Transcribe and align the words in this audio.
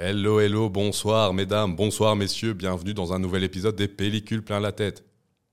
Hello, 0.00 0.38
hello, 0.40 0.68
bonsoir 0.70 1.34
mesdames, 1.34 1.74
bonsoir 1.74 2.14
messieurs, 2.14 2.52
bienvenue 2.52 2.94
dans 2.94 3.12
un 3.12 3.18
nouvel 3.18 3.42
épisode 3.42 3.74
des 3.74 3.88
Pellicules 3.88 4.42
plein 4.44 4.60
la 4.60 4.70
tête. 4.70 5.04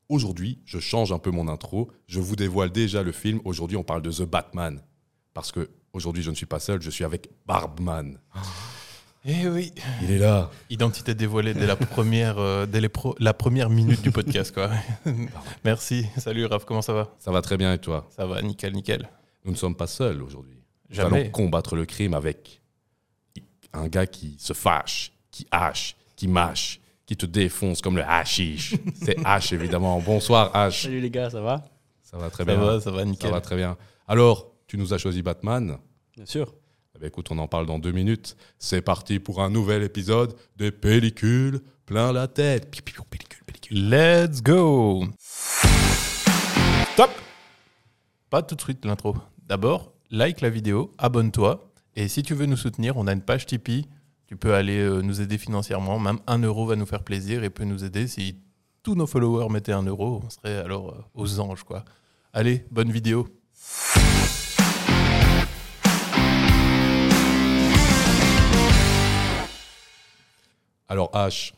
Aujourd'hui, 0.08 0.60
je 0.66 0.78
change 0.78 1.12
un 1.12 1.18
peu 1.18 1.32
mon 1.32 1.48
intro, 1.48 1.92
je 2.08 2.20
vous 2.20 2.36
dévoile 2.36 2.72
déjà 2.72 3.02
le 3.02 3.12
film. 3.12 3.40
Aujourd'hui, 3.44 3.76
on 3.76 3.84
parle 3.84 4.04
de 4.04 4.12
The 4.12 4.22
Batman. 4.22 4.82
Parce 5.34 5.52
que 5.52 5.68
aujourd'hui, 5.94 6.22
je 6.22 6.30
ne 6.30 6.36
suis 6.36 6.46
pas 6.46 6.60
seul, 6.60 6.80
je 6.80 6.92
suis 6.92 7.04
avec 7.04 7.30
Barbman. 7.48 8.20
Eh 9.26 9.48
oui. 9.48 9.72
Il 10.04 10.12
est 10.12 10.20
là. 10.20 10.52
Identité 10.70 11.16
dévoilée 11.16 11.56
dès 11.56 11.66
la 11.66 11.76
première, 11.76 12.38
euh, 12.38 12.68
dès 12.68 12.82
les 12.82 12.90
pro- 12.90 13.16
la 13.18 13.34
première 13.34 13.72
minute 13.72 14.04
du 14.04 14.12
podcast, 14.12 14.54
quoi. 14.54 14.70
Merci. 15.66 16.06
Salut 16.18 16.46
Raph, 16.46 16.66
comment 16.66 16.84
ça 16.84 16.94
va? 16.94 17.16
Ça 17.18 17.32
va 17.32 17.42
très 17.42 17.58
bien 17.58 17.74
et 17.74 17.80
toi? 17.80 18.08
Ça 18.16 18.28
va, 18.28 18.44
nickel, 18.44 18.74
nickel. 18.74 19.10
Nous 19.44 19.52
ne 19.54 19.58
sommes 19.58 19.76
pas 19.76 19.88
seuls 19.88 20.22
aujourd'hui. 20.22 20.62
Nous 20.92 21.00
allons 21.00 21.30
combattre 21.32 21.76
le 21.76 21.88
crime 21.88 22.14
avec 22.14 22.62
un 23.76 23.88
gars 23.88 24.08
qui 24.08 24.36
se 24.40 24.54
fâche, 24.54 25.12
qui 25.32 25.46
hache, 25.52 25.96
qui 26.16 26.28
mâche, 26.28 26.80
qui 27.06 27.16
te 27.16 27.26
défonce 27.26 27.82
comme 27.82 27.98
le 27.98 28.04
hashish. 28.04 28.76
C'est 28.96 29.18
H 29.20 29.54
évidemment. 29.54 30.00
Bonsoir 30.00 30.52
H. 30.54 30.84
Salut 30.84 31.00
les 31.02 31.10
gars, 31.10 31.30
ça 31.30 31.42
va? 31.42 31.66
Ça 32.04 32.18
va 32.18 32.30
très 32.30 32.46
Ça 32.46 32.56
bien. 32.56 32.64
va, 32.64 32.80
ça 32.80 32.92
va, 32.92 33.00
Ça 33.00 33.06
nickel. 33.06 33.32
va 33.32 33.42
très 33.42 33.56
bien. 33.56 33.78
Alors, 34.08 34.52
tu 34.68 34.78
nous 34.78 34.94
as 34.94 34.98
choisi 34.98 35.22
Batman. 35.22 35.78
Bien 36.16 36.26
sûr. 36.26 36.54
Eh 36.96 37.00
bien, 37.00 37.08
écoute, 37.10 37.28
on 37.32 37.38
en 37.40 37.48
parle 37.48 37.66
dans 37.66 37.78
deux 37.80 37.92
minutes. 37.92 38.38
C'est 38.58 38.82
parti 38.82 39.20
pour 39.20 39.42
un 39.42 39.50
nouvel 39.50 39.84
épisode 39.84 40.36
des 40.56 40.72
pellicules 40.72 41.60
plein 41.86 42.12
la 42.14 42.28
tête. 42.28 42.72
Piou, 42.72 42.82
piou, 42.84 43.04
pellicule, 43.10 43.44
pellicule. 43.46 43.90
Let's 43.90 44.42
go 44.42 45.06
Stop 46.94 47.12
Pas 48.30 48.42
tout 48.42 48.56
de 48.56 48.62
suite 48.62 48.86
l'intro. 48.86 49.16
D'abord, 49.46 49.92
like 50.10 50.42
la 50.42 50.50
vidéo, 50.50 50.92
abonne-toi. 50.98 51.70
Et 51.98 52.10
si 52.10 52.24
tu 52.24 52.34
veux 52.34 52.46
nous 52.46 52.58
soutenir, 52.58 52.98
on 52.98 53.08
a 53.08 53.14
une 53.14 53.22
page 53.22 53.46
Tipeee. 53.46 53.88
Tu 54.28 54.36
peux 54.36 54.54
aller 54.54 54.80
euh, 54.80 55.02
nous 55.02 55.22
aider 55.22 55.38
financièrement. 55.38 55.98
Même 55.98 56.20
un 56.28 56.40
euro 56.40 56.66
va 56.66 56.76
nous 56.76 56.86
faire 56.86 57.04
plaisir 57.04 57.46
et 57.46 57.50
peut 57.50 57.64
nous 57.64 57.86
aider. 57.86 58.08
Si 58.08 58.36
tous 58.84 58.96
nos 58.96 59.08
followers 59.08 59.50
mettaient 59.50 59.72
un 59.72 59.84
euro, 59.84 60.22
on 60.26 60.30
serait 60.30 60.58
alors 60.58 60.90
euh, 60.90 61.02
aux 61.14 61.40
anges, 61.40 61.64
quoi. 61.64 61.86
Allez, 62.34 62.66
bonne 62.70 62.92
vidéo. 62.92 63.28
Alors, 70.90 71.12
H, 71.14 71.54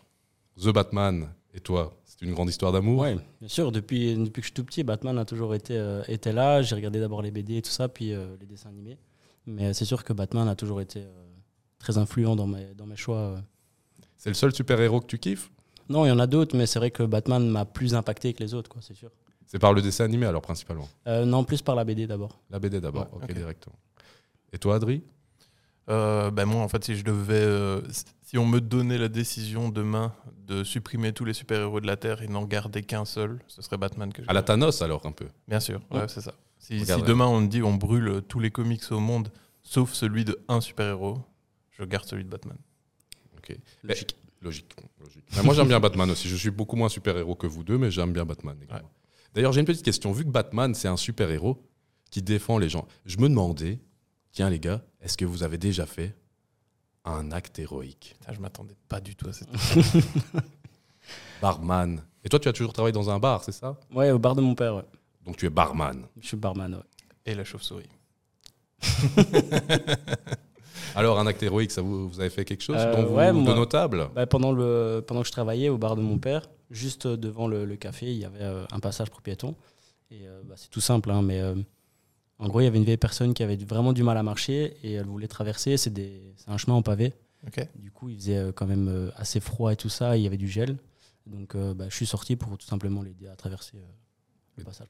The 0.62 0.70
Batman 0.70 1.30
et 1.56 1.60
toi, 1.60 1.98
c'est 2.06 2.22
une 2.24 2.34
grande 2.34 2.50
histoire 2.50 2.72
d'amour 2.72 3.02
Ouais, 3.02 3.16
bien 3.40 3.50
sûr. 3.50 3.72
Depuis, 3.72 4.16
depuis 4.16 4.42
que 4.42 4.42
je 4.42 4.48
suis 4.48 4.54
tout 4.54 4.64
petit, 4.64 4.84
Batman 4.84 5.18
a 5.18 5.26
toujours 5.26 5.56
été, 5.56 5.76
euh, 5.76 6.04
été 6.08 6.32
là. 6.32 6.62
J'ai 6.62 6.76
regardé 6.76 7.00
d'abord 7.00 7.24
les 7.24 7.32
BD 7.32 7.58
et 7.58 7.62
tout 7.64 7.72
ça, 7.72 7.90
puis 7.90 8.14
euh, 8.14 8.36
les 8.40 8.46
dessins 8.46 8.70
animés. 8.70 9.00
Mais 9.48 9.74
c'est 9.74 9.86
sûr 9.86 10.04
que 10.04 10.14
Batman 10.14 10.48
a 10.48 10.56
toujours 10.56 10.82
été 10.82 11.00
euh, 11.02 11.24
très 11.80 11.98
influent 11.98 12.36
dans 12.36 12.48
mes, 12.48 12.74
dans 12.76 12.86
mes 12.86 12.96
choix. 12.98 13.18
euh. 13.18 13.40
C'est 14.18 14.30
le 14.30 14.36
seul 14.36 14.54
super-héros 14.54 15.02
que 15.02 15.06
tu 15.08 15.18
kiffes? 15.18 15.50
Non, 15.90 16.06
il 16.06 16.10
y 16.10 16.12
en 16.12 16.20
a 16.20 16.28
d'autres, 16.28 16.56
mais 16.58 16.66
c'est 16.66 16.80
vrai 16.80 16.92
que 16.92 17.04
Batman 17.04 17.48
m'a 17.48 17.64
plus 17.66 17.96
impacté 17.96 18.34
que 18.34 18.44
les 18.44 18.54
autres, 18.54 18.70
quoi, 18.70 18.82
c'est 18.82 18.94
sûr. 18.96 19.10
C'est 19.46 19.60
par 19.60 19.72
le 19.72 19.82
dessin 19.82 20.04
animé 20.04 20.26
alors 20.26 20.42
principalement? 20.42 20.90
Euh, 21.08 21.24
non, 21.24 21.46
plus 21.46 21.62
par 21.62 21.76
la 21.76 21.86
BD 21.86 22.06
d'abord. 22.08 22.38
La 22.50 22.60
BD 22.60 22.82
d'abord, 22.82 23.04
Ouais, 23.14 23.20
ok, 23.24 23.24
ok. 23.30 23.34
directement. 23.34 23.76
Et 24.52 24.58
toi, 24.58 24.76
Adri? 24.76 25.02
Euh, 25.90 26.30
ben 26.32 26.44
moi, 26.46 26.62
en 26.62 26.68
fait, 26.68 26.84
si 26.84 26.98
je 26.98 27.06
devais, 27.06 27.36
euh, 27.36 27.82
si 28.24 28.38
on 28.38 28.46
me 28.46 28.60
donnait 28.60 28.98
la 28.98 29.08
décision 29.08 29.70
demain 29.70 30.12
de 30.46 30.66
supprimer 30.66 31.14
tous 31.14 31.24
les 31.24 31.32
super-héros 31.32 31.80
de 31.80 31.88
la 31.88 31.96
Terre 31.96 32.22
et 32.22 32.28
n'en 32.28 32.44
garder 32.44 32.84
qu'un 32.84 33.06
seul, 33.06 33.40
ce 33.48 33.62
serait 33.62 33.78
Batman 33.78 34.12
que 34.12 34.22
je 34.22 34.30
À 34.30 34.34
la 34.34 34.44
Thanos 34.44 34.82
alors, 34.82 35.06
un 35.06 35.14
peu. 35.14 35.28
Bien 35.48 35.62
sûr, 35.62 35.80
ouais, 35.92 36.00
Ouais. 36.02 36.08
c'est 36.10 36.20
ça. 36.20 36.34
Si, 36.60 36.80
demain 36.82 37.28
on 37.28 37.42
me 37.42 37.48
dit 37.48 37.62
on 37.64 37.76
brûle 37.76 38.22
tous 38.28 38.40
les 38.40 38.52
comics 38.52 38.92
au 38.92 39.00
monde, 39.00 39.32
sauf 39.64 39.94
celui 39.94 40.26
de 40.26 40.38
un 40.48 40.62
super-héros, 40.62 41.20
je 41.72 41.84
garde 41.84 42.06
celui 42.06 42.24
de 42.24 42.30
Batman. 42.30 42.58
Ok. 43.38 43.58
Logique. 43.84 44.16
Logique. 44.42 44.76
logique. 45.00 45.24
Mais 45.36 45.44
moi, 45.44 45.54
j'aime 45.54 45.68
bien 45.68 45.80
Batman 45.80 46.10
aussi. 46.12 46.28
Je 46.28 46.36
suis 46.36 46.52
beaucoup 46.52 46.76
moins 46.76 46.90
super-héros 46.90 47.36
que 47.36 47.48
vous 47.48 47.64
deux, 47.64 47.78
mais 47.78 47.90
j'aime 47.92 48.14
bien 48.14 48.26
Batman. 48.26 48.58
également. 48.62 48.92
D'ailleurs, 49.34 49.52
j'ai 49.52 49.60
une 49.60 49.66
petite 49.66 49.86
question. 49.86 50.12
Vu 50.12 50.24
que 50.26 50.30
Batman, 50.30 50.74
c'est 50.76 50.88
un 50.88 50.98
super-héros 50.98 51.64
qui 52.10 52.22
défend 52.22 52.58
les 52.58 52.70
gens, 52.70 52.88
je 53.06 53.18
me 53.18 53.28
demandais, 53.28 53.80
tiens 54.32 54.50
les 54.50 54.60
gars, 54.60 54.82
est-ce 55.02 55.18
que 55.18 55.26
vous 55.26 55.44
avez 55.44 55.58
déjà 55.58 55.86
fait 55.86 56.16
un 57.04 57.32
acte 57.32 57.60
héroïque? 57.60 58.16
Putain, 58.20 58.34
je 58.34 58.40
m'attendais 58.40 58.76
pas 58.88 59.00
du 59.02 59.16
tout 59.16 59.28
à 59.30 59.34
cette. 59.34 59.50
Barman. 61.42 62.02
Et 62.24 62.30
toi, 62.30 62.40
tu 62.40 62.48
as 62.48 62.54
toujours 62.54 62.74
travaillé 62.74 62.94
dans 62.94 63.10
un 63.10 63.20
bar, 63.20 63.44
c'est 63.44 63.52
ça? 63.52 63.80
Ouais, 63.94 64.12
au 64.12 64.20
bar 64.20 64.36
de 64.36 64.42
mon 64.42 64.56
père, 64.56 64.76
ouais. 64.76 64.86
Donc 65.28 65.38
tu 65.38 65.46
es 65.46 65.50
barman. 65.50 66.08
Je 66.20 66.28
suis 66.30 66.38
barman, 66.38 66.74
ouais. 66.74 66.82
et 67.26 67.36
la 67.36 67.44
chauve-souris. 67.44 67.86
Alors, 70.96 71.20
un 71.20 71.28
acte 71.28 71.44
héroïque, 71.44 71.72
ça 71.72 71.82
vous, 71.82 72.08
vous 72.10 72.20
avez 72.20 72.30
fait 72.30 72.46
quelque 72.46 72.64
chose 72.64 72.78
Euh, 72.80 72.96
dont 72.96 73.06
vous- 73.06 73.16
ouais, 73.16 73.28
de 73.28 73.32
moi- 73.34 73.54
notable? 73.56 74.10
Bah, 74.16 74.26
pendant, 74.26 74.52
le, 74.52 75.04
pendant 75.06 75.22
que 75.22 75.28
je 75.28 75.32
travaillais 75.32 75.70
au 75.70 75.78
bar 75.78 75.96
de 75.96 76.02
mon 76.02 76.18
père, 76.18 76.50
juste 76.72 77.06
euh, 77.06 77.18
devant 77.18 77.48
le, 77.48 77.66
le 77.66 77.76
café, 77.76 78.08
il 78.12 78.18
y 78.18 78.26
avait 78.26 78.42
euh, 78.42 78.66
un 78.72 78.80
passage 78.80 79.10
pour 79.12 79.22
piétons. 79.22 79.56
Et 80.10 80.28
euh, 80.28 80.42
bah, 80.46 80.56
c'est 80.58 80.70
tout 80.70 80.82
simple, 80.82 81.12
hein, 81.12 81.22
mais 81.22 81.40
euh, 81.42 81.56
en 82.40 82.48
gros, 82.48 82.62
il 82.62 82.64
y 82.64 82.68
avait 82.68 82.78
une 82.78 82.84
vieille 82.86 82.98
personne 82.98 83.34
qui 83.34 83.44
avait 83.44 83.58
vraiment 83.58 83.94
du 83.94 84.02
mal 84.04 84.18
à 84.18 84.24
marcher 84.24 84.78
et 84.84 84.94
elle 84.94 85.06
voulait 85.06 85.28
traverser. 85.28 85.78
C'est 85.78 85.94
un 86.48 86.58
chemin 86.58 86.76
en 86.78 86.82
pavé. 86.82 87.14
Ok. 87.46 87.68
Du 87.76 87.92
coup, 87.92 88.10
il 88.10 88.16
faisait 88.18 88.52
quand 88.56 88.66
même 88.66 89.12
assez 89.18 89.40
froid 89.40 89.72
et 89.72 89.76
tout 89.76 89.90
ça. 89.90 90.16
et 90.16 90.20
il 90.22 90.24
y 90.24 90.28
avait 90.28 90.38
du 90.38 90.48
gel. 90.48 90.78
Donc, 91.28 91.54
euh, 91.56 91.74
bah, 91.74 91.86
je 91.90 91.96
suis 91.96 92.06
sorti 92.08 92.36
pour 92.38 92.58
tout 92.58 92.66
simplement 92.66 93.04
l'aider 93.04 93.28
à 93.28 93.36
traverser 93.36 93.78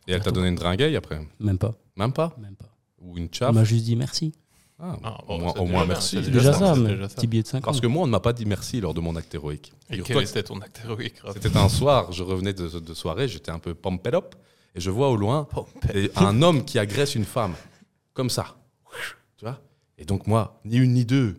Et 0.08 0.12
elle 0.14 0.22
t'a 0.22 0.32
donné 0.32 0.48
une 0.50 0.56
dringueille 0.56 0.96
après 0.96 1.20
Même 1.40 1.58
pas. 1.58 1.76
Même 1.96 2.14
pas 2.14 2.36
Même 2.40 2.56
pas. 2.56 2.70
Ou 3.00 3.18
une 3.18 3.26
Elle 3.26 3.36
chape 3.36 3.54
m'a 3.54 3.64
juste 3.64 3.86
dit 3.86 3.96
merci. 3.96 4.34
Ah, 4.80 4.96
Ah, 5.04 5.18
Au 5.28 5.36
oh, 5.36 5.66
moins, 5.66 5.84
au 5.84 5.86
merci. 5.88 6.20
c'est 6.24 6.30
déjà 6.30 6.54
ça, 6.54 6.60
ça, 6.60 6.74
c'est 6.76 6.82
mais 6.82 6.90
déjà 6.90 7.10
ça. 7.10 7.16
petit 7.16 7.28
billet 7.28 7.44
de 7.44 7.48
5 7.48 7.64
Parce 7.64 7.82
que 7.82 7.88
moi, 7.88 8.04
on 8.04 8.06
ne 8.08 8.12
m'a 8.12 8.20
pas 8.20 8.34
dit 8.34 8.46
merci 8.46 8.80
lors 8.80 8.94
de 8.94 9.00
mon 9.02 9.16
acte 9.16 9.34
héroïque. 9.34 9.74
Et 9.90 10.00
quel 10.02 10.18
que 10.18 10.22
était 10.30 10.44
ton 10.44 10.60
acte 10.62 10.82
héroïque 10.84 11.16
C'était 11.34 11.58
un 11.58 11.70
soir, 11.70 12.12
je 12.12 12.22
revenais 12.24 12.54
de, 12.54 12.68
de 12.80 12.94
soirée, 12.94 13.28
j'étais 13.28 13.50
un 13.52 13.58
peu 13.60 13.74
pumped 13.74 14.14
up, 14.14 14.36
et 14.76 14.80
je 14.80 14.92
vois 14.92 15.10
au 15.10 15.16
loin 15.16 15.48
un 16.16 16.42
homme 16.44 16.64
qui 16.64 16.78
agresse 16.78 17.16
une 17.16 17.26
femme, 17.26 17.56
comme 18.14 18.30
ça. 18.30 18.56
Tu 19.38 19.46
vois? 19.46 19.60
Et 19.98 20.06
donc 20.06 20.28
moi, 20.28 20.60
ni 20.64 20.78
une 20.78 20.94
ni 20.94 21.06
deux, 21.06 21.38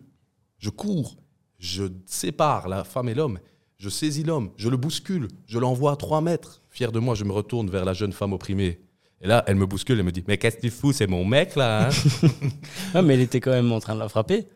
je 0.57 0.69
cours, 0.69 1.15
je 1.59 1.85
sépare 2.05 2.67
la 2.67 2.83
femme 2.83 3.07
et 3.07 3.13
l'homme, 3.13 3.39
je 3.77 3.87
saisis 3.87 4.23
l'homme, 4.23 4.51
je 4.57 4.67
le 4.67 4.75
bouscule, 4.75 5.29
je 5.45 5.59
l'envoie 5.59 5.93
à 5.93 5.95
3 5.95 6.19
mètres. 6.19 6.58
Fier 6.69 6.91
de 6.91 6.99
moi, 6.99 7.15
je 7.15 7.23
me 7.23 7.31
retourne 7.31 7.69
vers 7.69 7.85
la 7.85 7.93
jeune 7.93 8.13
femme 8.13 8.33
opprimée. 8.33 8.79
Et 9.21 9.27
là, 9.27 9.43
elle 9.47 9.55
me 9.55 9.65
bouscule 9.65 9.99
et 9.99 10.03
me 10.03 10.11
dit 10.11 10.23
Mais 10.27 10.37
qu'est-ce 10.37 10.57
que 10.57 10.61
tu 10.61 10.69
fous 10.69 10.93
C'est 10.93 11.07
mon 11.07 11.25
mec 11.25 11.55
là 11.55 11.87
hein 11.87 11.89
Ah, 12.93 13.01
mais 13.01 13.15
il 13.15 13.21
était 13.21 13.39
quand 13.41 13.51
même 13.51 13.71
en 13.71 13.79
train 13.79 13.93
de 13.95 13.99
la 13.99 14.07
frapper. 14.09 14.47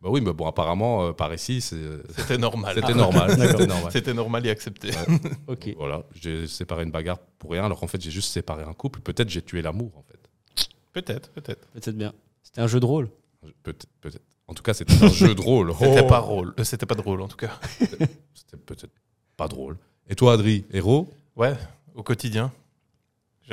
Bah 0.00 0.10
oui, 0.10 0.20
mais 0.20 0.32
bon, 0.34 0.46
apparemment, 0.46 1.06
euh, 1.06 1.12
par 1.12 1.32
ici, 1.32 1.60
c'est- 1.62 1.76
C'était 2.16 2.36
normal. 2.36 2.74
c'était 2.74 2.94
normal. 2.94 3.30
C'était 3.40 3.66
normal. 3.66 3.92
C'était 3.92 4.14
normal 4.14 4.46
et 4.46 4.50
accepté. 4.50 4.90
Ok. 5.48 5.74
Voilà, 5.78 6.04
j'ai 6.14 6.46
séparé 6.46 6.84
une 6.84 6.90
bagarre 6.90 7.18
pour 7.38 7.52
rien, 7.52 7.64
alors 7.64 7.80
qu'en 7.80 7.86
fait, 7.86 8.00
j'ai 8.02 8.10
juste 8.10 8.30
séparé 8.30 8.62
un 8.64 8.74
couple. 8.74 9.00
Peut-être 9.00 9.30
j'ai 9.30 9.40
tué 9.42 9.62
l'amour, 9.62 9.92
en 9.96 10.02
fait. 10.02 10.68
Peut-être, 10.92 11.30
peut-être. 11.30 11.66
Peut-être 11.72 11.96
bien. 11.96 12.12
C'était 12.42 12.60
un 12.60 12.66
jeu 12.66 12.78
de 12.80 12.84
rôle. 12.86 13.08
Peut-être. 13.62 13.86
peut-être. 14.02 14.22
En 14.46 14.52
tout 14.52 14.62
cas, 14.62 14.74
c'était 14.74 15.02
un 15.02 15.08
jeu 15.08 15.34
de 15.34 15.40
rôle. 15.40 15.72
C'était 15.78 16.02
Oh 16.02 16.06
pas 16.06 16.20
drôle. 16.20 16.54
C'était 16.62 16.86
pas 16.86 16.94
drôle 16.94 17.22
en 17.22 17.28
tout 17.28 17.36
cas. 17.38 17.58
C'était 17.78 18.56
peut-être 18.58 18.86
pas 19.38 19.48
drôle. 19.48 19.78
Et 20.08 20.14
toi, 20.14 20.34
Adri, 20.34 20.66
héros? 20.70 21.08
Ouais, 21.36 21.56
au 21.94 22.02
quotidien. 22.02 22.52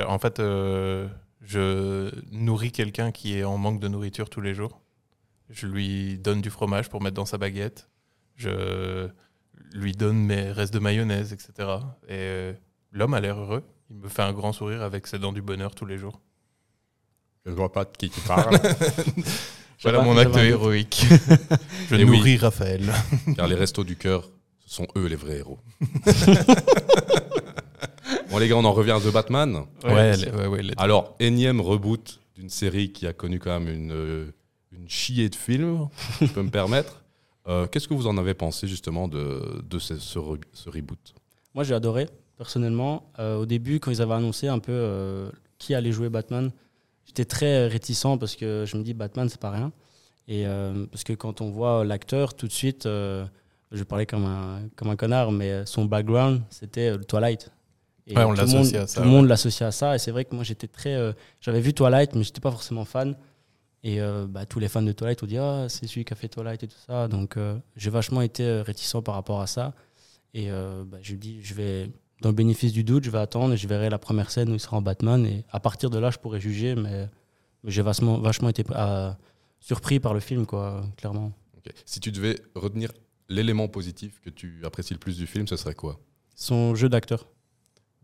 En 0.07 0.19
fait, 0.19 0.39
euh, 0.39 1.07
je 1.41 2.11
nourris 2.31 2.71
quelqu'un 2.71 3.11
qui 3.11 3.37
est 3.37 3.43
en 3.43 3.57
manque 3.57 3.79
de 3.79 3.87
nourriture 3.87 4.29
tous 4.29 4.41
les 4.41 4.53
jours. 4.53 4.79
Je 5.49 5.67
lui 5.67 6.17
donne 6.17 6.41
du 6.41 6.49
fromage 6.49 6.89
pour 6.89 7.01
mettre 7.01 7.15
dans 7.15 7.25
sa 7.25 7.37
baguette. 7.37 7.89
Je 8.35 9.09
lui 9.73 9.91
donne 9.91 10.17
mes 10.17 10.51
restes 10.51 10.73
de 10.73 10.79
mayonnaise, 10.79 11.33
etc. 11.33 11.51
Et 12.07 12.11
euh, 12.11 12.53
l'homme 12.91 13.13
a 13.13 13.19
l'air 13.19 13.37
heureux. 13.37 13.63
Il 13.89 13.97
me 13.97 14.07
fait 14.07 14.21
un 14.21 14.31
grand 14.33 14.53
sourire 14.53 14.81
avec 14.81 15.07
ses 15.07 15.19
dents 15.19 15.33
du 15.33 15.41
bonheur 15.41 15.75
tous 15.75 15.85
les 15.85 15.97
jours. 15.97 16.21
Je 17.45 17.51
ne 17.51 17.55
vois 17.55 17.71
pas 17.71 17.83
de 17.83 17.91
qui 17.97 18.09
tu 18.09 18.21
parles. 18.21 18.59
Voilà 19.83 19.97
pas, 19.97 20.05
mon 20.05 20.15
acte 20.15 20.37
héroïque. 20.37 21.07
je 21.89 21.95
Et 21.95 22.05
nourris 22.05 22.37
Raphaël. 22.37 22.93
car 23.35 23.47
les 23.47 23.55
restos 23.55 23.83
du 23.83 23.95
cœur, 23.95 24.29
ce 24.59 24.75
sont 24.75 24.87
eux 24.95 25.07
les 25.07 25.15
vrais 25.15 25.37
héros. 25.39 25.57
bon, 28.31 28.37
les 28.39 28.47
gars, 28.47 28.55
on 28.57 28.65
en 28.65 28.73
revient 28.73 28.91
à 28.91 28.99
The 28.99 29.11
Batman. 29.11 29.65
Ouais, 29.83 29.93
elle- 29.93 30.47
ouais, 30.49 30.71
Alors, 30.77 31.15
énième 31.19 31.61
reboot 31.61 32.19
d'une 32.35 32.49
série 32.49 32.91
qui 32.91 33.05
a 33.07 33.13
connu 33.13 33.39
quand 33.39 33.59
même 33.59 33.69
une, 33.73 33.91
euh, 33.91 34.31
une 34.71 34.89
chier 34.89 35.29
de 35.29 35.35
films, 35.35 35.87
si 36.17 36.27
je 36.27 36.33
peux 36.33 36.41
me 36.43 36.49
permettre. 36.51 36.97
Euh, 37.47 37.65
Qu'est-ce 37.65 37.87
que 37.87 37.95
vous 37.95 38.05
en 38.05 38.19
avez 38.19 38.35
pensé 38.35 38.67
justement 38.67 39.07
de, 39.07 39.63
de 39.67 39.79
ce, 39.79 39.97
ce 39.97 40.19
re- 40.19 40.39
ce 40.53 40.69
reboot? 40.69 41.15
Moi, 41.55 41.63
j'ai 41.63 41.73
adoré, 41.73 42.07
personnellement. 42.37 43.09
Euh, 43.17 43.37
au 43.37 43.47
début, 43.47 43.79
quand 43.79 43.89
ils 43.89 43.99
avaient 43.99 44.13
annoncé 44.13 44.47
un 44.47 44.59
peu 44.59 44.71
euh, 44.71 45.27
qui 45.57 45.73
allait 45.73 45.91
jouer 45.91 46.09
Batman, 46.09 46.51
j'étais 47.07 47.25
très 47.25 47.65
réticent 47.67 48.15
parce 48.19 48.35
que 48.35 48.65
je 48.67 48.77
me 48.77 48.83
dis 48.83 48.93
Batman, 48.93 49.27
c'est 49.27 49.41
pas 49.41 49.49
rien. 49.49 49.71
Et 50.27 50.45
euh, 50.45 50.85
parce 50.91 51.03
que 51.03 51.13
quand 51.13 51.41
on 51.41 51.49
voit 51.49 51.83
l'acteur, 51.83 52.35
tout 52.35 52.45
de 52.45 52.51
suite, 52.51 52.85
euh, 52.85 53.25
je 53.71 53.83
parler 53.83 54.05
comme 54.05 54.25
un, 54.25 54.59
comme 54.75 54.89
un 54.89 54.95
connard, 54.95 55.31
mais 55.31 55.65
son 55.65 55.85
background, 55.85 56.43
c'était 56.51 56.95
Twilight. 56.99 57.49
Et 58.07 58.15
Ouais, 58.17 58.23
on 58.23 58.33
tout 58.33 58.41
le 58.41 58.47
monde- 58.47 58.75
à 58.75 58.87
ça, 58.87 59.01
Tout 59.01 59.05
le 59.07 59.11
ouais. 59.11 59.15
monde 59.15 59.27
l'associe 59.27 59.67
à 59.67 59.71
ça. 59.71 59.95
Et 59.95 59.99
c'est 59.99 60.11
vrai 60.11 60.25
que 60.25 60.33
moi, 60.35 60.43
j'étais 60.43 60.67
très. 60.67 60.95
euh, 60.95 61.13
J'avais 61.39 61.61
vu 61.61 61.73
Twilight, 61.73 62.15
mais 62.15 62.23
j'étais 62.23 62.41
pas 62.41 62.51
forcément 62.51 62.85
fan. 62.85 63.15
Et 63.83 63.99
euh, 64.01 64.25
bah, 64.27 64.45
tous 64.45 64.59
les 64.59 64.67
fans 64.67 64.81
de 64.81 64.91
Twilight 64.91 65.21
ont 65.23 65.27
dit 65.27 65.37
Ah, 65.37 65.67
c'est 65.69 65.87
celui 65.87 66.05
qui 66.05 66.13
a 66.13 66.15
fait 66.15 66.27
Twilight 66.27 66.61
et 66.63 66.67
tout 66.67 66.77
ça. 66.85 67.07
Donc 67.07 67.37
euh, 67.37 67.57
j'ai 67.75 67.89
vachement 67.89 68.21
été 68.21 68.61
réticent 68.61 69.01
par 69.03 69.15
rapport 69.15 69.41
à 69.41 69.47
ça. 69.47 69.73
Et 70.33 70.51
euh, 70.51 70.83
bah, 70.85 70.97
je 71.01 71.11
lui 71.11 71.17
dis 71.19 71.41
Je 71.43 71.53
vais, 71.53 71.89
dans 72.21 72.29
le 72.29 72.35
bénéfice 72.35 72.73
du 72.73 72.83
doute, 72.83 73.03
je 73.03 73.09
vais 73.11 73.17
attendre 73.19 73.53
et 73.53 73.57
je 73.57 73.67
verrai 73.67 73.89
la 73.89 73.97
première 73.99 74.29
scène 74.31 74.49
où 74.49 74.53
il 74.53 74.59
sera 74.59 74.77
en 74.77 74.81
Batman. 74.81 75.25
Et 75.25 75.45
à 75.51 75.59
partir 75.59 75.89
de 75.89 75.97
là, 75.99 76.09
je 76.11 76.17
pourrais 76.19 76.39
juger. 76.39 76.75
Mais, 76.75 77.07
mais 77.63 77.71
j'ai 77.71 77.81
vachement, 77.81 78.17
vachement 78.19 78.49
été 78.49 78.63
euh, 78.71 79.11
surpris 79.59 79.99
par 79.99 80.13
le 80.13 80.19
film, 80.19 80.45
quoi, 80.45 80.83
clairement. 80.97 81.31
Si 81.85 81.99
tu 81.99 82.11
devais 82.11 82.39
retenir 82.55 82.91
l'élément 83.29 83.67
positif 83.67 84.19
que 84.25 84.29
tu 84.31 84.61
apprécies 84.65 84.93
le 84.95 84.99
plus 84.99 85.17
du 85.17 85.27
film, 85.27 85.47
ce 85.47 85.55
serait 85.55 85.75
quoi? 85.75 85.99
Son 86.35 86.73
jeu 86.75 86.89
d'acteur. 86.89 87.27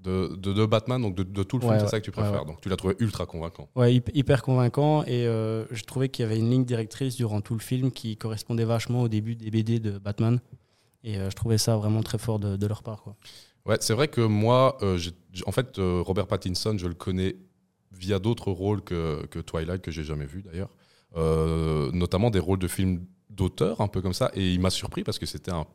De, 0.07 0.35
de, 0.35 0.53
de 0.53 0.65
Batman, 0.65 1.01
donc 1.01 1.15
de, 1.15 1.23
de 1.23 1.43
tout 1.43 1.57
le 1.57 1.61
film, 1.61 1.73
Ouais, 1.73 1.79
c'est 1.79 1.87
ça 1.87 1.99
que 1.99 2.05
tu 2.05 2.11
préfères. 2.11 2.41
ouais. 2.41 2.45
Donc 2.45 2.61
tu 2.61 2.69
l'as 2.69 2.75
trouvé 2.77 2.95
ultra 2.99 3.25
convaincant. 3.25 3.67
Ouais, 3.75 3.93
hyp- 3.95 4.09
hyper 4.13 4.41
convaincant. 4.41 5.03
Et 5.03 5.27
euh, 5.27 5.65
je 5.71 5.83
trouvais 5.83 6.09
qu'il 6.09 6.23
y 6.23 6.25
avait 6.25 6.39
une 6.39 6.49
ligne 6.49 6.65
directrice 6.65 7.15
durant 7.15 7.41
tout 7.41 7.53
le 7.53 7.59
film 7.59 7.91
qui 7.91 8.15
correspondait 8.17 8.65
vachement 8.65 9.01
au 9.01 9.07
début 9.07 9.35
des 9.35 9.51
BD 9.51 9.79
de 9.79 9.97
Batman. 9.97 10.39
Et 11.03 11.17
euh, 11.17 11.29
je 11.29 11.35
trouvais 11.35 11.57
ça 11.57 11.75
vraiment 11.77 12.03
très 12.03 12.17
fort 12.17 12.39
de, 12.39 12.67
leur 12.67 12.83
part. 12.83 13.03
Quoi. 13.03 13.15
Ouais, 13.65 13.77
c'est 13.81 13.93
vrai 13.93 14.07
que 14.07 14.21
moi, 14.21 14.77
euh, 14.81 14.97
j'- 14.97 15.13
en 15.45 15.51
fait, 15.51 15.75
Robert 15.77 16.27
Pattinson, 16.27 16.77
je 16.77 16.87
le 16.87 16.93
connais 16.93 17.35
via 17.91 18.19
d'autres 18.19 18.51
rôles 18.51 18.81
que, 18.81 19.25
que 19.27 19.39
Twilight, 19.39 19.81
que 19.81 19.91
j'ai 19.91 20.03
jamais 20.03 20.25
vu 20.25 20.41
d'ailleurs. 20.43 20.69
Notamment 21.93 22.29
des 22.29 22.39
rôles 22.39 22.59
de 22.59 22.67
films 22.67 23.05
d'auteur, 23.29 23.81
un 23.81 23.87
peu 23.87 24.01
comme 24.01 24.13
ça. 24.13 24.31
Et 24.35 24.53
il 24.53 24.59
m'a 24.59 24.69
surpris 24.69 25.03
parce 25.03 25.19
que 25.19 25.25
c'était 25.25 25.51
un 25.51 25.65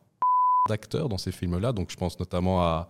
d'acteur 0.69 1.09
dans 1.09 1.17
ces 1.17 1.31
films-là. 1.31 1.71
Donc 1.73 1.91
je 1.91 1.97
pense 1.97 2.19
notamment 2.19 2.61
à, 2.61 2.87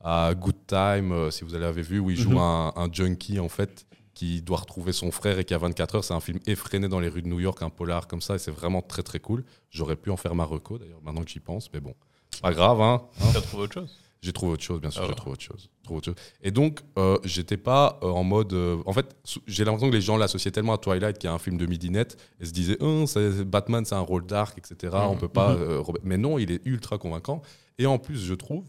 à 0.00 0.34
Good 0.34 0.66
Time, 0.66 1.12
euh, 1.12 1.30
si 1.30 1.44
vous 1.44 1.54
l'avez 1.54 1.82
vu, 1.82 1.98
où 1.98 2.10
il 2.10 2.16
joue 2.16 2.30
Mhm. 2.32 2.38
un, 2.38 2.72
un 2.76 2.92
junkie 2.92 3.38
en 3.40 3.48
fait 3.48 3.86
qui 4.14 4.40
doit 4.40 4.58
retrouver 4.58 4.92
son 4.92 5.10
frère 5.10 5.38
et 5.38 5.44
qui 5.44 5.52
a 5.52 5.58
24 5.58 5.96
heures. 5.96 6.04
C'est 6.04 6.14
un 6.14 6.20
film 6.20 6.38
effréné 6.46 6.88
dans 6.88 7.00
les 7.00 7.08
rues 7.08 7.22
de 7.22 7.28
New 7.28 7.40
York, 7.40 7.60
un 7.62 7.70
polar 7.70 8.06
comme 8.08 8.22
ça, 8.22 8.36
et 8.36 8.38
c'est 8.38 8.50
vraiment 8.50 8.80
très 8.82 9.02
très 9.02 9.18
cool. 9.20 9.44
J'aurais 9.70 9.96
pu 9.96 10.10
en 10.10 10.16
faire 10.16 10.34
ma 10.34 10.44
reco 10.44 10.78
d'ailleurs, 10.78 11.00
maintenant 11.02 11.22
que 11.22 11.30
j'y 11.30 11.40
pense, 11.40 11.70
mais 11.72 11.80
bon, 11.80 11.94
pas 12.40 12.52
grave, 12.52 12.80
hein. 12.80 13.02
hein. 13.20 13.28
Tu 13.32 13.36
as 13.38 13.42
trouvé 13.42 13.62
autre 13.64 13.74
chose? 13.74 13.94
J'ai 14.22 14.32
trouvé 14.32 14.52
autre 14.54 14.62
chose, 14.62 14.80
bien 14.80 14.90
sûr, 14.90 15.02
Ah 15.04 15.08
j'ai 15.08 15.14
trouvé 15.14 15.32
autre 15.32 15.42
chose. 15.42 15.68
trouvé 15.84 15.98
autre 15.98 16.06
chose. 16.06 16.14
Et 16.42 16.50
donc, 16.50 16.80
euh, 16.98 17.18
j'étais 17.22 17.58
pas 17.58 18.00
euh, 18.02 18.08
en 18.08 18.24
mode. 18.24 18.54
euh, 18.54 18.78
en 18.86 18.92
fait, 18.94 19.14
j'ai 19.46 19.64
l'impression 19.64 19.90
que 19.90 19.94
les 19.94 20.00
gens 20.00 20.16
l'associaient 20.16 20.50
tellement 20.50 20.72
à 20.72 20.78
Twilight, 20.78 21.18
qui 21.18 21.26
est 21.26 21.30
un 21.30 21.38
film 21.38 21.58
de 21.58 21.66
midinette, 21.66 22.16
et 22.40 22.46
se 22.46 22.50
disaient, 22.52 22.78
c'est- 23.06 23.44
Batman, 23.44 23.84
c'est 23.84 23.94
un 23.94 24.00
rôle 24.00 24.24
dark, 24.26 24.56
etc. 24.58 24.94
On 24.96 25.12
Mhm. 25.12 25.18
peut 25.18 25.28
pas. 25.28 25.54
Mhm. 25.54 25.82
Mais 26.02 26.16
non, 26.16 26.38
il 26.38 26.50
est 26.50 26.64
ultra 26.64 26.96
convaincant. 26.98 27.42
Et 27.78 27.84
en 27.86 27.98
plus, 27.98 28.18
je 28.24 28.34
trouve 28.34 28.64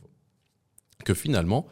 que 1.06 1.14
finalement, 1.14 1.68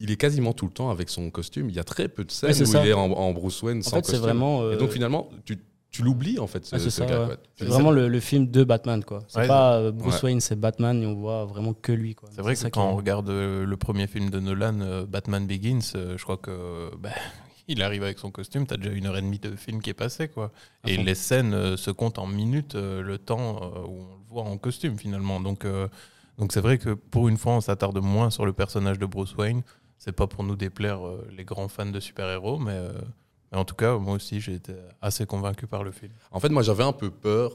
il 0.00 0.10
est 0.10 0.16
quasiment 0.16 0.52
tout 0.52 0.66
le 0.66 0.72
temps 0.72 0.90
avec 0.90 1.08
son 1.08 1.30
costume. 1.30 1.68
Il 1.70 1.74
y 1.76 1.78
a 1.80 1.84
très 1.84 2.08
peu 2.08 2.24
de 2.24 2.30
scènes 2.30 2.50
où 2.50 2.64
ça. 2.66 2.84
il 2.84 2.88
est 2.90 2.92
en, 2.92 3.10
en 3.12 3.32
Bruce 3.32 3.62
Wayne 3.62 3.78
En 3.78 3.82
sans 3.82 3.90
fait, 3.96 4.04
c'est 4.04 4.12
costume. 4.12 4.20
vraiment, 4.20 4.62
euh, 4.62 4.74
Et 4.74 4.76
donc, 4.76 4.90
finalement, 4.90 5.30
tu, 5.44 5.58
tu 5.90 6.02
l'oublies, 6.02 6.38
en 6.38 6.46
fait, 6.46 6.64
ce, 6.66 6.74
Ouais, 6.76 6.80
c'est 6.80 6.90
ce 6.90 7.02
ouais. 7.02 7.36
c'est 7.56 7.64
vraiment 7.64 7.90
le, 7.90 8.08
le 8.08 8.20
film 8.20 8.50
de 8.50 8.62
Batman. 8.64 9.02
quoi. 9.02 9.20
C'est 9.28 9.40
Ouais, 9.40 9.46
pas 9.48 9.76
euh, 9.78 9.92
Bruce 9.92 10.16
Ouais. 10.16 10.24
Wayne, 10.24 10.40
c'est 10.40 10.56
Batman 10.60 11.02
et 11.02 11.06
on 11.06 11.14
voit 11.14 11.46
vraiment 11.46 11.72
que 11.72 11.92
lui. 11.92 12.14
quoi. 12.14 12.28
C'est 12.32 12.42
vrai 12.42 12.54
que 12.54 12.68
quand 12.68 12.86
on 12.90 12.96
regarde 12.96 13.30
euh, 13.30 13.64
le 13.64 13.76
premier 13.78 14.06
film 14.06 14.28
de 14.28 14.38
Nolan, 14.38 14.80
euh, 14.80 15.06
Batman 15.06 15.46
Begins, 15.46 15.80
euh, 15.94 16.18
je 16.18 16.22
crois 16.24 16.36
que 16.36 16.90
bah, 16.98 17.08
il 17.68 17.82
arrive 17.82 18.02
avec 18.02 18.18
son 18.18 18.30
costume, 18.30 18.66
t'as 18.66 18.76
déjà 18.76 18.90
une 18.90 19.06
heure 19.06 19.16
et 19.16 19.22
demie 19.22 19.38
de 19.38 19.56
film 19.56 19.80
qui 19.80 19.88
est 19.88 19.94
passé, 19.94 20.28
quoi. 20.28 20.52
À 20.84 20.90
Et 20.90 20.96
fond. 20.96 21.04
les 21.04 21.14
scènes 21.14 21.54
euh, 21.54 21.76
se 21.78 21.90
comptent 21.90 22.18
en 22.18 22.26
minutes, 22.26 22.74
euh, 22.74 23.00
le 23.00 23.16
temps 23.16 23.56
euh, 23.62 23.86
où 23.88 24.00
on 24.02 24.16
le 24.18 24.28
voit 24.28 24.42
en 24.42 24.58
costume 24.58 24.98
finalement. 24.98 25.40
Donc, 25.40 25.64
euh, 25.64 25.88
donc 26.38 26.52
c'est 26.52 26.60
vrai 26.60 26.78
que 26.78 26.90
pour 26.90 27.28
une 27.28 27.36
fois, 27.36 27.52
on 27.54 27.60
s'attarde 27.60 27.98
moins 28.02 28.30
sur 28.30 28.44
le 28.46 28.52
personnage 28.52 28.98
de 28.98 29.06
Bruce 29.06 29.34
Wayne. 29.36 29.62
C'est 29.98 30.12
pas 30.12 30.26
pour 30.26 30.44
nous 30.44 30.56
déplaire 30.56 31.06
euh, 31.06 31.26
les 31.36 31.44
grands 31.44 31.68
fans 31.68 31.86
de 31.86 32.00
super-héros, 32.00 32.58
mais, 32.58 32.72
euh, 32.72 32.92
mais 33.50 33.58
en 33.58 33.64
tout 33.64 33.74
cas, 33.74 33.96
moi 33.96 34.14
aussi, 34.14 34.40
j'ai 34.40 34.54
été 34.54 34.74
assez 35.00 35.24
convaincu 35.24 35.66
par 35.66 35.82
le 35.84 35.90
film. 35.90 36.12
En 36.30 36.38
fait, 36.40 36.50
moi, 36.50 36.62
j'avais 36.62 36.84
un 36.84 36.92
peu 36.92 37.10
peur. 37.10 37.52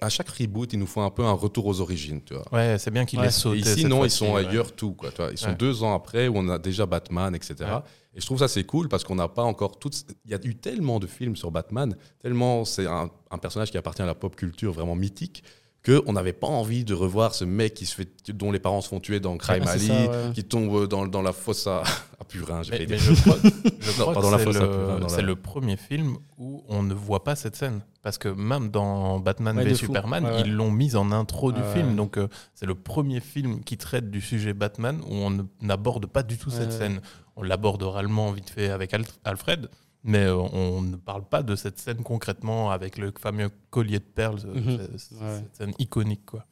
À 0.00 0.08
chaque 0.08 0.28
reboot, 0.28 0.72
il 0.72 0.80
nous 0.80 0.88
faut 0.88 1.02
un 1.02 1.10
peu 1.10 1.22
un 1.22 1.32
retour 1.32 1.66
aux 1.66 1.80
origines, 1.80 2.20
tu 2.24 2.34
vois. 2.34 2.42
Ouais, 2.52 2.78
c'est 2.80 2.90
bien 2.90 3.04
qu'il 3.04 3.20
Ouais. 3.20 3.26
ait 3.28 3.30
sauté. 3.30 3.58
Et 3.58 3.60
ici, 3.60 3.84
non, 3.84 4.04
ils 4.04 4.10
sont 4.10 4.32
ouais. 4.34 4.44
ailleurs 4.44 4.72
tout. 4.74 4.92
Quoi, 4.94 5.10
tu 5.12 5.18
vois. 5.18 5.30
Ils 5.30 5.38
sont 5.38 5.50
Ouais. 5.50 5.54
deux 5.54 5.84
ans 5.84 5.94
après 5.94 6.26
où 6.26 6.32
on 6.36 6.48
a 6.48 6.58
déjà 6.58 6.84
Batman, 6.84 7.32
etc. 7.36 7.54
Ouais. 7.60 7.68
Et 8.16 8.20
je 8.20 8.26
trouve 8.26 8.38
ça 8.40 8.48
c'est 8.48 8.64
cool 8.64 8.88
parce 8.88 9.04
qu'on 9.04 9.14
n'a 9.14 9.28
pas 9.28 9.44
encore 9.44 9.78
tout. 9.78 9.90
Il 10.24 10.32
y 10.32 10.34
a 10.34 10.38
eu 10.44 10.56
tellement 10.56 10.98
de 10.98 11.06
films 11.06 11.36
sur 11.36 11.52
Batman, 11.52 11.96
tellement 12.20 12.64
c'est 12.64 12.86
un, 12.88 13.08
un 13.30 13.38
personnage 13.38 13.70
qui 13.70 13.78
appartient 13.78 14.02
à 14.02 14.06
la 14.06 14.14
pop 14.16 14.34
culture 14.36 14.72
vraiment 14.72 14.94
mythique 14.96 15.44
qu'on 15.84 16.12
n'avait 16.14 16.32
pas 16.32 16.46
envie 16.46 16.84
de 16.84 16.94
revoir 16.94 17.34
ce 17.34 17.44
mec 17.44 17.74
qui 17.74 17.84
se 17.86 17.94
fait, 17.94 18.08
dont 18.32 18.50
les 18.50 18.58
parents 18.58 18.80
se 18.80 18.88
font 18.88 19.00
tuer 19.00 19.20
dans 19.20 19.36
Crime 19.36 19.66
Alley, 19.66 19.86
ça, 19.86 19.92
ouais. 19.92 20.32
qui 20.34 20.42
tombe 20.44 20.86
dans, 20.88 21.06
dans 21.06 21.20
la 21.22 21.32
fosse 21.32 21.66
à, 21.66 21.82
à 22.18 22.24
Purin. 22.26 22.62
j'ai 22.62 22.70
Mais, 22.70 22.76
failli 22.78 22.90
mais 22.90 22.96
dire. 22.96 23.14
je 23.14 23.20
crois, 23.20 23.36
je 23.80 23.88
Non, 23.90 23.92
crois 23.98 24.12
pardon, 24.14 24.28
que 24.28 24.32
la 24.32 24.38
c'est 24.38 24.44
fausse 24.44 24.56
à 24.56 24.60
Purin, 24.66 24.94
le, 24.94 25.00
dans 25.00 25.08
c'est 25.08 25.16
la- 25.20 25.22
le 25.28 25.36
premier 25.36 25.76
film 25.76 26.16
où 26.38 26.62
on 26.68 26.82
ne 26.82 26.94
voit 26.94 27.22
pas 27.22 27.36
cette 27.36 27.54
scène. 27.56 27.80
Parce 28.02 28.18
que 28.18 28.28
même 28.28 28.70
dans 28.70 29.18
Batman 29.18 29.56
Ouais, 29.56 29.64
v. 29.64 29.74
Superman, 29.74 30.24
Ouais, 30.24 30.30
ouais. 30.32 30.42
ils 30.46 30.54
l'ont 30.54 30.70
mise 30.70 30.96
en 30.96 31.10
intro 31.12 31.52
du 31.52 31.60
Ouais, 31.60 31.72
film. 31.74 31.96
Donc 31.96 32.16
euh, 32.18 32.28
c'est 32.54 32.66
le 32.66 32.74
premier 32.74 33.20
film 33.20 33.62
qui 33.62 33.76
traite 33.76 34.10
du 34.10 34.20
sujet 34.20 34.52
Batman 34.54 35.00
où 35.06 35.14
on 35.14 35.46
n'aborde 35.62 36.06
pas 36.06 36.22
du 36.22 36.36
tout 36.38 36.50
cette 36.50 36.72
scène. 36.72 37.00
On 37.36 37.42
l'aborde 37.42 37.82
oralement 37.82 38.30
vite 38.32 38.48
fait 38.50 38.70
avec 38.70 38.94
Al- 38.94 39.04
Alfred. 39.24 39.68
Mais 40.04 40.24
euh, 40.26 40.36
on 40.36 40.82
ne 40.82 40.96
parle 40.96 41.24
pas 41.24 41.42
de 41.42 41.56
cette 41.56 41.78
scène 41.78 42.02
concrètement 42.02 42.70
avec 42.70 42.98
le 42.98 43.12
fameux 43.18 43.50
collier 43.70 43.98
de 43.98 44.04
perles, 44.04 44.38
Ouais. 44.46 44.78
cette 44.98 45.56
scène 45.56 45.72
iconique. 45.78 46.26
Quoi. 46.26 46.44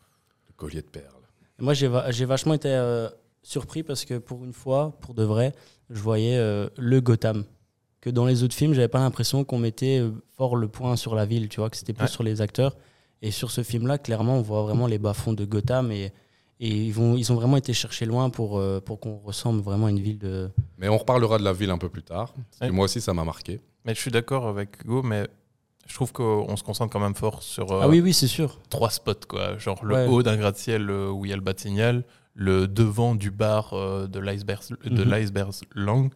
Le 0.49 0.55
collier 0.57 0.81
de 0.83 0.87
perles. 0.87 1.07
Moi, 1.59 1.75
j'ai 1.75 1.87
va- 1.89 2.11
j'ai 2.11 2.25
vachement 2.25 2.55
été 2.55 2.69
euh, 2.71 3.09
surpris 3.43 3.83
parce 3.83 4.05
que 4.07 4.17
pour 4.19 4.43
une 4.45 4.55
fois, 4.55 4.97
pour 5.03 5.15
de 5.15 5.23
vrai, 5.23 5.53
je 5.91 6.01
voyais 6.01 6.37
euh, 6.39 6.69
le 6.79 7.01
Gotham. 7.01 7.45
Que 8.01 8.11
dans 8.11 8.27
les 8.27 8.43
autres 8.43 8.55
films, 8.55 8.73
j'avais 8.73 8.89
pas 8.89 8.99
l'impression 8.99 9.45
qu'on 9.45 9.59
mettait 9.59 10.03
fort 10.37 10.57
le 10.57 10.67
point 10.67 10.97
sur 10.97 11.15
la 11.15 11.25
ville, 11.27 11.49
tu 11.49 11.61
vois, 11.61 11.71
que 11.71 11.77
c'était 11.77 11.93
plus 11.93 12.05
Ouais. 12.05 12.11
sur 12.11 12.23
les 12.25 12.41
acteurs. 12.41 12.77
Et 13.21 13.31
sur 13.31 13.53
ce 13.53 13.63
film-là, 13.63 13.99
clairement, 13.99 14.37
on 14.39 14.43
voit 14.43 14.63
vraiment 14.63 14.89
les 14.89 14.99
bas-fonds 14.99 15.35
de 15.35 15.45
Gotham 15.45 15.93
et, 15.93 16.11
et 16.65 16.69
ils, 16.69 16.93
vont, 16.93 17.17
ils 17.17 17.33
ont 17.33 17.35
vraiment 17.35 17.57
été 17.57 17.73
chercher 17.73 18.07
loin 18.07 18.31
pour, 18.31 18.57
euh, 18.59 18.81
pour 18.81 19.01
qu'on 19.01 19.17
ressemble 19.19 19.61
vraiment 19.63 19.87
à 19.87 19.91
une 19.91 19.99
ville 20.01 20.19
de. 20.19 20.49
Mais 20.79 20.89
on 20.89 20.97
reparlera 20.97 21.37
de 21.39 21.43
la 21.45 21.53
ville 21.53 21.71
un 21.71 21.79
peu 21.79 21.89
plus 21.89 22.05
tard. 22.05 22.33
Ouais. 22.61 22.71
moi 22.71 22.85
aussi, 22.85 23.01
ça 23.01 23.13
m'a 23.13 23.25
marqué. 23.25 23.61
Mais 23.85 23.95
je 23.97 24.01
suis 24.01 24.13
d'accord 24.13 24.47
avec 24.47 24.83
Hugo, 24.85 25.03
mais 25.03 25.27
je 25.89 25.95
trouve 25.95 26.13
qu'on 26.13 26.57
se 26.57 26.63
concentre 26.63 26.93
quand 26.93 27.01
même 27.01 27.17
fort 27.17 27.43
sur 27.43 27.73
euh, 27.73 27.81
Ah 27.83 27.89
oui, 27.89 28.01
oui, 28.01 28.15
c'est 28.15 28.29
sûr. 28.29 28.61
trois 28.71 28.91
spots, 28.91 29.27
quoi. 29.29 29.59
Genre 29.59 29.85
le 29.85 29.95
Ouais. 29.95 30.07
haut 30.07 30.23
d'un 30.23 30.37
gratte-ciel 30.37 30.89
euh, 30.89 31.11
où 31.11 31.25
il 31.25 31.31
y 31.31 31.33
a 31.33 31.37
le 31.37 31.43
bas-signal, 31.43 32.05
le 32.35 32.69
devant 32.69 33.17
du 33.17 33.33
bar 33.33 33.73
euh, 33.75 34.07
de 34.07 34.21
l'iceberg 34.21 34.61
de 34.85 35.03
Mhm. 35.05 35.11
l'iceberg 35.11 35.51
Lang. 35.75 36.13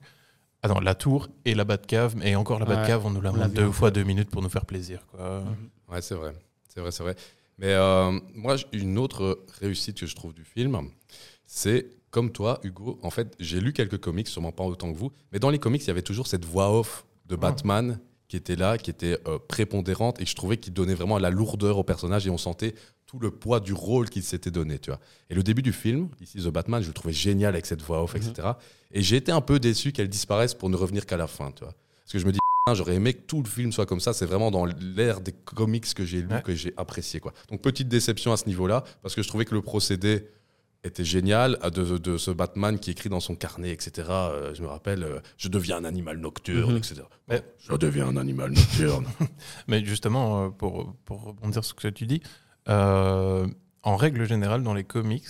Ah 0.62 0.68
non, 0.68 0.78
la 0.78 0.94
tour 0.94 1.28
et 1.44 1.54
la 1.56 1.64
Batcave. 1.64 2.14
Et 2.24 2.36
encore 2.36 2.60
la 2.60 2.66
Ouais, 2.66 2.76
Batcave, 2.76 3.04
on 3.04 3.10
nous 3.10 3.20
la 3.20 3.32
on 3.32 3.34
l'a 3.36 3.48
montre 3.48 3.54
deux 3.54 3.70
fois 3.72 3.90
deux 3.90 4.04
minutes 4.04 4.30
pour 4.30 4.42
nous 4.42 4.48
faire 4.48 4.64
plaisir, 4.64 5.00
quoi. 5.10 5.42
Ouais, 5.90 6.00
c'est 6.00 6.14
vrai. 6.14 6.32
C'est 6.72 6.80
vrai, 6.80 6.90
c'est 6.92 7.02
vrai. 7.02 7.16
Mais 7.58 7.72
euh, 7.72 8.18
moi, 8.34 8.56
une 8.72 8.98
autre 8.98 9.44
réussite 9.60 9.98
que 9.98 10.06
je 10.06 10.14
trouve 10.14 10.34
du 10.34 10.44
film, 10.44 10.90
c'est 11.46 11.86
comme 12.10 12.32
toi, 12.32 12.60
Hugo. 12.62 12.98
En 13.02 13.10
fait, 13.10 13.34
j'ai 13.40 13.60
lu 13.60 13.72
quelques 13.72 13.98
comics, 13.98 14.28
sûrement 14.28 14.52
pas 14.52 14.64
autant 14.64 14.92
que 14.92 14.96
vous, 14.96 15.12
mais 15.32 15.38
dans 15.38 15.50
les 15.50 15.58
comics, 15.58 15.82
il 15.82 15.88
y 15.88 15.90
avait 15.90 16.02
toujours 16.02 16.26
cette 16.26 16.44
voix 16.44 16.78
off 16.78 17.06
de 17.26 17.36
Batman 17.36 17.98
qui 18.28 18.36
était 18.36 18.56
là, 18.56 18.76
qui 18.76 18.90
était 18.90 19.18
euh, 19.28 19.38
prépondérante, 19.38 20.20
et 20.20 20.26
je 20.26 20.34
trouvais 20.34 20.56
qu'il 20.56 20.72
donnait 20.72 20.94
vraiment 20.94 21.18
la 21.18 21.30
lourdeur 21.30 21.78
au 21.78 21.84
personnage, 21.84 22.26
et 22.26 22.30
on 22.30 22.38
sentait 22.38 22.74
tout 23.06 23.20
le 23.20 23.30
poids 23.30 23.60
du 23.60 23.72
rôle 23.72 24.10
qu'il 24.10 24.24
s'était 24.24 24.50
donné, 24.50 24.80
tu 24.80 24.90
vois. 24.90 24.98
Et 25.30 25.34
le 25.34 25.44
début 25.44 25.62
du 25.62 25.72
film, 25.72 26.08
ici 26.20 26.38
The 26.38 26.48
Batman, 26.48 26.82
je 26.82 26.88
le 26.88 26.92
trouvais 26.92 27.12
génial 27.12 27.54
avec 27.54 27.66
cette 27.66 27.82
voix 27.82 28.02
off, 28.02 28.16
etc. 28.16 28.48
Et 28.90 29.00
j'ai 29.02 29.16
été 29.16 29.30
un 29.30 29.40
peu 29.40 29.60
déçu 29.60 29.92
qu'elle 29.92 30.08
disparaisse 30.08 30.54
pour 30.54 30.70
ne 30.70 30.76
revenir 30.76 31.06
qu'à 31.06 31.16
la 31.16 31.28
fin, 31.28 31.52
tu 31.52 31.62
vois. 31.62 31.74
Parce 32.02 32.12
que 32.12 32.18
je 32.18 32.26
me 32.26 32.32
dis, 32.32 32.38
j'aurais 32.74 32.94
aimé 32.96 33.14
que 33.14 33.22
tout 33.22 33.42
le 33.42 33.48
film 33.48 33.70
soit 33.72 33.86
comme 33.86 34.00
ça. 34.00 34.12
C'est 34.12 34.26
vraiment 34.26 34.50
dans 34.50 34.64
l'ère 34.66 35.20
des 35.20 35.32
comics 35.32 35.92
que 35.94 36.04
j'ai 36.04 36.20
lu 36.22 36.28
Ouais. 36.28 36.42
que 36.42 36.54
j'ai 36.54 36.72
apprécié, 36.76 37.20
quoi. 37.20 37.32
Donc 37.50 37.62
petite 37.62 37.88
déception 37.88 38.32
à 38.32 38.36
ce 38.36 38.46
niveau-là, 38.46 38.82
parce 39.02 39.14
que 39.14 39.22
je 39.22 39.28
trouvais 39.28 39.44
que 39.44 39.54
le 39.54 39.62
procédé 39.62 40.28
était 40.84 41.04
génial 41.04 41.58
de, 41.74 41.98
de 41.98 42.16
ce 42.16 42.30
Batman 42.30 42.78
qui 42.78 42.90
écrit 42.90 43.08
dans 43.08 43.18
son 43.20 43.34
carnet, 43.34 43.70
etc. 43.70 44.08
Euh, 44.10 44.54
je 44.54 44.62
me 44.62 44.68
rappelle, 44.68 45.02
euh, 45.02 45.18
je 45.36 45.48
deviens 45.48 45.78
un 45.78 45.84
animal 45.84 46.18
nocturne, 46.18 46.72
Mhm. 46.72 46.76
etc. 46.78 47.02
Mais- 47.28 47.42
je 47.58 47.72
deviens 47.74 48.08
un 48.08 48.16
animal 48.16 48.50
nocturne. 48.52 49.06
Mais 49.68 49.84
justement, 49.84 50.44
euh, 50.46 50.48
pour, 50.50 50.94
pour 51.04 51.22
rebondir 51.24 51.64
sur 51.64 51.76
ce 51.80 51.88
que 51.88 51.88
tu 51.92 52.06
dis, 52.06 52.20
euh, 52.68 53.46
en 53.82 53.96
règle 53.96 54.24
générale, 54.26 54.62
dans 54.62 54.74
les 54.74 54.84
comics, 54.84 55.24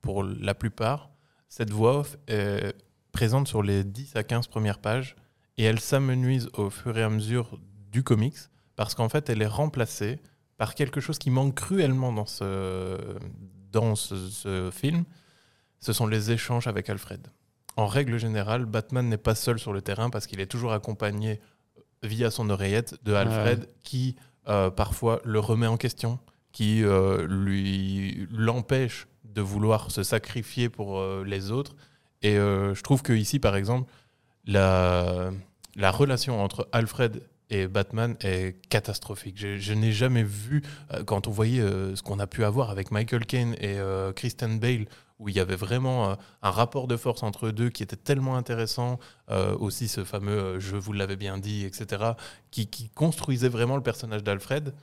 pour 0.00 0.22
la 0.24 0.54
plupart, 0.54 1.10
cette 1.48 1.70
voix 1.70 1.98
off 2.00 2.16
est 2.28 2.74
présente 3.12 3.48
sur 3.48 3.62
les 3.62 3.84
10 3.84 4.16
à 4.16 4.22
15 4.22 4.46
premières 4.48 4.78
pages 4.78 5.16
et 5.58 5.64
elle 5.64 5.80
s'amenuise 5.80 6.48
au 6.54 6.70
fur 6.70 6.96
et 6.96 7.02
à 7.02 7.10
mesure 7.10 7.58
du 7.90 8.02
comics 8.02 8.36
parce 8.76 8.94
qu'en 8.94 9.08
fait, 9.08 9.28
elle 9.28 9.42
est 9.42 9.46
remplacée 9.46 10.20
par 10.56 10.74
quelque 10.74 11.00
chose 11.00 11.18
qui 11.18 11.30
manque 11.30 11.54
cruellement 11.54 12.12
dans 12.12 12.26
ce, 12.26 12.98
dans 13.70 13.94
ce, 13.94 14.28
ce 14.28 14.70
film. 14.70 15.04
Ce 15.80 15.92
sont 15.92 16.06
les 16.06 16.30
échanges 16.30 16.66
avec 16.66 16.88
Alfred. 16.88 17.28
En 17.76 17.86
règle 17.86 18.18
générale, 18.18 18.66
Batman 18.66 19.08
n'est 19.08 19.16
pas 19.16 19.34
seul 19.34 19.58
sur 19.58 19.72
le 19.72 19.82
terrain 19.82 20.10
parce 20.10 20.26
qu'il 20.26 20.40
est 20.40 20.46
toujours 20.46 20.72
accompagné 20.72 21.40
via 22.02 22.30
son 22.30 22.50
oreillette 22.50 22.96
de 23.04 23.14
Alfred 23.14 23.68
qui 23.82 24.16
euh, 24.48 24.70
parfois 24.70 25.20
le 25.24 25.38
remet 25.38 25.66
en 25.66 25.76
question, 25.76 26.18
qui 26.52 26.82
euh, 26.82 27.26
lui 27.28 28.26
l'empêche 28.30 29.06
de 29.24 29.40
vouloir 29.40 29.90
se 29.90 30.02
sacrifier 30.02 30.68
pour 30.68 30.98
euh, 30.98 31.24
les 31.24 31.50
autres. 31.50 31.76
Et 32.22 32.36
je 32.36 32.80
trouve 32.82 33.02
que 33.02 33.12
ici, 33.12 33.40
par 33.40 33.56
exemple, 33.56 33.90
la, 34.46 35.30
la 35.76 35.90
relation 35.90 36.42
entre 36.42 36.68
Alfred 36.72 37.22
et 37.50 37.68
Batman 37.68 38.16
est 38.20 38.56
catastrophique. 38.68 39.36
Je, 39.36 39.72
n'ai 39.74 39.92
jamais 39.92 40.22
vu, 40.22 40.62
euh, 40.92 41.04
quand 41.04 41.28
on 41.28 41.30
voyait 41.30 41.60
euh, 41.60 41.94
ce 41.94 42.02
qu'on 42.02 42.18
a 42.18 42.26
pu 42.26 42.44
avoir 42.44 42.70
avec 42.70 42.90
Michael 42.90 43.26
Caine 43.26 43.54
et 43.60 43.78
euh, 43.78 44.12
Kristen 44.12 44.58
Bale, 44.58 44.86
où 45.18 45.28
il 45.28 45.36
y 45.36 45.40
avait 45.40 45.56
vraiment 45.56 46.10
euh, 46.10 46.14
un 46.42 46.50
rapport 46.50 46.88
de 46.88 46.96
force 46.96 47.22
entre 47.22 47.46
eux 47.46 47.52
deux 47.52 47.68
qui 47.68 47.82
était 47.82 47.96
tellement 47.96 48.36
intéressant, 48.36 48.98
euh, 49.30 49.54
aussi 49.58 49.86
ce 49.86 50.02
fameux 50.02 50.38
euh, 50.38 50.60
je 50.60 50.76
vous 50.76 50.92
l'avais 50.92 51.16
bien 51.16 51.38
dit, 51.38 51.64
etc., 51.64 52.12
qui 52.50 52.68
construisait 52.94 53.48
vraiment 53.48 53.76
le 53.76 53.82
personnage 53.82 54.24
d'Alfred. 54.24 54.74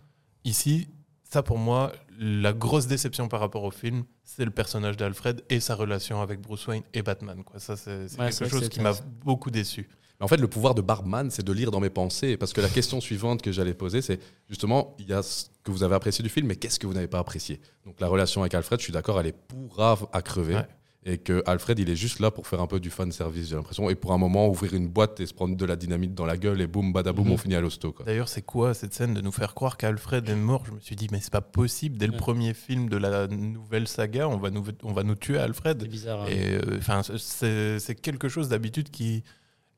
Ici, 0.45 0.87
ça 1.31 1.43
pour 1.43 1.57
moi, 1.57 1.91
la 2.19 2.53
grosse 2.53 2.87
déception 2.87 3.27
par 3.27 3.39
rapport 3.39 3.63
au 3.63 3.71
film, 3.71 4.03
c'est 4.23 4.45
le 4.45 4.51
personnage 4.51 4.97
d'Alfred 4.97 5.43
et 5.49 5.59
sa 5.59 5.75
relation 5.75 6.21
avec 6.21 6.41
Bruce 6.41 6.65
Wayne 6.67 6.83
et 6.93 7.01
Batman. 7.01 7.43
Quoi. 7.43 7.59
Ça, 7.59 7.77
c'est 7.77 8.05
Ouais, 8.19 8.29
quelque 8.31 8.49
chose 8.49 8.69
qui 8.69 8.81
m'a 8.81 8.93
beaucoup 9.23 9.51
déçu. 9.51 9.87
Mais 10.19 10.25
en 10.25 10.27
fait, 10.27 10.37
le 10.37 10.47
pouvoir 10.47 10.75
de 10.75 10.81
Barman, 10.81 11.29
c'est 11.29 11.45
de 11.45 11.53
lire 11.53 11.71
dans 11.71 11.79
mes 11.79 11.89
pensées. 11.89 12.35
Parce 12.35 12.51
que 12.51 12.59
la 12.59 12.67
question 12.67 12.99
suivante 12.99 13.41
que 13.41 13.51
j'allais 13.51 13.73
poser, 13.73 14.01
c'est 14.01 14.19
justement, 14.49 14.95
il 14.99 15.07
y 15.07 15.13
a 15.13 15.21
ce 15.23 15.45
que 15.63 15.71
vous 15.71 15.83
avez 15.83 15.95
apprécié 15.95 16.23
du 16.23 16.29
film, 16.29 16.47
mais 16.47 16.55
qu'est-ce 16.57 16.79
que 16.79 16.87
vous 16.87 16.93
n'avez 16.93 17.07
pas 17.07 17.19
apprécié? 17.19 17.61
Donc 17.85 18.01
la 18.01 18.07
relation 18.07 18.41
avec 18.41 18.53
Alfred, 18.53 18.79
je 18.79 18.83
suis 18.85 18.93
d'accord, 18.93 19.19
elle 19.19 19.27
est 19.27 19.37
pourrave 19.47 20.07
à 20.11 20.21
crever. 20.21 20.55
Ouais. 20.55 20.67
Et 21.05 21.17
que 21.17 21.41
Alfred, 21.45 21.79
il 21.79 21.89
est 21.89 21.95
juste 21.95 22.19
là 22.19 22.29
pour 22.29 22.45
faire 22.45 22.59
un 22.59 22.67
peu 22.67 22.79
du 22.81 22.89
fan 22.89 23.09
service, 23.13 23.47
j'ai 23.47 23.55
l'impression. 23.55 23.89
Et 23.89 23.95
pour 23.95 24.11
un 24.11 24.17
moment, 24.17 24.49
ouvrir 24.49 24.73
une 24.73 24.89
boîte 24.89 25.21
et 25.21 25.25
se 25.25 25.33
prendre 25.33 25.55
de 25.55 25.65
la 25.65 25.77
dynamite 25.77 26.13
dans 26.13 26.25
la 26.25 26.35
gueule 26.35 26.59
et 26.59 26.67
boum, 26.67 26.91
badaboum, 26.91 27.27
Mhm. 27.27 27.31
on 27.33 27.37
finit 27.37 27.55
à 27.55 27.61
l'hosto. 27.61 27.95
D'ailleurs, 28.05 28.27
c'est 28.27 28.41
quoi 28.41 28.73
cette 28.73 28.93
scène 28.93 29.13
de 29.13 29.21
nous 29.21 29.31
faire 29.31 29.53
croire 29.55 29.77
qu'Alfred 29.77 30.27
est 30.27 30.35
mort? 30.35 30.65
Je 30.65 30.71
me 30.73 30.79
suis 30.81 30.97
dit, 30.97 31.07
mais 31.09 31.21
c'est 31.21 31.31
pas 31.31 31.39
possible. 31.39 31.97
Dès 31.97 32.05
le 32.07 32.11
Ouais. 32.11 32.17
premier 32.19 32.53
film 32.53 32.89
de 32.89 32.97
la 32.97 33.27
nouvelle 33.27 33.87
saga, 33.87 34.27
on 34.27 34.37
va 34.37 34.49
nous, 34.49 34.65
on 34.83 34.91
va 34.91 35.03
nous 35.03 35.15
tuer 35.15 35.35
C'est 35.35 35.39
Alfred. 35.39 35.87
bizarre. 35.87 36.23
hein. 36.23 36.27
Et 36.29 36.55
euh, 36.55 36.77
enfin, 36.79 37.01
c'est 37.17 37.79
c'est 37.79 37.95
quelque 37.95 38.27
chose 38.27 38.49
d'habitude 38.49 38.89
qui, 38.89 39.23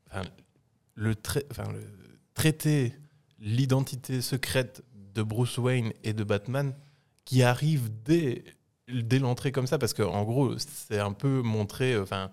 trai- 0.09 0.25
le 0.95 1.15
traiter 2.33 2.95
l'identité 3.39 4.21
secrète 4.21 4.83
de 5.13 5.21
Bruce 5.23 5.57
Wayne 5.59 5.91
et 6.03 6.13
de 6.13 6.23
Batman 6.23 6.73
qui 7.25 7.43
arrive 7.43 7.89
dès 8.05 8.43
dès 8.93 9.19
l'entrée 9.19 9.51
comme 9.51 9.67
ça, 9.67 9.77
parce 9.77 9.93
qu'en 9.93 10.23
gros, 10.23 10.55
c'est 10.57 10.99
un 10.99 11.13
peu 11.13 11.41
montré. 11.41 11.97
Enfin, 11.97 12.29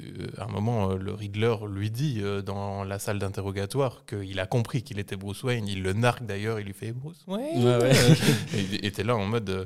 euh, 0.00 0.26
à 0.38 0.44
un 0.44 0.48
moment, 0.48 0.90
euh, 0.90 0.96
le 0.96 1.12
Riddler 1.12 1.54
lui 1.68 1.90
dit 1.90 2.20
euh, 2.22 2.40
dans 2.42 2.84
la 2.84 2.98
salle 2.98 3.18
d'interrogatoire 3.18 4.04
qu'il 4.06 4.38
a 4.40 4.46
compris 4.46 4.82
qu'il 4.82 4.98
était 4.98 5.16
Bruce 5.16 5.42
Wayne. 5.42 5.66
Il 5.68 5.82
le 5.82 5.92
narque 5.92 6.24
d'ailleurs. 6.24 6.60
Il 6.60 6.66
lui 6.66 6.72
fait 6.72 6.92
Bruce 6.92 7.24
Wayne. 7.26 7.64
Ouais, 7.64 7.76
ouais. 7.82 7.92
et 8.56 8.60
il 8.72 8.84
était 8.86 9.04
là 9.04 9.16
en 9.16 9.26
mode 9.26 9.48
euh, 9.50 9.64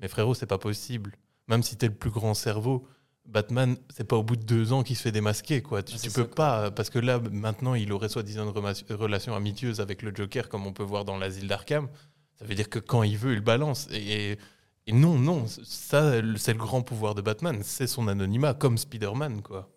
Mais 0.00 0.08
frérot, 0.08 0.34
c'est 0.34 0.46
pas 0.46 0.58
possible. 0.58 1.12
Même 1.48 1.62
si 1.62 1.76
t'es 1.76 1.86
le 1.88 1.94
plus 1.94 2.10
grand 2.10 2.34
cerveau, 2.34 2.86
Batman, 3.24 3.76
c'est 3.94 4.04
pas 4.08 4.16
au 4.16 4.22
bout 4.22 4.36
de 4.36 4.42
deux 4.44 4.72
ans 4.72 4.82
qu'il 4.82 4.96
se 4.96 5.02
fait 5.02 5.12
démasquer. 5.12 5.62
Quoi. 5.62 5.82
Tu, 5.82 5.94
Ah, 5.96 6.00
tu 6.02 6.10
peux 6.10 6.22
ça, 6.22 6.28
pas. 6.28 6.60
euh, 6.64 6.70
Parce 6.70 6.90
que 6.90 6.98
là, 6.98 7.20
maintenant, 7.30 7.74
il 7.74 7.92
aurait 7.92 8.08
soi-disant 8.08 8.52
une 8.52 8.96
relation 8.96 9.34
amicieuse 9.34 9.80
avec 9.80 10.02
le 10.02 10.12
Joker, 10.14 10.48
comme 10.48 10.66
on 10.66 10.72
peut 10.72 10.82
voir 10.82 11.04
dans 11.04 11.18
l'asile 11.18 11.46
d'Arkham. 11.46 11.88
Ça 12.38 12.44
veut 12.44 12.54
dire 12.54 12.68
que 12.70 12.78
quand 12.78 13.02
il 13.02 13.16
veut, 13.18 13.32
il 13.34 13.40
balance. 13.40 13.86
Et, 13.92 14.32
et- 14.32 14.38
et 14.88 14.92
non, 14.92 15.18
non, 15.18 15.46
ça, 15.46 16.12
c'est 16.36 16.52
le 16.52 16.58
grand 16.58 16.82
pouvoir 16.82 17.14
de 17.14 17.20
Batman. 17.22 17.60
C'est 17.62 17.86
son 17.86 18.08
anonymat, 18.08 18.54
comme 18.54 18.76
Spider-Man. 18.78 19.42
Quoi. 19.42 19.68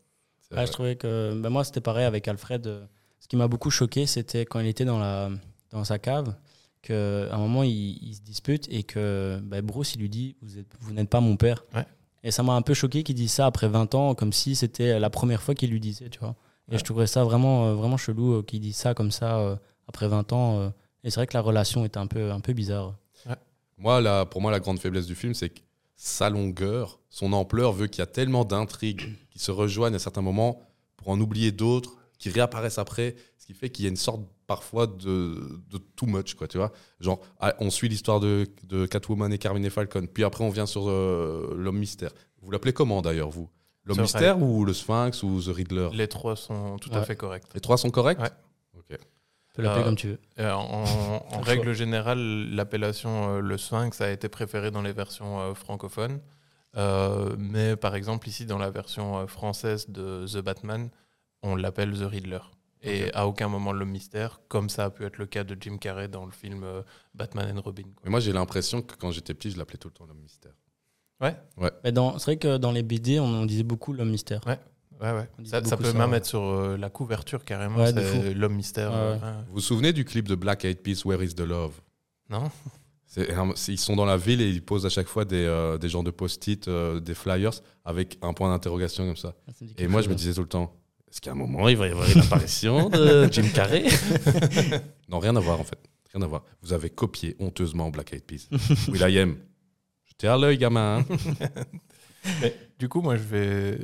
Vrai. 0.51 0.65
je 0.67 0.71
trouvais 0.71 0.95
que 0.95 1.33
bah, 1.39 1.49
moi 1.49 1.63
c'était 1.63 1.81
pareil 1.81 2.05
avec 2.05 2.27
Alfred. 2.27 2.65
euh, 2.67 2.85
Ce 3.19 3.27
qui 3.27 3.35
m'a 3.35 3.47
beaucoup 3.47 3.69
choqué, 3.69 4.05
c'était 4.05 4.45
quand 4.45 4.59
il 4.59 4.67
était 4.67 4.85
dans, 4.85 4.99
la, 4.99 5.29
dans 5.71 5.83
sa 5.83 5.97
cave, 5.99 6.35
qu'à 6.81 6.93
un 7.33 7.37
moment 7.37 7.63
il, 7.63 7.71
il 8.03 8.15
se 8.15 8.21
dispute 8.21 8.67
et 8.69 8.83
que 8.83 9.39
bah, 9.43 9.61
Bruce 9.61 9.93
il 9.95 10.01
lui 10.01 10.09
dit 10.09 10.35
Vous, 10.41 10.57
êtes- 10.57 10.73
vous 10.79 10.93
n'êtes 10.93 11.09
pas 11.09 11.21
mon 11.21 11.37
père. 11.37 11.63
Ouais. 11.75 11.85
Et 12.23 12.31
ça 12.31 12.43
m'a 12.43 12.53
un 12.53 12.61
peu 12.61 12.73
choqué 12.73 13.03
qu'il 13.03 13.15
dise 13.15 13.31
ça 13.31 13.45
après 13.47 13.67
20 13.67 13.95
ans, 13.95 14.13
comme 14.15 14.31
si 14.33 14.55
c'était 14.55 14.99
la 14.99 15.09
première 15.09 15.41
fois 15.41 15.55
qu'il 15.55 15.71
lui 15.71 15.79
disait, 15.79 16.09
tu 16.09 16.19
vois. 16.19 16.35
Et 16.69 16.73
Ouais. 16.73 16.77
je 16.79 16.83
trouvais 16.83 17.07
ça 17.07 17.23
vraiment, 17.23 17.65
euh, 17.67 17.73
vraiment 17.75 17.97
chelou 17.97 18.33
euh, 18.35 18.43
qu'il 18.43 18.59
dise 18.61 18.75
ça 18.75 18.93
comme 18.93 19.11
ça 19.11 19.59
après 19.87 20.07
20 20.07 20.31
ans. 20.33 20.71
et 21.03 21.09
c'est 21.09 21.15
vrai 21.15 21.27
que 21.27 21.33
la 21.33 21.41
relation 21.41 21.83
était 21.85 21.97
un 21.97 22.07
peu, 22.07 22.31
un 22.31 22.39
peu 22.39 22.53
bizarre. 22.53 22.95
Moi, 23.81 23.99
la, 23.99 24.25
pour 24.25 24.41
moi, 24.41 24.51
la 24.51 24.59
grande 24.59 24.79
faiblesse 24.79 25.07
du 25.07 25.15
film, 25.15 25.33
c'est 25.33 25.49
que 25.49 25.59
sa 25.95 26.29
longueur, 26.29 26.99
son 27.09 27.33
ampleur 27.33 27.73
veut 27.73 27.87
qu'il 27.87 27.99
y 27.99 28.03
a 28.03 28.07
tellement 28.07 28.45
d'intrigues 28.45 29.15
qui 29.31 29.39
se 29.39 29.49
rejoignent 29.49 29.95
à 29.95 29.99
certains 29.99 30.21
moments 30.21 30.61
pour 30.97 31.09
en 31.09 31.19
oublier 31.19 31.51
d'autres, 31.51 31.95
qui 32.19 32.29
réapparaissent 32.29 32.77
après, 32.77 33.15
ce 33.39 33.47
qui 33.47 33.55
fait 33.55 33.71
qu'il 33.71 33.85
y 33.85 33.87
a 33.87 33.89
une 33.89 33.95
sorte 33.97 34.21
parfois 34.45 34.85
de, 34.85 35.59
de 35.71 35.79
too 35.95 36.05
much, 36.05 36.35
quoi, 36.35 36.47
tu 36.47 36.57
vois. 36.57 36.71
Genre, 36.99 37.19
ah, 37.39 37.55
on 37.59 37.71
suit 37.71 37.89
l'histoire 37.89 38.19
de, 38.19 38.47
de 38.63 38.85
Catwoman 38.85 39.33
et 39.33 39.39
Carmine 39.39 39.67
Falcon, 39.71 40.05
puis 40.05 40.23
après 40.23 40.43
on 40.43 40.51
vient 40.51 40.67
sur 40.67 40.87
euh, 40.87 41.55
l'homme 41.57 41.79
mystère. 41.79 42.11
Vous 42.43 42.51
l'appelez 42.51 42.73
comment 42.73 43.01
d'ailleurs, 43.01 43.31
vous? 43.31 43.49
L'homme 43.85 44.01
mystère 44.01 44.39
ou 44.39 44.63
le 44.63 44.73
Sphinx 44.73 45.23
ou 45.23 45.41
The 45.41 45.55
Riddler? 45.55 45.89
Les 45.93 46.07
trois 46.07 46.35
sont 46.35 46.77
tout 46.77 46.91
à 46.93 47.01
fait 47.01 47.15
corrects. 47.15 47.45
Les 47.55 47.61
trois 47.61 47.77
sont 47.77 47.89
corrects? 47.89 48.19
Ouais. 48.19 48.29
Tu 49.53 49.57
peux 49.57 49.61
l'appeler 49.63 49.81
Euh, 49.81 49.85
comme 49.85 49.95
tu 49.95 50.07
veux. 50.07 50.19
Euh, 50.39 50.51
En, 50.53 50.83
en 51.29 51.37
le 51.39 51.43
règle 51.43 51.73
générale, 51.73 52.49
l'appellation 52.53 53.35
euh, 53.35 53.39
le 53.41 53.57
Sphinx 53.57 53.99
a 54.01 54.09
été 54.11 54.29
préférée 54.29 54.71
dans 54.71 54.81
les 54.81 54.93
versions 54.93 55.39
euh, 55.39 55.53
francophones. 55.53 56.19
Euh, 56.77 57.35
mais 57.37 57.75
par 57.75 57.95
exemple, 57.95 58.29
ici, 58.29 58.45
dans 58.45 58.57
la 58.57 58.69
version 58.69 59.17
euh, 59.19 59.27
française 59.27 59.89
de 59.89 60.25
The 60.25 60.37
Batman, 60.37 60.89
on 61.43 61.55
l'appelle 61.55 61.91
The 61.97 62.03
Riddler. 62.09 62.39
Et 62.83 63.13
à 63.13 63.27
aucun 63.27 63.47
moment 63.47 63.73
l'homme 63.73 63.91
mystère, 63.91 64.39
comme 64.47 64.67
ça 64.69 64.85
a 64.85 64.89
pu 64.89 65.05
être 65.05 65.17
le 65.19 65.27
cas 65.27 65.43
de 65.43 65.55
Jim 65.59 65.77
Carrey 65.77 66.07
dans 66.07 66.25
le 66.25 66.31
film 66.31 66.63
euh, 66.63 66.81
Batman 67.13 67.55
and 67.55 67.61
Robin. 67.61 67.83
quoi. 67.83 68.01
Mais 68.05 68.09
moi, 68.09 68.19
j'ai 68.19 68.33
l'impression 68.33 68.81
que 68.81 68.95
quand 68.95 69.11
j'étais 69.11 69.35
petit, 69.35 69.51
je 69.51 69.57
l'appelais 69.59 69.77
tout 69.77 69.89
le 69.89 69.93
temps 69.93 70.05
l'homme 70.07 70.21
mystère. 70.21 70.53
Ouais, 71.19 71.35
Mais 71.83 71.91
dans- 71.91 72.17
c'est 72.17 72.25
vrai 72.31 72.37
que 72.37 72.57
dans 72.57 72.71
les 72.71 72.81
BD, 72.81 73.19
on, 73.19 73.25
on 73.25 73.45
disait 73.45 73.61
beaucoup 73.61 73.93
l'homme 73.93 74.09
mystère. 74.09 74.41
ouais, 74.47 74.59
ouais. 75.01 75.27
Dit 75.39 75.49
Ça, 75.49 75.63
ça 75.63 75.77
peut 75.77 75.85
ça, 75.85 75.93
même 75.93 76.11
ouais. 76.11 76.17
être 76.17 76.25
sur 76.25 76.41
euh, 76.43 76.77
la 76.77 76.89
couverture 76.89 77.43
carrément. 77.43 77.77
Ouais, 77.77 78.33
l'homme 78.33 78.55
mystère. 78.55 78.91
Ouais, 78.91 78.97
euh, 78.97 79.15
ouais. 79.15 79.21
ouais. 79.23 79.31
Vous 79.47 79.53
vous 79.55 79.59
souvenez 79.61 79.93
du 79.93 80.05
clip 80.05 80.27
de 80.27 80.35
Black 80.35 80.63
Eyed 80.65 80.79
Peas, 80.81 81.01
Where 81.05 81.21
is 81.23 81.33
the 81.35 81.41
Love? 81.41 81.73
Non 82.29 82.49
ils 83.67 83.77
sont 83.77 83.95
dans 83.95 84.05
la 84.05 84.15
ville 84.17 84.41
et 84.41 84.49
ils 84.49 84.63
posent 84.63 84.85
à 84.85 84.89
chaque 84.89 85.07
fois 85.07 85.25
des, 85.25 85.43
euh, 85.43 85.77
des 85.77 85.89
genres 85.89 86.03
de 86.03 86.11
post-it, 86.11 86.67
euh, 86.67 86.99
des 87.01 87.13
flyers 87.13 87.51
avec 87.83 88.17
un 88.21 88.33
point 88.33 88.49
d'interrogation 88.49 89.05
comme 89.05 89.17
ça. 89.17 89.35
Dit 89.59 89.75
Et 89.77 89.87
moi, 89.87 90.01
je 90.01 90.07
me 90.07 90.15
disais 90.15 90.33
tout 90.33 90.41
le 90.41 90.47
temps, 90.47 90.73
est-ce 91.09 91.19
qu'à 91.19 91.31
un 91.31 91.35
moment, 91.35 91.67
il 91.67 91.75
va 91.75 91.87
y 91.87 91.91
avoir 91.91 92.09
une 92.09 92.21
apparition 92.21 92.89
de 92.89 93.27
Jim 93.31 93.47
Carrey? 93.53 93.83
Non, 95.09 95.19
rien 95.19 95.35
à 95.35 95.41
voir 95.41 95.59
en 95.59 95.65
fait. 95.65 95.77
Rien 96.13 96.21
à 96.23 96.27
voir. 96.27 96.43
Vous 96.61 96.71
avez 96.71 96.89
copié 96.89 97.35
honteusement 97.39 97.89
Black 97.89 98.13
Eyed 98.13 98.23
Peas. 98.23 98.47
Will 98.87 99.01
I 99.01 99.19
am. 99.19 99.35
J'étais 100.05 100.27
à 100.27 100.37
l'œil, 100.37 100.57
gamin. 100.57 100.99
hein. 100.99 101.05
Mais, 102.41 102.55
du 102.79 102.87
coup, 102.87 103.01
moi, 103.01 103.17
je 103.17 103.23
vais 103.23 103.77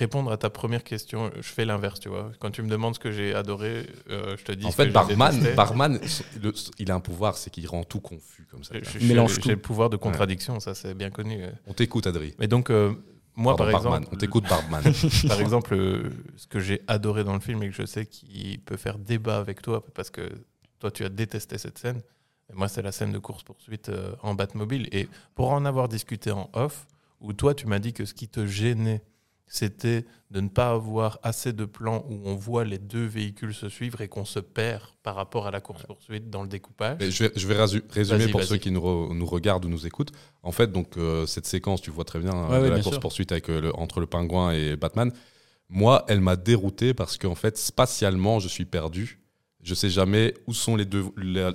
répondre 0.00 0.32
à 0.32 0.36
ta 0.36 0.50
première 0.50 0.82
question. 0.82 1.30
Je 1.36 1.42
fais 1.42 1.64
l'inverse, 1.64 2.00
tu 2.00 2.08
vois. 2.08 2.32
Quand 2.40 2.50
tu 2.50 2.62
me 2.62 2.68
demandes 2.68 2.94
ce 2.94 2.98
que 2.98 3.12
j'ai 3.12 3.34
adoré, 3.34 3.86
euh, 4.10 4.36
je 4.36 4.42
te 4.44 4.52
dis. 4.52 4.66
en 4.66 4.70
ce 4.72 4.76
fait, 4.76 4.88
que 4.88 4.92
Barman. 4.92 5.54
Barman 5.54 6.00
le- 6.42 6.52
il 6.78 6.90
a 6.90 6.94
un 6.96 7.00
pouvoir, 7.00 7.36
c'est 7.36 7.50
qu'il 7.50 7.66
rend 7.68 7.84
tout 7.84 8.00
confus 8.00 8.46
comme 8.50 8.64
ça. 8.64 8.74
Je- 8.78 8.84
je- 8.84 8.98
Il 8.98 9.06
mélange 9.08 9.34
j'ai 9.34 9.40
tout. 9.40 9.48
j'ai 9.48 9.54
le 9.54 9.60
pouvoir 9.60 9.88
de 9.90 9.96
contradiction, 9.96 10.58
ça 10.58 10.74
c'est 10.74 10.94
bien 10.94 11.10
connu. 11.10 11.44
On 11.66 11.72
t'écoute, 11.74 12.06
Adri. 12.06 12.34
Mais 12.38 12.48
donc, 12.48 12.70
euh, 12.70 12.92
moi, 13.36 13.54
Pardon, 13.56 13.72
par 13.72 13.82
Barman. 13.82 14.00
exemple, 14.02 14.14
On 14.16 14.18
t'écoute, 14.18 14.44
Barman. 14.48 14.82
par 15.28 15.40
exemple, 15.40 15.74
euh, 15.74 16.10
ce 16.36 16.46
que 16.46 16.58
j'ai 16.60 16.82
adoré 16.88 17.22
dans 17.24 17.34
le 17.34 17.40
film 17.40 17.62
et 17.62 17.68
que 17.68 17.74
je 17.74 17.86
sais 17.86 18.06
qui 18.06 18.58
peut 18.64 18.76
faire 18.76 18.98
débat 18.98 19.38
avec 19.38 19.62
toi, 19.62 19.84
parce 19.94 20.10
que 20.10 20.28
toi, 20.78 20.90
tu 20.90 21.04
as 21.04 21.08
détesté 21.10 21.58
cette 21.58 21.78
scène. 21.78 22.00
Et 22.50 22.56
moi, 22.56 22.66
c'est 22.68 22.82
la 22.82 22.90
scène 22.90 23.12
de 23.12 23.18
course-poursuite 23.18 23.90
euh, 23.90 24.12
en 24.22 24.34
Batmobile. 24.34 24.88
Et 24.92 25.08
pour 25.36 25.50
en 25.52 25.64
avoir 25.64 25.88
discuté 25.88 26.30
en 26.32 26.50
off, 26.54 26.86
où 27.20 27.32
toi, 27.34 27.54
tu 27.54 27.66
m'as 27.66 27.78
dit 27.78 27.92
que 27.92 28.04
ce 28.06 28.14
qui 28.14 28.26
te 28.28 28.46
gênait, 28.46 29.02
c'était 29.52 30.04
de 30.30 30.40
ne 30.40 30.48
pas 30.48 30.70
avoir 30.70 31.18
assez 31.24 31.52
de 31.52 31.64
plans 31.64 32.04
où 32.08 32.20
on 32.24 32.36
voit 32.36 32.64
les 32.64 32.78
deux 32.78 33.04
véhicules 33.04 33.52
se 33.52 33.68
suivre 33.68 34.00
et 34.00 34.06
qu'on 34.06 34.24
se 34.24 34.38
perd 34.38 34.82
par 35.02 35.16
rapport 35.16 35.48
à 35.48 35.50
la 35.50 35.60
course-poursuite 35.60 36.30
dans 36.30 36.42
le 36.42 36.48
découpage. 36.48 36.98
Mais 37.00 37.10
je 37.10 37.24
vais, 37.24 37.32
je 37.34 37.46
vais 37.48 37.54
rasu- 37.56 37.82
résumer 37.90 38.28
pour 38.28 38.44
ceux 38.44 38.58
qui 38.58 38.70
nous, 38.70 38.80
re- 38.80 39.12
nous 39.12 39.26
regardent 39.26 39.64
ou 39.64 39.68
nous 39.68 39.86
écoutent. 39.88 40.12
En 40.44 40.52
fait, 40.52 40.70
donc 40.70 40.96
euh, 40.96 41.26
cette 41.26 41.46
séquence, 41.46 41.82
tu 41.82 41.90
vois 41.90 42.04
très 42.04 42.20
bien 42.20 42.32
euh, 42.32 42.48
Ouais, 42.48 42.56
de 42.58 42.62
ouais, 42.62 42.68
la 42.68 42.74
bien 42.76 42.82
course 42.84 42.94
sûr. 42.94 43.00
poursuite 43.00 43.32
avec 43.32 43.50
euh, 43.50 43.60
le- 43.60 43.76
entre 43.76 43.98
le 43.98 44.06
pingouin 44.06 44.52
et 44.52 44.76
Batman. 44.76 45.12
Moi, 45.68 46.04
elle 46.06 46.20
m'a 46.20 46.36
dérouté 46.36 46.94
parce 46.94 47.18
qu'en 47.18 47.34
fait, 47.34 47.58
spatialement, 47.58 48.38
je 48.38 48.46
suis 48.48 48.64
perdu. 48.66 49.20
Je 49.64 49.74
sais 49.74 49.90
jamais 49.90 50.32
où 50.46 50.54
sont 50.54 50.76
les 50.76 50.84
deux, 50.84 51.04
la- 51.16 51.52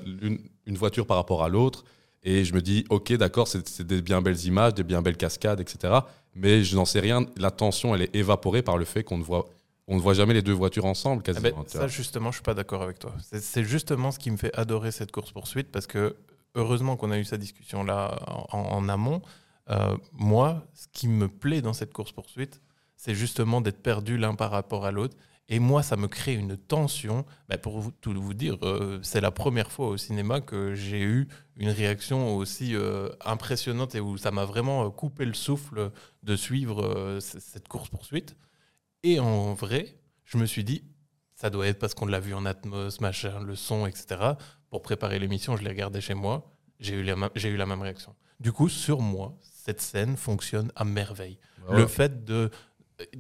une 0.66 0.76
voiture 0.78 1.06
par 1.08 1.16
rapport 1.18 1.44
à 1.44 1.50
l'autre. 1.50 1.86
Et 2.24 2.44
je 2.44 2.54
me 2.54 2.62
dis, 2.62 2.86
ok, 2.90 3.14
d'accord, 3.14 3.48
c'est 3.48 3.68
c'est 3.70 3.86
des 3.86 4.02
bien 4.02 4.22
belles 4.22 4.46
images, 4.46 4.74
des 4.74 4.84
bien 4.84 5.02
belles 5.02 5.16
cascades, 5.18 5.60
etc. 5.62 5.94
Mais 6.36 6.64
je 6.64 6.76
n'en 6.76 6.86
sais 6.86 7.00
rien. 7.00 7.26
La 7.38 7.52
tension, 7.52 7.96
elle 7.96 8.02
est 8.04 8.16
évaporée 8.16 8.62
par 8.62 8.78
le 8.78 8.86
fait 8.86 9.04
qu'on 9.04 9.18
ne 9.18 9.24
voit, 9.24 9.46
on 9.88 9.96
ne 9.96 10.02
voit 10.02 10.14
jamais 10.14 10.34
les 10.34 10.42
deux 10.42 10.54
voitures 10.54 10.86
ensemble, 10.86 11.22
Ah 11.24 11.32
quasiment. 11.32 11.58
ben, 11.58 11.64
tu 11.66 11.78
ça, 11.78 11.88
justement, 11.88 12.32
je 12.32 12.38
suis 12.38 12.44
pas 12.44 12.54
d'accord 12.54 12.82
avec 12.82 13.00
toi. 13.00 13.14
C'est- 13.22 13.64
justement 13.64 14.12
ce 14.12 14.20
qui 14.20 14.32
me 14.32 14.38
fait 14.38 14.54
adorer 14.58 14.92
cette 14.92 15.12
course-poursuite 15.12 15.72
parce 15.72 15.88
que, 15.88 16.16
heureusement 16.56 16.96
qu'on 16.98 17.12
a 17.12 17.18
eu 17.18 17.26
cette 17.26 17.42
discussion-là 17.42 18.20
en, 18.52 18.60
en 18.60 18.90
amont. 18.90 19.22
Euh, 19.72 19.98
moi, 20.14 20.64
ce 20.74 20.86
qui 20.94 21.08
me 21.08 21.28
plaît 21.28 21.62
dans 21.62 21.74
cette 21.74 21.92
course-poursuite, 21.92 22.62
c'est 22.96 23.16
justement 23.16 23.62
d'être 23.62 23.82
perdu 23.82 24.18
l'un 24.18 24.36
par 24.36 24.52
rapport 24.52 24.86
à 24.86 24.92
l'autre. 24.92 25.18
Et 25.48 25.60
moi, 25.60 25.84
ça 25.84 25.96
me 25.96 26.08
crée 26.08 26.34
une 26.34 26.58
tension. 26.58 27.24
Ben, 27.50 27.58
pour 27.60 27.80
vous, 27.80 27.92
tout 27.92 28.20
vous 28.20 28.34
dire, 28.34 28.58
euh, 28.64 29.00
c'est 29.04 29.22
la 29.22 29.30
première 29.32 29.72
fois 29.72 29.88
au 29.90 29.98
cinéma 29.98 30.42
que 30.42 30.74
j'ai 30.74 31.02
eu 31.04 31.28
une 31.56 31.70
réaction 31.70 32.36
aussi 32.36 32.76
euh, 32.76 33.10
impressionnante 33.24 33.94
et 33.94 34.00
où 34.00 34.18
ça 34.18 34.32
m'a 34.32 34.46
vraiment 34.46 34.86
euh, 34.86 34.90
coupé 34.90 35.24
le 35.26 35.36
souffle 35.36 35.92
de 36.24 36.36
suivre 36.36 36.84
euh, 36.84 37.20
cette 37.20 37.68
course-poursuite. 37.68 38.36
Et 39.04 39.20
en 39.20 39.54
vrai, 39.54 39.96
je 40.24 40.38
me 40.40 40.48
suis 40.48 40.64
dit, 40.64 40.84
ça 41.36 41.52
doit 41.52 41.68
être 41.68 41.78
parce 41.78 41.94
qu'on 41.94 42.08
l'a 42.08 42.20
vu 42.20 42.34
en 42.34 42.46
Atmos, 42.46 43.00
machin, 43.00 43.40
le 43.42 43.56
son, 43.56 43.86
etc. 43.86 44.32
Pour 44.72 44.82
préparer 44.82 45.20
l'émission, 45.20 45.56
je 45.58 45.64
l'ai 45.64 45.70
regardé 45.70 46.02
chez 46.02 46.16
moi. 46.16 46.52
J'ai 46.80 46.96
eu, 46.96 47.04
la 47.04 47.16
ma- 47.16 47.30
j'ai 47.36 47.50
eu 47.50 47.56
la 47.58 47.68
même 47.68 47.82
réaction. 47.84 48.16
Du 48.40 48.52
coup, 48.52 48.68
sur 48.68 49.00
moi, 49.00 49.38
cette 49.42 49.80
scène 49.80 50.18
fonctionne 50.18 50.72
à 50.76 50.84
merveille. 50.86 51.38
Ouais. 51.70 51.78
Le 51.78 51.88
fait 51.88 52.26
de, 52.26 52.50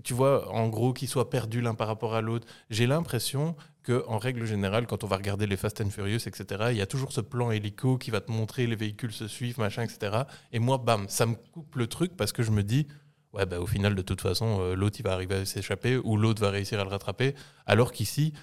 tu 0.03 0.13
vois, 0.13 0.51
en 0.51 0.67
gros, 0.70 0.94
qu'ils 0.94 1.08
soient 1.10 1.29
perdus 1.29 1.62
l'un 1.62 1.75
par 1.75 1.88
rapport 1.88 2.15
à 2.15 2.22
l'autre, 2.22 2.48
j'ai 2.70 2.88
l'impression 2.88 3.55
que, 3.84 4.03
en 4.08 4.17
règle 4.17 4.46
générale, 4.46 4.88
quand 4.88 5.03
on 5.03 5.08
va 5.08 5.17
regarder 5.17 5.46
les 5.48 5.58
Fast 5.58 5.82
and 5.82 5.89
Furious, 5.89 6.27
etc., 6.27 6.46
il 6.72 6.77
y 6.77 6.82
a 6.82 6.86
toujours 6.88 7.12
ce 7.12 7.22
plan 7.22 7.51
hélico 7.51 7.98
qui 7.98 8.10
va 8.12 8.22
te 8.22 8.32
montrer 8.32 8.67
les 8.67 8.75
véhicules 8.75 9.12
se 9.12 9.27
suivent, 9.27 9.60
machin, 9.60 9.84
etc. 9.84 10.24
Et 10.51 10.60
moi, 10.60 10.77
bam, 10.77 11.05
ça 11.10 11.25
me 11.25 11.36
coupe 11.36 11.75
le 11.75 11.88
truc 11.88 12.15
parce 12.17 12.32
que 12.32 12.41
je 12.41 12.51
me 12.51 12.63
dis, 12.63 12.88
ouais, 13.34 13.46
bah, 13.46 13.60
au 13.60 13.67
final, 13.67 13.94
de 13.96 14.01
toute 14.01 14.22
façon, 14.22 14.58
euh, 14.62 14.75
l'autre, 14.75 14.98
il 15.00 15.03
va 15.03 15.13
arriver 15.13 15.36
à 15.36 15.46
s'échapper 15.46 15.98
ou 15.98 16.17
l'autre 16.17 16.41
va 16.41 16.50
réussir 16.50 16.79
à 16.79 16.84
le 16.84 16.89
rattraper. 16.89 17.36
Alors 17.65 17.91
qu'ici, 17.91 18.34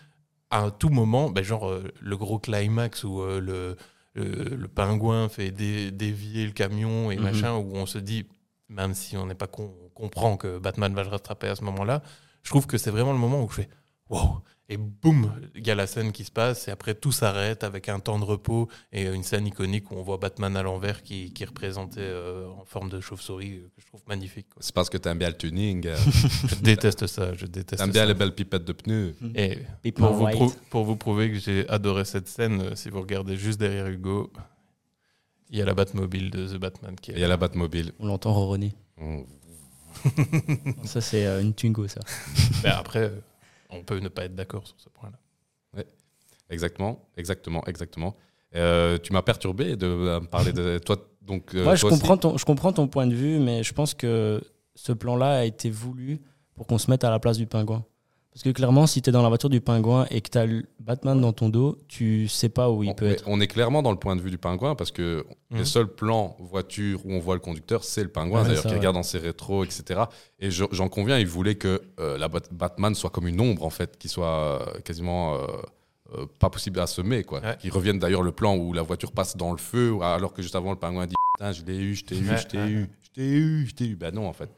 à 0.50 0.70
tout 0.70 0.90
moment, 0.90 1.30
bah, 1.30 1.42
genre 1.42 1.68
euh, 1.68 1.82
le 2.00 2.16
gros 2.16 2.38
climax 2.38 3.02
où 3.04 3.22
euh, 3.22 3.40
le, 3.40 3.76
le, 4.14 4.54
le 4.54 4.68
pingouin 4.68 5.28
fait 5.30 5.50
dé- 5.50 5.90
dévier 5.90 6.44
le 6.44 6.52
camion 6.52 7.10
et 7.10 7.16
Mhm. 7.16 7.22
machin, 7.22 7.54
où 7.56 7.74
on 7.74 7.86
se 7.86 7.98
dit, 7.98 8.26
même 8.72 8.94
si 8.94 9.16
on 9.16 9.26
n'est 9.26 9.34
pas 9.34 9.46
con, 9.46 9.72
on 9.84 9.88
comprend 9.90 10.36
que 10.36 10.58
Batman 10.58 10.94
va 10.94 11.02
le 11.04 11.08
rattraper 11.10 11.48
à 11.48 11.54
ce 11.56 11.64
moment-là, 11.64 12.02
je 12.42 12.50
trouve 12.50 12.66
que 12.66 12.78
c'est 12.78 12.90
vraiment 12.90 13.12
le 13.12 13.18
moment 13.18 13.42
où 13.44 13.48
je 13.50 13.54
fais 13.62 13.68
wow 14.08 14.40
et 14.68 14.76
boum, 14.78 15.30
il 15.54 15.66
y 15.66 15.70
a 15.70 15.74
la 15.74 15.86
scène 15.86 16.12
qui 16.12 16.24
se 16.24 16.30
passe 16.30 16.66
et 16.66 16.70
après 16.70 16.94
tout 16.94 17.12
s'arrête 17.12 17.62
avec 17.62 17.90
un 17.90 18.00
temps 18.00 18.18
de 18.18 18.24
repos 18.24 18.68
et 18.90 19.02
une 19.04 19.22
scène 19.22 19.46
iconique 19.46 19.90
où 19.90 19.96
on 19.96 20.02
voit 20.02 20.16
Batman 20.16 20.56
à 20.56 20.62
l'envers 20.62 21.02
qui, 21.02 21.32
qui 21.34 21.42
est 21.42 21.46
représenté 21.46 22.00
euh, 22.00 22.46
en 22.48 22.64
forme 22.64 22.88
de 22.88 22.98
chauve-souris 23.00 23.56
euh, 23.58 23.70
que 23.76 23.82
je 23.82 23.86
trouve 23.86 24.00
magnifique. 24.08 24.46
quoi. 24.48 24.62
C'est 24.62 24.74
parce 24.74 24.88
que 24.88 24.96
t'aimes 24.96 25.18
bien 25.18 25.28
le 25.28 25.36
tuning. 25.36 25.86
euh, 25.86 25.96
Je 26.48 26.54
déteste 26.62 27.06
ça, 27.06 27.34
je 27.34 27.44
déteste 27.44 27.82
T'aimes 27.82 27.90
bien 27.92 28.06
les 28.06 28.14
belles 28.14 28.34
pipettes 28.34 28.64
de 28.64 28.72
pneus. 28.72 29.14
Et 29.34 29.58
Pip 29.82 29.96
pour 29.96 30.12
vous, 30.12 30.24
White. 30.24 30.36
prou- 30.36 30.54
pour 30.70 30.84
vous 30.84 30.96
prouver 30.96 31.30
que 31.32 31.38
j'ai 31.38 31.68
adoré 31.68 32.06
cette 32.06 32.28
scène, 32.28 32.74
si 32.74 32.88
vous 32.88 33.00
regardez 33.00 33.36
juste 33.36 33.60
derrière 33.60 33.88
Hugo, 33.88 34.32
il 35.52 35.58
y 35.58 35.62
a 35.62 35.64
la 35.64 35.74
Batmobile 35.74 36.30
de 36.30 36.48
The 36.48 36.56
Batman 36.56 36.96
qui 37.00 37.12
est 37.12 37.14
Il 37.14 37.20
y 37.20 37.24
a 37.24 37.28
la 37.28 37.36
Batmobile. 37.36 37.92
On 38.00 38.06
l'entend 38.06 38.32
ronronner. 38.32 38.72
Mm. 38.98 39.20
Ça, 40.84 41.00
c'est 41.00 41.26
euh, 41.26 41.42
une 41.42 41.52
Twingo, 41.54 41.86
ça. 41.86 42.00
Mais 42.64 42.70
après, 42.70 43.04
euh, 43.04 43.20
on 43.70 43.82
peut 43.82 43.98
ne 43.98 44.08
pas 44.08 44.24
être 44.24 44.34
d'accord 44.34 44.66
sur 44.66 44.80
ce 44.80 44.88
point-là. 44.88 45.18
Exactement, 46.50 47.08
exactement, 47.16 47.64
exactement. 47.66 48.14
Euh, 48.54 48.98
tu 48.98 49.12
m'as 49.14 49.22
perturbé 49.22 49.74
de 49.76 49.86
euh, 49.86 50.20
me 50.20 50.26
parler 50.26 50.52
de 50.52 50.78
toi. 50.78 50.96
Donc, 51.22 51.54
euh, 51.54 51.64
Moi, 51.64 51.76
je 51.76 51.80
toi 51.80 51.90
aussi. 51.90 52.00
comprends, 52.00 52.16
ton, 52.18 52.36
je 52.36 52.44
comprends 52.44 52.72
ton 52.72 52.88
point 52.88 53.06
de 53.06 53.14
vue, 53.14 53.38
mais 53.38 53.62
je 53.62 53.72
pense 53.72 53.94
que 53.94 54.42
ce 54.74 54.92
plan-là 54.92 55.38
a 55.40 55.44
été 55.44 55.70
voulu 55.70 56.20
pour 56.54 56.66
qu'on 56.66 56.76
se 56.78 56.90
mette 56.90 57.04
à 57.04 57.10
la 57.10 57.18
place 57.18 57.38
du 57.38 57.46
pingouin. 57.46 57.84
Parce 58.32 58.44
que 58.44 58.50
clairement, 58.50 58.86
si 58.86 59.02
tu 59.02 59.10
es 59.10 59.12
dans 59.12 59.20
la 59.22 59.28
voiture 59.28 59.50
du 59.50 59.60
pingouin 59.60 60.06
et 60.10 60.22
que 60.22 60.30
tu 60.30 60.38
as 60.38 60.46
le 60.46 60.64
Batman 60.80 61.20
dans 61.20 61.34
ton 61.34 61.50
dos, 61.50 61.76
tu 61.86 62.28
sais 62.28 62.48
pas 62.48 62.70
où 62.70 62.82
il 62.82 62.88
on, 62.88 62.94
peut 62.94 63.06
être. 63.10 63.24
on 63.26 63.40
est 63.42 63.46
clairement 63.46 63.82
dans 63.82 63.90
le 63.90 63.98
point 63.98 64.16
de 64.16 64.22
vue 64.22 64.30
du 64.30 64.38
pingouin 64.38 64.74
parce 64.74 64.90
que 64.90 65.26
Mhm. 65.50 65.58
les 65.58 65.64
seuls 65.66 65.86
plans 65.86 66.34
voiture 66.40 67.04
où 67.04 67.12
on 67.12 67.18
voit 67.18 67.34
le 67.34 67.40
conducteur, 67.40 67.84
c'est 67.84 68.02
le 68.02 68.08
pingouin 68.08 68.40
Ouais, 68.40 68.48
d'ailleurs 68.48 68.62
qui 68.62 68.68
ouais. 68.68 68.76
regarde 68.78 68.94
dans 68.96 69.02
ses 69.02 69.18
rétros, 69.18 69.64
etc. 69.64 70.00
Et 70.40 70.50
je- 70.50 70.64
j'en 70.72 70.88
conviens, 70.88 71.18
il 71.18 71.26
voulait 71.26 71.56
que 71.56 71.82
euh, 72.00 72.16
la 72.16 72.28
Bat- 72.28 72.48
Batman 72.50 72.94
soit 72.94 73.10
comme 73.10 73.28
une 73.28 73.38
ombre 73.40 73.64
en 73.66 73.70
fait, 73.70 73.98
qui 73.98 74.08
soit 74.08 74.26
euh, 74.76 74.80
quasiment 74.80 75.34
euh, 75.34 75.38
euh, 76.14 76.26
pas 76.38 76.48
possible 76.48 76.80
à 76.80 76.86
semer 76.86 77.24
quoi. 77.24 77.40
Ouais. 77.42 77.56
Qui 77.60 77.68
revienne 77.68 77.98
d'ailleurs 77.98 78.22
le 78.22 78.32
plan 78.32 78.56
où 78.56 78.72
la 78.72 78.82
voiture 78.82 79.12
passe 79.12 79.36
dans 79.36 79.52
le 79.52 79.58
feu 79.58 79.98
alors 80.00 80.32
que 80.32 80.40
juste 80.40 80.56
avant 80.56 80.70
le 80.70 80.78
pingouin 80.78 81.06
dit 81.06 81.14
putain 81.36 81.52
je 81.52 81.62
l'ai 81.64 81.76
eu, 81.76 81.94
je 81.94 82.04
t'ai 82.06 82.16
eu, 82.16 82.30
Ouais, 82.30 82.38
je 82.38 82.46
t'ai 82.46 82.56
ouais. 82.58 82.68
eu, 82.70 82.90
je 83.02 83.10
t'ai 83.10 83.28
eu, 83.28 83.66
je 83.66 83.74
t'ai 83.74 83.84
eu. 83.88 83.96
Ben 83.96 84.14
non 84.14 84.26
en 84.26 84.32
fait. 84.32 84.48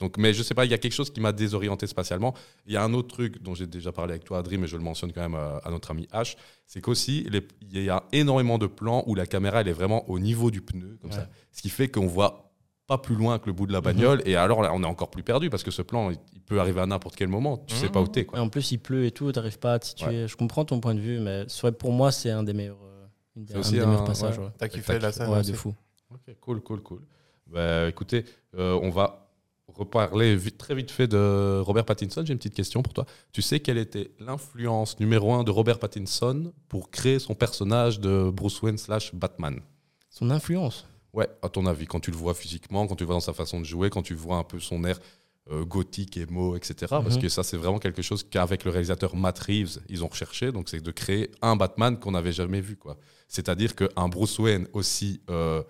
Donc, 0.00 0.18
mais 0.18 0.34
je 0.34 0.42
sais 0.42 0.54
pas, 0.54 0.64
il 0.64 0.70
y 0.70 0.74
a 0.74 0.78
quelque 0.78 0.92
chose 0.92 1.10
qui 1.10 1.20
m'a 1.20 1.32
désorienté 1.32 1.86
spatialement. 1.86 2.34
Il 2.66 2.72
y 2.72 2.76
a 2.76 2.82
un 2.82 2.92
autre 2.94 3.08
truc 3.14 3.40
dont 3.42 3.54
j'ai 3.54 3.66
déjà 3.68 3.92
parlé 3.92 4.12
avec 4.12 4.24
toi, 4.24 4.38
Adrien, 4.38 4.58
mais 4.58 4.66
je 4.66 4.76
le 4.76 4.82
mentionne 4.82 5.12
quand 5.12 5.20
même 5.22 5.34
à, 5.36 5.58
à 5.64 5.70
notre 5.70 5.90
ami 5.92 6.08
H, 6.12 6.36
c'est 6.66 6.80
qu'aussi, 6.80 7.28
il 7.70 7.82
y 7.82 7.88
a 7.90 8.02
énormément 8.12 8.58
de 8.58 8.66
plans 8.66 9.04
où 9.06 9.14
la 9.14 9.26
caméra, 9.26 9.60
elle 9.60 9.68
est 9.68 9.72
vraiment 9.72 10.08
au 10.10 10.18
niveau 10.18 10.50
du 10.50 10.60
pneu, 10.62 10.98
comme 11.00 11.10
Ouais. 11.10 11.16
ça. 11.16 11.28
Ce 11.52 11.62
qui 11.62 11.68
fait 11.68 11.88
qu'on 11.88 12.06
voit 12.08 12.50
pas 12.86 12.98
plus 12.98 13.14
loin 13.14 13.38
que 13.38 13.46
le 13.46 13.52
bout 13.54 13.66
de 13.66 13.72
la 13.72 13.80
bagnole. 13.80 14.20
Et 14.26 14.36
alors 14.36 14.60
là, 14.62 14.70
on 14.74 14.82
est 14.82 14.86
encore 14.86 15.10
plus 15.10 15.22
perdu 15.22 15.48
parce 15.48 15.62
que 15.62 15.70
ce 15.70 15.80
plan, 15.80 16.10
il, 16.10 16.18
il 16.34 16.40
peut 16.42 16.60
arriver 16.60 16.80
à 16.82 16.86
n'importe 16.86 17.16
quel 17.16 17.28
moment. 17.28 17.56
Tu 17.66 17.74
sais 17.76 17.86
Mhm. 17.86 17.92
pas 17.92 18.00
où 18.02 18.08
t'es, 18.08 18.26
Et 18.34 18.38
en 18.38 18.48
plus, 18.50 18.72
il 18.72 18.78
pleut 18.78 19.06
et 19.06 19.10
tout, 19.10 19.32
tu 19.32 19.38
n'arrives 19.38 19.58
pas 19.58 19.74
à 19.74 19.78
te 19.78 19.86
situer. 19.86 20.28
Je 20.28 20.36
comprends 20.36 20.66
ton 20.66 20.80
point 20.80 20.94
de 20.94 21.00
vue, 21.00 21.18
mais 21.18 21.46
pour 21.78 21.92
moi, 21.92 22.12
c'est 22.12 22.30
un 22.30 22.42
des 22.42 22.52
meilleurs, 22.52 22.76
euh, 22.84 23.06
une 23.36 23.44
des- 23.46 23.54
C'est 23.54 23.58
un 23.68 23.70
des 23.70 23.80
un- 23.80 23.86
meilleurs 23.86 24.04
passages. 24.04 24.38
ouais. 24.38 24.44
ouais. 24.44 24.50
T'as 24.58 24.68
kiffé 24.68 24.98
la 24.98 25.12
scène 25.12 25.30
Ouais, 25.30 25.38
aussi 25.38 25.52
de 25.52 25.56
fou. 25.56 25.74
Ok, 26.10 26.34
cool, 26.40 26.60
cool, 26.60 26.82
cool. 26.82 27.00
Bah, 27.46 27.88
écoutez, 27.88 28.24
euh, 28.58 28.78
on 28.82 28.90
va 28.90 29.23
reparler 29.74 30.36
vite- 30.36 30.58
très 30.58 30.74
vite 30.74 30.90
fait 30.90 31.06
de 31.08 31.60
Robert 31.60 31.84
Pattinson. 31.84 32.22
J'ai 32.24 32.32
une 32.32 32.38
petite 32.38 32.54
question 32.54 32.82
pour 32.82 32.92
toi. 32.92 33.06
Tu 33.32 33.42
sais 33.42 33.60
quelle 33.60 33.78
était 33.78 34.10
l'influence 34.20 34.98
numéro 35.00 35.32
un 35.34 35.44
de 35.44 35.50
Robert 35.50 35.78
Pattinson 35.78 36.52
pour 36.68 36.90
créer 36.90 37.18
son 37.18 37.34
personnage 37.34 38.00
de 38.00 38.30
Bruce 38.30 38.60
Wayne 38.62 38.78
slash 38.78 39.14
Batman? 39.14 39.60
Son 40.10 40.30
influence? 40.30 40.86
Ouais, 41.12 41.28
à 41.42 41.48
ton 41.48 41.66
avis, 41.66 41.86
quand 41.86 42.00
tu 42.00 42.10
le 42.10 42.16
vois 42.16 42.34
physiquement, 42.34 42.86
quand 42.86 42.96
tu 42.96 43.04
le 43.04 43.06
vois 43.06 43.16
dans 43.16 43.20
sa 43.20 43.32
façon 43.32 43.60
de 43.60 43.64
jouer, 43.64 43.90
quand 43.90 44.02
tu 44.02 44.14
vois 44.14 44.36
un 44.36 44.44
peu 44.44 44.58
son 44.60 44.84
air 44.84 44.98
euh, 45.50 45.62
gothique, 45.62 46.16
émo, 46.16 46.56
etc. 46.56 46.74
Parce 46.88 47.16
Mhm. 47.16 47.20
que 47.22 47.28
ça, 47.28 47.42
c'est 47.42 47.58
vraiment 47.58 47.78
quelque 47.78 48.00
chose 48.00 48.22
qu'avec 48.24 48.64
le 48.64 48.70
réalisateur 48.70 49.14
Matt 49.14 49.38
Reeves, 49.40 49.78
ils 49.90 50.02
ont 50.02 50.08
recherché. 50.08 50.50
Donc, 50.52 50.70
c'est 50.70 50.80
de 50.80 50.90
créer 50.90 51.30
un 51.42 51.54
Batman 51.54 51.98
qu'on 52.00 52.12
n'avait 52.12 52.32
jamais 52.32 52.62
vu. 52.62 52.76
quoi. 52.76 52.96
C'est-à-dire 53.28 53.74
qu'un 53.76 54.08
Bruce 54.08 54.38
Wayne 54.38 54.66
aussi 54.72 55.20
euh, 55.28 55.62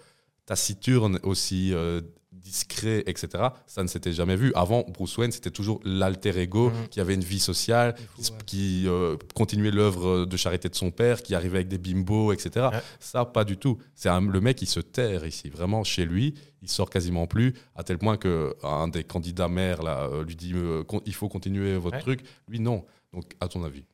taciturne, 0.46 1.18
aussi 1.22 1.72
euh, 1.72 2.00
discret, 2.44 3.02
etc., 3.06 3.48
ça 3.66 3.82
ne 3.82 3.88
s'était 3.88 4.12
jamais 4.12 4.36
vu. 4.36 4.52
Avant, 4.54 4.84
Bruce 4.88 5.16
Wayne, 5.16 5.32
c'était 5.32 5.50
toujours 5.50 5.80
l'alter 5.84 6.38
ego 6.38 6.70
Mhm. 6.70 6.88
qui 6.90 7.00
avait 7.00 7.14
une 7.14 7.24
vie 7.24 7.40
sociale, 7.40 7.96
fou, 7.96 8.22
qui, 8.22 8.30
ouais. 8.30 8.38
qui, 8.46 8.84
euh, 8.86 9.16
continuait 9.34 9.70
l'œuvre 9.70 10.26
de 10.26 10.36
charité 10.36 10.68
de 10.68 10.74
son 10.74 10.90
père, 10.90 11.22
qui 11.22 11.34
arrivait 11.34 11.56
avec 11.58 11.68
des 11.68 11.78
bimbos, 11.78 12.32
etc. 12.32 12.68
Ouais. 12.72 12.80
Ça, 13.00 13.24
pas 13.24 13.44
du 13.44 13.56
tout. 13.56 13.78
C'est 13.94 14.10
le 14.10 14.40
mec 14.40 14.56
qui 14.58 14.66
se 14.66 14.80
terre 14.80 15.26
ici. 15.26 15.48
Vraiment, 15.48 15.82
chez 15.84 16.04
lui, 16.04 16.34
il 16.62 16.68
sort 16.68 16.90
quasiment 16.90 17.26
plus, 17.26 17.54
à 17.74 17.82
tel 17.82 17.98
point 17.98 18.16
que 18.18 18.54
un 18.62 18.88
des 18.88 19.04
candidats 19.04 19.48
maires 19.48 19.82
là, 19.82 20.08
euh, 20.12 20.22
lui 20.24 20.36
dit 20.36 20.52
euh, 20.54 20.82
il 21.06 21.14
faut 21.14 21.28
continuer 21.28 21.76
votre 21.78 21.96
Ouais. 21.96 22.02
truc. 22.02 22.20
Lui, 22.48 22.60
non. 22.60 22.84
Donc, 23.12 23.34
à 23.40 23.48
ton 23.48 23.64
avis 23.64 23.84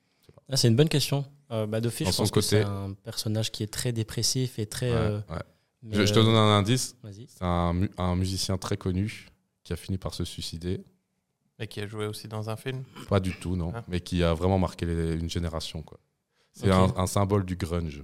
Ah, 0.49 0.57
c'est 0.57 0.69
une 0.69 0.77
bonne 0.77 0.89
question. 0.89 1.25
Euh, 1.53 1.67
bah, 1.67 1.81
je 1.83 2.05
pense 2.17 2.31
que 2.31 2.41
c'est 2.41 2.63
un 2.63 2.93
personnage 3.05 3.51
qui 3.53 3.63
est 3.63 3.73
très 3.73 3.93
dépressif 3.93 4.59
et 4.59 4.67
très. 4.67 4.91
Euh, 5.85 5.88
je, 5.93 6.05
je 6.07 6.12
te 6.12 6.19
euh, 6.19 6.25
donne 6.25 6.35
un 6.35 6.59
indice. 6.59 6.97
Vas-y. 7.03 7.27
C'est 7.29 7.43
un, 7.45 7.73
mu- 7.73 7.90
un 7.97 8.14
musicien 8.16 8.59
très 8.59 8.77
connu 8.77 9.29
qui 9.64 9.73
a 9.73 9.77
fini 9.77 9.99
par 9.99 10.14
se 10.14 10.25
suicider. 10.25 10.85
Et 11.59 11.66
qui 11.66 11.81
a 11.81 11.87
joué 11.87 12.07
aussi 12.07 12.27
dans 12.29 12.49
un 12.51 12.57
film. 12.57 12.85
Pas 13.09 13.21
du 13.21 13.35
tout, 13.35 13.57
non. 13.57 13.73
Ah. 13.75 13.83
Mais 13.88 14.01
qui 14.01 14.23
a 14.23 14.33
vraiment 14.35 14.59
marqué 14.59 14.87
les- 14.87 15.14
une 15.14 15.29
génération. 15.31 15.83
quoi. 15.83 15.99
C'est 16.53 16.71
un, 16.71 16.93
un 16.97 17.07
symbole 17.07 17.45
du 17.45 17.57
grunge. 17.57 18.03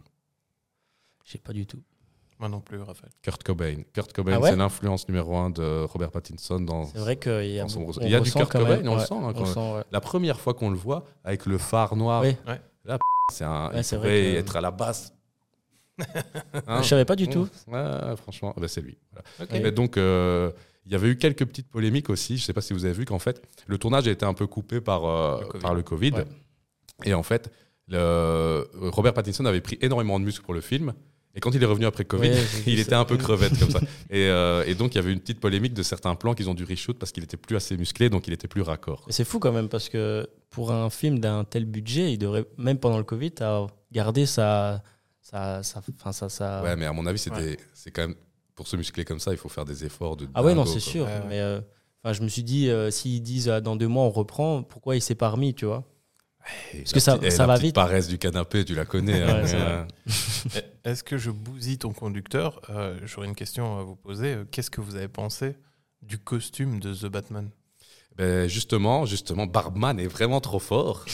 Je 1.24 1.32
sais 1.32 1.38
pas 1.38 1.52
du 1.52 1.66
tout. 1.66 1.82
Moi 2.38 2.48
non 2.50 2.60
plus, 2.60 2.78
Raphaël. 2.82 3.10
Kurt 3.22 3.42
Cobain. 3.42 3.76
Kurt 3.94 4.12
Cobain, 4.12 4.34
Ah 4.36 4.40
ouais 4.40 4.50
c'est 4.50 4.56
l'influence 4.56 5.08
numéro 5.08 5.36
un 5.36 5.48
de 5.48 5.84
Robert 5.84 6.10
Pattinson 6.10 6.60
dans. 6.60 6.84
C'est 6.84 6.98
vrai 6.98 7.16
qu'il 7.18 7.46
y 7.50 7.58
a, 7.60 7.64
on 7.64 7.92
Il 8.02 8.10
y 8.10 8.14
a 8.14 8.20
du 8.20 8.30
Kurt 8.30 8.52
Cobain, 8.52 8.76
même- 8.76 8.88
on 8.88 8.96
le 8.96 9.00
sent, 9.00 9.14
hein, 9.14 9.20
on 9.22 9.32
quand- 9.32 9.40
le 9.40 9.46
sent, 9.46 9.72
ouais. 9.76 9.84
La 9.90 10.00
première 10.02 10.38
fois 10.38 10.52
qu'on 10.52 10.68
le 10.70 10.76
voit 10.76 11.04
avec 11.24 11.46
le 11.46 11.56
phare 11.56 11.96
noir, 11.96 12.22
Oui. 12.22 12.36
Là, 12.84 12.98
c'est 13.32 13.42
un, 13.44 13.70
Ouais, 13.70 13.78
il 13.78 13.84
c'est 13.84 13.96
pourrait 13.96 14.08
vrai 14.22 14.32
que- 14.34 14.38
être 14.40 14.56
à 14.56 14.60
la 14.60 14.70
basse. 14.70 15.12
Hein 16.66 16.82
Je 16.82 16.88
savais 16.88 17.04
pas 17.04 17.16
du 17.16 17.28
tout. 17.28 17.48
Franchement, 18.16 18.54
bah, 18.56 18.68
c'est 18.68 18.80
lui. 18.80 18.98
Voilà. 19.12 19.24
Ok. 19.54 19.60
Mais 19.62 19.72
donc, 19.72 19.96
euh, 19.96 20.50
il 20.86 20.92
y 20.92 20.94
avait 20.94 21.08
eu 21.08 21.16
quelques 21.16 21.44
petites 21.44 21.68
polémiques 21.70 22.10
aussi. 22.10 22.36
Je 22.38 22.44
sais 22.44 22.52
pas 22.52 22.60
si 22.60 22.72
vous 22.72 22.84
avez 22.84 22.94
vu 22.94 23.04
qu'en 23.04 23.18
fait, 23.18 23.42
le 23.66 23.78
tournage 23.78 24.06
a 24.08 24.10
été 24.10 24.24
un 24.24 24.34
peu 24.34 24.46
coupé 24.46 24.80
par, 24.80 25.04
euh, 25.04 25.40
Le 25.40 25.46
Covid. 25.46 25.62
par 25.62 25.74
le 25.74 25.82
Covid. 25.82 26.12
Ouais. 26.12 26.24
Et 27.04 27.14
en 27.14 27.22
fait, 27.22 27.50
le- 27.88 28.66
Robert 28.90 29.14
Pattinson 29.14 29.44
avait 29.46 29.60
pris 29.60 29.78
énormément 29.80 30.18
de 30.20 30.24
muscles 30.24 30.44
pour 30.44 30.54
le 30.54 30.60
film. 30.60 30.92
Et 31.34 31.40
quand 31.40 31.54
il 31.54 31.62
est 31.62 31.66
revenu 31.66 31.84
après 31.84 32.06
Covid, 32.06 32.30
Ouais, 32.30 32.42
il 32.66 32.76
ça. 32.76 32.82
était 32.82 32.94
un 32.94 33.04
peu 33.04 33.18
crevette 33.18 33.58
comme 33.58 33.70
ça. 33.70 33.80
Et, 34.08 34.26
euh, 34.28 34.64
et 34.66 34.74
donc, 34.74 34.94
il 34.94 34.96
y 34.96 34.98
avait 34.98 35.12
une 35.12 35.20
petite 35.20 35.38
polémique 35.38 35.74
de 35.74 35.82
certains 35.82 36.14
plans 36.14 36.32
qu'ils 36.34 36.48
ont 36.48 36.54
dû 36.54 36.64
reshoot 36.64 36.98
parce 36.98 37.12
qu'il 37.12 37.22
était 37.24 37.36
plus 37.36 37.56
assez 37.56 37.76
musclé, 37.76 38.08
donc 38.08 38.26
il 38.26 38.32
était 38.32 38.48
plus 38.48 38.62
raccord. 38.62 39.04
C'est 39.10 39.24
fou 39.24 39.38
quand 39.38 39.52
même 39.52 39.68
parce 39.68 39.90
que 39.90 40.26
pour 40.48 40.72
un 40.72 40.88
film 40.88 41.18
d'un 41.18 41.44
tel 41.44 41.66
budget, 41.66 42.10
il 42.12 42.16
devrait, 42.18 42.46
même 42.56 42.78
pendant 42.78 42.96
le 42.96 43.04
Covid, 43.04 43.32
à 43.40 43.66
garder 43.92 44.24
sa. 44.24 44.82
Sa- 45.30 46.62
Ouais, 46.62 46.76
mais 46.76 46.86
à 46.86 46.92
mon 46.92 47.06
avis, 47.06 47.18
c'est 47.18 47.30
Ouais. 47.32 47.56
quand 47.92 48.02
même 48.02 48.14
pour 48.54 48.66
se 48.68 48.76
muscler 48.76 49.04
comme 49.04 49.18
ça, 49.20 49.32
il 49.32 49.36
faut 49.38 49.48
faire 49.48 49.64
des 49.64 49.84
efforts 49.84 50.16
de. 50.16 50.26
Ah 50.34 50.42
ouais, 50.42 50.54
non, 50.54 50.64
c'est 50.64 50.80
sûr. 50.80 51.04
Ouais. 51.06 51.20
Mais 51.28 51.40
euh, 51.40 51.60
enfin, 52.02 52.12
je 52.12 52.22
me 52.22 52.28
suis 52.28 52.42
dit, 52.42 52.68
euh, 52.70 52.90
s'ils 52.90 53.22
disent 53.22 53.48
euh, 53.48 53.60
dans 53.60 53.76
deux 53.76 53.88
mois 53.88 54.04
on 54.04 54.10
reprend, 54.10 54.62
pourquoi 54.62 54.96
il 54.96 55.02
s'est 55.02 55.14
pas 55.14 55.28
remis, 55.30 55.54
tu 55.54 55.64
vois? 55.66 55.84
Et 56.72 56.78
Parce 56.78 56.92
que 56.92 57.00
ça- 57.00 57.12
petite- 57.18 57.26
eh, 57.26 57.30
ça 57.32 57.42
la 57.46 57.54
va 57.54 57.58
vite. 57.58 57.74
paresse 57.74 58.06
du 58.06 58.18
canapé, 58.18 58.64
tu 58.64 58.74
la 58.76 58.84
connais. 58.84 59.20
hein, 59.22 59.44
euh, 59.52 59.84
Eh, 60.54 60.60
Est-ce 60.88 61.02
que 61.02 61.18
je 61.18 61.32
bousille 61.32 61.78
ton 61.78 61.92
conducteur? 61.92 62.60
Euh, 62.70 62.98
J'aurais 63.04 63.26
une 63.26 63.34
question 63.34 63.78
à 63.80 63.82
vous 63.82 63.96
poser. 63.96 64.36
Qu'est-ce 64.52 64.70
que 64.70 64.80
vous 64.80 64.94
avez 64.94 65.08
pensé 65.08 65.56
du 66.02 66.18
costume 66.18 66.78
de 66.78 66.94
The 66.94 67.06
Batman? 67.06 67.50
Ben, 68.18 68.48
justement, 68.48 69.04
justement, 69.06 69.46
Barbman 69.46 69.98
est 69.98 70.06
vraiment 70.06 70.40
trop 70.40 70.58
fort. 70.58 71.04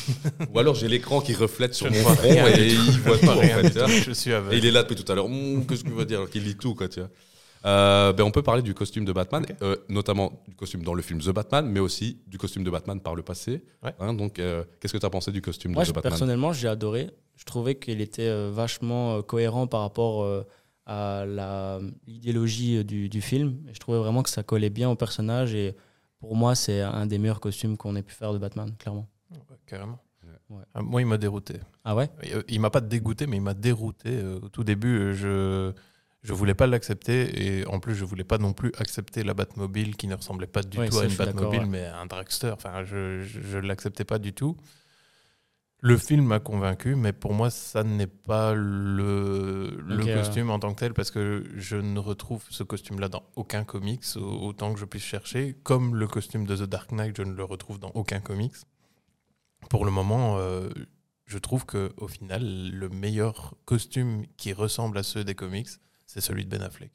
Ou 0.54 0.58
alors 0.58 0.74
j'ai 0.74 0.88
l'écran 0.88 1.20
qui 1.20 1.34
reflète 1.34 1.74
sur 1.74 1.92
Je 1.92 1.98
mon 1.98 2.08
front 2.10 2.46
et 2.46 2.68
il 2.68 3.00
voit 3.00 3.18
tout. 3.18 3.28
En 3.28 3.40
fait, 3.40 3.70
vois. 3.70 3.86
tout. 3.86 3.92
Je 3.92 4.12
suis 4.12 4.30
Et 4.30 4.58
il 4.58 4.66
est 4.66 4.70
là 4.70 4.82
depuis 4.84 4.94
tout 5.02 5.10
à 5.10 5.14
l'heure. 5.16 5.26
Hum, 5.26 5.66
Qu'est-ce 5.66 5.82
que 5.84 5.88
tu 5.88 5.94
veux 5.94 6.04
dire? 6.04 6.18
Alors 6.18 6.30
qu'il 6.30 6.44
lit 6.44 6.56
tout, 6.56 6.74
quoi, 6.74 6.88
tu 6.88 7.00
vois. 7.00 7.10
Euh, 7.64 8.12
ben, 8.12 8.24
on 8.24 8.30
peut 8.32 8.42
parler 8.42 8.62
du 8.62 8.74
costume 8.74 9.04
de 9.04 9.12
Batman, 9.12 9.44
euh, 9.62 9.76
notamment 9.88 10.42
du 10.48 10.54
costume 10.56 10.82
dans 10.82 10.94
le 10.94 11.02
film 11.02 11.20
The 11.20 11.30
Batman, 11.30 11.64
mais 11.66 11.78
aussi 11.80 12.18
du 12.26 12.36
costume 12.38 12.64
de 12.64 12.70
Batman 12.70 13.00
par 13.00 13.14
le 13.14 13.22
passé. 13.22 13.62
Ouais. 13.84 13.94
Hein, 14.00 14.14
donc, 14.14 14.38
euh, 14.40 14.64
qu'est-ce 14.80 14.92
que 14.92 14.98
tu 14.98 15.06
as 15.06 15.10
pensé 15.10 15.30
du 15.30 15.40
costume 15.42 15.72
Moi, 15.72 15.84
de 15.84 15.90
The 15.90 15.94
Batman? 15.94 16.10
personnellement, 16.10 16.52
j'ai 16.52 16.66
adoré. 16.68 17.10
Je 17.36 17.44
trouvais 17.44 17.76
qu'il 17.76 18.00
était 18.00 18.26
euh, 18.28 18.50
vachement 18.52 19.16
euh, 19.18 19.22
cohérent 19.22 19.66
par 19.68 19.80
rapport 19.82 20.24
euh, 20.24 20.42
à 20.86 21.24
l'idéologie 22.06 22.78
euh, 22.78 22.84
du, 22.84 23.08
du 23.08 23.20
film. 23.20 23.58
Et 23.68 23.74
je 23.74 23.78
trouvais 23.78 23.98
vraiment 23.98 24.22
que 24.24 24.30
ça 24.30 24.42
collait 24.42 24.70
bien 24.70 24.90
au 24.90 24.96
personnage. 24.96 25.54
Et 25.54 25.74
pour 26.22 26.36
moi, 26.36 26.54
c'est 26.54 26.80
un 26.80 27.04
des 27.06 27.18
meilleurs 27.18 27.40
costumes 27.40 27.76
qu'on 27.76 27.96
ait 27.96 28.02
pu 28.02 28.14
faire 28.14 28.32
de 28.32 28.38
Batman, 28.38 28.72
clairement. 28.78 29.08
Ouais, 29.32 29.56
carrément. 29.66 29.98
Ouais. 30.48 30.62
Ah, 30.72 30.80
Moi, 30.82 31.00
il 31.02 31.06
m'a 31.06 31.18
dérouté. 31.18 31.54
Ah 31.84 31.96
ouais? 31.96 32.08
Euh, 32.32 32.42
Il 32.46 32.60
m'a 32.60 32.70
pas 32.70 32.80
dégoûté, 32.80 33.26
mais 33.26 33.38
il 33.38 33.42
m'a 33.42 33.54
dérouté. 33.54 34.10
Euh, 34.12 34.38
Au 34.40 34.48
tout 34.48 34.62
début, 34.64 34.96
euh, 34.98 35.12
je 35.12 35.72
je 36.22 36.32
voulais 36.32 36.54
pas 36.54 36.68
l'accepter 36.68 37.58
et 37.60 37.66
en 37.66 37.80
plus, 37.80 37.96
je 37.96 38.04
voulais 38.04 38.22
pas 38.22 38.38
non 38.38 38.52
plus 38.52 38.70
accepter 38.78 39.24
la 39.24 39.34
Batmobile 39.34 39.96
qui 39.96 40.06
ne 40.06 40.14
ressemblait 40.14 40.46
pas 40.46 40.62
du 40.62 40.78
Ouais, 40.78 40.88
tout 40.88 40.98
à 41.00 41.06
une 41.06 41.16
Batmobile, 41.16 41.60
ouais. 41.62 41.66
mais 41.66 41.84
à 41.86 41.98
un 41.98 42.06
dragster. 42.06 42.52
Enfin, 42.52 42.84
je 42.84 43.22
je, 43.22 43.40
je 43.40 43.58
l'acceptais 43.58 44.04
pas 44.04 44.20
du 44.20 44.32
tout. 44.32 44.56
Le 45.84 45.96
film 45.98 46.24
m'a 46.26 46.38
convaincu, 46.38 46.94
mais 46.94 47.12
pour 47.12 47.34
moi, 47.34 47.50
ça 47.50 47.82
n'est 47.82 48.06
pas 48.06 48.54
le, 48.54 49.76
costume 50.14 50.50
en 50.50 50.60
tant 50.60 50.72
que 50.72 50.78
tel, 50.78 50.94
parce 50.94 51.10
que 51.10 51.44
je 51.56 51.76
ne 51.76 51.98
retrouve 51.98 52.44
ce 52.50 52.62
costume-là 52.62 53.08
dans 53.08 53.24
aucun 53.34 53.64
comics, 53.64 54.04
au- 54.16 54.20
autant 54.46 54.72
que 54.72 54.78
je 54.78 54.84
puisse 54.84 55.02
chercher. 55.02 55.56
Comme 55.64 55.96
le 55.96 56.06
costume 56.06 56.46
de 56.46 56.54
The 56.56 56.62
Dark 56.68 56.92
Knight, 56.92 57.16
je 57.16 57.22
ne 57.24 57.32
le 57.34 57.42
retrouve 57.42 57.80
dans 57.80 57.90
aucun 57.94 58.20
comics. 58.20 58.54
Pour 59.70 59.84
le 59.84 59.90
moment, 59.90 60.36
euh, 60.38 60.70
je 61.26 61.38
trouve 61.38 61.66
que 61.66 61.92
au 61.96 62.06
final, 62.06 62.70
le 62.70 62.88
meilleur 62.88 63.54
costume 63.64 64.24
qui 64.36 64.52
ressemble 64.52 64.98
à 64.98 65.02
ceux 65.02 65.24
des 65.24 65.34
comics, 65.34 65.68
c'est 66.06 66.20
celui 66.20 66.44
de 66.44 66.50
Ben 66.50 66.62
Affleck. 66.62 66.92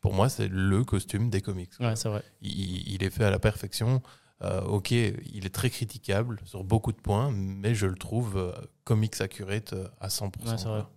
Pour 0.00 0.12
moi, 0.12 0.28
c'est 0.28 0.48
le 0.48 0.82
costume 0.84 1.30
des 1.30 1.40
comics. 1.40 1.70
Ouais, 1.78 1.94
c'est 1.96 2.08
vrai. 2.08 2.22
Il, 2.42 2.92
il 2.94 3.02
est 3.04 3.10
fait 3.10 3.24
à 3.24 3.30
la 3.30 3.38
perfection. 3.38 4.02
Euh, 4.44 4.60
ok, 4.62 4.90
il 4.90 5.46
est 5.46 5.54
très 5.54 5.70
critiquable 5.70 6.40
sur 6.44 6.64
beaucoup 6.64 6.92
de 6.92 6.98
points, 6.98 7.30
mais 7.32 7.74
je 7.74 7.86
le 7.86 7.94
trouve 7.94 8.36
euh, 8.36 8.52
comics 8.84 9.20
accurate 9.20 9.72
euh, 9.72 9.88
à 10.00 10.08
100%. 10.08 10.24
Ouais, 10.24 10.58
c'est 10.58 10.68
vrai. 10.68 10.80
quoi. 10.80 10.90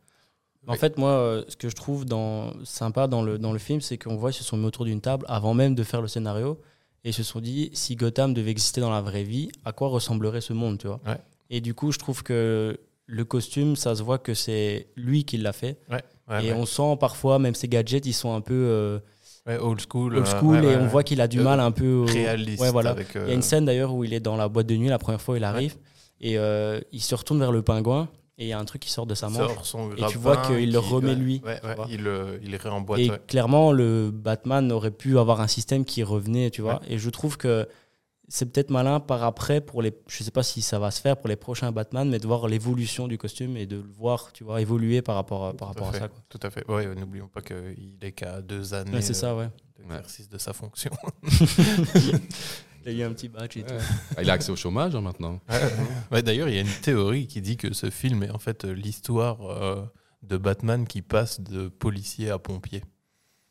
En 0.73 0.75
fait, 0.75 0.97
moi, 0.97 1.11
euh, 1.11 1.43
ce 1.47 1.55
que 1.55 1.69
je 1.69 1.75
trouve 1.75 2.03
dans, 2.03 2.51
sympa 2.65 3.07
dans 3.07 3.21
le, 3.21 3.37
dans 3.37 3.53
le 3.53 3.59
film, 3.59 3.79
c'est 3.79 3.97
qu'on 3.97 4.17
voit 4.17 4.31
qu'ils 4.31 4.43
se 4.43 4.49
sont 4.49 4.57
mis 4.57 4.65
autour 4.65 4.83
d'une 4.83 4.99
table 4.99 5.25
avant 5.29 5.53
même 5.53 5.75
de 5.75 5.83
faire 5.83 6.01
le 6.01 6.09
scénario 6.09 6.59
et 7.05 7.09
ils 7.09 7.13
se 7.13 7.23
sont 7.23 7.39
dit 7.39 7.69
si 7.73 7.95
Gotham 7.95 8.33
devait 8.33 8.51
exister 8.51 8.81
dans 8.81 8.89
la 8.91 9.01
vraie 9.01 9.23
vie, 9.23 9.49
à 9.63 9.71
quoi 9.71 9.87
ressemblerait 9.87 10.41
ce 10.41 10.51
monde, 10.51 10.77
tu 10.77 10.87
vois? 10.87 10.99
Ouais. 11.07 11.17
Et 11.49 11.61
du 11.61 11.73
coup, 11.73 11.93
je 11.93 11.99
trouve 11.99 12.21
que 12.21 12.77
le 13.05 13.23
costume, 13.23 13.77
ça 13.77 13.95
se 13.95 14.03
voit 14.03 14.17
que 14.17 14.33
c'est 14.33 14.87
lui 14.97 15.23
qui 15.23 15.37
l'a 15.37 15.53
fait. 15.53 15.79
Ouais, 15.89 16.03
et 16.43 16.51
on 16.51 16.65
sent 16.65 16.97
parfois, 16.99 17.39
même 17.39 17.55
ses 17.55 17.69
gadgets, 17.69 18.05
ils 18.05 18.13
sont 18.13 18.35
un 18.35 18.41
peu 18.41 18.99
Ouais, 19.47 19.57
old 19.59 19.79
school. 19.81 20.15
old 20.17 20.27
euh, 20.27 20.39
school 20.39 20.55
ouais, 20.57 20.63
et 20.63 20.67
ouais, 20.67 20.77
on 20.81 20.87
voit 20.87 21.03
qu'il 21.03 21.21
a 21.21 21.27
du 21.27 21.39
Euh, 21.39 21.43
mal 21.43 21.59
un 21.59 21.71
peu. 21.71 22.03
réaliste. 22.03 22.63
Voilà. 22.71 22.89
avec, 22.91 23.15
euh, 23.15 23.23
Il 23.25 23.29
y 23.29 23.31
a 23.31 23.35
une 23.35 23.41
scène 23.41 23.65
d'ailleurs 23.65 23.93
où 23.93 24.03
il 24.03 24.13
est 24.13 24.19
dans 24.19 24.35
la 24.35 24.47
boîte 24.49 24.67
de 24.67 24.75
nuit 24.75 24.89
la 24.89 24.99
première 24.99 25.21
fois 25.21 25.35
où 25.35 25.37
il 25.37 25.43
arrive 25.43 25.75
et 26.19 26.37
euh, 26.37 26.79
il 26.91 27.01
se 27.01 27.15
retourne 27.15 27.39
vers 27.39 27.51
le 27.51 27.61
pingouin 27.61 28.09
et 28.37 28.45
il 28.45 28.47
y 28.49 28.53
a 28.53 28.59
un 28.59 28.65
truc 28.65 28.81
qui 28.81 28.91
sort 28.91 29.05
de 29.07 29.15
sa 29.15 29.29
manche. 29.29 29.51
son 29.63 29.91
Et 29.95 30.05
tu 30.09 30.17
vois 30.17 30.37
qu'il 30.37 30.71
le 30.71 30.77
remet 30.79 31.15
lui, 31.15 31.41
Ouais, 31.45 31.59
ouais, 31.63 31.75
il, 31.89 32.07
il 32.43 32.53
est 32.53 32.61
réemboîte. 32.61 32.99
Et 32.99 33.09
ouais. 33.09 33.21
clairement, 33.27 33.71
le 33.71 34.11
Batman 34.11 34.71
aurait 34.71 34.91
pu 34.91 35.17
avoir 35.17 35.41
un 35.41 35.47
système 35.47 35.85
qui 35.85 36.03
revenait, 36.03 36.49
tu 36.51 36.61
vois. 36.61 36.81
Et 36.87 36.97
je 36.99 37.09
trouve 37.09 37.37
que 37.37 37.67
c'est 38.27 38.51
peut-être 38.51 38.69
malin 38.69 38.99
par 38.99 39.23
après 39.23 39.61
pour 39.61 39.81
les. 39.81 39.93
Je 40.07 40.23
sais 40.23 40.31
pas 40.31 40.43
si 40.43 40.61
ça 40.61 40.79
va 40.79 40.91
se 40.91 40.99
faire 41.01 41.17
pour 41.17 41.29
les 41.29 41.35
prochains 41.35 41.71
Batman, 41.71 42.09
mais 42.09 42.19
de 42.19 42.27
voir 42.27 42.47
l'évolution 42.47 43.07
du 43.07 43.17
costume 43.17 43.55
et 43.55 43.65
de 43.65 43.77
le 43.77 43.89
voir, 43.97 44.31
tu 44.33 44.43
vois, 44.43 44.61
évoluer 44.61 45.01
par 45.01 45.15
rapport 45.15 45.45
à, 45.45 45.53
par 45.53 45.73
Tout 45.73 45.83
rapport 45.83 45.89
à 45.89 45.91
fait, 45.93 45.99
ça. 45.99 46.07
Quoi. 46.09 46.19
Tout 46.29 46.39
à 46.43 46.49
fait. 46.49 46.69
Ouais, 46.69 46.93
n'oublions 46.95 47.27
pas 47.27 47.41
qu'il 47.41 47.97
est 48.01 48.11
qu'à 48.11 48.41
deux 48.41 48.73
années 48.73 48.91
Ouais, 48.91 49.01
c'est 49.01 49.11
euh, 49.11 49.13
ça, 49.13 49.35
ouais. 49.35 49.49
d'exercice 49.77 50.27
de 50.29 50.37
sa 50.37 50.53
fonction. 50.53 50.91
Il 52.85 53.01
a 53.01 53.03
eu 53.03 53.03
un 53.03 53.11
petit 53.13 53.27
badge 53.27 53.57
et 53.57 53.63
tout. 53.63 53.73
Ouais. 53.73 53.79
Ah, 54.15 54.23
Il 54.23 54.29
a 54.29 54.33
accès 54.33 54.51
au 54.51 54.55
chômage 54.55 54.95
hein, 54.95 55.01
maintenant. 55.01 55.41
Ouais, 56.11 56.21
D'ailleurs, 56.21 56.47
il 56.47 56.55
y 56.55 56.57
a 56.57 56.61
une 56.61 56.81
théorie 56.81 57.27
qui 57.27 57.41
dit 57.41 57.57
que 57.57 57.73
ce 57.73 57.89
film 57.89 58.23
est 58.23 58.29
en 58.29 58.39
fait 58.39 58.63
l'histoire 58.63 59.41
euh, 59.45 59.83
de 60.23 60.37
Batman 60.37 60.87
qui 60.87 61.01
passe 61.01 61.41
de 61.41 61.67
policier 61.67 62.29
à 62.29 62.39
pompier. 62.39 62.83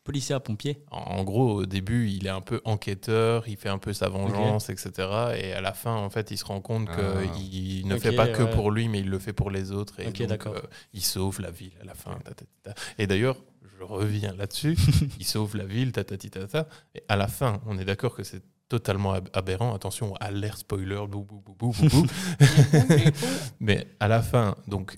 Policier 0.06 0.34
à 0.36 0.40
pompier. 0.40 0.78
En, 0.92 1.24
gros, 1.24 1.50
au 1.56 1.66
début, 1.66 2.08
il 2.08 2.26
est 2.28 2.30
un 2.30 2.40
peu 2.40 2.60
enquêteur, 2.64 3.46
il 3.48 3.56
fait 3.56 3.68
un 3.68 3.78
peu 3.78 3.92
sa 3.92 4.08
vengeance, 4.08 4.70
etc. 4.70 4.90
Et 5.36 5.52
à 5.52 5.60
la 5.60 5.72
fin, 5.74 5.94
en 5.96 6.08
fait, 6.10 6.30
il 6.30 6.38
se 6.38 6.44
rend 6.44 6.60
compte 6.60 6.88
Ah. 6.92 7.22
qu'il 7.36 7.86
ne 7.88 7.98
fait 7.98 8.12
pas 8.14 8.28
que 8.28 8.44
ouais. 8.44 8.50
pour 8.52 8.70
lui, 8.70 8.88
mais 8.88 9.00
il 9.00 9.10
le 9.10 9.18
fait 9.18 9.32
pour 9.32 9.50
les 9.50 9.72
autres. 9.72 9.98
Et 10.00 10.06
Ok, 10.06 10.18
donc, 10.20 10.28
d'accord. 10.28 10.54
euh, 10.54 10.60
il 10.94 11.02
sauve 11.02 11.40
la 11.40 11.50
ville 11.50 11.72
à 11.82 11.84
la 11.84 11.94
fin. 11.94 12.12
ta, 12.24 12.32
ta, 12.34 12.44
ta, 12.62 12.72
ta. 12.72 12.80
Et 12.98 13.06
d'ailleurs, 13.08 13.36
je 13.78 13.82
reviens 13.84 14.32
là-dessus, 14.36 14.76
il 15.18 15.26
sauve 15.26 15.56
la 15.56 15.64
ville, 15.64 15.90
ta, 15.90 16.04
ta, 16.04 16.16
ta, 16.16 16.28
ta, 16.30 16.46
ta. 16.46 16.68
Et 16.94 17.02
à 17.08 17.16
la 17.16 17.26
fin, 17.26 17.60
on 17.66 17.76
est 17.76 17.84
d'accord 17.84 18.14
que 18.14 18.22
c'est 18.22 18.42
totalement 18.68 19.12
ab- 19.12 19.28
aberrant. 19.32 19.74
Attention, 19.74 20.14
alerte 20.16 20.58
spoiler, 20.58 21.02
bou, 21.08 21.24
bou, 21.24 21.40
bou, 21.44 21.54
bou, 21.58 21.72
bou, 21.72 21.88
bou. 21.88 22.06
Mais 23.60 23.88
à 24.00 24.06
la 24.08 24.22
fin, 24.22 24.54
donc, 24.68 24.96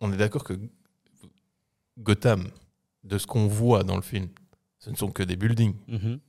on 0.00 0.10
est 0.12 0.16
d'accord 0.16 0.42
que 0.44 0.54
Gotham, 1.98 2.48
de 3.04 3.18
ce 3.18 3.26
qu'on 3.26 3.46
voit 3.46 3.84
dans 3.84 3.96
le 3.96 4.02
film, 4.02 4.28
ce 4.78 4.90
ne 4.90 4.96
sont 4.96 5.10
que 5.10 5.22
des 5.22 5.36
buildings. 5.36 5.76
Mhm. 5.88 6.20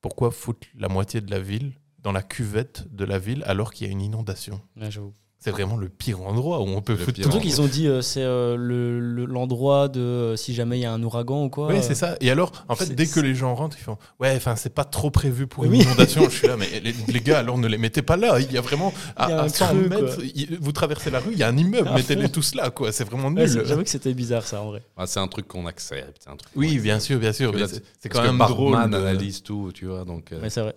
Pourquoi 0.00 0.30
foutre 0.30 0.66
la 0.74 0.88
moitié 0.88 1.20
de 1.20 1.30
la 1.30 1.40
ville 1.40 1.74
dans 1.98 2.12
la 2.12 2.22
cuvette 2.22 2.92
de 2.94 3.04
la 3.04 3.18
ville 3.18 3.42
alors 3.46 3.72
qu'il 3.72 3.86
y 3.86 3.90
a 3.90 3.92
une 3.92 4.00
inondation? 4.00 4.60
Ouais, 4.76 4.90
j'avoue. 4.90 5.14
C'est 5.44 5.50
vraiment 5.50 5.76
le 5.76 5.88
pire 5.88 6.22
endroit 6.22 6.60
où 6.60 6.66
on 6.68 6.82
peut 6.82 6.94
foutre. 6.96 7.20
Surtout 7.20 7.40
qu'ils 7.40 7.60
ont 7.60 7.66
dit 7.66 7.88
euh, 7.88 8.00
c'est 8.00 8.22
euh, 8.22 8.56
le- 8.56 9.00
le- 9.00 9.24
l'endroit 9.24 9.88
de 9.88 10.00
euh, 10.00 10.36
si 10.36 10.54
jamais 10.54 10.78
il 10.78 10.82
y 10.82 10.84
a 10.86 10.92
un 10.92 11.02
ouragan 11.02 11.44
ou 11.44 11.48
quoi. 11.48 11.66
Oui, 11.66 11.76
euh, 11.78 11.82
c'est 11.82 11.96
ça. 11.96 12.14
Et 12.20 12.30
alors, 12.30 12.52
en 12.68 12.76
fait, 12.76 12.94
dès 12.94 13.06
que 13.08 13.18
les 13.18 13.34
gens 13.34 13.54
rentrent, 13.56 13.76
ils 13.78 13.82
font 13.82 13.98
Ouais, 14.20 14.32
enfin, 14.36 14.54
c'est 14.54 14.72
pas 14.72 14.84
trop 14.84 15.10
prévu 15.10 15.48
pour 15.48 15.64
une 15.64 15.72
Oui. 15.72 15.80
inondation. 15.80 16.22
Je 16.30 16.36
suis 16.36 16.46
là, 16.46 16.56
mais 16.58 16.68
les, 16.78 16.94
les 17.08 17.20
gars, 17.20 17.40
alors 17.40 17.58
ne 17.58 17.66
les 17.66 17.76
mettez 17.78 18.02
pas 18.02 18.16
là. 18.16 18.38
Il 18.38 18.52
y 18.52 18.56
a 18.56 18.60
vraiment, 18.60 18.92
à, 19.16 19.26
Il 19.26 19.30
y 19.30 19.32
a 19.32 19.40
à 19.40 19.44
un 19.44 19.48
100 19.48 19.66
creux, 19.66 19.88
mètres, 19.88 20.18
il- 20.34 20.58
vous 20.60 20.70
traversez 20.72 21.10
la 21.10 21.18
rue, 21.18 21.32
il 21.32 21.38
y 21.38 21.42
a 21.42 21.48
un 21.48 21.56
immeuble, 21.56 21.88
À 21.88 21.94
mettez-les 21.94 22.28
tous 22.28 22.54
là, 22.54 22.70
quoi. 22.70 22.92
C'est 22.92 23.04
vraiment 23.04 23.30
nul. 23.30 23.48
J'avoue 23.66 23.82
que 23.82 23.90
c'était 23.90 24.14
bizarre 24.14 24.46
ça 24.46 24.62
en 24.62 24.66
vrai. 24.68 24.82
Ah, 24.96 25.06
c'est 25.08 25.18
un 25.20 25.26
truc 25.28 25.48
qu'on 25.48 25.66
accepte. 25.66 26.18
c'est 26.22 26.30
un 26.30 26.36
truc 26.36 26.52
oui, 26.54 26.78
bien 26.78 27.00
sûr, 27.00 27.18
bien 27.18 27.32
sûr. 27.32 27.52
C'est 28.00 28.08
quand 28.08 28.22
même 28.22 28.38
drôle. 28.38 28.76
analyse 28.76 29.42
tout, 29.42 29.72
tu 29.74 29.86
vois. 29.86 30.04
Donc, 30.04 30.30
euh, 30.30 30.40
c'est 30.48 30.60
vrai. 30.60 30.76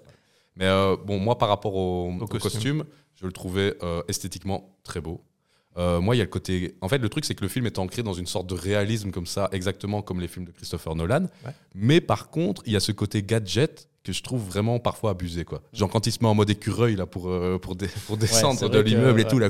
Mais 0.57 0.67
bon, 1.05 1.19
moi, 1.19 1.37
par 1.37 1.49
rapport 1.49 1.75
au 1.75 2.11
costume. 2.29 2.83
Je 3.25 3.27
le 3.27 3.33
trouvais 3.33 3.75
euh, 3.81 4.03
esthétiquement 4.07 4.77
très 4.83 5.01
beau. 5.01 5.23
Euh, 5.77 5.99
moi, 5.99 6.15
il 6.15 6.19
y 6.19 6.21
a 6.21 6.23
le 6.23 6.29
côté. 6.29 6.75
En 6.81 6.87
fait, 6.87 6.99
le 6.99 7.09
truc, 7.09 7.25
c'est 7.25 7.33
que 7.35 7.41
le 7.41 7.47
film 7.49 7.65
est 7.65 7.79
ancré 7.79 8.03
dans 8.03 8.13
une 8.13 8.27
sorte 8.27 8.47
de 8.47 8.53
réalisme 8.53 9.09
comme 9.11 9.25
ça, 9.25 9.49
exactement 9.51 10.01
comme 10.03 10.21
les 10.21 10.27
films 10.27 10.45
de 10.45 10.51
Christopher 10.51 10.95
Nolan. 10.95 11.23
Ouais. 11.45 11.51
Mais 11.73 11.99
par 12.01 12.29
contre, 12.29 12.61
il 12.65 12.73
y 12.73 12.75
a 12.75 12.79
ce 12.79 12.91
côté 12.93 13.23
gadget 13.23 13.89
que 14.03 14.13
je 14.13 14.21
trouve 14.23 14.41
vraiment 14.47 14.79
parfois 14.79 15.11
abusé. 15.11 15.43
Quoi. 15.43 15.61
Genre 15.73 15.89
quand 15.89 16.05
il 16.07 16.11
se 16.11 16.19
met 16.21 16.27
en 16.29 16.35
mode 16.35 16.49
écureuil 16.51 16.95
là, 16.95 17.05
pour, 17.07 17.27
euh, 17.29 17.57
pour, 17.57 17.75
dé- 17.75 17.89
pour 18.05 18.15
descendre 18.17 18.69
de 18.69 18.79
l'immeuble 18.79 19.19
et 19.21 19.25
tout. 19.27 19.39
Là. 19.39 19.49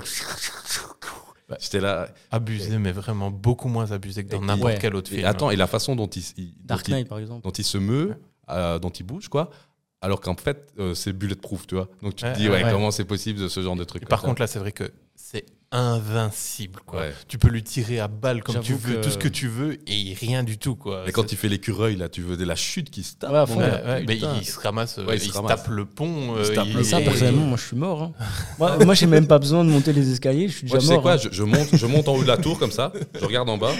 J'étais 1.59 1.79
là. 1.81 2.07
Abusé, 2.31 2.77
mais 2.79 2.91
vraiment 2.91 3.29
beaucoup 3.29 3.67
moins 3.67 3.91
abusé 3.91 4.23
que 4.23 4.29
dans 4.31 4.41
Et- 4.41 4.45
n'importe 4.45 4.73
ouais. 4.73 4.77
quel 4.81 4.95
autre 4.95 5.11
Et 5.13 5.17
film. 5.17 5.27
attends, 5.27 5.51
et 5.51 5.55
la 5.55 5.67
façon 5.67 5.95
dont 5.95 6.07
il, 6.07 6.23
il- 6.37 6.53
dont 6.63 6.77
il- 6.77 6.91
Knight 6.91 7.07
par 7.07 7.19
exemple. 7.19 7.43
dont 7.43 7.51
il 7.51 7.63
se 7.63 7.77
meut, 7.77 8.15
euh, 8.49 8.79
dont 8.79 8.89
il 8.89 9.03
bouge, 9.05 9.27
quoi. 9.27 9.51
Alors 10.05 10.21
qu'en 10.21 10.35
fait, 10.35 10.67
euh, 10.79 10.93
c'est 10.93 11.11
bulletproof, 11.13 11.67
tu 11.67 11.75
vois. 11.75 11.87
Donc 12.03 12.15
tu 12.15 12.25
Ouais, 12.25 12.33
te 12.33 12.37
dis, 12.37 12.47
ouais, 12.49 12.63
ouais. 12.63 12.71
comment 12.71 12.91
c'est 12.91 13.05
possible 13.05 13.39
de 13.39 13.47
ce 13.47 13.61
genre 13.61 13.75
de 13.75 13.83
truc 13.83 14.03
Et 14.03 14.05
par 14.05 14.21
ça. 14.21 14.27
contre, 14.27 14.39
là, 14.41 14.47
c'est 14.47 14.59
vrai 14.59 14.71
que 14.71 14.83
c'est 15.15 15.45
invincible. 15.71 16.79
Quoi. 16.85 16.99
Ouais. 17.01 17.13
Tu 17.27 17.37
peux 17.37 17.47
lui 17.49 17.63
tirer 17.63 17.99
à 17.99 18.07
balle 18.07 18.43
comme 18.43 18.59
tu 18.59 18.73
veux, 18.73 18.95
que- 18.97 19.01
tout 19.03 19.09
ce 19.09 19.17
que 19.17 19.27
tu 19.27 19.47
veux, 19.47 19.77
et 19.89 20.13
rien 20.13 20.43
du 20.43 20.57
tout. 20.57 20.75
Quoi. 20.75 21.03
Mais 21.05 21.11
quand 21.11 21.31
il 21.31 21.37
fait 21.37 21.49
l'écureuil, 21.49 21.95
là, 21.95 22.07
tu 22.09 22.21
veux 22.21 22.37
de 22.37 22.45
la 22.45 22.55
chute 22.55 22.89
qui 22.89 23.03
se 23.03 23.15
tape. 23.15 23.31
Ouais, 23.31 23.45
fond, 23.47 23.59
Ouais, 23.59 24.03
mais 24.07 24.17
il 24.17 24.45
se 24.45 24.59
ramasse, 24.59 24.99
euh, 24.99 25.05
Ouais, 25.05 25.15
il 25.15 25.23
il, 25.23 25.25
se 25.27 25.31
se 25.31 25.37
ramasse. 25.37 25.63
tape 25.63 25.67
le 25.69 25.85
pont. 25.85 26.35
Il 26.37 26.45
se 26.45 26.51
euh, 26.51 26.55
tape 26.55 26.65
il- 26.67 26.73
le 26.73 26.77
Mais 26.79 26.83
ça, 26.83 26.99
et- 26.99 27.03
pont. 27.03 27.09
personnellement, 27.11 27.45
moi 27.45 27.57
je 27.57 27.63
suis 27.65 27.75
mort. 27.77 28.03
hein. 28.03 28.11
moi, 28.59 28.77
moi 28.85 28.93
j'ai 28.93 29.07
même 29.07 29.27
pas 29.27 29.39
besoin 29.39 29.63
de 29.65 29.69
monter 29.69 29.91
les 29.93 30.11
escaliers, 30.11 30.47
je 30.47 30.53
suis 30.57 30.61
déjà 30.63 30.75
Moi, 30.75 30.81
tu 30.81 30.87
sais 30.87 30.93
mort. 30.93 31.01
quoi, 31.01 31.13
hein. 31.13 31.17
je, 31.17 31.29
je 31.31 31.43
monte, 31.43 31.69
je 31.75 31.85
monte 31.87 32.07
en 32.07 32.15
haut 32.15 32.21
de 32.23 32.27
la 32.27 32.37
tour 32.37 32.59
comme 32.59 32.71
ça, 32.71 32.93
je 33.19 33.25
regarde 33.25 33.49
en 33.49 33.57
bas, 33.57 33.73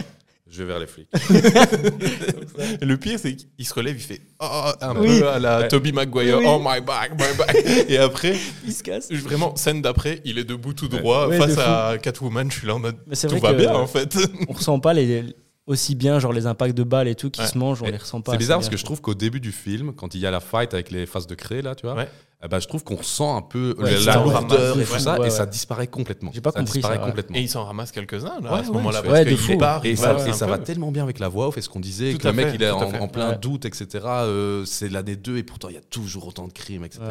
je 0.49 0.63
vais 0.63 0.67
vers 0.67 0.79
les 0.79 0.87
flics. 0.87 1.07
Le 2.81 2.95
pire, 2.97 3.19
c'est 3.19 3.35
qu'il 3.35 3.65
se 3.65 3.73
relève, 3.73 3.95
il 3.95 4.01
fait 4.01 4.21
oh, 4.39 4.71
un 4.81 4.95
Oui. 4.97 5.19
peu 5.19 5.27
à 5.29 5.39
la 5.39 5.59
Ouais. 5.61 5.67
Toby 5.67 5.91
Maguire, 5.91 6.37
Oui. 6.39 6.45
oh 6.47 6.59
my 6.59 6.81
back, 6.81 7.11
my 7.11 7.37
back. 7.37 7.55
Et 7.89 7.97
après, 7.97 8.35
Il 8.65 8.73
se 8.73 8.83
casse. 8.83 9.11
vraiment, 9.11 9.55
scène 9.55 9.81
d'après, 9.81 10.21
il 10.25 10.37
est 10.37 10.43
debout 10.43 10.73
tout 10.73 10.87
droit 10.87 11.27
Ouais, 11.27 11.37
face 11.37 11.57
à 11.57 11.97
Catwoman. 12.01 12.51
Je 12.51 12.59
suis 12.59 12.67
là 12.67 12.75
en 12.75 12.79
mode 12.79 12.97
Mais 13.07 13.15
c'est 13.15 13.27
tout 13.27 13.37
vrai 13.37 13.51
va 13.53 13.53
que 13.53 13.61
bien 13.61 13.73
en 13.73 13.87
fait. 13.87 14.17
on 14.47 14.53
ressent 14.53 14.79
pas 14.79 14.93
les, 14.93 15.23
aussi 15.67 15.95
bien 15.95 16.19
genre 16.19 16.31
les 16.33 16.45
impacts 16.45 16.75
de 16.77 16.83
balles 16.83 17.07
et 17.07 17.15
tout 17.15 17.29
qui 17.31 17.41
Ouais. 17.41 17.47
se 17.47 17.57
mangent, 17.57 17.81
on 17.81 17.85
Et 17.85 17.91
les 17.91 17.97
ressent 17.97 18.21
pas. 18.21 18.33
C'est 18.33 18.37
bizarre 18.37 18.59
parce 18.59 18.69
que 18.69 18.77
je 18.77 18.85
trouve 18.85 19.01
qu'au 19.01 19.15
début 19.15 19.39
du 19.39 19.51
film, 19.51 19.93
quand 19.93 20.13
il 20.13 20.21
y 20.21 20.25
a 20.27 20.31
la 20.31 20.39
fight 20.39 20.73
avec 20.73 20.91
les 20.91 21.05
faces 21.05 21.27
de 21.27 21.35
craie, 21.35 21.61
là, 21.63 21.73
tu 21.75 21.87
vois, 21.87 21.95
Ouais. 21.95 22.07
eh 22.43 22.47
ben, 22.47 22.59
je 22.59 22.67
trouve 22.67 22.83
qu'on 22.83 22.97
ressent 22.97 23.35
un 23.35 23.41
peu 23.41 23.73
Ouais, 23.79 23.97
la, 24.05 24.15
lourdeur 24.17 24.75
et 24.75 24.79
ouais. 24.81 24.85
tout 24.85 24.99
ça, 24.99 25.19
Ouais, 25.19 25.27
et 25.27 25.29
ça 25.31 25.45
disparaît 25.47 25.87
complètement. 25.87 26.29
J'ai 26.33 26.41
pas 26.41 26.51
ça 26.51 26.59
compris 26.59 26.73
disparaît 26.73 26.95
ça, 26.97 27.01
ouais. 27.01 27.07
complètement. 27.07 27.35
Et 27.35 27.41
il 27.41 27.49
s'en 27.49 27.63
ramasse 27.65 27.91
quelques-uns 27.91 28.39
là, 28.41 28.53
Ouais, 28.53 28.59
à 28.59 28.63
ce 28.63 28.67
ouais, 28.69 28.75
moment-là. 28.75 29.01
ouais, 29.01 29.07
parce 29.07 29.23
de 29.25 29.29
qu'il 29.29 29.37
fou. 29.37 29.57
part, 29.57 29.83
Et 29.85 29.91
il 29.91 29.97
ça, 29.97 30.13
va 30.13 30.27
et 30.27 30.29
un 30.29 30.33
ça 30.33 30.45
peu. 30.45 30.51
va 30.51 30.57
tellement 30.59 30.91
bien 30.91 31.01
avec 31.03 31.17
la 31.19 31.29
voix 31.29 31.47
off 31.47 31.57
et 31.57 31.61
ce 31.61 31.69
qu'on 31.69 31.79
disait, 31.79 32.13
que 32.13 32.27
le 32.27 32.33
mec 32.33 32.49
il 32.53 32.61
est 32.61 32.69
en, 32.69 33.07
plein 33.07 33.33
doute, 33.33 33.65
etc. 33.65 33.87
euh, 34.05 34.65
c'est 34.65 34.89
l'année 34.89 35.15
2 35.15 35.37
et 35.37 35.43
pourtant 35.43 35.69
il 35.69 35.75
y 35.75 35.79
a 35.79 35.81
toujours 35.81 36.27
autant 36.27 36.47
de 36.47 36.53
crimes, 36.53 36.85
etc. 36.85 37.01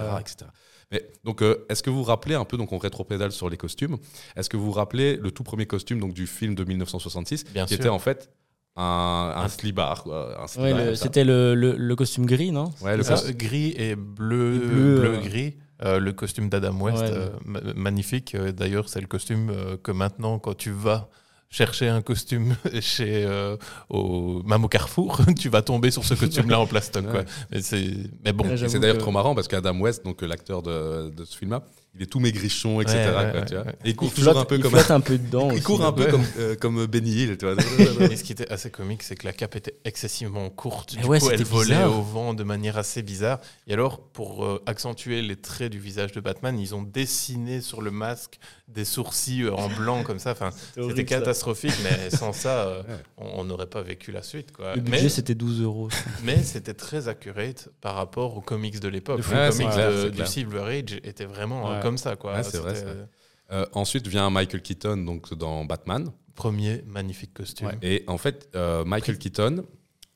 Mais, 0.93 1.03
donc, 1.25 1.43
euh, 1.43 1.65
est-ce 1.71 1.83
que 1.83 1.91
vous 1.91 1.97
vous 1.99 2.03
rappelez 2.05 2.35
un 2.35 2.45
peu, 2.45 2.57
donc 2.57 2.71
on 2.73 2.79
rétropédale 2.79 3.33
sur 3.33 3.49
les 3.49 3.57
costumes, 3.57 3.97
est-ce 4.37 4.49
que 4.49 4.57
vous 4.57 4.67
vous 4.67 4.73
rappelez 4.73 5.17
le 5.17 5.31
tout 5.33 5.43
premier 5.43 5.67
costume 5.67 5.99
donc, 5.99 6.13
du 6.13 6.27
film 6.27 6.55
de 6.55 6.63
1966 6.63 7.45
Bien 7.53 7.65
qui 7.65 7.75
sûr. 7.75 7.81
était 7.81 7.89
en 7.89 7.99
fait 7.99 8.31
un, 8.77 9.33
un 9.37 9.49
slibard, 9.49 10.03
quoi. 10.03 10.45
Ouais. 10.59 10.97
C'était 10.97 11.25
le, 11.25 11.55
le- 11.55 11.77
le 11.77 11.97
costume 11.97 12.27
gris, 12.27 12.51
non 12.51 12.71
Ouais, 12.83 12.97
le 12.97 13.05
costume- 13.05 13.33
gris 13.37 13.75
et 13.77 13.95
bleu, 13.95 14.59
bleu, 14.59 14.99
bleu, 15.01 15.15
euh, 15.15 15.21
gris. 15.21 15.57
Euh, 15.85 15.99
le 15.99 16.13
costume 16.13 16.49
d'Adam 16.49 16.81
West, 16.81 17.03
Ouais, 17.03 17.11
euh, 17.13 17.29
ma- 17.45 17.61
magnifique. 17.75 18.37
D'ailleurs, 18.37 18.89
c'est 18.89 19.01
le 19.01 19.07
costume 19.07 19.53
que 19.83 19.91
maintenant, 19.93 20.39
quand 20.39 20.55
tu 20.57 20.71
vas 20.71 21.09
chercher 21.51 21.89
un 21.89 22.01
costume 22.03 22.57
chez, 22.81 23.25
euh, 23.25 23.57
au, 23.91 24.43
même 24.45 24.65
au 24.65 24.69
Carrefour, 24.69 25.21
tu 25.39 25.49
vas 25.49 25.63
tomber 25.63 25.91
sur 25.91 26.05
ce 26.05 26.15
costume-là 26.15 26.59
en 26.61 26.67
plastoc. 26.73 27.05
quoi. 27.05 27.21
Ouais. 27.21 27.25
Mais, 27.51 27.61
c'est- 27.63 27.93
mais 28.25 28.33
bon, 28.33 28.45
c'est 28.57 28.79
d'ailleurs 28.79 28.97
que- 28.97 29.03
trop 29.03 29.11
marrant 29.13 29.35
parce 29.35 29.47
qu'Adam 29.49 29.79
West, 29.81 30.05
donc 30.05 30.23
l'acteur 30.23 30.63
de, 30.63 31.11
de 31.11 31.25
ce 31.25 31.37
film-là, 31.37 31.63
il 31.97 32.03
est 32.03 32.07
tout 32.07 32.19
maigrichon, 32.21 32.81
etc. 32.81 32.97
Ouais, 32.97 33.05
ouais, 33.07 33.13
quoi, 33.31 33.41
ouais, 33.41 33.47
tu 33.47 33.55
vois. 33.55 33.65
ouais. 33.65 33.73
Et 33.85 33.91
il 33.91 33.97
court 33.97 34.09
Il 34.09 34.15
toujours 34.15 34.33
flotte, 34.33 34.43
un 34.45 34.47
peu 34.47 34.57
il 34.57 34.63
comme 34.63 34.71
flotte 34.73 34.91
un 34.91 35.01
peu 35.01 35.19
dedans. 35.19 35.49
il 35.51 35.55
aussi. 35.55 35.63
court 35.63 35.85
un 35.85 35.93
peu 35.93 36.05
Ouais. 36.05 36.11
comme, 36.11 36.25
euh, 36.39 36.57
comme 36.57 36.87
Benny 36.87 37.11
Hill, 37.13 37.39
tu 37.39 37.47
vois. 37.47 37.55
Et 38.11 38.17
ce 38.17 38.25
qui 38.25 38.33
était 38.33 38.51
assez 38.51 38.71
comique, 38.71 39.03
c'est 39.03 39.15
que 39.15 39.27
la 39.27 39.33
cape 39.33 39.57
était 39.57 39.77
excessivement 39.85 40.49
courte. 40.51 40.95
Mais 40.97 41.03
Du 41.03 41.09
ouais, 41.09 41.21
coup, 41.21 41.31
elle 41.31 41.45
volait 41.45 41.75
bizarre. 41.75 41.99
au 41.99 42.03
vent 42.03 42.35
de 42.35 42.43
manière 42.43 42.79
assez 42.79 43.03
bizarre. 43.03 43.39
Et 43.67 43.75
alors, 43.75 44.01
pour 44.01 44.45
euh, 44.45 44.63
accentuer 44.67 45.23
les 45.23 45.37
traits 45.37 45.71
du 45.71 45.79
visage 45.79 46.13
de 46.13 46.21
Batman, 46.21 46.59
ils 46.59 46.75
ont 46.75 46.83
dessiné 46.83 47.61
sur 47.61 47.81
le 47.81 47.91
masque 47.91 48.39
des 48.69 48.85
sourcils 48.85 49.43
euh, 49.45 49.53
en 49.55 49.69
blanc 49.69 50.03
comme 50.03 50.19
ça. 50.19 50.33
Enfin, 50.33 50.51
c'était 50.75 50.97
ça. 50.97 51.03
catastrophique, 51.05 51.75
mais 51.85 52.11
sans 52.11 52.33
ça, 52.33 52.65
euh, 52.67 52.83
Ouais. 52.85 52.97
on 53.19 53.45
n'aurait 53.45 53.67
pas 53.67 53.83
vécu 53.83 54.11
la 54.11 54.23
suite. 54.23 54.51
Quoi. 54.53 54.75
Le 54.75 54.83
Mais, 54.83 54.91
budget, 54.91 55.09
c'était 55.11 55.35
12 55.35 55.61
euros. 55.63 55.89
mais 56.25 56.43
c'était 56.43 56.75
très 56.75 57.09
accurate 57.09 57.69
par 57.81 57.95
rapport 57.95 58.37
aux 58.37 58.41
comics 58.41 58.81
de 58.81 58.89
l'époque. 58.89 59.21
Ouais, 59.31 59.51
comics 59.51 60.13
du. 60.13 60.27
Silver 60.27 60.63
Age 60.63 60.99
étaient 61.05 61.25
vraiment 61.27 61.71
euh, 61.71 61.77
Ouais. 61.77 61.81
Comme 61.85 61.99
ça. 61.99 62.17
Quoi. 62.17 62.35
Ouais, 62.35 62.43
c'est 62.43 62.59
vrai, 62.59 62.75
euh, 63.53 63.67
ensuite 63.73 64.07
vient 64.07 64.31
Michael 64.31 64.63
Keaton 64.63 64.97
donc, 64.97 65.35
dans 65.35 65.65
Batman. 65.65 66.11
Premier 66.35 66.83
magnifique 66.87 67.35
costume. 67.35 67.69
Ouais. 67.69 67.79
Et 67.83 68.05
en 68.07 68.19
fait, 68.19 68.49
euh, 68.55 68.85
Michael 68.85 69.19
Keaton 69.19 69.65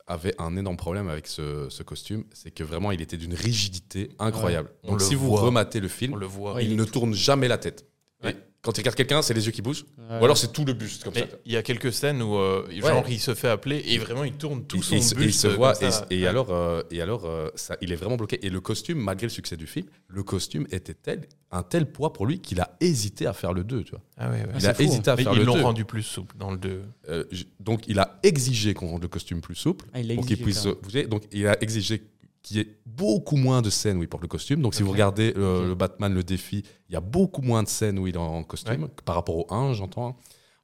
avait 0.07 0.35
un 0.39 0.57
énorme 0.57 0.79
problème 0.79 1.09
avec 1.09 1.27
ce, 1.27 1.69
ce 1.69 1.83
costume, 1.83 2.25
c'est 2.33 2.51
que 2.51 2.65
vraiment 2.65 2.91
il 2.91 3.03
était 3.03 3.19
d'une 3.19 3.35
rigidité 3.35 4.09
incroyable. 4.19 4.71
On 4.83 4.93
Donc 4.93 5.03
si 5.03 5.15
vous 5.15 5.31
rematez 5.33 5.81
le 5.81 5.87
On 5.87 5.91
film, 5.91 6.19
le 6.19 6.27
voit. 6.27 6.63
Il, 6.63 6.77
ne 6.77 6.85
tourne 6.85 7.13
jamais 7.13 7.47
la 7.47 7.59
tête. 7.59 7.87
Et 8.25 8.35
quand 8.63 8.77
il 8.77 8.81
regarde 8.81 8.97
quelqu'un, 8.97 9.23
c'est 9.23 9.35
les 9.35 9.47
yeux 9.47 9.53
qui 9.53 9.63
bougent, 9.63 9.85
Ouais. 9.99 10.19
ou 10.21 10.25
alors 10.25 10.37
c'est 10.37 10.53
tout 10.53 10.65
le 10.65 10.73
buste 10.73 11.05
comme 11.05 11.13
Mais 11.15 11.21
ça. 11.23 11.27
il 11.47 11.53
y 11.53 11.57
a 11.57 11.63
quelques 11.63 11.93
scènes 11.93 12.21
où, 12.23 12.37
euh, 12.37 12.67
genre, 12.73 13.05
il 13.09 13.21
se 13.21 13.35
fait 13.35 13.49
appeler 13.49 13.83
et 13.87 13.99
vraiment 13.99 14.25
il 14.25 14.33
tourne 14.33 14.65
tout 14.65 14.79
Il- 14.79 14.83
son 14.83 14.97
il, 14.97 15.03
se- 15.03 15.15
buste. 15.15 15.29
il 15.29 15.33
se 15.33 15.47
voit 15.49 15.75
ça. 15.75 16.07
et, 16.11 16.17
et 16.19 16.23
Ouais. 16.23 16.27
alors, 16.27 16.51
euh, 16.51 16.83
et 16.91 17.01
alors 17.01 17.25
euh, 17.25 17.49
ça, 17.55 17.77
il 17.81 17.93
est 17.93 17.97
vraiment 17.97 18.17
bloqué. 18.17 18.45
Et 18.45 18.51
le 18.51 18.61
costume, 18.61 18.99
malgré 18.99 19.27
le 19.27 19.31
succès 19.31 19.57
du 19.57 19.67
film, 19.67 19.87
le 20.09 20.23
costume 20.25 20.67
était 20.73 20.95
tel, 20.95 21.29
un 21.53 21.63
tel 21.63 21.87
poids 21.91 22.13
pour 22.13 22.27
lui 22.27 22.41
qu'il 22.41 22.61
a 22.61 22.77
hésité 22.81 23.27
à 23.27 23.33
faire 23.33 23.53
le 23.53 23.63
2. 23.63 23.85
Tu 23.85 23.91
vois. 23.93 24.01
Ah 24.17 24.29
ouais, 24.29 24.41
ouais. 24.41 24.47
il 24.59 24.67
a 24.67 24.75
fou, 24.75 24.83
hésité 24.83 25.11
à 25.11 25.17
Mais 25.17 25.23
faire 25.23 25.33
ils 25.35 25.39
le 25.39 25.45
l'ont 25.45 25.55
2. 25.55 25.63
rendu 25.63 25.85
plus 25.85 26.03
souple 26.03 26.37
dans 26.37 26.51
le 26.51 26.59
2. 26.59 26.83
Euh, 27.09 27.25
j- 27.31 27.49
donc 27.61 27.85
il 27.87 27.99
a 28.01 28.19
exigé 28.25 28.75
qu'on 28.75 28.89
rende 28.89 29.03
le 29.03 29.09
costume 29.09 29.41
plus 29.41 29.55
souple 29.55 29.87
Ah, 29.95 30.01
il 30.01 30.15
pour 30.17 30.25
qu'il 30.27 30.33
exigé, 30.33 30.43
puisse 30.45 30.65
même. 30.65 30.75
bouger. 30.83 31.07
Donc 31.07 31.23
il 31.33 31.47
a 31.47 31.57
exigé 31.63 32.03
qu'il 32.43 32.57
y 32.57 32.61
ait 32.61 32.79
beaucoup 32.87 33.37
moins 33.37 33.63
de 33.63 33.71
scènes 33.71 33.99
où 33.99 34.03
il 34.03 34.09
porte 34.09 34.23
le 34.23 34.29
costume. 34.29 34.63
Donc 34.63 34.75
si 34.75 34.83
vous 34.83 34.91
regardez 34.93 35.35
euh, 35.37 35.69
le 35.69 35.75
Batman, 35.75 36.13
le 36.15 36.23
défi, 36.25 36.63
il 36.89 36.93
y 36.93 36.97
a 36.97 37.01
beaucoup 37.01 37.43
moins 37.43 37.63
de 37.63 37.69
scènes 37.69 37.99
où 37.99 38.07
il 38.07 38.15
est 38.15 38.19
en 38.19 38.43
costume 38.45 38.89
par 39.05 39.15
rapport 39.17 39.37
au 39.37 39.53
1, 39.53 39.75
j'entends. 39.75 40.17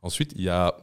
Ensuite, 0.02 0.32
il, 0.36 0.42
y 0.42 0.48
a, 0.48 0.74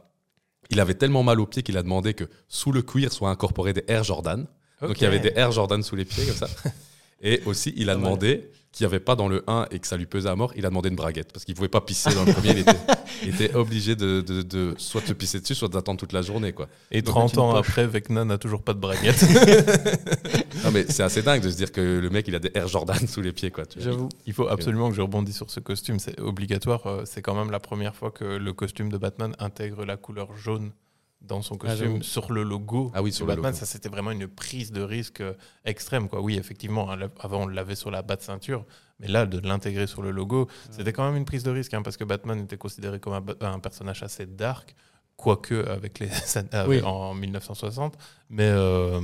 il 0.70 0.80
avait 0.80 0.94
tellement 0.94 1.22
mal 1.22 1.40
aux 1.40 1.46
pieds 1.46 1.62
qu'il 1.62 1.76
a 1.78 1.82
demandé 1.82 2.14
que 2.14 2.24
sous 2.48 2.72
le 2.72 2.82
cuir 2.82 3.12
soient 3.12 3.30
incorporés 3.30 3.72
des 3.72 3.84
Air 3.88 4.04
Jordan. 4.04 4.46
Donc 4.80 5.00
il 5.00 5.04
y 5.04 5.06
avait 5.06 5.20
des 5.20 5.32
Air 5.36 5.52
Jordan 5.52 5.82
sous 5.82 5.96
les 5.96 6.04
pieds 6.04 6.26
comme 6.26 6.36
ça. 6.36 6.48
Et 7.24 7.40
aussi, 7.46 7.72
il 7.76 7.88
a 7.88 7.94
demandé 7.94 8.50
qu'il 8.72 8.84
n'y 8.84 8.90
avait 8.90 9.00
pas 9.00 9.14
dans 9.14 9.28
le 9.28 9.44
1 9.46 9.66
et 9.70 9.78
que 9.78 9.86
ça 9.86 9.96
lui 9.98 10.06
pesait 10.06 10.30
à 10.30 10.34
mort, 10.34 10.50
il 10.56 10.64
a 10.64 10.70
demandé 10.70 10.88
une 10.88 10.96
braguette 10.96 11.30
parce 11.32 11.44
qu'il 11.44 11.54
pouvait 11.54 11.68
pas 11.68 11.82
pisser 11.82 12.12
dans 12.14 12.24
le 12.24 12.32
premier. 12.32 12.50
il, 12.52 12.58
était, 12.60 12.76
il 13.22 13.28
était 13.28 13.54
obligé 13.54 13.94
de, 13.94 14.22
de- 14.22 14.40
de 14.42 14.74
soit 14.78 15.02
te 15.02 15.12
pisser 15.12 15.38
dessus, 15.40 15.54
soit 15.54 15.68
d'attendre 15.68 16.00
toute 16.00 16.12
la 16.14 16.22
journée. 16.22 16.52
Quoi. 16.52 16.68
Et 16.90 17.02
Donc, 17.02 17.14
30 17.14 17.34
une 17.34 17.38
ans 17.40 17.54
après, 17.54 17.86
Vecna 17.86 18.24
n'a 18.24 18.38
toujours 18.38 18.62
pas 18.62 18.72
de 18.72 18.80
braguette. 18.80 19.24
Non, 20.72 20.78
mais 20.78 20.86
c'est 20.92 21.02
assez 21.02 21.22
dingue 21.22 21.42
de 21.42 21.50
se 21.50 21.56
dire 21.56 21.70
que 21.72 21.80
le 21.80 22.10
mec, 22.10 22.26
il 22.28 22.34
a 22.34 22.38
des 22.38 22.50
Air 22.54 22.68
Jordan 22.68 23.06
sous 23.06 23.20
les 23.20 23.32
pieds. 23.32 23.50
Quoi. 23.50 23.64
J'avoue. 23.76 24.08
Il 24.26 24.32
faut 24.32 24.48
absolument 24.48 24.88
que 24.90 24.94
je 24.96 25.02
rebondisse 25.02 25.36
sur 25.36 25.50
ce 25.50 25.60
costume. 25.60 25.98
C'est 25.98 26.18
obligatoire. 26.20 26.86
Euh, 26.86 27.02
C'est 27.04 27.22
quand 27.22 27.34
même 27.34 27.50
la 27.50 27.60
première 27.60 27.94
fois 27.94 28.10
que 28.10 28.24
le 28.24 28.52
costume 28.52 28.88
de 28.90 28.96
Batman 28.98 29.34
intègre 29.38 29.84
la 29.84 29.96
couleur 29.96 30.36
jaune 30.36 30.72
dans 31.20 31.40
son 31.42 31.54
Ah, 31.56 31.68
costume 31.68 32.02
sur 32.02 32.32
le 32.32 32.42
logo 32.42 32.90
Ah 32.94 33.02
oui, 33.02 33.12
sur 33.12 33.26
le 33.26 33.32
Batman. 33.34 33.52
logo. 33.52 33.58
Ça, 33.60 33.66
c'était 33.66 33.88
vraiment 33.88 34.10
une 34.10 34.26
prise 34.26 34.72
de 34.72 34.82
risque 34.82 35.20
euh, 35.20 35.34
extrême. 35.64 36.08
Quoi. 36.08 36.20
Oui, 36.20 36.36
effectivement, 36.36 36.90
hein, 36.90 36.98
avant, 37.20 37.42
on 37.42 37.46
l'avait 37.46 37.76
sur 37.76 37.90
la 37.90 38.02
batte 38.02 38.22
ceinture. 38.22 38.64
Mais 38.98 39.08
là, 39.08 39.26
de 39.26 39.38
l'intégrer 39.46 39.86
sur 39.86 40.00
le 40.02 40.10
logo, 40.12 40.48
c'était 40.70 40.92
quand 40.92 41.04
même 41.04 41.16
une 41.16 41.24
prise 41.24 41.42
de 41.42 41.50
risque. 41.50 41.74
hein, 41.74 41.82
parce 41.82 41.96
que 41.96 42.04
Batman 42.04 42.38
était 42.40 42.56
considéré 42.56 42.98
comme 43.00 43.20
un 43.40 43.58
personnage 43.58 44.02
assez 44.02 44.26
dark. 44.26 44.74
Quoique 45.22 45.54
avec 45.68 46.00
les 46.00 46.08
avec- 46.52 46.68
Oui. 46.68 46.82
en 46.82 47.14
1960, 47.14 47.94
mais, 48.28 48.42
euh, 48.48 49.00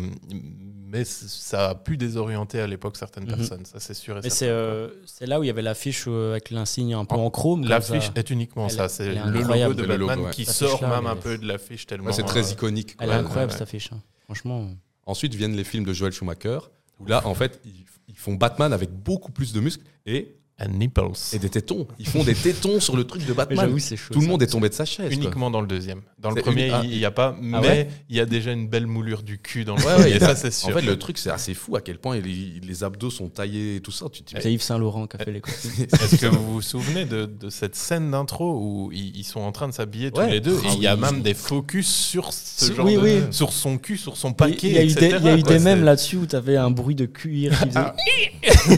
mais 0.88 1.04
ça 1.04 1.68
a 1.70 1.74
pu 1.76 1.96
désorienter 1.96 2.60
à 2.60 2.66
l'époque 2.66 2.96
certaines 2.96 3.22
Mhm. 3.24 3.36
personnes, 3.36 3.64
ça 3.64 3.78
c'est 3.78 3.94
sûr 3.94 4.14
et 4.18 4.22
Mais 4.22 4.30
certain. 4.30 4.36
c'est 4.36 4.48
euh, 4.50 4.88
c'est 5.06 5.26
là 5.26 5.38
où 5.38 5.44
il 5.44 5.46
y 5.46 5.50
avait 5.50 5.62
l'affiche 5.62 6.06
euh, 6.08 6.32
avec 6.32 6.50
l'insigne 6.50 6.94
un 6.94 7.04
peu 7.04 7.14
en 7.14 7.30
chrome. 7.30 7.60
comme 7.60 7.68
L'affiche 7.70 8.06
ça. 8.06 8.12
est 8.16 8.30
uniquement 8.30 8.66
Elle- 8.66 8.72
ça, 8.72 8.88
c'est 8.88 9.14
le 9.14 9.30
logo 9.30 9.74
de 9.74 9.82
Le 9.82 9.88
Batman 9.88 9.98
logo, 10.16 10.24
ouais. 10.24 10.30
qui 10.32 10.44
sort 10.44 10.82
même 10.82 11.06
un 11.06 11.14
peu 11.14 11.38
de 11.38 11.46
l'affiche 11.46 11.86
tellement. 11.86 12.06
Ouais, 12.06 12.12
c'est 12.12 12.24
très 12.24 12.48
euh, 12.48 12.52
iconique. 12.52 12.96
quoi. 12.96 13.06
Elle 13.06 13.12
est 13.12 13.14
incroyable 13.14 13.52
ouais. 13.52 13.58
cette 13.58 13.68
affiche. 13.68 13.90
hein. 13.92 14.00
Franchement. 14.24 14.68
Ensuite 15.06 15.34
viennent 15.34 15.54
les 15.56 15.64
films 15.64 15.84
de 15.84 15.92
Joel 15.92 16.12
Schumacher, 16.12 16.58
où 16.98 17.06
là, 17.06 17.24
en 17.26 17.34
fait, 17.34 17.60
ils, 17.64 17.84
ils 18.08 18.16
font 18.16 18.34
Batman 18.34 18.72
avec 18.72 18.90
beaucoup 18.90 19.30
plus 19.30 19.52
de 19.52 19.60
muscles 19.60 19.84
et, 20.04 20.34
and 20.60 20.68
nipples. 20.70 21.02
et 21.32 21.38
des 21.38 21.48
tétons. 21.48 21.86
Ils 21.98 22.06
font 22.08 22.24
des 22.24 22.34
tétons 22.34 22.80
sur 22.80 22.96
le 22.96 23.04
truc 23.04 23.22
de 23.22 23.28
Mais 23.28 23.34
Batman. 23.34 23.58
j'avoue, 23.66 23.78
c'est 23.78 23.96
chaud. 23.96 24.12
Tout 24.14 24.20
le 24.20 24.26
monde 24.26 24.42
est 24.42 24.46
tombé 24.48 24.68
de 24.68 24.74
sa 24.74 24.84
chaise. 24.84 25.06
quoi. 25.06 25.14
Uniquement 25.14 25.50
dans 25.50 25.60
le 25.60 25.66
deuxième. 25.66 26.00
Dans 26.18 26.30
le 26.30 26.36
C'est 26.36 26.42
premier, 26.42 26.70
ah. 26.70 26.82
il 26.84 26.90
n'y 26.98 27.04
a 27.04 27.10
pas, 27.10 27.36
mais 27.40 27.58
ouais 27.58 27.88
il 28.08 28.16
y 28.16 28.20
a 28.20 28.26
déjà 28.26 28.52
une 28.52 28.66
belle 28.68 28.86
moulure 28.86 29.22
du 29.22 29.38
cul 29.38 29.64
dans 29.64 29.76
le 29.76 29.80
Ouais, 29.82 29.92
premier, 29.92 30.04
ouais, 30.04 30.10
il 30.10 30.20
y 30.20 30.24
a- 30.24 30.28
ça 30.28 30.36
c'est 30.36 30.50
sûr. 30.50 30.70
En 30.70 30.72
fait, 30.72 30.82
le 30.84 30.98
truc, 30.98 31.18
c'est 31.18 31.30
assez 31.30 31.54
fou 31.54 31.76
à 31.76 31.80
quel 31.80 31.98
point 31.98 32.16
les, 32.18 32.60
les 32.62 32.84
abdos 32.84 33.10
sont 33.10 33.28
taillés 33.28 33.76
et 33.76 33.80
tout 33.80 33.92
ça. 33.92 34.06
Tu 34.12 34.22
C'est 34.40 34.52
Yves 34.52 34.62
Saint-Laurent 34.62 35.06
qui 35.06 35.16
a 35.16 35.24
fait 35.24 35.32
les 35.32 35.40
costumes. 35.40 35.70
Est-ce 35.92 36.16
que 36.16 36.26
vous 36.26 36.54
vous 36.54 36.62
souvenez 36.62 37.04
de, 37.04 37.26
de 37.26 37.50
cette 37.50 37.76
scène 37.76 38.10
d'intro 38.10 38.58
où 38.60 38.90
ils, 38.92 39.16
ils 39.16 39.24
sont 39.24 39.40
en 39.40 39.52
train 39.52 39.68
de 39.68 39.72
s'habiller 39.74 40.10
tous 40.10 40.22
les 40.22 40.40
deux 40.40 40.58
Ah 40.64 40.68
et 40.68 40.74
il 40.74 40.82
y 40.82 40.86
a 40.86 40.94
oui. 40.96 41.00
même 41.00 41.22
des 41.22 41.34
focus 41.34 41.86
sur 41.86 42.32
ce 42.32 42.72
genre 42.72 42.84
oui, 42.86 42.94
de- 42.94 43.00
oui. 43.00 43.20
sur 43.30 43.52
son 43.52 43.78
cul, 43.78 43.96
sur 43.96 44.16
son 44.16 44.32
paquet, 44.32 44.68
il 44.68 44.72
y 44.74 44.78
a 44.78 44.82
eu 44.82 44.86
des, 44.86 44.92
etc., 44.92 45.16
il 45.20 45.26
y 45.26 45.28
a 45.28 45.36
eu 45.36 45.42
quoi. 45.42 45.52
des 45.52 45.58
C'est- 45.58 45.64
mèmes 45.64 45.84
là-dessus 45.84 46.16
où 46.16 46.26
tu 46.26 46.34
avais 46.36 46.56
un 46.56 46.70
bruit 46.70 46.94
de 46.94 47.06
cuir 47.06 47.52
qui 47.62 47.68
Ah. 47.76 47.94
faisait. 48.42 48.72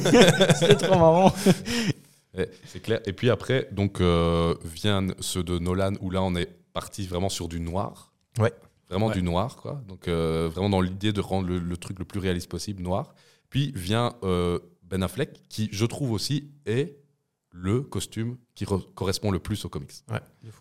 C'était 0.58 0.74
trop 0.76 0.98
marrant. 0.98 1.32
Ouais, 2.36 2.48
c'est 2.66 2.80
clair. 2.80 3.00
Et 3.06 3.12
puis 3.12 3.28
après, 3.30 3.68
donc 3.72 4.00
euh, 4.00 4.54
viennent 4.64 5.14
ceux 5.20 5.42
de 5.42 5.58
Nolan 5.58 5.94
où 6.00 6.10
là 6.10 6.22
on 6.22 6.34
est 6.36 6.48
parti 6.72 7.06
vraiment 7.06 7.28
sur 7.28 7.48
du 7.48 7.58
noir. 7.60 8.12
Ouais. 8.38 8.52
Vraiment 8.88 9.08
Ouais. 9.08 9.14
du 9.14 9.22
noir, 9.22 9.56
quoi. 9.56 9.82
Donc 9.88 10.06
euh, 10.08 10.48
vraiment 10.52 10.70
dans 10.70 10.80
l'idée 10.80 11.12
de 11.12 11.20
rendre 11.20 11.48
le, 11.48 11.58
le 11.58 11.76
truc 11.76 11.98
le 11.98 12.04
plus 12.04 12.20
réaliste 12.20 12.48
possible 12.48 12.82
noir. 12.82 13.14
Puis 13.48 13.72
vient 13.74 14.14
euh, 14.22 14.58
Ben 14.84 15.02
Affleck 15.02 15.40
qui, 15.48 15.68
je 15.72 15.84
trouve 15.86 16.12
aussi, 16.12 16.50
est 16.66 16.96
le 17.52 17.80
costume 17.80 18.36
qui 18.54 18.64
re- 18.64 18.84
correspond 18.94 19.32
le 19.32 19.40
plus 19.40 19.64
aux 19.64 19.68
comics. 19.68 19.92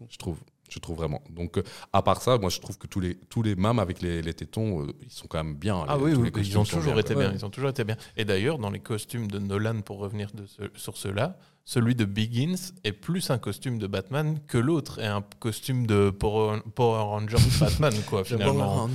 Je 0.09 0.17
trouve. 0.17 0.37
Je 0.69 0.79
trouve 0.79 0.97
vraiment. 0.97 1.21
Donc, 1.29 1.57
euh, 1.57 1.63
à 1.93 2.01
part 2.01 2.21
ça, 2.21 2.37
moi, 2.37 2.49
je 2.49 2.59
trouve 2.59 2.77
que 2.77 2.87
tous 2.87 2.99
les, 2.99 3.15
tous 3.15 3.41
les 3.41 3.55
mêmes 3.55 3.79
avec 3.79 4.01
les, 4.01 4.21
les 4.21 4.33
tétons, 4.33 4.83
euh, 4.83 4.93
ils 5.03 5.11
sont 5.11 5.27
quand 5.27 5.43
même 5.43 5.55
bien. 5.55 5.83
Ah 5.87 5.97
Les- 5.97 6.03
oui, 6.03 6.13
oui, 6.13 6.23
les 6.25 6.31
costumes 6.31 6.51
ils 6.53 6.57
ont 6.59 6.63
toujours 6.63 6.93
bien, 6.93 7.01
été 7.01 7.15
bien. 7.15 7.31
Ils 7.33 7.45
ont 7.45 7.49
toujours 7.49 7.69
été 7.71 7.83
bien. 7.83 7.97
Et 8.15 8.23
d'ailleurs, 8.25 8.59
dans 8.59 8.69
les 8.69 8.79
costumes 8.79 9.27
de 9.29 9.39
Nolan, 9.39 9.81
pour 9.81 9.97
revenir 9.99 10.29
de 10.33 10.45
ce- 10.45 10.69
sur 10.79 10.95
ceux-là, 10.97 11.37
celui 11.65 11.93
de 11.95 12.05
Begins 12.05 12.55
est 12.83 12.91
plus 12.93 13.29
un 13.29 13.37
costume 13.37 13.77
de 13.79 13.87
Batman 13.87 14.39
que 14.47 14.57
l'autre 14.57 14.99
est 14.99 15.05
un 15.07 15.23
costume 15.39 15.85
de 15.87 16.09
Power, 16.09 16.61
Power 16.75 17.01
Rangers 17.03 17.37
Batman, 17.59 17.93
quoi, 18.07 18.23
finalement. 18.23 18.87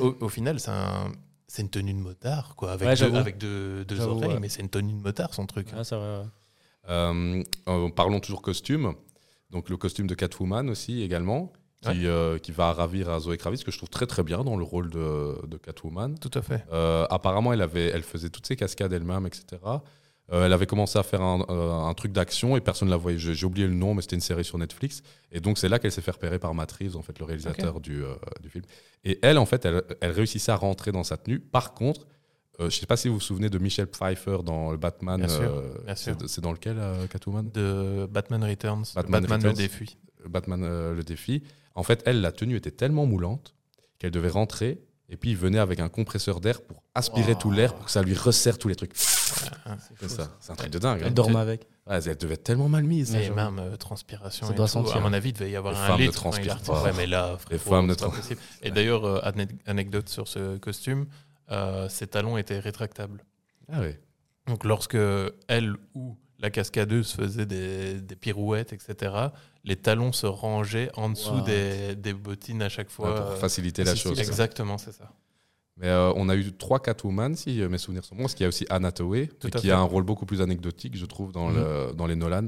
Au, 0.00 0.16
au 0.20 0.28
final, 0.28 0.60
c'est 0.60 0.70
un- 0.70 1.10
c'est 1.46 1.62
une 1.62 1.70
tenue 1.70 1.92
de 1.94 1.98
motard, 2.00 2.54
quoi, 2.56 2.72
avec 2.72 2.88
Ouais, 2.88 2.96
deux, 2.96 3.14
avec 3.16 3.38
deux, 3.38 3.84
deux 3.84 4.00
oreilles, 4.00 4.28
ouais. 4.34 4.40
mais 4.40 4.48
c'est 4.48 4.60
une 4.62 4.68
tenue 4.68 4.92
de 4.94 4.98
motard, 5.02 5.32
son 5.34 5.46
truc. 5.46 5.68
Ah, 5.76 5.84
ça 5.84 5.98
va. 5.98 6.24
Euh, 6.90 7.42
euh, 7.68 7.88
parlons 7.90 8.20
toujours 8.20 8.42
costume. 8.42 8.94
Donc 9.54 9.70
le 9.70 9.76
costume 9.76 10.08
de 10.08 10.14
Catwoman 10.14 10.68
aussi 10.68 11.02
également, 11.02 11.52
qui, 11.80 12.06
euh, 12.06 12.38
qui 12.38 12.50
va 12.50 12.72
ravir 12.72 13.08
à 13.08 13.20
Zoé 13.20 13.36
Kravitz, 13.36 13.62
que 13.62 13.70
je 13.70 13.78
trouve 13.78 13.88
très 13.88 14.06
très 14.06 14.24
bien 14.24 14.42
dans 14.42 14.56
le 14.56 14.64
rôle 14.64 14.90
de, 14.90 15.46
de 15.46 15.56
Catwoman. 15.56 16.18
Tout 16.18 16.30
à 16.34 16.42
fait. 16.42 16.64
Euh, 16.72 17.06
apparemment, 17.08 17.52
elle, 17.52 17.62
avait, 17.62 17.86
elle 17.86 18.02
faisait 18.02 18.30
toutes 18.30 18.46
ses 18.46 18.56
cascades 18.56 18.92
elle-même, 18.92 19.26
etc. 19.26 19.44
Euh, 20.32 20.46
elle 20.46 20.52
avait 20.52 20.66
commencé 20.66 20.98
à 20.98 21.04
faire 21.04 21.22
un, 21.22 21.44
un 21.88 21.94
truc 21.94 22.10
d'action 22.10 22.56
et 22.56 22.60
personne 22.60 22.88
ne 22.88 22.94
la 22.94 22.96
voyait. 22.96 23.18
J'ai 23.18 23.46
oublié 23.46 23.68
le 23.68 23.74
nom, 23.74 23.94
mais 23.94 24.02
c'était 24.02 24.16
une 24.16 24.22
série 24.22 24.44
sur 24.44 24.58
Netflix. 24.58 25.02
Et 25.30 25.38
donc, 25.38 25.56
c'est 25.56 25.68
là 25.68 25.78
qu'elle 25.78 25.92
s'est 25.92 26.02
fait 26.02 26.10
repérer 26.10 26.40
par 26.40 26.52
Matt 26.52 26.72
Reeves, 26.72 26.96
en 26.96 27.02
fait, 27.02 27.16
le 27.20 27.24
réalisateur 27.24 27.80
du, 27.80 28.02
du 28.42 28.50
film. 28.50 28.64
Et 29.04 29.20
elle, 29.22 29.38
en 29.38 29.46
fait, 29.46 29.64
elle, 29.66 29.84
elle 30.00 30.10
réussissait 30.10 30.50
à 30.50 30.56
rentrer 30.56 30.90
dans 30.90 31.04
sa 31.04 31.16
tenue. 31.16 31.38
Par 31.38 31.74
contre, 31.74 32.06
euh, 32.60 32.70
je 32.70 32.76
ne 32.76 32.80
sais 32.80 32.86
pas 32.86 32.96
si 32.96 33.08
vous 33.08 33.14
vous 33.14 33.20
souvenez 33.20 33.48
de 33.50 33.58
Michelle 33.58 33.86
Pfeiffer 33.88 34.38
dans 34.44 34.70
le 34.70 34.76
Batman. 34.76 35.18
Bien 35.20 35.28
sûr, 35.28 35.42
euh, 35.42 35.74
bien 35.84 35.94
sûr. 35.94 36.16
c'est- 36.20 36.28
C'est 36.28 36.40
dans 36.40 36.52
lequel, 36.52 36.76
euh, 36.78 37.06
Catwoman? 37.06 37.50
De 37.52 38.06
Batman 38.10 38.42
Returns, 38.44 38.84
Batman 38.94 39.22
Batman, 39.26 39.42
le 39.42 39.52
défi. 39.56 39.96
Batman 40.28 40.62
euh, 40.64 40.94
le 40.94 41.02
défi. 41.02 41.42
En 41.74 41.82
fait, 41.82 42.02
elle, 42.06 42.20
la 42.20 42.32
tenue 42.32 42.56
était 42.56 42.70
tellement 42.70 43.06
moulante 43.06 43.54
qu'elle 43.98 44.12
devait 44.12 44.28
rentrer 44.28 44.80
et 45.10 45.16
puis 45.16 45.30
il 45.30 45.36
venait 45.36 45.58
avec 45.58 45.80
un 45.80 45.88
compresseur 45.88 46.40
d'air 46.40 46.62
pour 46.62 46.82
aspirer 46.94 47.32
Wow. 47.32 47.38
tout 47.38 47.50
l'air 47.50 47.74
pour 47.74 47.84
que 47.86 47.90
ça 47.90 48.02
lui 48.02 48.14
resserre 48.14 48.56
tous 48.58 48.68
les 48.68 48.76
trucs. 48.76 48.92
C'est 48.96 50.08
ça. 50.08 50.30
C'est 50.40 50.52
un 50.52 50.54
truc 50.54 50.70
de 50.70 50.78
dingue. 50.78 51.00
hein. 51.02 51.06
Elle 51.08 51.14
dormait 51.14 51.36
avec. 51.40 51.66
Ouais, 51.86 51.98
elle 52.06 52.16
devait 52.16 52.34
être 52.34 52.44
tellement 52.44 52.68
mal 52.68 52.84
mise. 52.84 53.14
Et 53.14 53.24
ça, 53.28 53.34
même 53.34 53.58
euh, 53.58 53.76
transpiration. 53.76 54.46
Ça 54.46 54.52
et 54.52 54.56
doit 54.56 54.66
tout. 54.66 54.72
sentir. 54.72 54.96
À 54.96 55.00
mon 55.00 55.12
avis, 55.12 55.30
il 55.30 55.32
devait 55.34 55.50
y 55.50 55.56
avoir 55.56 55.74
Les 55.74 55.78
un 55.80 55.86
femmes 55.86 55.96
ne 55.98 56.02
litre 56.02 56.14
il 56.14 56.20
transpirent 56.20 56.60
pas. 56.62 56.82
Ouais, 56.82 56.92
mais 56.96 57.06
là, 57.06 57.36
Les 57.50 57.58
frérot, 57.58 57.76
femmes 57.76 57.86
ne 57.88 57.94
pas. 57.94 58.12
Et 58.62 58.70
d'ailleurs, 58.70 59.04
euh, 59.04 59.20
ane- 59.22 59.48
anecdote 59.66 60.08
sur 60.08 60.26
ce 60.28 60.56
costume, 60.58 61.02
euh, 61.02 61.04
ses 61.88 62.06
talons 62.06 62.36
étaient 62.36 62.58
rétractables. 62.58 63.24
Ah 63.72 63.80
ouais. 63.80 63.98
Donc 64.46 64.64
lorsque 64.64 64.96
elle 65.48 65.74
ou 65.94 66.16
la 66.38 66.50
cascadeuse 66.50 67.12
faisait 67.12 67.46
des, 67.46 68.00
des 68.00 68.16
pirouettes, 68.16 68.72
etc., 68.72 69.14
les 69.64 69.76
talons 69.76 70.12
se 70.12 70.26
rangeaient 70.26 70.90
en 70.94 71.08
dessous 71.10 71.36
Wow. 71.36 71.40
des, 71.42 71.96
des 71.96 72.12
bottines 72.12 72.60
à 72.60 72.68
chaque 72.68 72.90
fois. 72.90 73.10
Ouais, 73.10 73.16
pour 73.16 73.30
euh, 73.30 73.36
faciliter 73.36 73.84
la 73.84 73.94
chose. 73.94 74.18
Exactement, 74.20 74.76
c'est 74.76 74.92
ça. 74.92 75.10
Mais 75.78 75.88
euh, 75.88 76.12
on 76.16 76.28
a 76.28 76.36
eu 76.36 76.52
trois 76.52 76.80
Catwoman, 76.80 77.34
si 77.34 77.60
euh, 77.62 77.68
mes 77.68 77.78
souvenirs 77.78 78.04
sont 78.04 78.14
bons, 78.14 78.22
parce 78.24 78.34
qu'il 78.34 78.44
y 78.44 78.46
a 78.46 78.48
aussi 78.48 78.66
Anna 78.68 78.92
Tout 78.92 79.10
qui 79.56 79.66
fait. 79.66 79.70
a 79.70 79.78
un 79.78 79.82
rôle 79.82 80.04
beaucoup 80.04 80.26
plus 80.26 80.40
anecdotique, 80.42 80.96
je 80.96 81.06
trouve, 81.06 81.32
dans, 81.32 81.48
Mhm. 81.48 81.56
le, 81.56 81.92
dans 81.94 82.06
les 82.06 82.14
Nolan, 82.16 82.46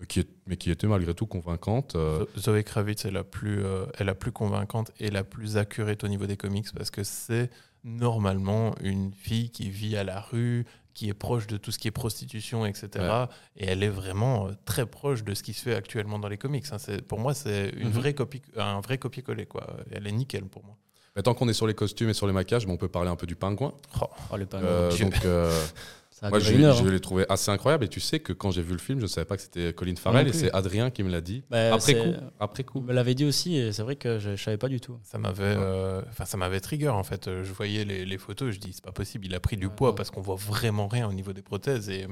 euh, 0.00 0.04
qui 0.06 0.20
est, 0.20 0.28
mais 0.46 0.56
qui 0.56 0.70
était 0.70 0.86
malgré 0.88 1.14
tout 1.14 1.26
convaincante. 1.26 1.94
euh, 1.94 2.26
Zo- 2.36 2.40
Zoé 2.52 2.64
Kravitz 2.64 3.04
est 3.04 3.10
la, 3.10 3.24
plus, 3.24 3.64
euh, 3.64 3.86
est 3.98 4.04
la 4.04 4.14
plus 4.14 4.32
convaincante 4.32 4.90
et 4.98 5.10
la 5.10 5.22
plus 5.24 5.56
accurate 5.56 6.02
au 6.04 6.08
niveau 6.08 6.26
des 6.26 6.36
comics 6.36 6.66
parce 6.74 6.90
que 6.90 7.04
c'est 7.04 7.50
normalement 7.84 8.74
une 8.82 9.12
fille 9.12 9.50
qui 9.50 9.70
vit 9.70 9.96
à 9.96 10.04
la 10.04 10.20
rue, 10.20 10.64
qui 10.94 11.08
est 11.08 11.14
proche 11.14 11.46
de 11.46 11.56
tout 11.56 11.70
ce 11.70 11.78
qui 11.78 11.86
est 11.88 11.92
prostitution, 11.92 12.66
etc. 12.66 12.88
Ouais. 12.96 13.24
Et 13.56 13.66
elle 13.66 13.82
est 13.84 13.88
vraiment 13.88 14.48
euh, 14.48 14.52
très 14.64 14.84
proche 14.86 15.22
de 15.22 15.32
ce 15.34 15.42
qui 15.42 15.52
se 15.52 15.62
fait 15.62 15.74
actuellement 15.74 16.18
dans 16.18 16.28
les 16.28 16.38
comics. 16.38 16.64
hein. 16.72 16.76
Pour 17.06 17.20
moi, 17.20 17.34
c'est 17.34 17.70
une 17.76 17.88
Mhm. 17.88 17.92
vraie 17.94 18.14
copie, 18.14 18.42
un 18.56 18.80
vrai 18.80 18.98
copier-coller. 18.98 19.46
quoi. 19.46 19.76
Elle 19.92 20.06
est 20.06 20.12
nickel 20.12 20.44
pour 20.44 20.64
moi. 20.64 20.76
mais 21.16 21.22
tant 21.22 21.34
qu'on 21.34 21.48
est 21.48 21.52
sur 21.52 21.66
les 21.66 21.74
costumes 21.74 22.10
et 22.10 22.14
sur 22.14 22.26
les 22.28 22.32
maquillages, 22.32 22.64
bon, 22.66 22.74
on 22.74 22.76
peut 22.76 22.86
parler 22.88 23.10
un 23.10 23.16
peu 23.16 23.26
du 23.26 23.34
pingouin. 23.36 23.74
Oh, 24.00 24.06
Oh, 24.32 24.36
le 24.36 24.46
pingouin. 24.46 24.68
Euh, 24.68 24.96
donc, 24.98 25.24
euh, 25.24 25.50
ça 26.18 26.26
a 26.26 26.30
moi, 26.30 26.38
je, 26.40 26.52
heure. 26.54 26.74
je 26.74 26.84
hein. 26.84 26.90
l'ai 26.90 27.00
trouvé 27.00 27.24
assez 27.28 27.50
incroyable. 27.50 27.84
Et 27.84 27.88
tu 27.88 28.00
sais 28.00 28.18
que 28.18 28.32
quand 28.32 28.50
j'ai 28.50 28.62
vu 28.62 28.72
le 28.72 28.78
film, 28.78 28.98
je 28.98 29.04
ne 29.04 29.08
savais 29.08 29.24
pas 29.24 29.36
que 29.36 29.42
c'était 29.42 29.72
Colin 29.72 29.94
Farrell, 29.96 30.26
et 30.26 30.32
c'est 30.32 30.52
Adrien 30.52 30.90
qui 30.90 31.02
me 31.02 31.10
l'a 31.10 31.20
dit. 31.20 31.44
Bah, 31.50 31.74
après 31.74 31.94
coup. 31.94 32.14
Après 32.40 32.64
coup. 32.64 32.78
On 32.80 32.82
me 32.82 32.92
l'avait 32.92 33.14
dit 33.14 33.24
aussi, 33.24 33.56
et 33.56 33.72
c'est 33.72 33.82
vrai 33.82 33.96
que 33.96 34.18
je, 34.18 34.34
je 34.34 34.42
savais 34.42 34.56
pas 34.58 34.68
du 34.68 34.80
tout. 34.80 34.98
Ça 35.04 35.18
m'avait, 35.18 35.42
euh, 35.44 36.02
enfin, 36.08 36.24
ça 36.24 36.36
m'avait 36.36 36.60
trigger 36.60 36.88
en 36.88 37.04
fait. 37.04 37.28
Euh, 37.28 37.44
Je 37.44 37.52
voyais 37.52 37.84
les, 37.84 38.04
les 38.04 38.18
photos, 38.18 38.52
je 38.52 38.58
dis 38.58 38.72
c'est 38.72 38.84
pas 38.84 38.92
possible. 38.92 39.26
Il 39.26 39.34
a 39.34 39.40
pris 39.40 39.56
du 39.56 39.66
Ouais, 39.66 39.72
poids 39.76 39.90
ouais. 39.90 39.94
parce 39.94 40.10
qu'on 40.10 40.20
voit 40.22 40.36
vraiment 40.36 40.88
rien 40.88 41.08
au 41.08 41.12
niveau 41.12 41.32
des 41.32 41.42
prothèses 41.42 41.88
et 41.88 42.04
euh, 42.04 42.08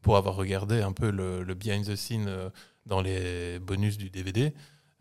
pour 0.00 0.16
avoir 0.16 0.34
regardé 0.36 0.80
un 0.80 0.92
peu 0.92 1.10
le, 1.10 1.42
le 1.42 1.54
behind 1.54 1.84
the 1.86 1.94
scene 1.96 2.26
euh, 2.28 2.48
dans 2.86 3.00
les 3.02 3.58
bonus 3.60 3.98
du 3.98 4.08
DVD, 4.10 4.52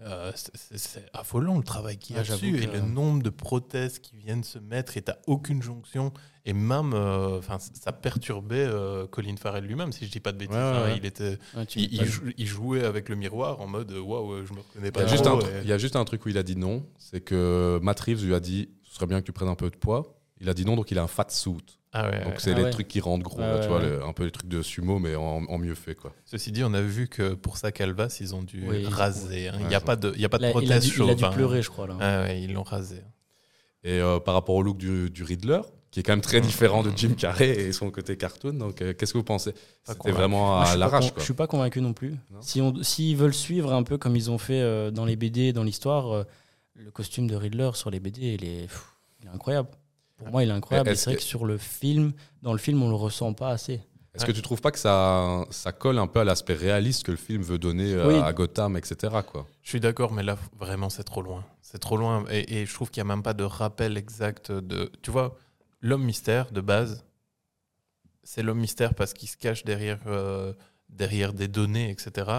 euh, 0.04 0.32
c'est- 0.36 1.10
affolant 1.14 1.58
le 1.58 1.64
travail 1.64 1.98
qu'il 1.98 2.16
y 2.16 2.20
a 2.20 2.24
j'avoue 2.24 2.42
dessus 2.52 2.64
et 2.64 2.68
que- 2.68 2.74
le 2.74 2.82
nombre 2.82 3.22
de 3.24 3.30
prothèses 3.30 4.00
qui 4.00 4.16
viennent 4.18 4.44
se 4.44 4.58
mettre 4.60 4.98
et 4.98 5.02
t'as 5.02 5.18
aucune 5.28 5.62
jonction 5.62 6.12
et 6.46 6.54
même, 6.54 6.94
euh, 6.94 7.38
enfin, 7.38 7.58
ça 7.60 7.92
perturbait 7.92 8.66
euh, 8.68 9.06
Colin 9.08 9.36
Farrell 9.38 9.64
lui-même 9.66 9.92
si 9.92 10.06
je 10.08 10.12
dis 10.12 10.20
pas 10.20 10.32
de 10.32 10.38
bêtises. 10.38 10.56
Ouais, 10.56 10.62
ouais, 10.62 10.68
hein. 10.78 10.84
ouais. 10.86 10.98
il 10.98 11.06
était, 11.06 11.38
il, 11.76 11.94
il 11.94 12.06
jou- 12.06 12.32
il 12.36 12.48
jouait 12.48 12.84
avec 12.84 13.10
le 13.10 13.16
miroir 13.16 13.62
en 13.62 13.68
mode 13.68 13.92
waouh, 13.92 14.44
je 14.46 14.54
me 14.54 14.60
reconnais 14.60 14.88
Il 14.88 14.92
pas. 14.92 15.02
y, 15.02 15.04
a 15.04 15.08
juste 15.08 15.28
un, 15.28 15.38
il 15.62 15.68
y 15.70 15.74
a 15.74 15.78
juste 15.78 15.96
un 15.96 16.04
truc 16.06 16.26
où 16.26 16.30
il 16.30 16.38
a 16.38 16.44
dit 16.44 16.56
non, 16.56 16.84
c'est 16.98 17.22
que 17.22 17.80
Matt 17.84 18.00
Reeves 18.00 18.26
lui 18.26 18.34
a 18.34 18.40
dit 18.40 18.70
ce 18.84 18.96
serait 18.96 19.06
bien 19.08 19.22
que 19.22 19.26
tu 19.26 19.32
prennes 19.32 19.50
un 19.50 19.56
peu 19.56 19.70
de 19.70 19.76
poids. 19.78 20.18
Il 20.42 20.50
a 20.50 20.54
dit 20.54 20.66
non, 20.66 20.76
donc 20.76 20.92
il 20.92 20.98
a 21.00 21.04
un 21.04 21.08
fat 21.08 21.28
suit. 21.30 21.80
Ah 21.94 22.10
ouais, 22.10 22.20
Donc 22.24 22.28
ouais. 22.34 22.40
c'est 22.40 22.52
Ah 22.54 22.58
les 22.58 22.64
ouais. 22.64 22.70
trucs 22.70 22.88
qui 22.88 23.00
rendent 23.02 23.22
gros, 23.22 23.40
là, 23.40 23.60
tu 23.60 23.68
vois, 23.68 23.78
ouais. 23.80 23.86
le- 23.90 24.04
un 24.04 24.14
peu 24.14 24.24
les 24.26 24.32
trucs 24.32 24.48
de 24.48 24.62
sumo, 24.62 24.98
mais 25.00 25.16
en, 25.16 25.44
en 25.46 25.58
mieux 25.58 25.76
fait. 25.76 25.94
Quoi. 25.96 26.14
Ceci 26.26 26.52
dit, 26.52 26.64
on 26.64 26.74
a 26.74 26.82
vu 26.82 27.08
que 27.10 27.34
pour 27.34 27.58
sa 27.58 27.72
calvasse, 27.72 28.20
ils 28.22 28.34
ont 28.34 28.42
dû 28.44 28.66
Oui. 28.68 28.86
raser. 28.86 29.50
hein. 29.50 29.58
Il 29.60 29.68
n'y 29.68 29.76
a, 29.76 29.82
pas 29.82 29.96
de- 29.98 30.14
il 30.16 30.22
y 30.22 30.26
a 30.26 30.30
pas 30.30 30.38
de 30.38 30.44
Il 30.44 30.46
a- 30.46 30.50
il 30.50 30.52
a 30.52 30.60
prothèse 30.60 30.84
dû, 30.84 30.90
il 30.90 30.94
a 30.94 30.96
chauve. 31.08 31.16
dû 31.16 31.24
hein. 31.26 31.30
pleurer, 31.32 31.62
je 31.62 31.70
crois. 31.70 31.88
Là. 31.88 31.98
Ah 32.00 32.22
ouais, 32.24 32.42
ils 32.42 32.54
l'ont 32.54 32.64
rasé. 32.64 33.02
Et 33.84 34.00
euh, 34.00 34.20
par 34.20 34.34
rapport 34.36 34.56
au 34.56 34.64
look 34.64 34.78
du, 34.78 35.10
du 35.10 35.24
Riddler, 35.24 35.62
qui 35.92 36.00
est 36.00 36.04
quand 36.04 36.14
même 36.14 36.22
très 36.22 36.40
différent 36.40 36.82
de 36.84 36.92
Jim 36.96 37.14
Carrey 37.18 37.50
et 37.50 37.72
son 37.74 37.92
côté 37.92 38.16
cartoon, 38.16 38.54
donc 38.54 38.82
euh, 38.82 38.94
qu'est-ce 38.94 39.12
que 39.12 39.18
vous 39.18 39.24
pensez? 39.26 39.54
C'était 39.84 40.12
vraiment 40.12 40.62
à 40.62 40.66
suis 40.66 40.74
pas 40.76 40.80
l'arrache. 40.80 41.12
Je 41.18 41.22
suis 41.24 41.34
pas 41.34 41.48
convaincu 41.48 41.82
non 41.82 41.92
plus. 41.94 42.12
Non 42.32 42.42
Si 42.42 42.62
on, 42.62 42.82
s'ils 42.84 43.18
veulent 43.18 43.34
suivre 43.34 43.74
un 43.74 43.84
peu 43.84 43.98
comme 43.98 44.16
ils 44.16 44.32
ont 44.32 44.38
fait 44.38 44.62
euh, 44.62 44.92
dans 44.92 45.04
les 45.04 45.18
BD, 45.18 45.52
dans 45.52 45.64
l'histoire, 45.64 46.12
euh, 46.16 46.24
le 46.76 46.90
costume 46.92 47.28
de 47.28 47.36
Riddler 47.36 47.72
sur 47.74 47.90
les 47.92 48.00
BD, 48.00 48.22
il 48.40 48.46
est, 48.46 48.62
pff, 48.62 48.94
il 49.22 49.28
est 49.28 49.32
incroyable. 49.32 49.68
Pour 50.24 50.32
moi, 50.32 50.44
il 50.44 50.50
est 50.50 50.54
incroyable. 50.54 50.96
C'est 50.96 51.06
vrai 51.06 51.16
que- 51.16 51.20
que 51.20 51.26
sur 51.26 51.46
le 51.46 51.58
film, 51.58 52.14
dans 52.42 52.54
le 52.54 52.60
film, 52.60 52.82
on 52.84 52.90
le 52.90 52.96
ressent 52.96 53.34
pas 53.34 53.50
assez. 53.50 53.82
Est-ce 54.14 54.26
que 54.26 54.32
tu 54.34 54.42
trouves 54.42 54.60
pas 54.62 54.72
que 54.72 54.80
ça, 54.80 55.46
ça 55.52 55.72
colle 55.72 55.98
un 55.98 56.06
peu 56.08 56.20
à 56.20 56.24
l'aspect 56.26 56.54
réaliste 56.54 57.04
que 57.06 57.12
le 57.12 57.18
film 57.18 57.42
veut 57.42 57.58
donner 57.58 57.94
euh, 57.94 58.08
Oui. 58.10 58.16
à 58.22 58.34
Gotham, 58.34 58.76
etc. 58.76 58.96
Quoi? 59.26 59.48
Je 59.62 59.70
suis 59.70 59.80
d'accord, 59.80 60.12
mais 60.12 60.22
là, 60.22 60.38
vraiment, 60.60 60.90
c'est 60.90 61.06
trop 61.06 61.22
loin. 61.22 61.46
C'est 61.62 61.80
trop 61.80 61.96
loin. 61.96 62.26
Et, 62.30 62.60
et 62.62 62.66
je 62.66 62.74
trouve 62.74 62.92
qu'il 62.92 63.02
n'y 63.02 63.10
a 63.10 63.14
même 63.16 63.24
pas 63.24 63.34
de 63.34 63.44
rappel 63.46 63.98
exact 63.98 64.52
de. 64.52 64.92
Tu 65.02 65.12
vois, 65.12 65.38
l'homme 65.80 66.04
mystère, 66.04 66.52
de 66.52 66.60
base, 66.60 67.06
c'est 68.24 68.44
l'homme 68.44 68.60
mystère 68.60 68.94
parce 68.94 69.14
qu'il 69.14 69.30
se 69.30 69.38
cache 69.38 69.64
derrière, 69.64 70.00
euh, 70.08 70.54
derrière 70.90 71.34
des 71.34 71.48
données, 71.48 71.90
etc. 71.90 72.30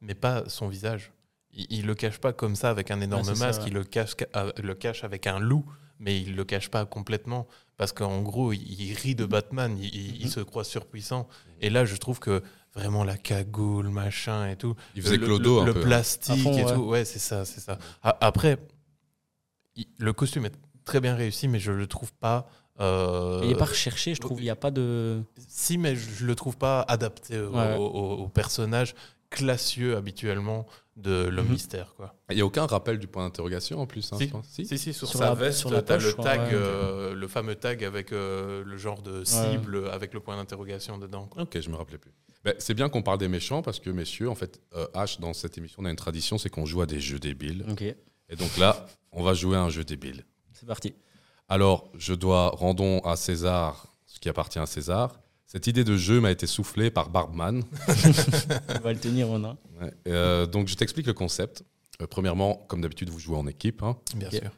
Mais 0.00 0.14
pas 0.14 0.44
son 0.48 0.68
visage. 0.68 1.12
Il, 1.52 1.66
il 1.70 1.86
le 1.86 1.94
cache 1.94 2.18
pas 2.18 2.32
comme 2.32 2.56
ça 2.56 2.70
avec 2.70 2.90
un 2.90 3.00
énorme 3.00 3.22
Ouais, 3.22 3.28
c'est 3.34 3.40
ça, 3.40 3.46
masque. 3.46 3.62
ouais. 3.62 3.68
Il 3.68 3.74
le 3.74 3.84
cache, 3.84 4.12
euh, 4.36 4.52
le 4.62 4.74
cache 4.74 5.02
avec 5.04 5.26
un 5.26 5.38
loup, 5.38 5.64
mais 6.02 6.20
il 6.20 6.36
le 6.36 6.44
cache 6.44 6.68
pas 6.68 6.84
complètement. 6.84 7.46
Parce 7.78 7.92
qu'en 7.92 8.20
gros, 8.20 8.52
il, 8.52 8.60
il 8.80 8.94
rit 8.94 9.14
de 9.14 9.24
Batman. 9.24 9.76
Il, 9.80 9.94
il- 9.94 10.16
il 10.20 10.24
Mhm. 10.26 10.30
se 10.30 10.40
croit 10.40 10.64
surpuissant. 10.64 11.26
Et 11.60 11.70
là, 11.70 11.84
je 11.84 11.96
trouve 11.96 12.18
que 12.20 12.42
vraiment 12.74 13.04
la 13.04 13.16
cagoule, 13.16 13.88
machin 13.88 14.48
et 14.48 14.56
tout. 14.56 14.74
Il 14.94 15.02
faisait 15.02 15.16
le, 15.16 15.26
Clodo 15.26 15.56
le, 15.56 15.62
un 15.62 15.64
le 15.66 15.72
peu. 15.74 15.78
hein. 15.80 15.82
plastique 15.82 16.42
fond, 16.42 16.52
et 16.58 16.64
ouais. 16.64 16.74
tout. 16.74 16.80
Ouais, 16.82 17.04
c'est 17.04 17.18
ça, 17.18 17.44
c'est 17.44 17.60
ça. 17.60 17.78
A- 18.02 18.16
Après, 18.20 18.58
il- 19.76 19.86
le 19.98 20.12
costume 20.12 20.46
est 20.46 20.54
très 20.84 21.00
bien 21.00 21.14
réussi, 21.14 21.48
mais 21.48 21.58
je 21.60 21.72
le 21.72 21.86
trouve 21.86 22.12
pas. 22.12 22.48
euh, 22.80 23.40
il 23.44 23.50
est 23.50 23.54
pas 23.56 23.66
recherché, 23.66 24.14
je 24.14 24.20
trouve. 24.20 24.40
Il 24.40 24.44
n'y 24.44 24.50
a 24.50 24.56
pas 24.56 24.70
de. 24.70 25.22
Si, 25.46 25.76
mais 25.76 25.94
je 25.94 26.24
le 26.24 26.34
trouve 26.34 26.56
pas 26.56 26.80
adapté 26.88 27.38
au, 27.38 27.50
Ouais. 27.54 27.76
au- 27.76 28.22
au 28.24 28.28
personnage 28.28 28.94
classieux 29.32 29.96
habituellement 29.96 30.66
de 30.96 31.24
l'homme 31.24 31.46
Mhm. 31.46 31.52
mystère, 31.52 31.94
quoi. 31.96 32.14
Il 32.30 32.36
n'y 32.36 32.42
a 32.42 32.46
aucun 32.46 32.66
rappel 32.66 32.98
du 32.98 33.06
point 33.06 33.24
d'interrogation 33.24 33.80
en 33.80 33.86
plus. 33.86 34.12
hein, 34.12 34.18
Si. 34.18 34.26
je 34.26 34.30
pense. 34.30 34.46
Si 34.46 34.66
Si, 34.66 34.78
si, 34.78 34.92
sur, 34.92 35.08
Sur 35.08 35.18
sa 35.18 35.24
la- 35.30 35.34
veste, 35.34 35.58
sur 35.58 35.70
la 35.70 35.80
t'as 35.82 35.94
poche, 35.96 36.04
le 36.16 36.22
tag, 36.22 36.40
ouais. 36.40 36.50
euh, 36.52 37.14
le 37.14 37.28
fameux 37.28 37.54
tag 37.54 37.82
avec 37.82 38.12
euh, 38.12 38.62
le 38.64 38.76
genre 38.76 39.00
de 39.02 39.24
cible 39.24 39.88
avec 39.90 40.12
le 40.12 40.20
point 40.20 40.36
d'interrogation 40.36 40.98
dedans. 40.98 41.26
quoi. 41.26 41.42
Ok, 41.44 41.58
je 41.60 41.70
me 41.70 41.76
rappelais 41.76 41.98
plus. 41.98 42.12
Ben, 42.44 42.54
c'est 42.58 42.74
bien 42.74 42.88
qu'on 42.90 43.02
parle 43.02 43.18
des 43.18 43.28
méchants 43.28 43.62
parce 43.62 43.78
que, 43.80 43.88
messieurs, 43.88 44.28
en 44.28 44.34
fait, 44.34 44.60
euh, 44.74 44.86
H, 44.94 45.18
dans 45.20 45.32
cette 45.32 45.56
émission, 45.56 45.76
on 45.82 45.86
a 45.86 45.90
une 45.90 45.96
tradition, 45.96 46.36
c'est 46.38 46.50
qu'on 46.50 46.66
joue 46.66 46.82
à 46.82 46.86
des 46.86 47.00
jeux 47.00 47.18
débiles. 47.20 47.64
Et 48.28 48.36
donc 48.36 48.56
là, 48.58 48.86
on 49.12 49.22
va 49.22 49.32
jouer 49.34 49.56
à 49.56 49.62
un 49.62 49.70
jeu 49.70 49.84
débile. 49.84 50.24
c'est 50.52 50.66
parti. 50.66 50.94
Alors, 51.48 51.90
je 51.96 52.14
dois 52.14 52.50
rendons 52.50 53.00
à 53.00 53.16
César 53.16 53.86
ce 54.06 54.20
qui 54.20 54.28
appartient 54.28 54.58
à 54.58 54.66
César. 54.66 55.20
Cette 55.52 55.66
idée 55.66 55.84
de 55.84 55.98
jeu 55.98 56.18
m'a 56.18 56.30
été 56.30 56.46
soufflée 56.46 56.90
par 56.90 57.10
Barbman. 57.10 57.60
On 57.86 58.80
va 58.80 58.90
le 58.94 58.98
tenir 58.98 59.30
en 59.30 59.44
un. 59.44 59.58
Ouais. 59.82 59.92
Euh, 60.08 60.46
donc, 60.46 60.68
je 60.68 60.76
t'explique 60.76 61.06
le 61.06 61.12
concept. 61.12 61.62
Euh, 62.00 62.06
premièrement, 62.06 62.64
comme 62.68 62.80
d'habitude, 62.80 63.10
vous 63.10 63.18
jouez 63.18 63.36
en 63.36 63.46
équipe. 63.46 63.82
hein. 63.82 63.98
Bien 64.16 64.30
sûr. 64.30 64.50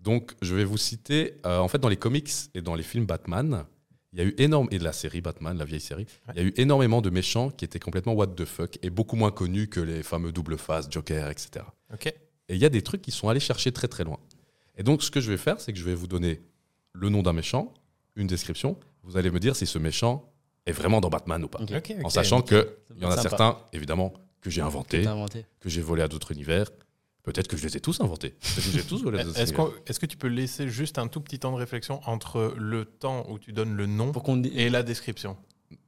Donc, 0.00 0.34
je 0.42 0.56
vais 0.56 0.64
vous 0.64 0.76
citer, 0.76 1.34
euh, 1.46 1.58
en 1.60 1.68
fait, 1.68 1.78
dans 1.78 1.88
les 1.88 1.96
comics 1.96 2.32
et 2.52 2.62
dans 2.62 2.74
les 2.74 2.82
films 2.82 3.06
Batman, 3.06 3.64
il 4.12 4.18
y 4.18 4.22
a 4.22 4.24
eu 4.24 4.34
énorme 4.38 4.66
et 4.72 4.78
de 4.80 4.82
la 4.82 4.92
série 4.92 5.20
Batman, 5.20 5.56
la 5.56 5.64
vieille 5.64 5.78
série, 5.80 6.06
il 6.34 6.42
y 6.42 6.44
a 6.44 6.48
eu 6.48 6.54
énormément 6.56 7.00
de 7.00 7.10
méchants 7.10 7.50
qui 7.50 7.64
étaient 7.64 7.78
complètement 7.78 8.14
what 8.14 8.26
the 8.26 8.44
fuck 8.44 8.76
et 8.82 8.90
beaucoup 8.90 9.14
moins 9.14 9.30
connus 9.30 9.68
que 9.68 9.78
les 9.78 10.02
fameux 10.02 10.32
double 10.32 10.58
face, 10.58 10.88
Joker, 10.90 11.30
etc. 11.30 11.64
Ok. 11.92 12.06
Et 12.08 12.14
il 12.56 12.58
y 12.58 12.64
a 12.64 12.70
des 12.70 12.82
trucs 12.82 13.02
qui 13.02 13.12
sont 13.12 13.28
allés 13.28 13.38
chercher 13.38 13.70
très 13.70 13.86
très 13.86 14.02
loin. 14.02 14.18
Et 14.76 14.82
donc, 14.82 15.04
ce 15.04 15.12
que 15.12 15.20
je 15.20 15.30
vais 15.30 15.38
faire, 15.38 15.60
c'est 15.60 15.72
que 15.72 15.78
je 15.78 15.84
vais 15.84 15.94
vous 15.94 16.08
donner 16.08 16.42
le 16.92 17.08
nom 17.08 17.22
d'un 17.22 17.32
méchant, 17.32 17.72
une 18.16 18.26
description. 18.26 18.76
Vous 19.04 19.16
allez 19.16 19.30
me 19.30 19.38
dire 19.38 19.56
si 19.56 19.66
ce 19.66 19.78
méchant 19.78 20.32
est 20.66 20.72
vraiment 20.72 21.00
dans 21.00 21.10
Batman 21.10 21.42
ou 21.44 21.48
pas. 21.48 21.60
En 22.02 22.08
sachant 22.10 22.42
qu'il 22.42 22.66
y 23.00 23.04
en 23.04 23.10
a 23.10 23.16
sympa. 23.16 23.28
certains, 23.28 23.58
évidemment, 23.72 24.14
que 24.40 24.50
j'ai 24.50 24.60
inventés, 24.60 25.06
inventé. 25.06 25.44
que 25.60 25.68
j'ai 25.68 25.80
volés 25.80 26.02
à 26.02 26.08
d'autres 26.08 26.32
univers. 26.32 26.70
Peut-être 27.22 27.48
que 27.48 27.56
je 27.56 27.66
les 27.66 27.76
ai 27.78 27.80
tous 27.80 28.00
inventés. 28.02 28.34
Tous 28.86 29.06
à 29.08 29.40
Est-ce 29.86 29.98
que 29.98 30.06
tu 30.06 30.18
peux 30.18 30.28
laisser 30.28 30.68
juste 30.68 30.98
un 30.98 31.08
tout 31.08 31.22
petit 31.22 31.38
temps 31.38 31.52
de 31.52 31.56
réflexion 31.56 32.00
entre 32.04 32.54
le 32.58 32.84
temps 32.84 33.26
où 33.30 33.38
tu 33.38 33.52
donnes 33.52 33.74
le 33.74 33.86
nom 33.86 34.12
et 34.54 34.68
la 34.68 34.82
description? 34.82 35.36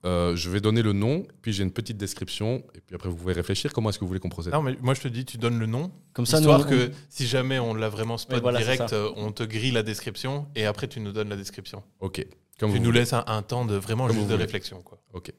Euh, 0.05 0.35
je 0.35 0.50
vais 0.50 0.61
donner 0.61 0.83
le 0.83 0.92
nom, 0.92 1.26
puis 1.42 1.52
j'ai 1.52 1.62
une 1.62 1.70
petite 1.70 1.96
description, 1.96 2.64
et 2.74 2.81
puis 2.81 2.94
après 2.94 3.09
vous 3.09 3.16
pouvez 3.16 3.35
réfléchir 3.35 3.72
comment 3.72 3.90
est-ce 3.90 3.98
que 3.98 4.05
vous 4.05 4.09
voulez 4.09 4.20
qu'on 4.20 4.29
procède? 4.29 4.52
Non, 4.52 4.62
mais 4.62 4.76
moi 4.81 4.94
je 4.94 5.00
te 5.02 5.09
dis, 5.09 5.24
tu 5.24 5.37
donnes 5.37 5.59
le 5.59 5.66
nom, 5.66 5.92
Comme 6.12 6.26
ça, 6.26 6.38
nous, 6.40 6.48
histoire 6.48 6.61
on- 6.66 6.70
que 6.70 6.90
si 7.09 7.26
jamais 7.26 7.59
on 7.59 7.74
l'a 7.74 7.88
vraiment 7.88 8.16
spot 8.16 8.37
Oui, 8.37 8.42
voilà, 8.42 8.59
direct, 8.59 8.92
euh, 8.92 9.11
on 9.16 9.33
te 9.33 9.42
grille 9.42 9.72
la 9.72 9.83
description 9.83 10.46
et 10.57 10.64
après 10.64 10.88
tu 10.88 11.00
nous 11.00 11.12
donnes 11.12 11.29
la 11.29 11.37
description. 11.37 11.83
Ok. 12.00 12.26
Comme 12.59 12.71
tu 12.71 12.77
vous 12.77 12.83
nous 12.83 12.87
voulez. 12.90 13.01
laisses 13.01 13.12
un, 13.12 13.25
un 13.27 13.42
temps 13.42 13.64
de 13.64 13.75
vraiment 13.77 14.07
Comme 14.07 14.16
juste 14.16 14.25
vous 14.25 14.31
de 14.31 14.35
voulez. 14.35 14.45
réflexion. 14.45 14.83
Quoi. 14.83 14.99
Ok. 15.12 15.33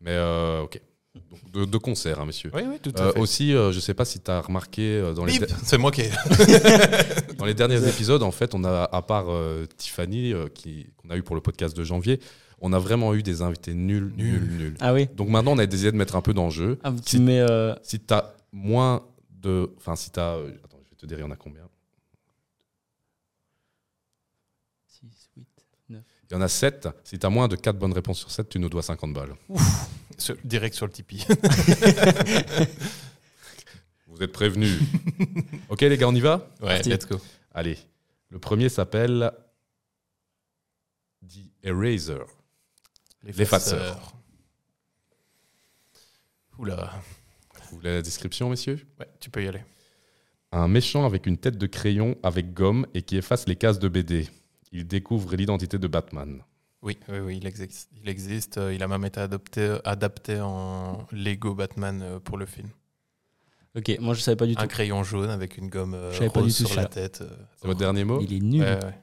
Mais 0.00 0.12
euh, 0.12 0.62
ok. 0.62 0.80
Donc, 1.14 1.52
de, 1.52 1.64
de 1.64 1.78
concert, 1.78 2.18
hein, 2.20 2.26
messieurs. 2.26 2.50
Oui, 2.52 2.62
oui, 2.68 2.78
tout 2.82 2.92
à 2.96 3.02
Euh, 3.02 3.12
fait. 3.12 3.20
aussi, 3.20 3.54
euh, 3.54 3.70
je 3.70 3.78
sais 3.78 3.94
pas 3.94 4.04
si 4.04 4.18
tu 4.20 4.30
as 4.32 4.40
remarqué 4.40 4.82
euh, 4.98 5.12
dans 5.14 5.24
les, 5.24 5.38
C'est 5.62 5.78
moi 5.78 5.92
qui 5.92 6.00
ai. 6.00 6.10
dans 7.38 7.44
les 7.44 7.54
derniers 7.54 7.86
épisodes, 7.88 8.22
en 8.24 8.32
fait, 8.32 8.52
on 8.54 8.64
a, 8.64 8.82
à 8.90 9.02
part 9.02 9.26
euh, 9.28 9.64
Tiffany, 9.76 10.32
euh, 10.32 10.48
qui- 10.52 10.88
qu'on 10.96 11.10
a 11.10 11.16
eu 11.16 11.22
pour 11.22 11.36
le 11.36 11.40
podcast 11.40 11.76
de 11.76 11.84
janvier, 11.84 12.18
on 12.60 12.72
a 12.72 12.78
vraiment 12.80 13.14
eu 13.14 13.22
des 13.22 13.42
invités 13.42 13.74
nuls, 13.74 14.12
nuls, 14.16 14.40
Nuls. 14.40 14.56
nuls. 14.58 14.74
Ah 14.80 14.92
oui. 14.92 15.06
Donc 15.14 15.28
maintenant, 15.28 15.52
on 15.52 15.58
a 15.58 15.66
décidé 15.66 15.92
de 15.92 15.96
mettre 15.96 16.16
un 16.16 16.20
peu 16.22 16.34
dans 16.34 16.46
le 16.46 16.50
jeu. 16.50 16.78
Ah, 16.82 16.90
tu 16.92 16.98
Si- 17.16 17.20
mets. 17.20 17.40
euh, 17.40 17.74
Si 17.82 18.00
tu 18.00 18.12
as 18.12 18.34
moins 18.52 19.04
de. 19.30 19.70
Enfin, 19.76 19.94
si 19.94 20.10
tu 20.10 20.18
as. 20.18 20.32
attends, 20.32 20.78
je 20.84 20.90
vais 20.90 20.96
te 20.98 21.06
dire, 21.06 21.18
il 21.18 21.22
y 21.22 21.24
en 21.24 21.30
a 21.30 21.36
combien? 21.36 21.62
Il 26.34 26.38
y 26.38 26.40
en 26.40 26.42
a 26.46 26.48
7. 26.48 26.88
Si 27.04 27.16
tu 27.16 27.24
as 27.24 27.30
moins 27.30 27.46
de 27.46 27.54
4 27.54 27.78
bonnes 27.78 27.92
réponses 27.92 28.18
sur 28.18 28.28
7, 28.28 28.48
tu 28.48 28.58
nous 28.58 28.68
dois 28.68 28.82
50 28.82 29.12
balles. 29.12 29.36
Sur- 30.18 30.36
direct 30.42 30.74
sur 30.74 30.84
le 30.84 30.90
Tipeee. 30.90 31.24
Vous 34.08 34.20
êtes 34.20 34.32
prévenus. 34.32 34.80
ok, 35.68 35.82
les 35.82 35.96
gars, 35.96 36.08
on 36.08 36.14
y 36.14 36.18
va? 36.18 36.50
Ouais, 36.60 36.82
let's 36.82 37.06
go. 37.06 37.20
Allez. 37.52 37.78
Le 38.30 38.40
premier 38.40 38.68
s'appelle 38.68 39.30
The 41.24 41.38
Eraser. 41.62 42.24
L'effaceur. 43.22 44.12
Oula. 46.58 47.00
Vous 47.70 47.76
voulez 47.76 47.92
la 47.94 48.02
description, 48.02 48.50
messieurs? 48.50 48.84
Ouais, 48.98 49.06
tu 49.20 49.30
peux 49.30 49.44
y 49.44 49.46
aller. 49.46 49.62
Un 50.50 50.66
méchant 50.66 51.06
avec 51.06 51.26
une 51.26 51.38
tête 51.38 51.58
de 51.58 51.66
crayon 51.68 52.16
avec 52.24 52.52
gomme 52.54 52.88
et 52.92 53.02
qui 53.02 53.16
efface 53.18 53.46
les 53.46 53.54
cases 53.54 53.78
de 53.78 53.86
BD. 53.86 54.28
Il 54.74 54.86
découvre 54.86 55.34
l'identité 55.36 55.78
de 55.78 55.86
Batman. 55.88 56.42
Oui, 56.82 56.98
oui, 57.08 57.18
oui, 57.20 57.36
il 57.38 57.46
existe. 57.46 57.88
Il 58.02 58.08
existe. 58.10 58.58
euh, 58.58 58.74
Il 58.74 58.82
a 58.82 58.88
même 58.88 59.04
été 59.06 59.20
adopté, 59.20 59.78
adapté 59.84 60.38
en 60.40 61.06
Lego 61.12 61.54
Batman 61.54 62.02
euh, 62.02 62.18
pour 62.20 62.36
le 62.36 62.44
film. 62.44 62.68
Ok, 63.76 63.96
moi 64.00 64.14
je 64.14 64.20
savais 64.20 64.36
pas 64.36 64.46
du 64.46 64.52
Un 64.56 64.62
tout. 64.62 64.68
crayon 64.68 65.02
jaune 65.02 65.30
avec 65.30 65.56
une 65.58 65.68
gomme 65.68 65.94
euh, 65.94 66.12
Je 66.12 66.18
savais 66.18 66.30
pas 66.30 66.40
rose 66.40 66.56
du 66.56 66.62
tout 66.64 66.68
sur 66.68 66.76
la 66.80 66.82
celui-là. 66.90 67.08
tête. 67.08 67.22
euh. 67.22 67.28
C'est 67.56 67.66
votre 67.66 67.78
dernier 67.80 68.04
mot 68.04 68.20
Il 68.20 68.32
est 68.32 68.40
nul. 68.40 68.60
Ouais, 68.62 68.84
ouais. 68.84 68.98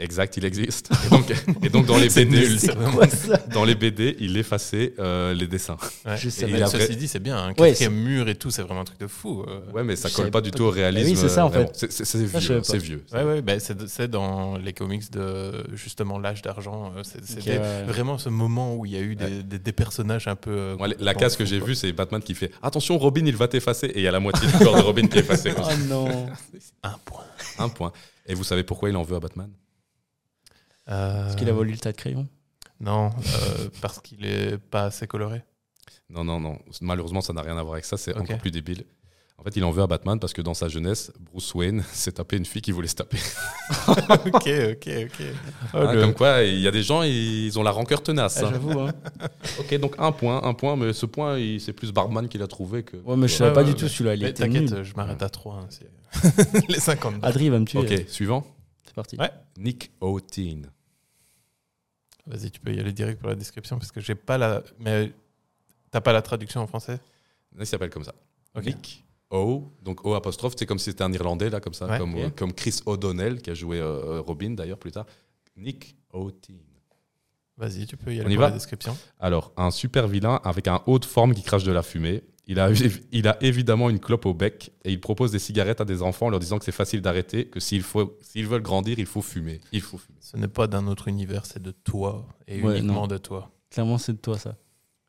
Exact, 0.00 0.36
il 0.36 0.44
existe. 0.44 0.90
Et 1.06 1.08
donc, 1.10 1.32
et 1.62 1.68
donc 1.68 1.86
dans 1.86 1.96
les 1.96 2.08
BD, 2.14 2.48
dans 3.54 3.64
les 3.64 3.76
il 4.18 4.36
effaçait 4.36 4.92
euh, 4.98 5.32
les 5.34 5.46
dessins. 5.46 5.76
Ouais. 6.04 6.16
Je 6.16 6.26
Et 6.26 6.30
savais. 6.32 6.52
il 6.52 6.62
a 6.62 6.66
ceci 6.66 6.96
dit, 6.96 7.06
c'est 7.06 7.20
bien. 7.20 7.36
Un 7.38 7.48
Ouais, 7.50 7.68
quatrième 7.70 7.94
mur 7.94 8.28
et 8.28 8.34
tout, 8.34 8.50
c'est 8.50 8.62
vraiment 8.62 8.80
un 8.80 8.84
truc 8.84 8.98
de 8.98 9.06
fou. 9.06 9.44
euh. 9.46 9.60
Ouais, 9.72 9.84
mais 9.84 9.94
ça 9.94 10.08
Je 10.08 10.16
colle 10.16 10.32
pas 10.32 10.40
du 10.40 10.50
tout 10.50 10.64
au 10.64 10.70
que- 10.70 10.74
réalisme. 10.74 11.10
Oui, 11.10 11.16
c'est 11.16 11.28
ça, 11.28 11.46
en 11.46 11.48
vraiment. 11.48 11.68
fait. 11.72 11.92
C'est- 11.92 12.18
vieux. 12.24 12.60
C'est 12.64 12.78
vieux. 12.78 13.04
Ouais, 13.12 13.22
ouais, 13.22 13.40
bah, 13.42 13.52
c'est 13.60 14.08
dans 14.10 14.56
les 14.58 14.72
comics 14.72 15.08
de 15.12 15.64
justement 15.74 16.18
l'âge 16.18 16.42
d'argent. 16.42 16.92
euh, 16.96 17.02
c'est- 17.04 17.46
ouais. 17.48 17.84
vraiment 17.84 18.18
ce 18.18 18.28
moment 18.30 18.74
où 18.74 18.86
il 18.86 18.92
y 18.92 18.96
a 18.96 19.00
eu 19.00 19.14
des, 19.14 19.24
Ouais. 19.24 19.42
des- 19.44 19.58
des 19.60 19.72
personnages 19.72 20.26
un 20.26 20.34
peu. 20.36 20.74
Moi, 20.76 20.88
la 20.98 21.14
case 21.14 21.36
que 21.36 21.44
j'ai 21.44 21.60
vue, 21.60 21.76
c'est 21.76 21.92
Batman 21.92 22.20
qui 22.20 22.34
fait 22.34 22.50
Attention, 22.64 22.98
Robin, 22.98 23.22
il 23.26 23.36
va 23.36 23.46
t'effacer. 23.46 23.86
Et 23.86 23.98
il 23.98 24.02
y 24.02 24.08
a 24.08 24.12
la 24.12 24.18
moitié 24.20 24.48
du 24.48 24.54
corps 24.58 24.76
de 24.76 24.82
Robin 24.82 25.06
qui 25.06 25.18
est 25.18 25.20
effacé. 25.20 25.52
comme 25.52 25.62
ça. 25.64 25.70
Oh 25.74 25.86
non. 25.88 26.26
Un 26.82 26.94
point. 27.04 27.22
Un 27.58 27.68
point. 27.68 27.92
Et 28.26 28.34
vous 28.34 28.42
savez 28.44 28.64
pourquoi 28.64 28.88
il 28.88 28.96
en 28.96 29.02
veut 29.02 29.16
à 29.16 29.20
Batman? 29.20 29.48
Euh, 30.90 31.28
Est-ce 31.28 31.36
qu'il 31.36 31.48
a 31.48 31.52
volé 31.52 31.72
le 31.72 31.78
tas 31.78 31.92
de 31.92 31.96
crayons? 31.96 32.28
Non, 32.80 33.10
euh, 33.10 33.68
parce 33.80 34.00
qu'il 34.00 34.24
est 34.26 34.58
pas 34.58 34.84
assez 34.84 35.06
coloré. 35.06 35.42
Non, 36.10 36.24
non, 36.24 36.40
non. 36.40 36.58
Malheureusement, 36.80 37.20
ça 37.20 37.32
n'a 37.32 37.42
rien 37.42 37.56
à 37.56 37.62
voir 37.62 37.74
avec 37.74 37.84
ça. 37.84 37.96
C'est 37.96 38.14
encore 38.16 38.38
plus 38.38 38.50
débile. 38.50 38.84
En 39.36 39.42
fait, 39.42 39.56
il 39.56 39.64
en 39.64 39.70
veut 39.72 39.82
à 39.82 39.86
Batman 39.86 40.20
parce 40.20 40.32
que 40.32 40.42
dans 40.42 40.54
sa 40.54 40.68
jeunesse, 40.68 41.10
Bruce 41.18 41.52
Wayne 41.54 41.82
s'est 41.92 42.12
tapé 42.12 42.36
une 42.36 42.44
fille 42.46 42.62
qui 42.62 42.70
voulait 42.72 42.88
se 42.88 42.94
taper. 42.94 43.18
ok, 43.88 44.32
ok, 44.32 44.88
ok. 44.88 45.22
Oh, 45.72 45.76
Hein, 45.78 45.92
le- 45.92 46.00
Comme 46.02 46.14
quoi, 46.14 46.42
il 46.42 46.60
y 46.60 46.68
a 46.68 46.70
des 46.70 46.82
gens, 46.82 47.02
ils 47.02 47.58
ont 47.58 47.62
la 47.62 47.70
rancœur 47.72 48.02
tenace. 48.02 48.38
Ah, 48.42 48.46
hein. 48.46 48.50
J'avoue, 48.52 48.78
hein. 48.80 48.92
Ok, 49.58 49.74
donc 49.80 49.94
un 49.98 50.12
point, 50.12 50.42
un 50.44 50.54
point, 50.54 50.76
mais 50.76 50.92
ce 50.92 51.06
point, 51.06 51.36
c'est 51.58 51.72
plus 51.72 51.90
Barman 51.92 52.28
qui 52.28 52.38
l'a 52.38 52.46
trouvé 52.46 52.82
que. 52.84 52.96
Ouais, 52.98 53.16
mais 53.16 53.26
je 53.28 53.32
Ouais, 53.34 53.38
savais 53.38 53.52
pas 53.52 53.60
ouais, 53.60 53.64
du 53.66 53.72
ouais. 53.72 53.76
tout 53.76 53.88
celui-là. 53.88 54.32
T'inquiète, 54.32 54.82
je 54.84 54.94
m'arrête 54.94 55.22
à 55.22 55.28
3. 55.28 55.66
les 56.68 56.78
50 56.78 57.18
balles. 57.20 57.30
Adri 57.30 57.48
va 57.48 57.58
me 57.58 57.64
tuer. 57.64 57.80
Ok, 57.80 58.04
suivant. 58.08 58.46
C'est 58.94 59.16
parti. 59.16 59.16
Ouais. 59.18 59.30
Nick 59.58 59.90
O'Teen. 60.00 60.70
Vas-y, 62.26 62.50
tu 62.50 62.60
peux 62.60 62.72
y 62.72 62.80
aller 62.80 62.92
direct 62.92 63.20
pour 63.20 63.28
la 63.28 63.34
description 63.34 63.78
parce 63.78 63.92
que 63.92 64.00
j'ai 64.00 64.14
pas 64.14 64.38
la. 64.38 64.62
Mais 64.78 65.12
t'as 65.90 66.00
pas 66.00 66.12
la 66.12 66.22
traduction 66.22 66.60
en 66.60 66.66
français? 66.66 66.98
Il 67.58 67.66
s'appelle 67.66 67.90
comme 67.90 68.04
ça. 68.04 68.14
Nick 68.62 69.04
O, 69.30 69.72
donc 69.82 70.04
O 70.06 70.14
apostrophe, 70.14 70.54
c'est 70.56 70.64
comme 70.66 70.78
si 70.78 70.86
c'était 70.90 71.02
un 71.02 71.12
Irlandais, 71.12 71.50
là, 71.50 71.60
comme 71.60 71.74
ça, 71.74 71.86
Ouais, 71.86 71.98
comme, 71.98 72.14
ok. 72.14 72.20
euh, 72.20 72.30
comme 72.30 72.52
Chris 72.52 72.80
O'Donnell, 72.86 73.42
qui 73.42 73.50
a 73.50 73.54
joué 73.54 73.80
euh, 73.80 74.20
Robin 74.20 74.50
d'ailleurs 74.50 74.78
plus 74.78 74.92
tard. 74.92 75.06
Nick 75.56 75.96
O'Teen. 76.12 76.60
Vas-y, 77.56 77.86
tu 77.86 77.96
peux 77.96 78.12
y 78.14 78.20
On 78.20 78.24
aller 78.24 78.34
y 78.34 78.36
pour 78.36 78.42
va? 78.42 78.48
la 78.50 78.54
description. 78.54 78.96
Alors, 79.20 79.52
un 79.56 79.70
super 79.70 80.06
vilain 80.08 80.40
avec 80.44 80.66
un 80.68 80.82
haut 80.86 80.98
de 80.98 81.04
forme 81.04 81.34
qui 81.34 81.42
crache 81.42 81.64
de 81.64 81.72
la 81.72 81.82
fumée. 81.82 82.22
Il 82.46 82.60
a, 82.60 82.68
il 83.10 83.26
a 83.26 83.42
évidemment 83.42 83.88
une 83.88 83.98
clope 84.00 84.26
au 84.26 84.34
bec 84.34 84.70
et 84.84 84.92
il 84.92 85.00
propose 85.00 85.32
des 85.32 85.38
cigarettes 85.38 85.80
à 85.80 85.84
des 85.86 86.02
enfants 86.02 86.26
en 86.26 86.28
leur 86.30 86.40
disant 86.40 86.58
que 86.58 86.64
c'est 86.66 86.72
facile 86.72 87.00
d'arrêter, 87.00 87.46
que 87.46 87.58
s'ils 87.58 87.82
faut- 87.82 88.18
s'ils 88.20 88.46
veulent 88.46 88.60
grandir, 88.62 88.98
il 88.98 89.06
faut 89.06 89.22
fumer. 89.22 89.60
Il 89.72 89.80
faut 89.80 89.96
fumer. 89.96 90.18
Ce 90.20 90.36
n'est 90.36 90.48
pas 90.48 90.66
d'un 90.66 90.86
autre 90.86 91.08
univers, 91.08 91.46
c'est 91.46 91.62
de 91.62 91.70
toi 91.70 92.26
et 92.46 92.60
Ouais, 92.60 92.78
uniquement 92.80 93.02
non. 93.02 93.06
de 93.06 93.16
toi. 93.16 93.50
Clairement, 93.70 93.96
c'est 93.96 94.12
de 94.12 94.18
toi 94.18 94.38
ça. 94.38 94.56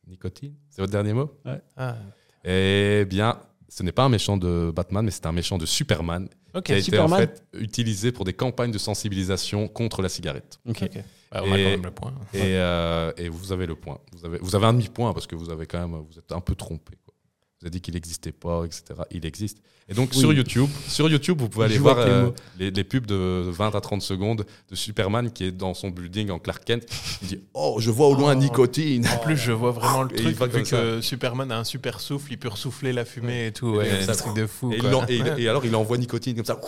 Nicotine 0.07 0.53
C'est 0.69 0.81
votre 0.81 0.91
dernier 0.93 1.13
mot? 1.13 1.29
Ah, 1.75 1.97
Eh 2.45 3.05
bien, 3.09 3.39
ce 3.67 3.83
n'est 3.83 3.91
pas 3.91 4.03
un 4.03 4.09
méchant 4.09 4.37
de 4.37 4.71
Batman, 4.73 5.03
mais 5.03 5.11
c'est 5.11 5.25
un 5.25 5.31
méchant 5.31 5.57
de 5.57 5.65
Superman 5.65 6.29
qui 6.63 6.71
a 6.71 6.75
été 6.77 6.83
Superman 6.85 7.13
en 7.13 7.17
fait 7.17 7.43
utilisé 7.53 8.11
pour 8.13 8.23
des 8.23 8.33
campagnes 8.33 8.71
de 8.71 8.77
sensibilisation 8.77 9.67
contre 9.67 10.01
la 10.01 10.07
cigarette. 10.09 10.59
Ok. 10.69 10.89
Bah, 11.31 11.41
on 11.43 11.51
a 11.51 11.59
Et- 11.59 11.63
quand 11.63 11.69
même 11.71 11.83
le 11.83 11.91
point. 11.91 12.13
Et, 12.33 12.39
euh, 12.43 13.11
et 13.17 13.27
vous 13.27 13.51
avez 13.51 13.65
le 13.65 13.75
point. 13.75 13.99
Vous 14.13 14.25
avez, 14.25 14.37
vous 14.37 14.55
avez 14.55 14.67
un 14.67 14.73
demi-point 14.73 15.11
parce 15.11 15.27
que 15.27 15.35
vous 15.35 15.49
avez 15.49 15.65
quand 15.65 15.79
même, 15.85 15.99
vous 16.09 16.17
êtes 16.17 16.31
un 16.31 16.39
peu 16.39 16.55
trompé. 16.55 16.93
Vous 17.65 17.69
avez 17.69 17.71
dit 17.71 17.81
qu'il 17.81 17.95
n'existait 17.95 18.31
pas, 18.31 18.63
etc. 18.63 18.83
Il 19.09 19.25
existe. 19.25 19.57
Et 19.89 19.95
donc 19.95 20.11
Oui. 20.13 20.19
sur 20.19 20.31
YouTube, 20.31 20.69
sur 20.87 21.09
YouTube, 21.09 21.39
vous 21.41 21.49
pouvez 21.49 21.65
aller 21.65 21.79
voir 21.79 21.97
euh, 21.97 22.29
les, 22.59 22.69
les 22.69 22.83
pubs 22.83 23.07
de 23.07 23.43
20 23.49 23.73
à 23.73 23.81
30 23.81 24.03
secondes 24.03 24.45
de 24.69 24.75
Superman 24.75 25.31
qui 25.31 25.45
est 25.45 25.51
dans 25.51 25.73
son 25.73 25.89
building 25.89 26.29
en 26.29 26.37
Clark 26.37 26.63
Kent. 26.63 26.85
Il 27.23 27.27
dit 27.27 27.39
Oh, 27.55 27.77
je 27.79 27.89
vois 27.89 28.05
au 28.07 28.13
loin 28.13 28.33
Oh. 28.35 28.39
nicotine. 28.39 29.07
En 29.07 29.17
plus, 29.17 29.35
je 29.35 29.51
vois 29.51 29.71
vraiment 29.71 30.03
le 30.03 30.09
truc, 30.09 30.39
vu 30.53 30.61
que 30.61 31.01
Superman 31.01 31.51
a 31.51 31.57
un 31.57 31.63
super 31.63 32.01
souffle, 32.01 32.33
il 32.33 32.37
peut 32.37 32.51
souffler 32.53 32.93
la 32.93 33.03
fumée 33.03 33.47
et 33.47 33.51
tout. 33.51 33.77
Ouais, 33.77 33.89
c'est 34.03 34.11
un 34.11 34.15
truc 34.15 34.35
de 34.35 34.45
fou. 34.45 34.71
Et, 34.71 34.77
quoi. 34.77 35.03
et 35.09 35.49
alors 35.49 35.65
il 35.65 35.75
envoie 35.75 35.97
nicotine 35.97 36.35
comme 36.35 36.45
ça. 36.45 36.61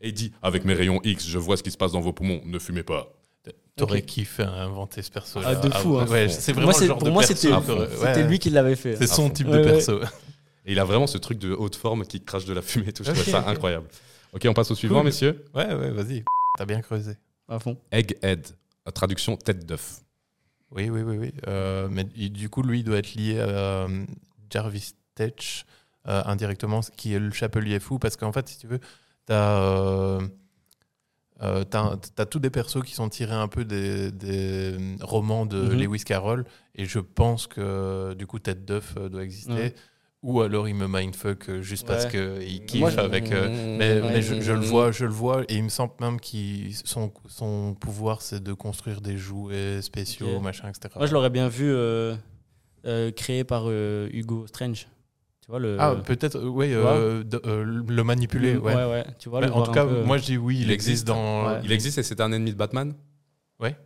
Et 0.00 0.08
il 0.10 0.14
dit 0.14 0.30
Avec 0.40 0.64
mes 0.64 0.74
rayons 0.74 1.00
X, 1.02 1.26
je 1.26 1.38
vois 1.38 1.56
ce 1.56 1.64
qui 1.64 1.72
se 1.72 1.76
passe 1.76 1.90
dans 1.90 2.00
vos 2.00 2.12
poumons. 2.12 2.40
Ne 2.44 2.60
fumez 2.60 2.84
pas. 2.84 3.12
T'aurais 3.76 4.00
kiffé 4.00 4.42
à 4.42 4.62
inventer 4.62 5.02
ce 5.02 5.10
perso. 5.10 5.38
Ah, 5.44 5.54
de 5.54 5.68
fou, 5.70 5.98
hein. 5.98 6.06
Ouais, 6.08 6.30
c'est 6.30 6.54
Pour 6.54 6.62
vraiment 6.62 6.72
moi, 6.72 6.72
le 6.72 6.78
c'est- 6.78 6.86
genre 6.86 6.96
pour 6.98 7.06
de 7.08 7.12
moi, 7.12 7.22
perso 7.22 7.34
c'était 7.34 8.22
ouais. 8.22 8.26
lui 8.26 8.38
qui 8.38 8.48
l'avait 8.48 8.74
fait. 8.74 8.96
C'est 8.96 9.06
son 9.06 9.26
fond. 9.26 9.30
type 9.30 9.48
Ouais, 9.48 9.58
de 9.58 9.64
ouais. 9.66 9.72
perso. 9.72 10.00
Et 10.64 10.72
il 10.72 10.78
a 10.78 10.84
vraiment 10.84 11.06
ce 11.06 11.18
truc 11.18 11.38
de 11.38 11.52
haute 11.52 11.76
forme 11.76 12.06
qui 12.06 12.22
crache 12.22 12.46
de 12.46 12.54
la 12.54 12.62
fumée. 12.62 12.88
et 12.88 12.92
Tout. 12.94 13.04
Je 13.04 13.10
Ok, 13.10 13.16
trouve 13.18 13.30
ça 13.32 13.44
incroyable. 13.46 13.86
Ok, 14.32 14.46
on 14.48 14.54
passe 14.54 14.70
au 14.70 14.74
suivant, 14.74 14.96
Cool. 14.96 15.04
messieurs. 15.04 15.44
Ouais, 15.54 15.74
ouais, 15.74 15.90
vas-y. 15.90 16.24
T'as 16.56 16.64
bien 16.64 16.80
creusé. 16.80 17.12
À 17.48 17.58
fond. 17.58 17.76
Egghead, 17.92 18.46
traduction 18.94 19.36
tête 19.36 19.66
d'œuf. 19.66 20.00
Oui, 20.70 20.88
oui, 20.88 21.02
oui, 21.02 21.18
oui. 21.18 21.32
Euh, 21.46 21.86
mais 21.90 22.04
du 22.04 22.48
coup, 22.48 22.62
lui, 22.62 22.80
il 22.80 22.82
doit 22.84 22.96
être 22.96 23.14
lié 23.14 23.38
à 23.38 23.44
euh, 23.44 24.04
Jarvis 24.50 24.94
Tetch 25.14 25.64
euh, 26.08 26.22
indirectement, 26.24 26.80
qui 26.96 27.12
est 27.14 27.18
le 27.18 27.30
chapelier 27.30 27.78
fou, 27.78 27.98
parce 27.98 28.16
qu'en 28.16 28.32
fait, 28.32 28.48
si 28.48 28.56
tu 28.58 28.66
veux, 28.68 28.80
t'as 29.26 29.60
euh, 29.60 30.20
euh, 31.42 31.64
t'as 31.64 32.24
tous 32.26 32.38
des 32.38 32.50
persos 32.50 32.82
qui 32.84 32.94
sont 32.94 33.08
tirés 33.08 33.34
un 33.34 33.48
peu 33.48 33.64
des, 33.64 34.10
des 34.10 34.76
romans 35.02 35.46
de 35.46 35.58
Mhm. 35.58 35.80
Lewis 35.80 36.04
Carroll, 36.04 36.44
et 36.74 36.84
je 36.86 36.98
pense 36.98 37.46
que 37.46 38.14
du 38.14 38.26
coup, 38.26 38.38
Tête 38.38 38.64
d'œuf 38.64 38.94
euh, 38.96 39.08
doit 39.08 39.22
exister. 39.22 39.74
Ou 40.22 40.40
alors 40.40 40.66
il 40.66 40.74
me 40.74 40.88
mindfuck 40.88 41.48
euh, 41.50 41.62
juste 41.62 41.86
parce 41.86 42.06
qu'il 42.06 42.64
kiffe 42.66 42.80
Moi, 42.80 42.90
avec. 42.98 43.30
euh, 43.30 43.48
mais 43.78 44.00
Ouais. 44.00 44.12
mais 44.14 44.22
je, 44.22 44.40
je 44.40 44.52
le 44.52 44.60
vois, 44.60 44.90
je 44.90 45.04
le 45.04 45.12
vois, 45.12 45.42
et 45.48 45.54
il 45.56 45.62
me 45.64 45.68
semble 45.68 45.92
même 46.00 46.18
qu'il 46.18 46.74
son, 46.74 47.12
son 47.28 47.74
pouvoir 47.74 48.22
c'est 48.22 48.42
de 48.42 48.52
construire 48.52 49.00
des 49.02 49.16
jouets 49.18 49.82
spéciaux, 49.82 50.40
machin, 50.40 50.68
etc. 50.68 50.88
Moi, 50.96 51.06
je 51.06 51.12
l'aurais 51.12 51.30
bien 51.30 51.48
vu 51.48 51.70
euh, 51.70 52.16
créé 53.12 53.44
par 53.44 53.68
Hugo 53.70 54.46
Strange. 54.48 54.88
Tu 55.46 55.52
vois 55.52 55.60
le. 55.60 55.76
Ah, 55.78 55.94
peut-être, 55.94 56.34
euh, 56.38 56.48
oui, 56.48 56.72
euh, 56.74 57.22
euh, 57.46 57.64
le 57.86 58.02
manipuler, 58.02 58.54
le- 58.54 58.58
ouais. 58.58 58.74
ouais, 58.74 58.84
ouais. 58.84 59.06
Tu 59.20 59.28
vois, 59.28 59.40
Mais 59.40 59.46
le 59.46 59.52
en 59.52 59.62
tout 59.62 59.70
cas, 59.70 59.86
peu- 59.86 60.02
moi 60.02 60.18
je 60.18 60.24
dis 60.24 60.36
oui, 60.36 60.56
il, 60.56 60.62
Il 60.62 60.70
existe, 60.72 60.90
existe. 60.90 61.06
dans. 61.06 61.46
Ouais. 61.46 61.60
Il 61.62 61.70
existe 61.70 61.98
et 61.98 62.02
c'est 62.02 62.20
un 62.20 62.32
ennemi 62.32 62.50
de 62.50 62.56
Batman 62.56 62.92
Ouais. 63.60 63.76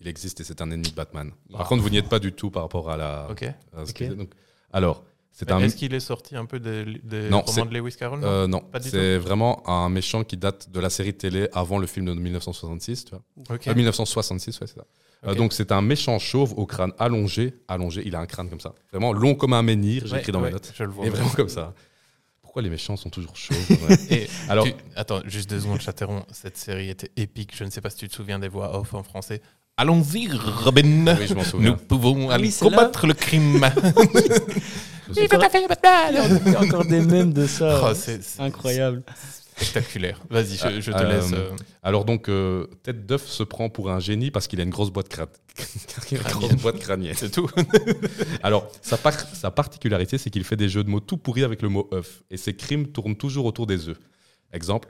Il 0.00 0.08
existe 0.08 0.40
et 0.40 0.44
c'est 0.44 0.62
un 0.62 0.70
ennemi 0.70 0.88
de 0.90 0.94
Batman. 0.94 1.30
Par 1.52 1.60
Ah. 1.60 1.64
contre, 1.64 1.82
vous 1.82 1.90
n'y 1.90 1.98
êtes 1.98 2.08
pas 2.08 2.18
du 2.20 2.32
tout 2.32 2.50
par 2.50 2.62
rapport 2.62 2.88
à 2.90 2.96
la. 2.96 3.28
Ok. 3.30 3.42
à 3.42 3.84
ce 3.84 3.90
Ok. 3.90 3.96
qu'il- 3.96 4.16
donc, 4.16 4.30
alors, 4.72 5.04
c'est 5.32 5.46
Mais 5.48 5.52
un. 5.54 5.60
Est-ce 5.60 5.76
qu'il 5.76 5.94
est 5.94 6.00
sorti 6.00 6.36
un 6.36 6.46
peu 6.46 6.58
des, 6.58 6.84
des 7.02 7.28
Non, 7.30 7.42
romans 7.42 7.66
de 7.66 7.78
Lewis 7.78 7.94
Carroll 7.98 8.20
non 8.20 8.26
Euh, 8.26 8.46
non, 8.46 8.62
c'est 8.80 9.18
vraiment 9.18 9.62
un 9.68 9.88
méchant 9.88 10.24
qui 10.24 10.36
date 10.36 10.70
de 10.70 10.80
la 10.80 10.90
série 10.90 11.14
télé 11.14 11.48
avant 11.52 11.78
le 11.78 11.86
film 11.86 12.06
de 12.06 12.14
1966, 12.14 13.04
tu 13.04 13.10
vois. 13.12 13.22
Ok. 13.54 13.68
Euh, 13.68 13.74
1966, 13.74 14.60
ouais, 14.60 14.66
c'est 14.66 14.74
ça. 14.76 14.84
Euh, 15.26 15.34
donc 15.34 15.52
c'est 15.52 15.72
un 15.72 15.82
méchant 15.82 16.18
chauve 16.20 16.54
au 16.56 16.64
crâne 16.66 16.92
allongé, 16.98 17.54
allongé, 17.66 18.02
il 18.06 18.14
a 18.14 18.20
un 18.20 18.26
crâne 18.26 18.48
comme 18.48 18.60
ça, 18.60 18.72
vraiment 18.92 19.12
long 19.12 19.34
comme 19.34 19.52
un 19.52 19.62
menhir, 19.62 20.06
j'ai 20.06 20.14
Ouais, 20.16 20.22
dans 20.22 20.40
mes 20.40 20.50
notes. 20.50 20.72
Je 20.76 20.84
le 20.84 20.90
vois. 20.90 21.06
Et 21.06 21.10
vraiment 21.10 21.30
comme 21.30 21.48
ça. 21.48 21.74
Pourquoi 22.40 22.62
les 22.62 22.70
méchants 22.70 22.96
sont 22.96 23.10
toujours 23.10 23.36
chauves. 23.36 23.56
Et 24.10 24.26
Alors, 24.48 24.64
tu- 24.64 24.72
attends, 24.96 25.20
juste 25.26 25.50
deux 25.50 25.60
secondes, 25.60 25.80
Chateron. 25.80 26.24
Cette 26.32 26.56
série 26.56 26.88
était 26.88 27.10
épique. 27.16 27.54
Je 27.54 27.62
ne 27.64 27.70
sais 27.70 27.82
pas 27.82 27.90
si 27.90 27.96
tu 27.98 28.08
te 28.08 28.14
souviens 28.14 28.38
des 28.38 28.48
voix 28.48 28.78
off 28.78 28.94
en 28.94 29.02
français. 29.02 29.42
Allons-y, 29.78 30.28
Robin. 30.36 31.16
oui, 31.18 31.26
je 31.28 31.34
m'en 31.34 31.44
souviens. 31.44 31.70
Nous 31.70 31.76
pouvons 31.76 32.28
aller 32.30 32.44
oui, 32.44 32.50
c'est 32.50 32.64
là. 32.64 32.70
combattre 32.72 33.06
le 33.06 33.14
crime. 33.14 33.64
Il 35.10 35.14
y 35.16 35.20
a- 35.20 36.38
il 36.44 36.52
y 36.52 36.54
a 36.54 36.60
encore 36.60 36.84
des 36.84 37.00
mèmes 37.00 37.32
de 37.32 37.46
ça. 37.46 37.80
Oh, 37.82 37.94
c'est 37.94 38.20
Incroyable. 38.40 39.02
spectaculaire. 39.56 40.20
Vas-y, 40.28 40.56
je, 40.56 40.80
je 40.82 40.92
te 40.92 40.96
Euh, 40.98 41.08
laisse. 41.20 41.32
euh, 41.32 41.48
Alors 41.82 42.04
donc, 42.04 42.28
euh, 42.28 42.66
Tête 42.82 43.06
d'œuf 43.06 43.26
se 43.26 43.42
prend 43.42 43.70
pour 43.70 43.90
un 43.90 44.00
génie 44.00 44.30
parce 44.30 44.46
qu'il 44.48 44.60
a 44.60 44.64
une 44.64 44.70
grosse 44.70 44.90
boîte, 44.90 45.08
crâne. 45.08 45.28
une 46.12 46.18
grosse 46.18 46.52
boîte 46.56 46.78
crânienne. 46.78 47.14
C'est 47.16 47.30
tout. 47.30 47.48
Alors, 48.42 48.70
sa, 48.82 48.98
par- 48.98 49.14
sa 49.34 49.50
particularité, 49.50 50.18
c'est 50.18 50.28
qu'il 50.28 50.44
fait 50.44 50.56
des 50.56 50.68
jeux 50.68 50.84
de 50.84 50.90
mots 50.90 51.00
tout 51.00 51.16
pourris 51.16 51.42
avec 51.44 51.62
le 51.62 51.70
mot 51.70 51.88
œuf. 51.94 52.22
Et 52.30 52.36
ses 52.36 52.54
crimes 52.54 52.88
tournent 52.88 53.16
toujours 53.16 53.46
autour 53.46 53.66
des 53.66 53.88
œufs. 53.88 53.98
Exemple, 54.52 54.88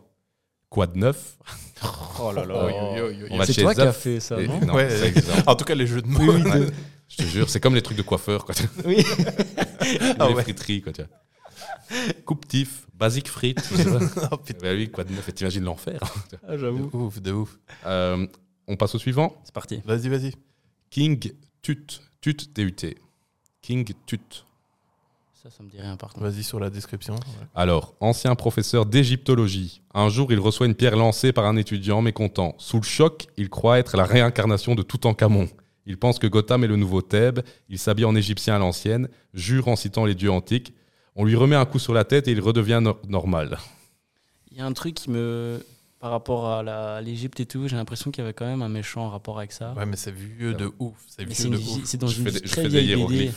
Quad 0.70 0.96
9. 0.96 1.36
Oh 2.20 2.32
là 2.32 2.44
Oh. 2.48 3.10
On 3.30 3.38
va 3.38 3.46
C'est 3.46 3.62
toi 3.62 3.74
qui 3.74 3.80
as 3.80 3.92
fait 3.92 4.20
ça, 4.20 4.40
Et- 4.40 4.48
non 4.48 4.74
Ouais. 4.74 4.88
En 5.46 5.54
tout 5.54 5.64
cas, 5.64 5.74
les 5.74 5.86
jeux 5.86 6.02
de 6.02 6.08
mots. 6.08 6.32
Je 7.08 7.16
te 7.16 7.22
jure, 7.22 7.48
c'est 7.48 7.60
comme 7.60 7.74
les 7.74 7.82
trucs 7.82 7.96
de 7.96 8.02
coiffeur, 8.02 8.44
quoi. 8.44 8.54
Oui. 8.84 9.02
Ah 10.18 10.28
les 10.28 10.34
ouais. 10.34 10.42
friteries, 10.42 10.82
quoi. 10.82 10.92
tu 10.92 11.02
vois. 11.02 11.10
Coupe 12.26 12.46
tif, 12.46 12.86
basique 12.94 13.28
frites. 13.28 13.62
Oh, 14.30 14.36
putain. 14.36 14.58
Bah 14.62 14.72
oui, 14.74 14.90
Quad 14.90 15.10
9, 15.10 15.26
et 15.28 15.32
t'imagines 15.32 15.64
l'enfer. 15.64 16.00
Ah, 16.46 16.52
De 16.52 16.58
j'avoue. 16.58 16.90
ouf, 16.92 17.20
de 17.22 17.32
ouf. 17.32 17.58
Euh, 17.86 18.26
on 18.66 18.76
passe 18.76 18.94
au 18.94 18.98
suivant. 18.98 19.40
C'est 19.44 19.54
parti. 19.54 19.80
Vas-y, 19.86 20.08
vas-y. 20.08 20.32
King 20.90 21.32
Tut. 21.62 21.86
Tut, 22.20 22.34
T-U-T. 22.52 22.98
King 23.62 23.90
Tut. 24.06 24.44
Ça, 25.48 25.56
ça 25.56 25.62
me 25.62 25.70
dit 25.70 25.80
rien 25.80 25.96
par 25.96 26.12
contre. 26.12 26.26
Vas-y 26.28 26.42
sur 26.42 26.60
la 26.60 26.68
description. 26.70 27.14
Ouais. 27.14 27.46
Alors, 27.54 27.94
ancien 28.00 28.34
professeur 28.34 28.84
d'égyptologie. 28.86 29.80
Un 29.94 30.08
jour, 30.08 30.30
il 30.32 30.38
reçoit 30.38 30.66
une 30.66 30.74
pierre 30.74 30.96
lancée 30.96 31.32
par 31.32 31.46
un 31.46 31.56
étudiant 31.56 32.02
mécontent. 32.02 32.54
Sous 32.58 32.76
le 32.78 32.82
choc, 32.84 33.26
il 33.36 33.48
croit 33.48 33.78
être 33.78 33.96
la 33.96 34.04
réincarnation 34.04 34.74
de 34.74 34.82
Toutankhamon. 34.82 35.48
Il 35.86 35.96
pense 35.96 36.18
que 36.18 36.26
Gotham 36.26 36.64
est 36.64 36.68
le 36.68 36.76
nouveau 36.76 37.00
Thèbes. 37.00 37.40
Il 37.70 37.78
s'habille 37.78 38.04
en 38.04 38.14
égyptien 38.14 38.56
à 38.56 38.58
l'ancienne, 38.58 39.08
jure 39.32 39.68
en 39.68 39.76
citant 39.76 40.04
les 40.04 40.14
dieux 40.14 40.30
antiques. 40.30 40.74
On 41.16 41.24
lui 41.24 41.34
remet 41.34 41.56
un 41.56 41.64
coup 41.64 41.78
sur 41.78 41.94
la 41.94 42.04
tête 42.04 42.28
et 42.28 42.32
il 42.32 42.40
redevient 42.40 42.80
no- 42.82 42.98
normal. 43.08 43.58
Il 44.52 44.58
y 44.58 44.60
a 44.60 44.66
un 44.66 44.72
truc 44.72 44.94
qui 44.94 45.10
me. 45.10 45.64
Par 45.98 46.12
rapport 46.12 46.46
à 46.48 47.00
l'Égypte 47.00 47.40
et 47.40 47.46
tout, 47.46 47.66
j'ai 47.66 47.74
l'impression 47.74 48.12
qu'il 48.12 48.22
y 48.22 48.24
avait 48.24 48.32
quand 48.34 48.46
même 48.46 48.62
un 48.62 48.68
méchant 48.68 49.06
en 49.06 49.10
rapport 49.10 49.38
avec 49.38 49.50
ça. 49.50 49.72
Ouais, 49.76 49.84
mais 49.84 49.96
c'est 49.96 50.12
vieux 50.12 50.54
de 50.54 50.70
ouf. 50.78 50.94
C'est 51.08 51.24
vieux 51.24 51.50
de 51.50 51.56
ouf. 51.56 51.80
c'est 51.84 51.96
dans 51.98 52.06
je 52.06 52.20
une 52.20 52.26
fais 52.30 52.40
des, 52.40 52.46
je 52.46 52.52
très 52.52 52.62
des 52.68 52.80
vieille 52.82 53.04
BD. 53.06 53.32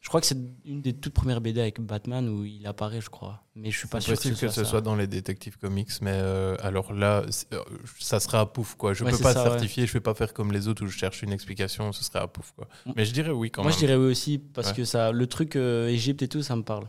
Je 0.00 0.08
crois 0.08 0.20
que 0.22 0.26
c'est 0.26 0.38
une 0.64 0.80
des 0.80 0.94
toutes 0.94 1.12
premières 1.12 1.42
BD 1.42 1.60
avec 1.60 1.78
Batman 1.80 2.26
où 2.28 2.44
il 2.46 2.66
apparaît, 2.66 3.02
je 3.02 3.10
crois. 3.10 3.42
Mais 3.54 3.70
je 3.70 3.76
suis 3.78 3.86
pas 3.88 4.00
sûr 4.00 4.14
que 4.16 4.22
ce 4.22 4.28
que 4.30 4.34
soit 4.34 4.50
ce 4.50 4.64
soit 4.64 4.80
dans 4.80 4.96
les 4.96 5.06
détectives 5.06 5.58
comics, 5.58 5.90
mais 6.00 6.12
euh, 6.14 6.56
alors 6.62 6.94
là, 6.94 7.22
euh, 7.52 7.62
ça 7.98 8.18
serait 8.18 8.38
à 8.38 8.46
pouf 8.46 8.76
quoi. 8.76 8.94
Je 8.94 9.04
Ouais, 9.04 9.10
peux 9.10 9.18
pas 9.18 9.34
ça, 9.34 9.42
certifier, 9.44 9.86
je 9.86 9.92
vais 9.92 10.00
pas 10.00 10.14
faire 10.14 10.32
comme 10.32 10.52
les 10.52 10.68
autres 10.68 10.84
où 10.84 10.86
je 10.86 10.96
cherche 10.96 11.22
une 11.22 11.32
explication, 11.32 11.92
ce 11.92 12.02
serait 12.02 12.20
à 12.20 12.26
pouf 12.28 12.52
quoi. 12.56 12.66
Mm. 12.86 12.92
Mais 12.96 13.04
je 13.04 13.12
dirais 13.12 13.30
oui 13.30 13.50
quand 13.50 13.62
Moi, 13.62 13.72
même. 13.72 13.78
je 13.78 13.84
dirais 13.84 13.96
oui 13.96 14.06
aussi, 14.10 14.38
parce 14.38 14.68
Ouais. 14.68 14.76
que 14.76 14.84
ça, 14.86 15.12
le 15.12 15.26
truc 15.26 15.54
euh, 15.56 15.88
Égypte 15.88 16.22
et 16.22 16.28
tout, 16.28 16.42
ça 16.42 16.56
me 16.56 16.62
parle. 16.62 16.86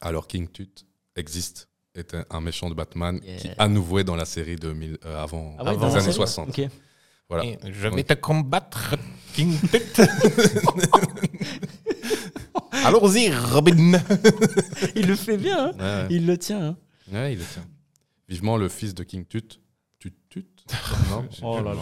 Alors, 0.00 0.26
King 0.26 0.48
Tut 0.48 0.68
existe. 1.14 1.68
Est 1.94 2.14
un, 2.14 2.24
un 2.30 2.40
méchant 2.40 2.68
de 2.70 2.74
Batman 2.74 3.20
Yeah. 3.22 3.36
qui, 3.36 3.50
à 3.58 3.66
nouveau, 3.68 3.98
est 4.00 4.04
dans 4.04 4.14
la 4.16 4.24
série 4.24 4.56
de 4.56 4.72
mille- 4.72 4.98
euh, 5.04 5.22
avant, 5.22 5.54
Ah 5.58 5.62
ouais, 5.64 5.68
avant 5.70 5.80
dans 5.80 5.86
les 5.88 5.92
années 5.94 6.02
série 6.04 6.14
60. 6.14 6.48
Ok. 6.48 6.68
Voilà. 7.28 7.44
Et 7.44 7.58
je 7.64 7.88
vais 7.88 8.02
te 8.04 8.14
combattre, 8.14 8.94
King 9.34 9.56
Tut. 9.60 10.02
Allons-y, 12.72 13.34
Robin. 13.34 14.00
Il 14.96 15.06
le 15.06 15.16
fait 15.16 15.36
bien, 15.36 15.66
hein. 15.68 15.72
Ouais, 15.78 15.82
ouais. 15.84 16.06
il 16.10 16.26
le 16.26 16.38
tient. 16.38 16.62
hein. 16.68 16.76
Ouais, 17.12 17.32
il 17.32 17.38
le 17.38 17.44
tient. 17.44 17.66
Vivement 18.28 18.56
le 18.56 18.68
fils 18.68 18.94
de 18.94 19.02
King 19.02 19.24
Tut. 19.26 19.42
Tut 19.98 20.14
Tut 20.28 20.46
Non 21.10 21.28
Oh 21.42 21.60
là 21.60 21.74
là. 21.74 21.80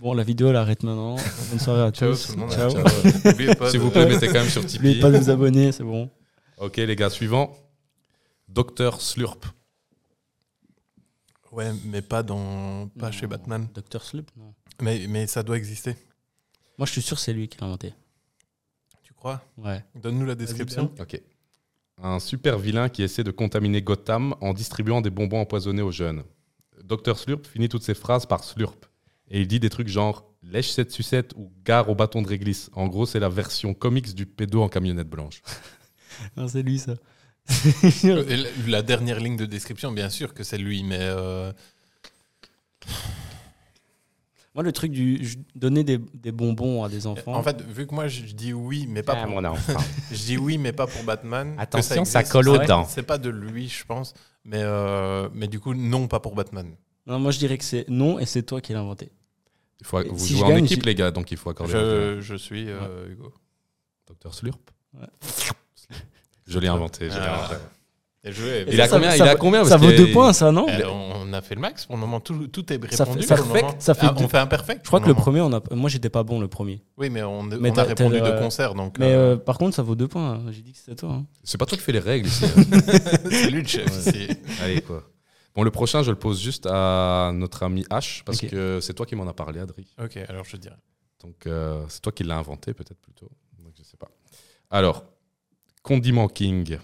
Bon, 0.00 0.12
la 0.14 0.22
vidéo, 0.24 0.48
elle 0.50 0.56
arrête 0.56 0.82
maintenant. 0.82 1.16
Bonne 1.50 1.58
soirée 1.60 1.82
à 1.82 1.90
Ciao 1.92 2.10
tous. 2.12 2.26
tout 2.26 2.32
le 2.32 2.38
monde. 2.38 2.50
Ciao. 2.52 2.70
Ciao. 2.70 2.82
N'oubliez 3.24 3.54
pas 3.54 3.70
S'il 3.70 3.78
de- 3.80 3.84
vous 3.84 3.90
plaît, 3.90 4.06
mettez 4.06 4.26
quand 4.28 4.32
même 4.34 4.48
sur 4.48 4.62
N'oubliez 4.62 4.94
Tipeee. 4.94 5.00
pas 5.00 5.10
de 5.10 5.18
vous 5.18 5.30
abonner, 5.30 5.72
c'est 5.72 5.84
bon. 5.84 6.10
Ok, 6.58 6.76
les 6.78 6.96
gars, 6.96 7.10
suivant. 7.10 7.52
Docteur 8.48 9.00
Slurp. 9.00 9.44
Ouais, 11.52 11.70
mais 11.84 12.02
pas 12.02 12.22
dans, 12.22 12.88
pas 12.98 13.06
Non. 13.06 13.12
chez 13.12 13.26
Batman. 13.26 13.68
Dr. 13.74 14.02
Sloop, 14.02 14.28
non. 14.36 14.54
Mais, 14.82 15.06
mais 15.08 15.26
ça 15.28 15.42
doit 15.42 15.56
exister. 15.56 15.94
Moi, 16.78 16.86
je 16.86 16.92
suis 16.92 17.02
sûr 17.02 17.16
que 17.16 17.22
c'est 17.22 17.32
lui 17.32 17.46
qui 17.48 17.58
l'a 17.60 17.66
inventé. 17.68 17.94
Crois 19.24 19.42
Ouais. 19.56 19.82
Donne-nous 19.94 20.26
la 20.26 20.34
description. 20.34 20.92
Ok. 21.00 21.18
Un 22.02 22.18
super 22.18 22.58
vilain 22.58 22.90
qui 22.90 23.02
essaie 23.02 23.24
de 23.24 23.30
contaminer 23.30 23.80
Gotham 23.80 24.34
en 24.42 24.52
distribuant 24.52 25.00
des 25.00 25.08
bonbons 25.08 25.40
empoisonnés 25.40 25.80
aux 25.80 25.90
jeunes. 25.90 26.24
Docteur 26.82 27.18
Slurp 27.18 27.46
finit 27.46 27.70
toutes 27.70 27.84
ses 27.84 27.94
phrases 27.94 28.26
par 28.26 28.44
Slurp. 28.44 28.84
Et 29.30 29.40
il 29.40 29.48
dit 29.48 29.60
des 29.60 29.70
trucs 29.70 29.88
genre 29.88 30.30
lèche 30.42 30.72
cette 30.72 30.90
sucette 30.90 31.32
ou 31.36 31.50
gare 31.64 31.88
au 31.88 31.94
bâton 31.94 32.20
de 32.20 32.28
réglisse. 32.28 32.68
En 32.74 32.86
gros, 32.86 33.06
c'est 33.06 33.18
la 33.18 33.30
version 33.30 33.72
comics 33.72 34.14
du 34.14 34.26
pédo 34.26 34.60
en 34.60 34.68
camionnette 34.68 35.08
blanche. 35.08 35.40
Non, 36.36 36.46
c'est 36.46 36.62
lui, 36.62 36.78
ça. 36.78 36.94
La 38.68 38.82
dernière 38.82 39.18
ligne 39.18 39.36
de 39.36 39.46
description, 39.46 39.90
bien 39.90 40.10
sûr 40.10 40.32
que 40.32 40.44
c'est 40.44 40.58
lui, 40.58 40.84
mais 40.84 41.00
euh, 41.00 41.52
Moi, 44.54 44.62
le 44.62 44.70
truc 44.72 44.92
du 44.92 45.20
donner 45.56 45.82
des, 45.82 45.98
des 45.98 46.30
bonbons 46.30 46.84
à 46.84 46.88
des 46.88 47.06
enfants. 47.08 47.34
en 47.34 47.42
fait, 47.42 47.60
vu 47.62 47.86
que 47.88 47.94
moi 47.94 48.06
je 48.06 48.22
dis 48.22 48.52
oui, 48.52 48.86
mais 48.88 49.02
pas 49.02 49.14
Ah, 49.16 49.26
pour, 49.26 49.34
mon 49.34 49.44
enfant. 49.50 49.72
je 50.12 50.16
dis 50.16 50.38
oui, 50.38 50.58
mais 50.58 50.72
pas 50.72 50.86
pour 50.86 51.02
Batman. 51.02 51.56
que 51.56 51.60
Attention, 51.60 52.04
ça 52.04 52.20
existe, 52.20 52.32
colle 52.32 52.48
aux 52.48 52.58
dents. 52.58 52.86
C'est 52.88 53.02
pas 53.02 53.18
de 53.18 53.30
lui, 53.30 53.68
je 53.68 53.84
pense, 53.84 54.14
mais 54.44 54.60
euh, 54.62 55.28
mais 55.34 55.48
du 55.48 55.58
coup 55.58 55.74
non, 55.74 56.06
pas 56.06 56.20
pour 56.20 56.34
Batman. 56.36 56.72
non, 57.06 57.18
moi, 57.18 57.32
je 57.32 57.38
dirais 57.38 57.58
que 57.58 57.64
c'est 57.64 57.84
non 57.88 58.18
et 58.20 58.26
c'est 58.26 58.44
toi 58.44 58.60
qui 58.60 58.72
l'as 58.72 58.80
inventé. 58.80 59.10
Il 59.80 59.86
faut, 59.86 60.00
vous 60.08 60.18
si 60.24 60.34
jouez 60.36 60.44
en 60.44 60.48
gagne, 60.50 60.64
équipe, 60.66 60.84
les 60.86 60.94
gars, 60.94 61.10
donc 61.10 61.30
il 61.32 61.36
faut 61.36 61.50
accorder. 61.50 61.72
Je, 61.72 62.18
je 62.20 62.34
suis 62.36 62.66
euh, 62.70 63.08
Hugo. 63.10 63.34
Docteur 64.06 64.32
Slurp. 64.32 64.70
Ouais. 64.96 65.06
Je 66.46 66.58
l'ai 66.60 66.68
inventé. 66.68 67.10
je 67.10 67.14
l'ai 67.18 67.20
Ah. 67.26 67.38
inventé. 67.44 67.54
Joué, 68.26 68.64
Il 68.70 68.80
a 68.80 68.88
combien, 68.88 69.10
ça 69.10 69.16
il 69.16 69.22
a 69.22 69.32
vaut- 69.32 69.38
combien 69.38 69.64
Ça 69.64 69.70
parce 69.70 69.82
vaut 69.82 69.88
qu'il- 69.88 70.06
deux 70.06 70.12
points, 70.12 70.32
ça, 70.32 70.50
non 70.50 70.66
on 70.66 71.32
a 71.32 71.42
fait 71.42 71.54
le 71.56 71.60
max 71.60 71.84
pour 71.86 71.96
le 71.96 72.00
moment, 72.00 72.20
tout, 72.20 72.46
tout 72.48 72.72
est 72.72 72.94
Ça 72.94 73.04
répondu. 73.04 73.22
fait- 73.22 73.26
ça 73.26 73.36
fait- 73.36 73.64
ça 73.80 73.94
fait 73.94 74.06
Ah, 74.08 74.12
deux- 74.16 74.24
on 74.24 74.28
fait 74.28 74.38
un 74.38 74.46
perfect. 74.46 74.80
Je 74.82 74.86
crois 74.88 75.00
que 75.00 75.06
le 75.06 75.12
moment. 75.14 75.22
premier, 75.22 75.40
on 75.40 75.52
a... 75.52 75.60
moi, 75.72 75.90
j'étais 75.90 76.08
pas 76.10 76.22
bon 76.22 76.40
le 76.40 76.48
premier. 76.48 76.82
Oui, 76.96 77.10
mais 77.10 77.22
on, 77.22 77.42
Mais 77.42 77.56
on 77.70 77.72
a 77.72 77.76
t'as- 77.76 77.82
répondu 77.84 78.20
de 78.20 78.38
concert, 78.38 78.74
donc 78.74 78.98
Mais 78.98 79.06
euh, 79.12 79.32
euh, 79.34 79.36
par 79.36 79.58
contre, 79.58 79.74
ça 79.76 79.82
vaut 79.82 79.94
deux 79.96 80.08
points. 80.08 80.34
hein. 80.34 80.42
J'ai 80.52 80.62
dit 80.62 80.72
que 80.72 80.78
c'était 80.78 80.94
toi. 80.94 81.10
hein. 81.12 81.26
C'est 81.42 81.58
pas 81.58 81.66
toi 81.66 81.76
qui 81.76 81.84
fais 81.84 81.92
les 81.92 81.98
règles 81.98 82.28
ici. 82.28 82.44
hein. 82.44 82.48
c'est 83.30 83.50
lui 83.50 83.62
le 83.62 83.68
chef. 83.68 83.86
ici. 83.88 84.28
Allez, 84.62 84.80
quoi. 84.80 85.02
Bon, 85.56 85.62
le 85.62 85.70
prochain, 85.70 86.02
je 86.02 86.10
le 86.10 86.16
pose 86.18 86.40
juste 86.40 86.66
à 86.70 87.30
notre 87.34 87.62
ami 87.64 87.82
H, 87.90 88.22
parce 88.24 88.40
que 88.40 88.78
c'est 88.80 88.94
toi 88.94 89.04
qui 89.06 89.16
m'en 89.16 89.26
as 89.28 89.34
parlé, 89.34 89.60
Adri. 89.60 89.86
Ok, 90.02 90.16
alors 90.28 90.44
je 90.44 90.56
dirais. 90.56 90.76
Donc, 91.22 91.46
euh, 91.46 91.82
c'est 91.88 92.00
toi 92.00 92.12
qui 92.12 92.22
l'as 92.24 92.36
inventé, 92.36 92.74
peut-être 92.74 93.00
plutôt. 93.00 93.28
Donc, 93.58 93.72
je 93.78 93.82
sais 93.84 93.96
pas. 93.96 94.08
Alors, 94.70 95.04
Condiment 95.82 96.28
King. 96.28 96.78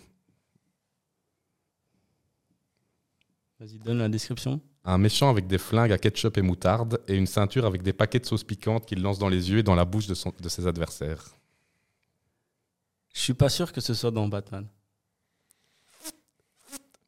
Vas-y, 3.61 3.79
donne 3.79 3.99
la 3.99 4.09
description. 4.09 4.61
Un 4.85 4.97
méchant 4.99 5.29
avec 5.29 5.47
des 5.47 5.59
flingues 5.59 5.93
à 5.93 5.99
ketchup 5.99 6.39
et 6.39 6.43
moutarde 6.43 7.01
et 7.07 7.15
une 7.15 7.27
ceinture 7.27 7.67
avec 7.67 7.83
des 7.83 7.93
paquets 7.93 8.19
de 8.19 8.25
sauce 8.27 8.43
piquante 8.43 8.87
qu'il 8.87 9.03
lance 9.03 9.19
dans 9.19 9.29
les 9.29 9.51
yeux 9.51 9.59
et 9.59 9.63
dans 9.63 9.75
la 9.75 9.85
bouche 9.85 10.07
de, 10.07 10.15
son- 10.15 10.33
de 10.41 10.49
ses 10.49 10.67
adversaires. 10.67 11.23
Je 13.13 13.21
suis 13.21 13.35
pas 13.35 13.51
sûr 13.51 13.71
que 13.73 13.81
ce 13.83 13.93
soit 13.93 14.11
dans 14.11 14.27
Batman. 14.29 14.67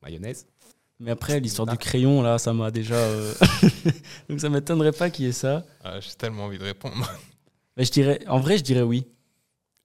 Mayonnaise 0.03 0.47
Mais 1.01 1.13
après, 1.13 1.41
l'histoire 1.41 1.67
du 1.67 1.79
crayon, 1.79 2.21
là, 2.23 2.39
ça 2.39 2.53
m'a 2.53 2.71
déjà. 2.71 2.97
euh, 2.97 3.33
Donc 4.29 4.41
ça 4.41 4.49
m'étonnerait 4.51 4.93
pas 4.93 5.09
qu'il 5.11 5.25
y 5.25 5.29
ait 5.29 5.33
ça. 5.33 5.65
Ah, 5.83 6.01
J'ai 6.01 6.13
tellement 6.13 6.45
envie 6.45 6.59
de 6.59 6.65
répondre. 6.65 7.09
Mais 7.77 7.85
je 7.85 7.93
dirais, 7.93 8.21
en 8.27 8.41
vrai, 8.41 8.59
je 8.59 8.65
dirais 8.65 8.83
oui. 8.83 9.07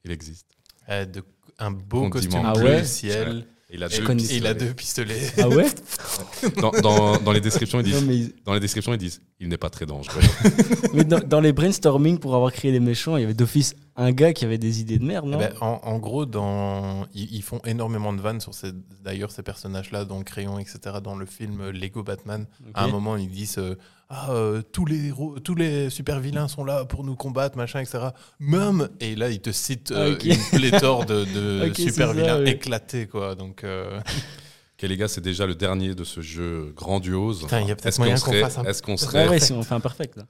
Il 0.04 0.12
existe. 0.12 0.48
Euh, 0.90 1.06
de- 1.06 1.24
un 1.60 1.72
beau 1.72 2.10
Condiment. 2.10 2.10
costume 2.10 2.42
Ah 2.46 2.54
bleu 2.54 2.64
ouais 2.66 2.84
ciel. 2.84 3.48
Il 3.70 3.84
a 3.84 3.90
deux 3.90 3.96
il 3.98 4.08
a 4.08 4.16
pistolets. 4.16 4.54
deux 4.56 4.74
pistolets. 4.74 5.32
Ah 5.40 5.50
ouais 5.50 5.66
Dans, 6.62 6.72
dans- 6.72 7.18
dans 7.18 7.32
les 7.34 7.42
descriptions, 7.42 7.82
ils 7.82 7.94
Non, 7.94 8.02
disent, 8.02 8.34
dans 8.46 8.54
les 8.54 8.62
descriptions, 8.62 8.94
ils 8.94 8.98
disent 8.98 9.22
il 9.42 9.50
n'est 9.50 9.58
pas 9.58 9.70
très 9.70 9.86
dangereux. 9.86 10.22
mais 10.94 11.04
dans, 11.04 11.20
dans 11.20 11.42
les 11.42 11.52
brainstorming 11.52 12.18
pour 12.18 12.34
avoir 12.36 12.54
créé 12.54 12.72
les 12.72 12.80
méchants, 12.80 13.18
il 13.18 13.22
y 13.22 13.24
avait 13.26 13.34
d'office 13.34 13.76
un 13.98 14.12
gars 14.14 14.32
qui 14.32 14.46
avait 14.46 14.58
des 14.58 14.80
idées 14.80 15.00
de 15.00 15.04
merde, 15.04 15.26
Eh 15.28 15.32
non 15.32 15.38
ben, 15.40 15.52
en, 15.60 15.82
en 15.84 16.00
gros, 16.00 16.26
dans, 16.26 17.08
ils, 17.14 17.34
ils 17.36 17.42
font 17.44 17.60
énormément 17.66 18.14
de 18.14 18.22
vannes 18.22 18.40
sur 18.40 18.54
ces, 18.54 18.72
d'ailleurs 19.04 19.32
ces 19.32 19.44
personnages-là, 19.44 20.06
dans 20.06 20.18
le 20.20 20.24
crayon, 20.24 20.60
etc. 20.60 20.80
Dans 21.04 21.16
le 21.18 21.26
film 21.26 21.70
Lego 21.70 22.04
Batman, 22.04 22.46
à 22.74 22.86
un 22.86 22.88
moment, 22.88 23.18
ils 23.18 23.30
disent 23.30 23.58
euh, 23.58 23.76
ah 24.10 24.32
euh, 24.32 24.62
tous 24.62 24.86
les 24.86 25.08
héros, 25.08 25.38
tous 25.40 25.56
les 25.56 25.90
super 25.90 26.20
vilains 26.20 26.48
sont 26.48 26.64
là 26.64 26.86
pour 26.86 27.04
nous 27.04 27.16
combattre, 27.16 27.58
machin, 27.58 27.82
etc. 27.82 28.08
Même 28.40 28.88
et 29.00 29.16
là, 29.16 29.30
ils 29.30 29.42
te 29.42 29.52
citent 29.52 29.92
euh, 29.92 30.12
Ah, 30.12 30.14
ok. 30.14 30.24
une 30.26 30.58
pléthore 30.60 31.06
de, 31.06 31.26
de 31.26 31.74
super 31.76 32.08
ça, 32.08 32.14
vilains 32.14 32.42
oui. 32.42 32.50
éclatés, 32.52 33.08
quoi. 33.08 33.36
Donc, 33.36 33.64
euh, 33.64 34.00
Ok, 34.00 34.84
les 34.84 34.96
gars, 34.98 35.08
c'est 35.08 35.22
déjà 35.22 35.46
le 35.48 35.56
dernier 35.56 35.96
de 35.96 36.04
ce 36.04 36.22
jeu 36.22 36.72
grandiose. 36.76 37.42
Putain, 37.42 37.62
il 37.62 37.68
y 37.68 37.72
a 37.72 37.76
peut-être 37.76 37.88
Est-ce 37.88 38.00
moyen 38.00 38.16
qu'on 38.16 38.22
qu'on 38.26 38.32
serait, 38.32 38.42
fasse 38.42 38.58
un 38.60 38.64
est-ce 38.66 38.82
qu'on 38.84 38.92
Ouais, 38.92 38.98
serait 38.98 39.28
ouais, 39.30 39.40
si 39.40 39.52
on 39.52 39.64
fait 39.64 39.74
un 39.76 39.80
perfect. 39.80 40.16
Là. 40.18 40.28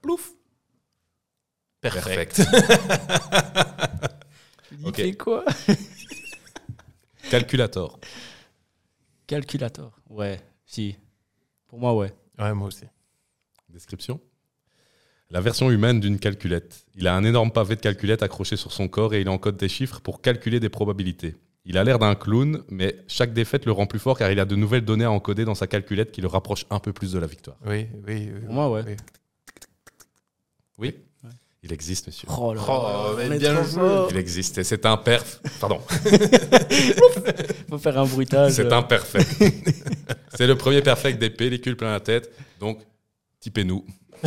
plouf. 0.00 0.32
Perfect. 1.82 2.40
Dis, 4.72 4.84
Ok. 4.86 5.16
quoi? 5.18 5.44
Calculator 7.30 7.98
Calculator. 9.26 9.92
Ouais, 10.10 10.40
si. 10.66 10.96
Pour 11.68 11.78
moi, 11.78 11.94
ouais. 11.94 12.12
Ouais, 12.38 12.52
moi 12.54 12.68
aussi. 12.68 12.84
Description 13.72 14.20
La 15.30 15.40
version 15.40 15.70
humaine 15.70 16.00
d'une 16.00 16.18
calculette. 16.18 16.84
Il 16.94 17.06
a 17.08 17.14
un 17.16 17.24
énorme 17.24 17.50
pavé 17.50 17.76
de 17.76 17.80
calculette 17.80 18.22
accroché 18.22 18.56
sur 18.56 18.72
son 18.72 18.88
corps 18.88 19.14
et 19.14 19.20
il 19.20 19.28
encode 19.28 19.56
des 19.56 19.68
chiffres 19.68 20.00
pour 20.00 20.20
calculer 20.20 20.60
des 20.60 20.68
probabilités. 20.68 21.34
Il 21.64 21.78
a 21.78 21.84
l'air 21.84 21.98
d'un 21.98 22.14
clown, 22.16 22.62
mais 22.68 22.96
chaque 23.06 23.32
défaite 23.32 23.66
le 23.66 23.72
rend 23.72 23.86
plus 23.86 24.00
fort 24.00 24.18
car 24.18 24.30
il 24.32 24.40
a 24.40 24.44
de 24.44 24.56
nouvelles 24.56 24.84
données 24.84 25.04
à 25.04 25.10
encoder 25.12 25.44
dans 25.44 25.54
sa 25.54 25.66
calculette 25.66 26.10
qui 26.12 26.20
le 26.20 26.26
rapproche 26.26 26.66
un 26.70 26.80
peu 26.80 26.92
plus 26.92 27.12
de 27.12 27.18
la 27.18 27.26
victoire. 27.26 27.56
Oui, 27.64 27.86
oui. 28.06 28.30
oui, 28.34 28.40
Pour 28.46 28.52
moi, 28.54 28.70
ouais. 28.70 28.82
oui. 28.86 28.96
Oui 30.78 30.94
Il 31.62 31.72
existe, 31.72 32.08
monsieur. 32.08 32.26
Oh 32.36 32.52
là 32.52 32.60
là, 32.60 32.66
Oh, 32.68 33.14
mais 33.16 33.38
bien 33.38 33.62
joué. 33.62 34.06
Il 34.10 34.16
existe. 34.16 34.58
Et 34.58 34.64
C'est 34.64 34.84
un 34.84 34.96
perf. 34.96 35.40
Pardon. 35.60 35.80
Faut 37.70 37.78
faire 37.78 37.98
un 37.98 38.06
bruitage. 38.06 38.52
C'est 38.52 38.72
un 38.72 38.82
perfect. 38.82 39.30
C'est 40.36 40.46
le 40.48 40.56
premier 40.56 40.82
perfect 40.82 41.18
des 41.20 41.30
pellicules 41.30 41.76
plein 41.76 41.92
la 41.92 42.00
tête. 42.00 42.32
Donc, 42.58 42.80
typez-nous. 43.42 43.84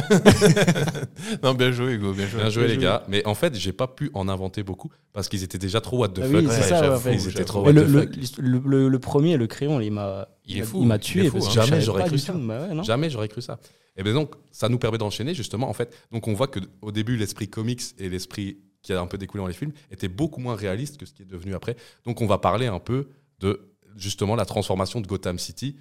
Non, 1.44 1.54
bien 1.54 1.72
joué, 1.72 1.94
Hugo, 1.94 2.14
bien 2.14 2.28
joué. 2.28 2.42
Bien 2.42 2.50
joué, 2.50 2.64
Bien 2.66 2.68
les 2.68 2.74
joué. 2.76 2.84
gars. 2.84 3.04
Mais 3.08 3.26
en 3.26 3.34
fait, 3.36 3.56
j'ai 3.56 3.72
pas 3.72 3.88
pu 3.88 4.12
en 4.14 4.28
inventer 4.28 4.62
beaucoup 4.64 4.92
parce 5.14 5.30
qu'ils 5.30 5.44
étaient 5.44 5.58
déjà 5.58 5.82
trop 5.82 6.00
what 6.00 6.10
the 6.10 6.20
Ah 6.24 6.28
fuck. 6.28 6.36
oui, 6.42 6.48
c'est 6.50 6.62
Ouais, 6.62 6.68
ça, 6.68 6.98
ouais. 6.98 7.16
Ils 7.16 7.30
étaient 7.30 7.46
trop 7.46 7.64
what 7.64 7.72
le, 7.72 7.84
the 7.84 7.88
le, 7.88 8.02
fuck. 8.02 8.16
le, 8.40 8.60
le- 8.66 8.90
le 8.90 9.00
premier, 9.00 9.38
le 9.38 9.48
crayon, 9.48 9.80
il 9.80 9.92
m'a 9.92 10.28
Il 10.46 10.58
est 10.58 10.64
fou, 10.64 10.80
il 10.82 10.88
m'a 10.88 10.96
il 10.96 10.98
est 10.98 11.02
tué. 11.02 11.28
fou, 11.30 11.40
parce 11.40 11.58
hein. 11.58 11.64
Jamais 11.66 11.82
j'aurais 11.82 12.06
cru 12.06 12.18
ça. 12.18 12.34
tout. 12.34 12.40
Bah 12.40 12.68
ouais, 12.70 12.84
Jamais 12.84 13.10
j'aurais 13.10 13.28
cru 13.30 13.42
ça. 13.42 13.60
Et 13.98 14.04
bien 14.04 14.14
donc, 14.14 14.34
ça 14.52 14.68
nous 14.70 14.78
permet 14.78 14.98
d'enchaîner 14.98 15.34
justement. 15.34 15.70
En 15.70 15.74
fait, 15.74 15.96
donc 16.12 16.28
on 16.28 16.34
voit 16.34 16.48
que 16.48 16.60
au 16.82 16.92
début, 16.92 17.16
l'esprit 17.16 17.48
comics 17.48 17.82
et 17.98 18.10
l'esprit 18.10 18.58
qui 18.82 18.92
a 18.94 19.00
un 19.00 19.08
peu 19.08 19.18
découlé 19.18 19.42
dans 19.42 19.48
les 19.48 19.54
films 19.54 19.72
était 19.92 20.10
beaucoup 20.10 20.42
moins 20.42 20.56
réaliste 20.56 20.98
que 20.98 21.06
ce 21.06 21.14
qui 21.14 21.24
est 21.24 21.26
devenu 21.26 21.56
après. 21.56 21.76
Donc 22.06 22.22
on 22.22 22.28
va 22.28 22.38
parler 22.38 22.68
un 22.68 22.80
peu 22.80 23.08
de 23.40 23.72
justement 23.96 24.36
la 24.36 24.46
transformation 24.46 25.00
de 25.00 25.08
Gotham 25.08 25.40
City, 25.40 25.78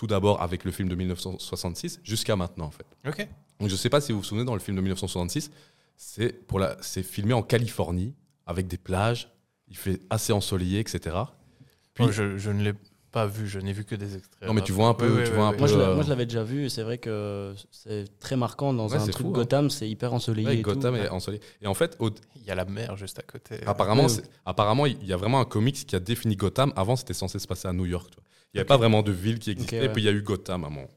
tout 0.00 0.06
d'abord 0.06 0.40
avec 0.40 0.64
le 0.64 0.70
film 0.70 0.88
de 0.88 0.94
1966 0.94 2.00
jusqu'à 2.02 2.34
maintenant 2.34 2.64
en 2.64 2.70
fait. 2.70 2.86
Ok. 3.06 3.28
Donc 3.60 3.68
je 3.68 3.76
sais 3.76 3.90
pas 3.90 4.00
si 4.00 4.12
vous 4.12 4.20
vous 4.20 4.24
souvenez 4.24 4.46
dans 4.46 4.54
le 4.54 4.60
film 4.60 4.74
de 4.74 4.80
1966, 4.80 5.50
c'est 5.94 6.32
pour 6.46 6.58
la, 6.58 6.78
c'est 6.80 7.02
filmé 7.02 7.34
en 7.34 7.42
Californie 7.42 8.14
avec 8.46 8.66
des 8.66 8.78
plages, 8.78 9.28
il 9.68 9.76
fait 9.76 10.00
assez 10.08 10.32
ensoleillé, 10.32 10.80
etc. 10.80 11.16
Puis- 11.92 12.04
Oh, 12.08 12.10
je, 12.10 12.38
je 12.38 12.50
ne 12.50 12.62
l'ai 12.62 12.72
pas 13.12 13.26
vu, 13.26 13.46
je 13.46 13.58
n'ai 13.58 13.74
vu 13.74 13.84
que 13.84 13.94
des 13.94 14.16
extraits. 14.16 14.48
Non, 14.48 14.54
mais 14.54 14.62
tu 14.62 14.72
vois 14.72 14.88
un 14.88 14.94
peu- 14.94 15.22
tu 15.26 15.32
vois 15.32 15.48
un 15.48 15.52
peu, 15.52 15.58
Moi, 15.58 15.66
je 15.68 15.76
l'a- 15.76 15.88
euh, 15.90 15.94
moi, 15.96 16.02
je 16.02 16.08
l'avais 16.08 16.24
déjà 16.24 16.44
vu 16.44 16.64
et 16.64 16.68
c'est 16.70 16.82
vrai 16.82 16.96
que 16.96 17.54
c'est 17.70 18.06
très 18.20 18.36
marquant 18.36 18.72
dans 18.72 18.88
Ouais, 18.88 18.96
un 18.96 19.00
truc 19.06 19.18
fou, 19.18 19.28
hein. 19.28 19.32
Gotham, 19.32 19.68
c'est 19.68 19.86
hyper 19.90 20.14
ensoleillé. 20.14 20.48
Ouais, 20.48 20.54
et 20.58 20.62
tout. 20.62 20.70
Gotham 20.72 20.96
est 20.96 21.10
ensoleillé. 21.10 21.42
Et 21.60 21.66
en 21.66 21.74
fait, 21.74 21.94
au, 21.98 22.08
Il 22.36 22.44
y 22.46 22.50
a 22.50 22.54
la 22.54 22.64
mer 22.64 22.96
juste 22.96 23.18
à 23.18 23.22
côté. 23.22 23.60
Apparemment, 23.66 24.04
Ouais. 24.04 24.08
c'est- 24.08 24.30
apparemment, 24.46 24.86
il 24.86 25.04
y 25.04 25.12
a 25.12 25.16
vraiment 25.18 25.40
un 25.40 25.44
comics 25.44 25.84
qui 25.86 25.94
a 25.94 26.00
défini 26.00 26.36
Gotham. 26.36 26.72
Avant, 26.74 26.96
c'était 26.96 27.12
censé 27.12 27.38
se 27.38 27.46
passer 27.46 27.68
à 27.68 27.72
New 27.74 27.84
York. 27.84 28.08
tu 28.10 28.16
vois. 28.16 28.24
Il 28.52 28.56
n'y 28.56 28.60
avait 28.60 28.66
pas 28.66 28.76
vraiment 28.76 29.02
de 29.02 29.12
ville 29.12 29.38
qui 29.38 29.50
existait. 29.50 29.80
Ouais. 29.80 29.92
Puis 29.92 30.02
il 30.02 30.06
y 30.06 30.08
a 30.08 30.12
eu 30.12 30.22
Gotham 30.22 30.64
à 30.64 30.66
un 30.66 30.70
moment. 30.70 30.88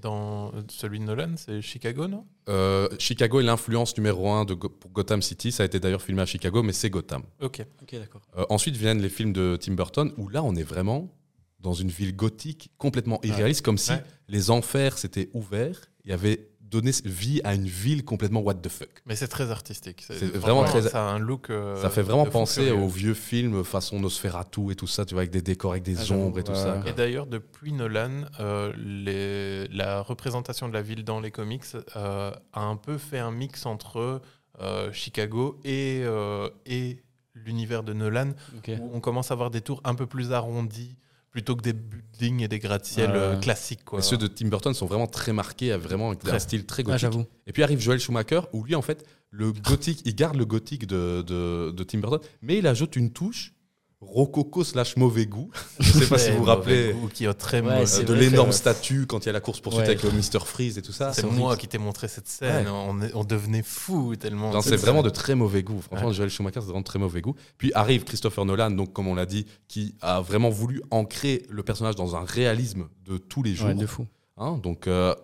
Dans 0.00 0.52
celui 0.70 1.00
de 1.00 1.04
Nolan, 1.04 1.32
c'est 1.36 1.60
Chicago, 1.60 2.06
non? 2.06 2.24
Euh, 2.48 2.88
Chicago 3.00 3.40
est 3.40 3.42
l'influence 3.42 3.96
numéro 3.96 4.30
un 4.30 4.44
de 4.44 4.54
Go- 4.54 4.68
pour 4.68 4.92
Gotham 4.92 5.22
City. 5.22 5.50
Ça 5.50 5.64
a 5.64 5.66
été 5.66 5.80
d'ailleurs 5.80 6.02
filmé 6.02 6.22
à 6.22 6.26
Chicago, 6.26 6.62
mais 6.62 6.72
c'est 6.72 6.88
Gotham. 6.88 7.22
Ok. 7.40 7.64
Ok, 7.82 7.94
d'accord. 7.98 8.22
Euh, 8.36 8.44
ensuite 8.48 8.76
viennent 8.76 9.02
les 9.02 9.08
films 9.08 9.32
de 9.32 9.58
Tim 9.60 9.72
Burton, 9.74 10.12
où 10.16 10.28
là, 10.28 10.44
on 10.44 10.54
est 10.54 10.62
vraiment 10.62 11.12
dans 11.58 11.74
une 11.74 11.88
ville 11.88 12.14
gothique 12.14 12.70
complètement 12.78 13.18
irréaliste, 13.24 13.62
comme 13.64 13.78
si 13.78 13.90
Ouais. 13.90 14.04
les 14.28 14.50
enfers 14.52 14.98
s'étaient 14.98 15.30
ouverts 15.32 15.80
et 16.04 16.12
avaient 16.12 16.46
donné 16.70 16.90
vie 17.04 17.40
à 17.44 17.54
une 17.54 17.66
ville 17.66 18.04
complètement 18.04 18.40
what 18.40 18.54
the 18.54 18.68
fuck. 18.68 18.88
Mais 19.06 19.16
c'est 19.16 19.28
très 19.28 19.50
artistique. 19.50 20.04
C'est 20.06 20.24
vraiment 20.36 20.64
très- 20.64 20.82
Ça 20.82 21.08
a 21.08 21.12
un 21.12 21.18
look. 21.18 21.50
euh, 21.50 21.80
ça 21.80 21.90
fait 21.90 22.02
vraiment 22.02 22.26
penser 22.26 22.70
aux 22.70 22.88
vieux 22.88 23.14
films 23.14 23.64
façon 23.64 23.98
Nosferatu 24.00 24.70
et 24.72 24.74
tout 24.76 24.86
ça, 24.86 25.04
tu 25.04 25.14
vois, 25.14 25.22
avec 25.22 25.30
des 25.30 25.42
décors, 25.42 25.72
avec 25.72 25.82
des 25.82 25.98
Ah, 25.98 26.12
ombres 26.14 26.38
et 26.38 26.44
tout 26.44 26.52
ouais, 26.52 26.58
ça. 26.58 26.78
quoi. 26.82 26.90
Et 26.90 26.92
d'ailleurs, 26.92 27.26
depuis 27.26 27.72
Nolan, 27.72 28.24
euh, 28.40 28.72
les- 28.76 29.68
la 29.68 30.02
représentation 30.02 30.68
de 30.68 30.74
la 30.74 30.82
ville 30.82 31.04
dans 31.04 31.20
les 31.20 31.30
comics 31.30 31.64
euh, 31.96 32.30
a 32.52 32.60
un 32.62 32.76
peu 32.76 32.98
fait 32.98 33.18
un 33.18 33.30
mix 33.30 33.66
entre 33.66 34.20
euh, 34.60 34.92
Chicago 34.92 35.60
et, 35.64 36.00
euh, 36.04 36.48
et 36.66 36.98
l'univers 37.34 37.82
de 37.84 37.92
Nolan, 37.92 38.32
où 38.66 38.90
on 38.92 39.00
commence 39.00 39.30
à 39.30 39.34
avoir 39.34 39.50
des 39.50 39.60
tours 39.60 39.80
un 39.84 39.94
peu 39.94 40.06
plus 40.06 40.32
arrondis 40.32 40.96
plutôt 41.38 41.54
que 41.54 41.62
des 41.62 41.72
buildings 41.72 42.42
et 42.42 42.48
des 42.48 42.58
gratte-ciel 42.58 43.12
euh, 43.14 43.36
classiques. 43.36 43.84
Quoi. 43.84 44.00
Et 44.00 44.02
ceux 44.02 44.16
de 44.16 44.26
Tim 44.26 44.48
Burton 44.48 44.74
sont 44.74 44.86
vraiment 44.86 45.06
très 45.06 45.32
marqués, 45.32 45.70
vraiment 45.76 46.08
avec 46.08 46.26
un 46.28 46.38
style 46.40 46.66
très 46.66 46.82
gothique. 46.82 47.06
et 47.46 47.52
puis 47.52 47.62
arrive 47.62 47.78
Joel 47.78 48.00
Schumacher, 48.00 48.40
où 48.52 48.64
lui, 48.64 48.74
en 48.74 48.82
fait, 48.82 49.06
le 49.30 49.52
gothique, 49.52 50.02
il 50.04 50.16
garde 50.16 50.34
le 50.34 50.44
gothique 50.44 50.88
de, 50.88 51.22
de, 51.22 51.70
de 51.70 51.84
Tim 51.84 51.98
Burton, 52.00 52.18
mais 52.42 52.58
il 52.58 52.66
ajoute 52.66 52.96
une 52.96 53.12
touche 53.12 53.54
rococo 54.00 54.62
slash 54.64 54.96
mauvais 54.96 55.26
goût. 55.26 55.50
Je 55.80 55.90
sais 55.90 56.06
pas 56.06 56.18
si 56.18 56.30
vous 56.30 56.38
vous 56.38 56.44
rappelez 56.44 56.92
goût, 56.92 57.08
qui 57.08 57.24
est 57.24 57.34
très 57.34 57.60
Ouais, 57.60 57.82
euh, 57.84 58.02
de 58.02 58.06
que- 58.06 58.12
l'énorme 58.12 58.52
statue 58.52 59.06
quand 59.06 59.24
il 59.24 59.26
y 59.26 59.28
a 59.28 59.32
la 59.32 59.40
course 59.40 59.60
poursuite 59.60 59.86
Ouais. 59.86 59.90
avec 59.96 60.02
le 60.04 60.10
Mr 60.12 60.44
Freeze 60.46 60.78
et 60.78 60.82
tout 60.82 60.92
ça. 60.92 61.12
C'est 61.12 61.26
moi 61.26 61.56
qui 61.56 61.66
t'ai 61.66 61.78
montré 61.78 62.06
cette 62.08 62.28
scène. 62.28 62.66
Ouais. 62.66 62.72
On, 62.72 63.02
est- 63.02 63.12
on 63.14 63.24
devenait 63.24 63.62
fou 63.64 64.14
tellement. 64.16 64.60
C'est 64.60 64.76
vraiment 64.76 65.02
de 65.02 65.10
très 65.10 65.34
mauvais 65.34 65.62
goût. 65.62 65.80
Franchement, 65.82 66.12
Joel 66.12 66.30
Schumacher, 66.30 66.60
c'est 66.60 66.66
vraiment 66.66 66.80
de 66.80 66.84
très 66.84 66.98
mauvais 66.98 67.20
goût. 67.20 67.34
Puis 67.58 67.72
arrive 67.74 68.04
Christopher 68.04 68.44
Nolan, 68.44 68.70
donc 68.70 68.92
comme 68.92 69.08
on 69.08 69.14
l'a 69.14 69.26
dit, 69.26 69.46
qui 69.66 69.94
a 70.00 70.20
vraiment 70.20 70.50
voulu 70.50 70.80
ancrer 70.90 71.42
le 71.50 71.62
personnage 71.62 71.96
dans 71.96 72.14
un 72.16 72.24
réalisme 72.24 72.88
de 73.04 73.18
tous 73.18 73.42
les 73.42 73.54
jours. 73.54 73.66
Ouais, 73.68 73.74
de 73.74 73.86
fou. 73.86 74.06
Hein, 74.36 74.58
donc, 74.62 74.86
euh, 74.86 75.14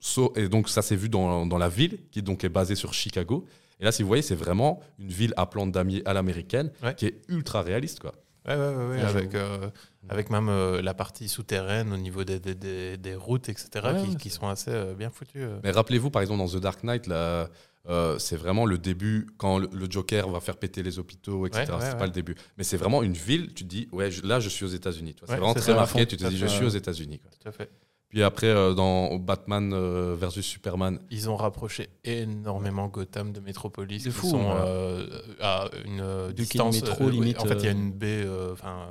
so- 0.00 0.32
et 0.34 0.48
donc 0.48 0.68
ça 0.68 0.82
s'est 0.82 0.96
vu 0.96 1.08
dans, 1.08 1.46
dans 1.46 1.58
la 1.58 1.68
ville, 1.68 1.98
qui 2.10 2.20
donc 2.22 2.42
est 2.42 2.48
basée 2.48 2.74
sur 2.74 2.92
Chicago. 2.94 3.44
Et 3.80 3.84
là, 3.84 3.92
si 3.92 4.02
vous 4.02 4.08
voyez, 4.08 4.22
c'est 4.22 4.34
vraiment 4.34 4.80
une 4.98 5.08
ville 5.08 5.34
à 5.36 5.46
plante 5.46 5.70
damier 5.72 6.02
à 6.06 6.12
l'américaine, 6.14 6.70
Ouais. 6.82 6.94
qui 6.94 7.06
est 7.06 7.22
ultra 7.28 7.62
réaliste. 7.62 8.00
Quoi. 8.00 8.12
Ouais, 8.46 8.56
ouais, 8.56 8.86
ouais, 8.90 9.00
avec, 9.00 9.34
euh, 9.34 9.70
avec 10.08 10.28
même 10.30 10.48
euh, 10.48 10.82
la 10.82 10.92
partie 10.92 11.28
souterraine 11.28 11.92
au 11.92 11.96
niveau 11.96 12.24
des, 12.24 12.38
des, 12.38 12.54
des, 12.54 12.96
des 12.98 13.14
routes, 13.14 13.48
etc., 13.48 13.68
Ouais, 13.84 14.16
qui, 14.16 14.28
sont 14.30 14.48
assez 14.48 14.70
euh, 14.70 14.94
bien 14.94 15.10
foutues. 15.10 15.46
Mais 15.62 15.70
rappelez-vous, 15.70 16.10
par 16.10 16.20
exemple, 16.20 16.38
dans 16.40 16.48
The 16.48 16.60
Dark 16.60 16.84
Knight, 16.84 17.06
là, 17.06 17.48
euh, 17.88 18.18
c'est 18.18 18.36
vraiment 18.36 18.66
le 18.66 18.78
début, 18.78 19.26
quand 19.38 19.58
le, 19.58 19.68
le 19.72 19.90
Joker 19.90 20.28
va 20.28 20.40
faire 20.40 20.56
péter 20.56 20.82
les 20.82 20.98
hôpitaux, 20.98 21.46
etc. 21.46 21.64
Ouais, 21.64 21.72
ouais, 21.74 21.80
c'est 21.80 21.92
ouais. 21.92 21.98
pas 21.98 22.06
le 22.06 22.12
début. 22.12 22.34
Mais 22.58 22.64
c'est 22.64 22.76
vraiment 22.76 23.02
une 23.02 23.12
ville, 23.14 23.48
tu 23.54 23.64
te 23.64 23.68
dis, 23.68 23.88
ouais, 23.92 24.10
je- 24.10 24.22
là, 24.26 24.40
je 24.40 24.48
suis 24.48 24.64
aux 24.64 24.68
États-Unis. 24.68 25.14
tu 25.14 25.24
vois. 25.24 25.34
C'est 25.34 25.40
vraiment 25.40 25.54
très 25.54 25.74
marqué, 25.74 26.06
tu 26.06 26.16
te 26.16 26.26
dis, 26.26 26.36
je 26.36 26.46
suis 26.46 26.64
aux 26.64 26.68
États-Unis. 26.70 27.20
Tout 27.42 27.48
à 27.48 27.52
fait. 27.52 27.70
Puis 28.14 28.22
après, 28.22 28.46
euh, 28.46 28.74
dans 28.74 29.16
Batman 29.16 29.72
euh, 29.74 30.14
versus 30.16 30.46
Superman, 30.46 31.00
Ils 31.10 31.28
ont 31.28 31.34
rapproché 31.36 31.88
énormément 32.04 32.86
Gotham 32.86 33.32
de 33.32 33.40
Metropolis, 33.40 34.04
qui 34.04 34.10
fou, 34.12 34.30
sont 34.30 34.44
ouais. 34.50 34.54
euh, 34.56 35.06
à 35.40 35.68
une 35.84 36.00
euh, 36.00 36.32
kilomètres 36.32 36.70
distance. 36.70 36.74
métro, 36.82 37.04
euh, 37.04 37.06
oui, 37.08 37.12
limite, 37.14 37.40
en 37.40 37.44
fait, 37.46 37.54
il 37.56 37.64
y 37.64 37.68
a 37.68 37.72
une 37.72 37.90
baie, 37.92 38.24
enfin, 38.52 38.86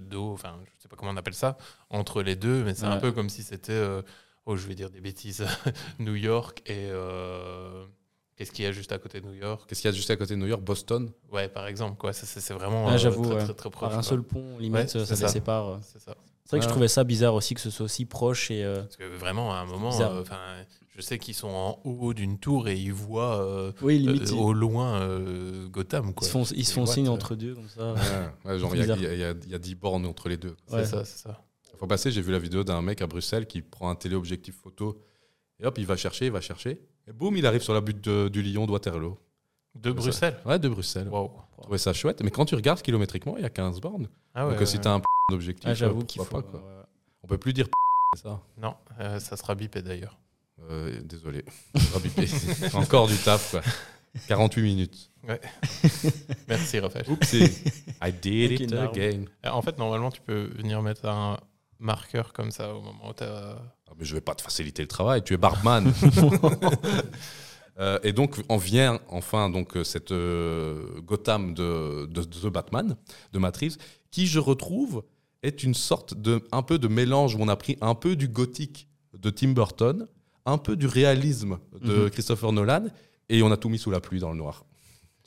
d'eau, 0.00 0.32
enfin, 0.34 0.56
je 0.76 0.82
sais 0.82 0.88
pas 0.88 0.96
comment 0.96 1.12
on 1.12 1.16
appelle 1.16 1.32
ça, 1.32 1.56
entre 1.88 2.22
les 2.22 2.36
deux, 2.36 2.62
mais 2.62 2.74
c'est 2.74 2.84
un 2.84 2.98
peu 2.98 3.10
comme 3.10 3.30
si 3.30 3.42
c'était, 3.42 3.72
euh, 3.72 4.02
oh, 4.44 4.54
je 4.56 4.66
vais 4.68 4.74
dire 4.74 4.90
des 4.90 5.00
bêtises, 5.00 5.46
New 5.98 6.14
York 6.14 6.60
et 6.66 6.88
euh, 6.90 7.86
qu'est-ce 8.36 8.52
qu'il 8.52 8.66
y 8.66 8.68
a 8.68 8.72
juste 8.72 8.92
à 8.92 8.98
côté 8.98 9.22
de 9.22 9.26
New 9.26 9.32
York? 9.34 9.62
Qu'est-ce 9.66 9.80
qu'il 9.80 9.90
y 9.90 9.94
a 9.94 9.96
juste 9.96 10.10
à 10.10 10.16
côté 10.16 10.34
de 10.34 10.40
New 10.40 10.46
York? 10.46 10.60
Boston? 10.62 11.10
Ouais, 11.32 11.48
par 11.48 11.66
exemple, 11.66 11.96
quoi. 11.96 12.12
Ça, 12.12 12.26
C'est 12.26 12.40
c'est 12.40 12.52
vraiment 12.52 12.86
Ah, 12.88 12.94
euh, 12.94 12.98
j'avoue, 12.98 13.24
très, 13.24 13.34
ouais. 13.36 13.44
très, 13.44 13.54
très 13.54 13.70
proche. 13.70 13.88
Par 13.88 13.92
un 13.98 14.02
quoi. 14.02 14.08
seul 14.10 14.22
pont, 14.22 14.58
limite, 14.58 14.74
Ouais, 14.74 14.86
ça 14.88 15.06
c'est 15.06 15.14
les 15.14 15.20
ça. 15.20 15.28
sépare. 15.28 15.78
C'est 15.82 16.00
ça. 16.00 16.14
C'est 16.52 16.56
vrai 16.56 16.60
que 16.60 16.64
je 16.64 16.70
trouvais 16.70 16.88
ça 16.88 17.04
bizarre 17.04 17.34
aussi 17.34 17.54
que 17.54 17.60
ce 17.60 17.70
soit 17.70 17.84
aussi 17.86 18.04
proche 18.04 18.50
et. 18.50 18.62
euh, 18.62 18.82
Parce 18.82 18.96
que 18.96 19.04
vraiment, 19.16 19.52
à 19.54 19.58
un 19.58 19.64
moment, 19.66 19.98
euh, 20.00 20.20
enfin, 20.22 20.38
je 20.94 21.00
sais 21.00 21.18
qu'ils 21.18 21.34
sont 21.34 21.48
en 21.48 21.80
haut 21.84 22.12
d'une 22.12 22.38
tour 22.38 22.68
et 22.68 22.76
ils 22.78 22.92
voient 22.92 23.42
euh, 23.42 23.72
Oui, 23.80 23.98
limite, 23.98 24.22
euh, 24.22 24.26
ils- 24.32 24.38
au 24.38 24.52
loin 24.52 25.00
euh, 25.00 25.66
Gotham. 25.68 26.08
ils 26.08 26.14
Quoi. 26.14 26.26
se 26.26 26.32
font, 26.32 26.42
ils 26.44 26.66
se 26.66 26.74
font 26.74 26.84
signe 26.86 27.08
euh, 27.08 27.12
entre 27.12 27.34
deux 27.34 27.54
comme 27.54 27.68
ça. 27.68 27.94
Ouais, 27.94 28.00
ouais, 28.52 28.58
genre, 28.58 28.74
il 28.76 28.78
y 28.78 28.82
a- 28.82 28.94
Bizarre. 28.94 28.98
il 28.98 29.02
y, 29.02 29.06
a- 29.06 29.12
il 29.14 29.20
y 29.20 29.24
a- 29.24 29.34
il 29.46 29.50
y 29.50 29.54
a 29.54 29.58
10 29.58 29.74
bornes 29.74 30.04
entre 30.04 30.28
les 30.28 30.36
deux. 30.36 30.54
C'est 30.66 30.74
Ouais. 30.76 30.84
ça, 30.84 31.04
c'est 31.06 31.18
ça. 31.18 31.42
Faut 31.78 31.86
passer, 31.86 32.10
j'ai 32.12 32.20
vu 32.20 32.30
la 32.32 32.38
vidéo 32.38 32.62
d'un 32.64 32.82
mec 32.82 33.00
à 33.02 33.06
Bruxelles 33.06 33.46
qui 33.46 33.62
prend 33.62 33.88
un 33.90 33.94
téléobjectif 33.96 34.54
photo 34.54 35.00
et 35.58 35.66
hop, 35.66 35.78
il 35.78 35.86
va 35.86 35.96
chercher, 35.96 36.26
il 36.26 36.32
va 36.32 36.40
chercher. 36.40 36.80
Et 37.08 37.12
boum, 37.12 37.36
il 37.36 37.46
arrive 37.46 37.62
sur 37.62 37.72
la 37.74 37.80
butte 37.80 38.00
de- 38.02 38.28
du 38.28 38.42
Lion 38.42 38.66
de 39.74 39.90
ça. 39.90 39.94
Bruxelles 39.94 40.36
Ouais, 40.44 40.58
de 40.58 40.68
Bruxelles. 40.68 41.08
Wow. 41.08 41.30
Je 41.58 41.62
trouvais 41.62 41.78
ça 41.78 41.92
chouette. 41.92 42.22
Mais 42.22 42.30
quand 42.30 42.44
tu 42.44 42.54
regardes 42.54 42.82
kilométriquement, 42.82 43.36
il 43.36 43.42
y 43.42 43.46
a 43.46 43.50
15 43.50 43.80
bornes. 43.80 44.08
Ah 44.34 44.44
ouais, 44.46 44.52
Donc 44.52 44.60
ouais, 44.60 44.66
si 44.66 44.76
ouais. 44.76 44.82
t'as 44.82 44.92
un 44.92 45.00
p- 45.00 45.06
d'objectif, 45.30 45.68
Ah, 45.68 45.74
j'avoue 45.74 46.00
euh, 46.00 46.04
qu'il 46.04 46.20
faut. 46.20 46.28
pourquoi 46.28 46.42
pas, 46.50 46.58
quoi. 46.58 46.60
ouais. 46.68 46.84
On 47.22 47.26
peut 47.28 47.38
plus 47.38 47.52
dire 47.52 47.66
p- 47.66 47.72
ça. 48.22 48.40
Non, 48.58 48.74
euh, 49.00 49.18
ça 49.20 49.36
sera 49.36 49.54
bipé 49.54 49.80
d'ailleurs. 49.82 50.18
Euh, 50.70 51.00
désolé. 51.04 51.44
Ça 51.74 51.80
sera 51.82 52.00
bipé. 52.00 52.28
Encore 52.74 53.06
du 53.08 53.16
taf, 53.16 53.50
quoi. 53.52 53.62
48 54.28 54.62
minutes. 54.62 55.10
Merci 56.48 56.78
Raphaël. 56.80 57.06
Oupsie. 57.08 57.44
I 58.02 58.12
did 58.12 58.46
Avec 58.50 58.60
it 58.60 58.70
une 58.70 58.76
arme. 58.76 58.88
again. 58.94 59.24
Euh, 59.46 59.50
En 59.50 59.62
fait, 59.62 59.78
normalement, 59.78 60.10
tu 60.10 60.20
peux 60.20 60.50
venir 60.56 60.82
mettre 60.82 61.06
un 61.06 61.38
marqueur 61.78 62.32
comme 62.32 62.50
ça 62.50 62.74
au 62.74 62.82
moment 62.82 63.08
où 63.10 63.14
tu 63.14 63.24
Ah, 63.24 63.56
mais 63.98 64.04
je 64.04 64.14
vais 64.14 64.20
pas 64.20 64.34
te 64.34 64.42
faciliter 64.42 64.82
le 64.82 64.88
travail, 64.88 65.22
tu 65.22 65.32
es 65.34 65.36
barman. 65.36 65.92
Euh, 67.78 67.98
et 68.02 68.12
donc, 68.12 68.40
on 68.48 68.58
vient 68.58 69.00
enfin 69.08 69.48
donc 69.48 69.76
euh, 69.76 69.84
cette 69.84 70.12
euh, 70.12 71.00
Gotham 71.00 71.54
de, 71.54 72.06
de, 72.06 72.22
de 72.22 72.48
Batman, 72.50 72.96
de 73.32 73.38
Matrix, 73.38 73.76
qui 74.10 74.26
je 74.26 74.38
retrouve 74.38 75.04
est 75.42 75.62
une 75.62 75.74
sorte 75.74 76.14
de 76.14 76.42
un 76.52 76.62
peu 76.62 76.78
de 76.78 76.86
mélange 76.88 77.34
où 77.34 77.38
on 77.40 77.48
a 77.48 77.56
pris 77.56 77.76
un 77.80 77.94
peu 77.94 78.14
du 78.14 78.28
gothique 78.28 78.88
de 79.18 79.30
Tim 79.30 79.48
Burton, 79.52 80.06
un 80.44 80.58
peu 80.58 80.76
du 80.76 80.86
réalisme 80.86 81.58
de 81.80 82.04
Mhm. 82.04 82.10
Christopher 82.10 82.52
Nolan, 82.52 82.84
et 83.28 83.42
on 83.42 83.50
a 83.50 83.56
tout 83.56 83.68
mis 83.70 83.78
sous 83.78 83.90
la 83.90 84.00
pluie 84.00 84.20
dans 84.20 84.30
le 84.30 84.36
noir. 84.36 84.64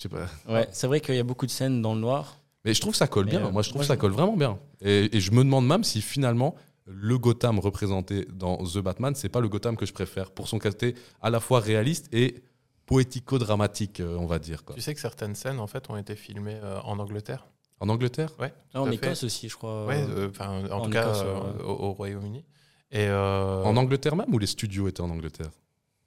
Pas. 0.10 0.28
Ouais, 0.54 0.68
c'est 0.72 0.88
vrai 0.88 1.00
qu'il 1.02 1.16
y 1.16 1.20
a 1.20 1.24
beaucoup 1.24 1.46
de 1.46 1.52
scènes 1.52 1.82
dans 1.82 1.96
le 1.96 2.02
noir. 2.02 2.38
Mais 2.66 2.74
je 2.74 2.82
trouve 2.82 2.92
que 2.94 2.98
ça 2.98 3.08
colle 3.08 3.26
Mais, 3.26 3.32
bien. 3.32 3.46
euh, 3.48 3.52
Moi, 3.52 3.62
je 3.62 3.70
trouve 3.70 3.82
que 3.82 3.88
ça 3.88 3.96
colle 3.98 4.12
vraiment 4.12 4.36
bien. 4.36 4.60
Et, 4.82 5.16
et 5.16 5.20
je 5.22 5.32
me 5.32 5.44
demande 5.44 5.66
même 5.66 5.84
si 5.84 6.02
finalement 6.02 6.56
le 6.86 7.18
Gotham 7.18 7.60
représenté 7.60 8.26
dans 8.32 8.58
The 8.58 8.78
Batman, 8.80 9.16
c'est 9.16 9.30
pas 9.30 9.40
le 9.42 9.50
Gotham 9.50 9.76
que 9.78 9.86
je 9.86 9.94
préfère 9.94 10.32
pour 10.32 10.48
son 10.48 10.60
côté 10.60 10.96
à 11.22 11.30
la 11.30 11.40
fois 11.40 11.60
réaliste 11.60 12.08
et 12.14 12.44
poético-dramatique, 12.86 14.00
euh, 14.00 14.16
on 14.20 14.26
va 14.28 14.40
dire. 14.40 14.64
Quoi. 14.64 14.76
Tu 14.76 14.82
sais 14.82 14.94
que 14.94 15.00
certaines 15.00 15.36
scènes, 15.36 15.60
en 15.60 15.68
fait, 15.68 15.90
ont 15.90 15.98
été 15.98 16.16
filmées 16.16 16.60
euh, 16.64 16.80
en 16.82 17.00
Angleterre 17.00 17.48
En 17.80 17.90
Angleterre? 17.90 18.30
Ouais. 18.40 18.54
Là, 18.74 18.82
en. 18.84 18.92
Écosse 18.92 19.24
aussi, 19.24 19.50
je 19.50 19.56
crois. 19.56 19.86
Ouais, 19.88 20.06
euh, 20.10 20.30
en, 20.40 20.66
en 20.72 20.82
tout 20.82 20.90
cas, 20.92 21.04
Écosse, 21.10 21.24
euh, 21.26 21.34
ouais. 21.58 21.64
au, 21.64 21.70
au 21.72 21.94
Royaume-Uni. 21.94 22.46
Et 22.92 23.08
euh, 23.08 23.64
En 23.64 23.76
Angleterre 23.78 24.16
même 24.16 24.34
ou 24.34 24.38
les 24.40 24.48
studios 24.48 24.88
étaient 24.88 25.02
en 25.02 25.10
Angleterre? 25.10 25.50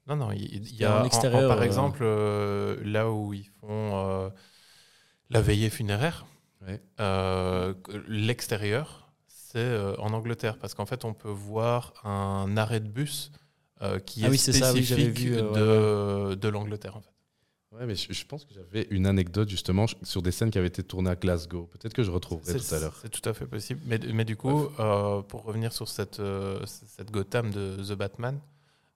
Non, 0.07 0.17
non, 0.17 0.31
il, 0.33 0.45
il 0.69 0.75
y 0.77 0.85
a 0.85 0.99
en 0.99 1.03
en- 1.03 1.05
extérieur, 1.05 1.45
en- 1.45 1.49
par 1.55 1.59
euh. 1.63 1.65
exemple 1.67 2.01
euh, 2.03 2.77
là 2.85 3.11
où 3.11 3.35
ils 3.35 3.51
font 3.61 3.67
euh, 4.09 4.31
la 5.31 5.41
veillée 5.43 5.69
funéraire, 5.71 6.25
Ouais. 6.67 6.81
euh, 7.01 7.75
l'extérieur, 8.07 9.08
c'est 9.51 9.59
euh, 9.59 9.95
en 9.99 10.13
Angleterre 10.13 10.59
parce 10.59 10.75
qu'en 10.75 10.85
fait 10.87 11.05
on 11.05 11.15
peut 11.15 11.31
voir 11.31 11.95
un 12.05 12.57
arrêt 12.57 12.81
de 12.81 12.89
bus 12.89 13.33
euh, 13.81 13.99
qui 13.99 14.23
Ah 14.25 14.29
est 14.29 14.31
oui, 14.31 14.39
c'est 14.39 14.53
ça, 14.53 14.73
oui, 14.73 14.83
j'avais 14.83 15.05
spécifique 15.05 15.33
vu, 15.33 15.39
euh, 15.39 16.31
de, 16.31 16.35
de 16.35 16.49
l'Angleterre 16.49 16.97
en 16.97 17.01
fait. 17.01 17.11
Ouais, 17.73 17.87
mais 17.87 17.95
je, 17.95 18.13
je 18.13 18.25
pense 18.27 18.45
que 18.45 18.53
j'avais 18.55 18.87
une 18.91 19.07
anecdote 19.07 19.49
justement 19.49 19.87
sur 20.03 20.21
des 20.23 20.33
scènes 20.33 20.51
qui 20.51 20.59
avaient 20.59 20.69
été 20.69 20.83
tournées 20.83 21.11
à 21.11 21.17
Glasgow. 21.17 21.67
Peut-être 21.73 21.93
que 21.95 22.03
je 22.03 22.11
retrouverai 22.11 22.59
tout 22.59 22.75
à 22.75 22.79
l'heure. 22.79 22.97
c'est 23.01 23.11
tout 23.11 23.27
à 23.29 23.35
fait 23.35 23.47
possible. 23.47 23.81
Mais, 23.87 23.99
mais 24.13 24.25
du 24.25 24.37
coup, 24.37 24.69
euh, 24.81 25.21
pour 25.23 25.45
revenir 25.45 25.73
sur 25.73 25.87
cette, 25.87 26.19
euh, 26.21 26.61
cette 26.67 27.11
Gotham 27.11 27.51
de 27.51 27.77
The 27.77 27.93
Batman, 27.93 28.41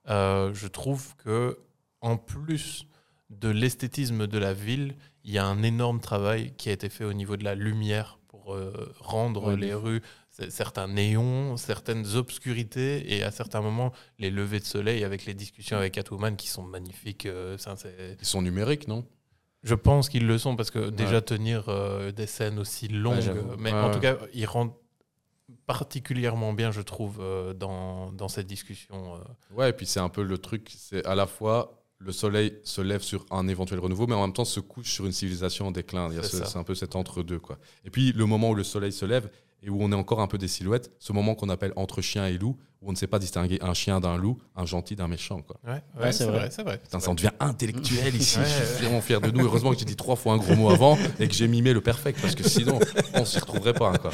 euh, 0.08 0.52
je 0.54 0.66
trouve 0.68 1.14
que 1.16 1.58
en 2.00 2.16
plus 2.16 2.86
de 3.30 3.48
l'esthétisme 3.50 4.26
de 4.26 4.38
la 4.38 4.52
ville, 4.54 4.94
il 5.24 5.30
y 5.32 5.38
a 5.38 5.46
un 5.46 5.62
énorme 5.62 6.00
travail 6.00 6.52
qui 6.56 6.68
a 6.70 6.72
été 6.72 6.88
fait 6.88 7.04
au 7.04 7.12
niveau 7.12 7.36
de 7.36 7.44
la 7.44 7.54
lumière 7.54 8.18
pour 8.28 8.54
euh, 8.54 8.72
rendre 8.98 9.48
Ouais, 9.50 9.56
les 9.56 9.74
rues 9.74 10.02
certains 10.48 10.88
néons, 10.88 11.56
certaines 11.56 12.16
obscurités 12.16 13.14
et 13.14 13.22
à 13.22 13.30
certains 13.30 13.60
moments 13.60 13.92
les 14.18 14.30
levées 14.30 14.60
de 14.60 14.64
soleil 14.64 15.04
avec 15.04 15.24
les 15.26 15.34
discussions 15.34 15.76
avec 15.76 15.92
Catwoman 15.94 16.36
qui 16.36 16.48
sont 16.48 16.62
magnifiques. 16.62 17.26
euh, 17.26 17.58
ça, 17.58 17.74
Ils 18.20 18.26
sont 18.26 18.42
numériques, 18.42 18.88
non? 18.88 19.04
Je 19.62 19.74
pense 19.76 20.08
qu'ils 20.08 20.26
le 20.26 20.38
sont 20.38 20.56
parce 20.56 20.70
que 20.72 20.90
déjà 20.90 21.20
tenir 21.20 21.68
euh, 21.68 22.10
des 22.10 22.26
scènes 22.26 22.58
aussi 22.58 22.88
longues, 22.88 23.14
euh, 23.28 23.56
mais 23.58 23.72
Ouais, 23.72 23.78
en 23.80 23.90
tout 23.92 24.00
cas, 24.00 24.16
ils 24.34 24.46
rendent 24.46 24.72
particulièrement 25.66 26.52
bien, 26.52 26.70
je 26.70 26.80
trouve, 26.80 27.18
euh, 27.20 27.54
dans, 27.54 28.10
dans 28.12 28.28
cette 28.28 28.46
discussion. 28.46 29.20
Ouais, 29.54 29.70
et 29.70 29.72
puis 29.72 29.86
c'est 29.86 30.00
un 30.00 30.08
peu 30.08 30.22
le 30.22 30.38
truc, 30.38 30.72
c'est 30.76 31.04
à 31.06 31.14
la 31.14 31.26
fois 31.26 31.78
le 31.98 32.10
soleil 32.10 32.58
se 32.64 32.80
lève 32.80 33.00
sur 33.02 33.24
un 33.30 33.46
éventuel 33.46 33.78
renouveau, 33.78 34.08
mais 34.08 34.14
en 34.16 34.22
même 34.22 34.32
temps 34.32 34.44
se 34.44 34.58
couche 34.58 34.90
sur 34.90 35.06
une 35.06 35.12
civilisation 35.12 35.68
en 35.68 35.70
déclin. 35.70 36.10
C'est 36.22 36.44
ce- 36.44 36.58
un 36.58 36.64
peu 36.64 36.74
cet 36.74 36.96
entre-deux. 36.96 37.38
quoi. 37.38 37.58
Et 37.84 37.90
puis 37.90 38.10
le 38.12 38.26
moment 38.26 38.50
où 38.50 38.54
le 38.56 38.64
soleil 38.64 38.90
se 38.90 39.04
lève 39.06 39.30
et 39.62 39.70
où 39.70 39.78
on 39.80 39.92
est 39.92 39.94
encore 39.96 40.20
un 40.20 40.26
peu 40.26 40.38
des 40.38 40.48
silhouettes, 40.48 40.90
ce 40.98 41.12
moment 41.12 41.34
qu'on 41.34 41.48
appelle 41.48 41.72
entre 41.76 42.00
chien 42.00 42.26
et 42.26 42.36
loup, 42.38 42.56
où 42.80 42.88
on 42.88 42.92
ne 42.92 42.96
sait 42.96 43.06
pas 43.06 43.20
distinguer 43.20 43.58
un 43.62 43.74
chien 43.74 44.00
d'un 44.00 44.16
loup, 44.16 44.38
un 44.56 44.66
gentil 44.66 44.96
d'un 44.96 45.06
méchant. 45.06 45.40
Quoi. 45.42 45.56
Ouais, 45.64 45.82
Ouais, 46.00 46.12
c'est 46.12 46.24
vrai. 46.26 46.48
c'est 46.50 46.62
vrai. 46.64 46.78
Putain, 46.78 46.98
ça 46.98 47.10
en 47.10 47.14
vrai. 47.14 47.22
devient 47.28 47.36
intellectuel 47.38 48.14
ici. 48.16 48.38
Ouais, 48.38 48.44
je 48.44 48.50
suis 48.50 48.60
ouais. 48.60 48.80
vraiment 48.88 49.00
fier 49.00 49.20
de 49.20 49.30
nous. 49.30 49.44
Heureusement 49.44 49.70
que 49.72 49.78
j'ai 49.78 49.84
dit 49.84 49.94
trois 49.94 50.16
fois 50.16 50.32
un 50.32 50.38
gros 50.38 50.56
mot 50.56 50.70
avant 50.70 50.98
et 51.20 51.28
que 51.28 51.34
j'ai 51.34 51.46
mimé 51.46 51.72
le 51.72 51.80
perfect, 51.80 52.20
parce 52.20 52.34
que 52.34 52.42
sinon, 52.48 52.80
on 53.14 53.24
s'y 53.24 53.38
retrouverait 53.38 53.74
pas. 53.74 53.96
Quoi. 53.98 54.10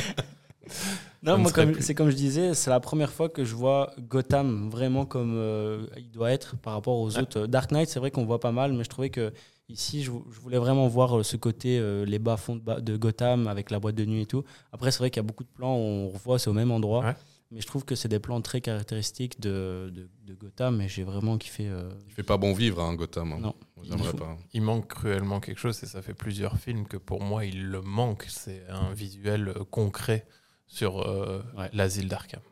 Non, 1.22 1.36
ne 1.38 1.42
moi, 1.42 1.50
c'est 1.80 1.94
comme 1.94 2.10
je 2.10 2.14
disais, 2.16 2.54
c'est 2.54 2.70
la 2.70 2.78
première 2.80 3.10
fois 3.10 3.28
que 3.28 3.44
je 3.44 3.54
vois 3.54 3.90
Gotham 3.98 4.68
vraiment 4.70 5.04
comme 5.04 5.34
euh, 5.34 5.86
il 5.96 6.10
doit 6.10 6.30
être 6.30 6.56
par 6.58 6.74
rapport 6.74 6.96
aux 6.98 7.10
Ouais. 7.16 7.22
autres. 7.22 7.46
Dark 7.46 7.72
Knight, 7.72 7.88
c'est 7.88 7.98
vrai 7.98 8.10
qu'on 8.10 8.24
voit 8.24 8.38
pas 8.38 8.52
mal, 8.52 8.72
mais 8.72 8.84
je 8.84 8.88
trouvais 8.88 9.10
que 9.10 9.32
ici, 9.68 10.02
je, 10.02 10.10
vou- 10.10 10.24
je 10.30 10.40
voulais 10.40 10.58
vraiment 10.58 10.88
voir 10.88 11.18
euh, 11.18 11.22
ce 11.22 11.36
côté, 11.36 11.78
euh, 11.78 12.04
les 12.04 12.18
bas-fonds 12.18 12.56
de, 12.56 12.96
Gotham 12.96 13.46
avec 13.48 13.70
la 13.70 13.78
boîte 13.80 13.94
de 13.96 14.04
nuit 14.04 14.22
et 14.22 14.26
tout. 14.26 14.44
Après, 14.72 14.90
c'est 14.90 14.98
vrai 14.98 15.10
qu'il 15.10 15.20
y 15.20 15.24
a 15.24 15.26
beaucoup 15.26 15.44
de 15.44 15.48
plans 15.50 15.76
où 15.76 15.80
on 15.80 16.08
revoit, 16.08 16.38
c'est 16.38 16.50
au 16.50 16.54
même 16.54 16.70
endroit. 16.70 17.04
Ouais. 17.04 17.16
Mais 17.50 17.62
je 17.62 17.66
trouve 17.66 17.86
que 17.86 17.94
c'est 17.94 18.08
des 18.08 18.18
plans 18.18 18.42
très 18.42 18.60
caractéristiques 18.60 19.40
de, 19.40 19.90
de, 19.94 20.10
de 20.26 20.34
Gotham 20.34 20.82
et 20.82 20.88
j'ai 20.88 21.02
vraiment 21.02 21.38
kiffé. 21.38 21.66
euh, 21.66 21.88
Il 22.06 22.12
fait 22.12 22.22
pas 22.22 22.36
bon 22.36 22.52
vivre, 22.52 22.82
hein, 22.82 22.94
Gotham. 22.94 23.32
hein. 23.32 23.38
Non. 23.40 23.54
Il 23.82 23.90
pas. 24.18 24.36
Il 24.52 24.60
manque 24.60 24.88
cruellement 24.88 25.40
quelque 25.40 25.58
chose 25.58 25.82
et 25.82 25.86
ça 25.86 26.02
fait 26.02 26.12
plusieurs 26.12 26.58
films 26.58 26.86
que 26.86 26.98
pour 26.98 27.22
moi 27.22 27.46
il 27.46 27.68
le 27.68 27.80
manque. 27.80 28.26
C'est 28.28 28.64
un 28.68 28.92
visuel 28.92 29.48
euh, 29.48 29.64
concret 29.70 30.26
sur 30.66 31.00
euh, 31.08 31.42
Ouais. 31.56 31.70
l'asile 31.72 32.08
d'Arkham. 32.08 32.42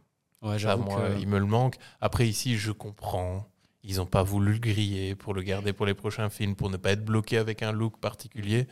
Ouais, 0.40 0.58
Ça, 0.58 0.76
moi, 0.76 1.10
que- 1.10 1.20
il 1.20 1.28
me 1.28 1.38
le 1.38 1.44
manque. 1.46 1.76
Après, 2.00 2.26
ici, 2.26 2.56
je 2.56 2.72
comprends. 2.72 3.46
Ils 3.88 3.96
n'ont 3.98 4.06
pas 4.06 4.24
voulu 4.24 4.54
le 4.54 4.58
griller 4.58 5.14
pour 5.14 5.32
le 5.32 5.42
garder 5.42 5.72
pour 5.72 5.86
les 5.86 5.94
prochains 5.94 6.28
films, 6.28 6.56
pour 6.56 6.70
ne 6.70 6.76
pas 6.76 6.90
être 6.90 7.04
bloqué 7.04 7.38
avec 7.38 7.62
un 7.62 7.70
look 7.70 7.98
particulier. 8.00 8.66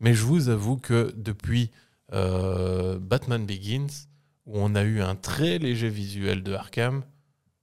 Mais 0.00 0.12
je 0.12 0.22
vous 0.24 0.50
avoue 0.50 0.76
que 0.76 1.12
depuis 1.16 1.70
euh, 2.12 2.98
Batman 3.00 3.46
Begins, 3.46 3.86
où 4.46 4.58
on 4.58 4.74
a 4.74 4.82
eu 4.82 5.00
un 5.00 5.16
très 5.16 5.58
léger 5.58 5.88
visuel 5.88 6.42
de 6.42 6.52
Arkham, 6.52 7.00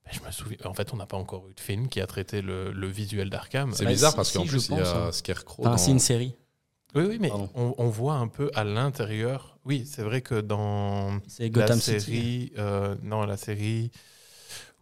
ben, 0.05 0.11
je 0.11 0.25
me 0.25 0.31
souviens. 0.31 0.57
En 0.65 0.73
fait, 0.73 0.91
on 0.93 0.97
n'a 0.97 1.05
pas 1.05 1.17
encore 1.17 1.47
eu 1.49 1.53
de 1.53 1.59
film 1.59 1.87
qui 1.87 2.01
a 2.01 2.07
traité 2.07 2.41
le, 2.41 2.71
le 2.71 2.87
visuel 2.87 3.29
d'Arkham. 3.29 3.73
C'est 3.73 3.85
bizarre 3.85 4.15
parce 4.15 4.31
qu'en 4.31 4.43
si, 4.43 4.49
plus, 4.49 4.69
il 4.69 4.77
y 4.77 4.79
a 4.79 5.05
hein. 5.07 5.11
Scarecrow. 5.11 5.63
Enfin, 5.63 5.71
dans- 5.71 5.77
c'est 5.77 5.91
une 5.91 5.99
série. 5.99 6.33
Oui, 6.95 7.03
oui, 7.07 7.17
mais 7.19 7.29
on, 7.31 7.75
on 7.77 7.89
voit 7.89 8.15
un 8.15 8.27
peu 8.27 8.49
à 8.55 8.63
l'intérieur. 8.63 9.59
Oui, 9.65 9.85
c'est 9.85 10.01
vrai 10.01 10.21
que 10.21 10.39
dans 10.39 11.19
la 11.39 11.67
City. 11.75 11.81
série, 11.99 12.53
euh, 12.57 12.95
non, 13.03 13.23
la 13.25 13.37
série 13.37 13.91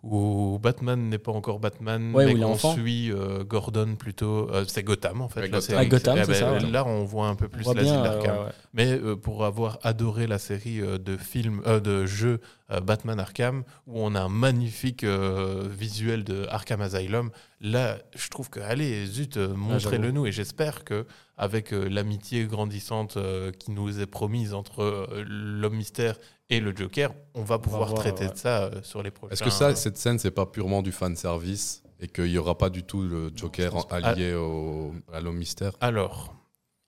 où 0.08 0.60
Batman 0.62 1.10
n'est 1.10 1.18
pas 1.18 1.32
encore 1.32 1.60
Batman, 1.60 2.14
Ouais, 2.14 2.24
où 2.24 2.28
mais 2.28 2.34
il 2.34 2.38
est 2.38 2.41
qu'on 2.43 2.51
enfant. 2.51 2.74
suit 2.74 3.12
euh, 3.12 3.43
Gordon 3.43 3.95
plutôt. 3.95 4.49
Euh, 4.51 4.64
c'est 4.68 4.84
Gotham 4.84 5.22
en 5.22 5.28
fait. 5.28 5.41
Ouais, 5.41 5.47
la 5.47 5.58
Gotham. 5.60 5.78
Ah, 5.80 5.86
Gotham, 5.86 6.18
Eh 6.18 6.22
c'est 6.26 6.32
ben, 6.32 6.39
ça, 6.39 6.51
ouais. 6.53 6.72
Là, 6.72 6.86
on 6.86 7.03
voit 7.06 7.28
un 7.28 7.36
peu 7.36 7.45
On 7.45 7.49
plus 7.49 7.66
l'asile 7.74 7.93
euh, 7.95 8.03
d'Arkham. 8.03 8.38
ouais, 8.38 8.43
ouais. 8.45 8.51
Mais 8.74 8.91
euh, 8.91 9.16
pour 9.16 9.43
avoir 9.45 9.80
adoré 9.84 10.28
la 10.28 10.38
série 10.38 10.80
euh, 10.82 10.97
de 10.99 11.18
films, 11.18 11.62
euh, 11.66 11.80
de 11.80 12.06
jeux 12.06 12.39
euh, 12.72 12.80
Batman 12.82 13.20
Arkham, 13.20 13.64
où 13.88 13.99
on 13.99 14.14
a 14.16 14.22
un 14.22 14.30
magnifique 14.30 15.03
euh, 15.03 15.68
visuel 15.70 16.24
de 16.24 16.45
Arkham 16.49 16.82
Asylum, 16.82 17.32
là, 17.62 17.97
je 18.16 18.30
trouve 18.30 18.49
que 18.49 18.60
allez, 18.60 19.06
zut, 19.08 19.38
euh, 19.38 19.53
montrez-le 19.56 20.12
nous. 20.12 20.26
Et 20.28 20.32
j'espère 20.32 20.84
que 20.84 21.06
avec 21.38 21.74
euh, 21.74 21.89
l'amitié 21.89 22.45
grandissante 22.45 23.18
euh, 23.18 23.51
qui 23.51 23.72
nous 23.72 23.99
est 23.99 24.06
promise 24.06 24.53
entre 24.53 24.82
euh, 24.84 25.26
l'homme 25.28 25.76
mystère 25.76 26.16
et 26.50 26.60
le 26.60 26.76
Joker, 26.76 27.14
on 27.34 27.43
va 27.43 27.60
pouvoir 27.60 27.88
voir, 27.88 28.00
traiter 28.00 28.26
ouais. 28.26 28.32
de 28.32 28.38
ça 28.38 28.64
euh, 28.64 28.82
sur 28.84 29.02
les 29.02 29.12
prochains. 29.12 29.34
Est-ce 29.34 29.43
que 29.43 29.50
ça, 29.50 29.76
cette 29.76 29.98
scène, 29.98 30.20
c'est 30.20 30.32
pas 30.32 30.46
purement 30.46 30.82
du 30.82 30.91
fan 30.91 31.16
service 31.16 31.84
et 32.00 32.08
qu'il 32.08 32.28
y 32.28 32.38
aura 32.38 32.58
pas 32.58 32.70
du 32.70 32.84
tout 32.84 33.02
le 33.02 33.32
Joker 33.36 33.91
allié 33.91 34.34
au, 34.34 34.93
à 35.12 35.20
l'homme 35.22 35.38
mystère? 35.38 35.74
Alors, 35.82 36.36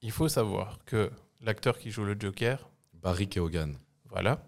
il 0.02 0.12
faut 0.12 0.30
savoir 0.30 0.80
que 0.86 1.12
l'acteur 1.42 1.78
qui 1.80 1.92
joue 1.92 2.04
le 2.04 2.16
Joker, 2.20 2.70
Barry 2.94 3.28
Keoghan. 3.28 3.72
voilà, 4.10 4.44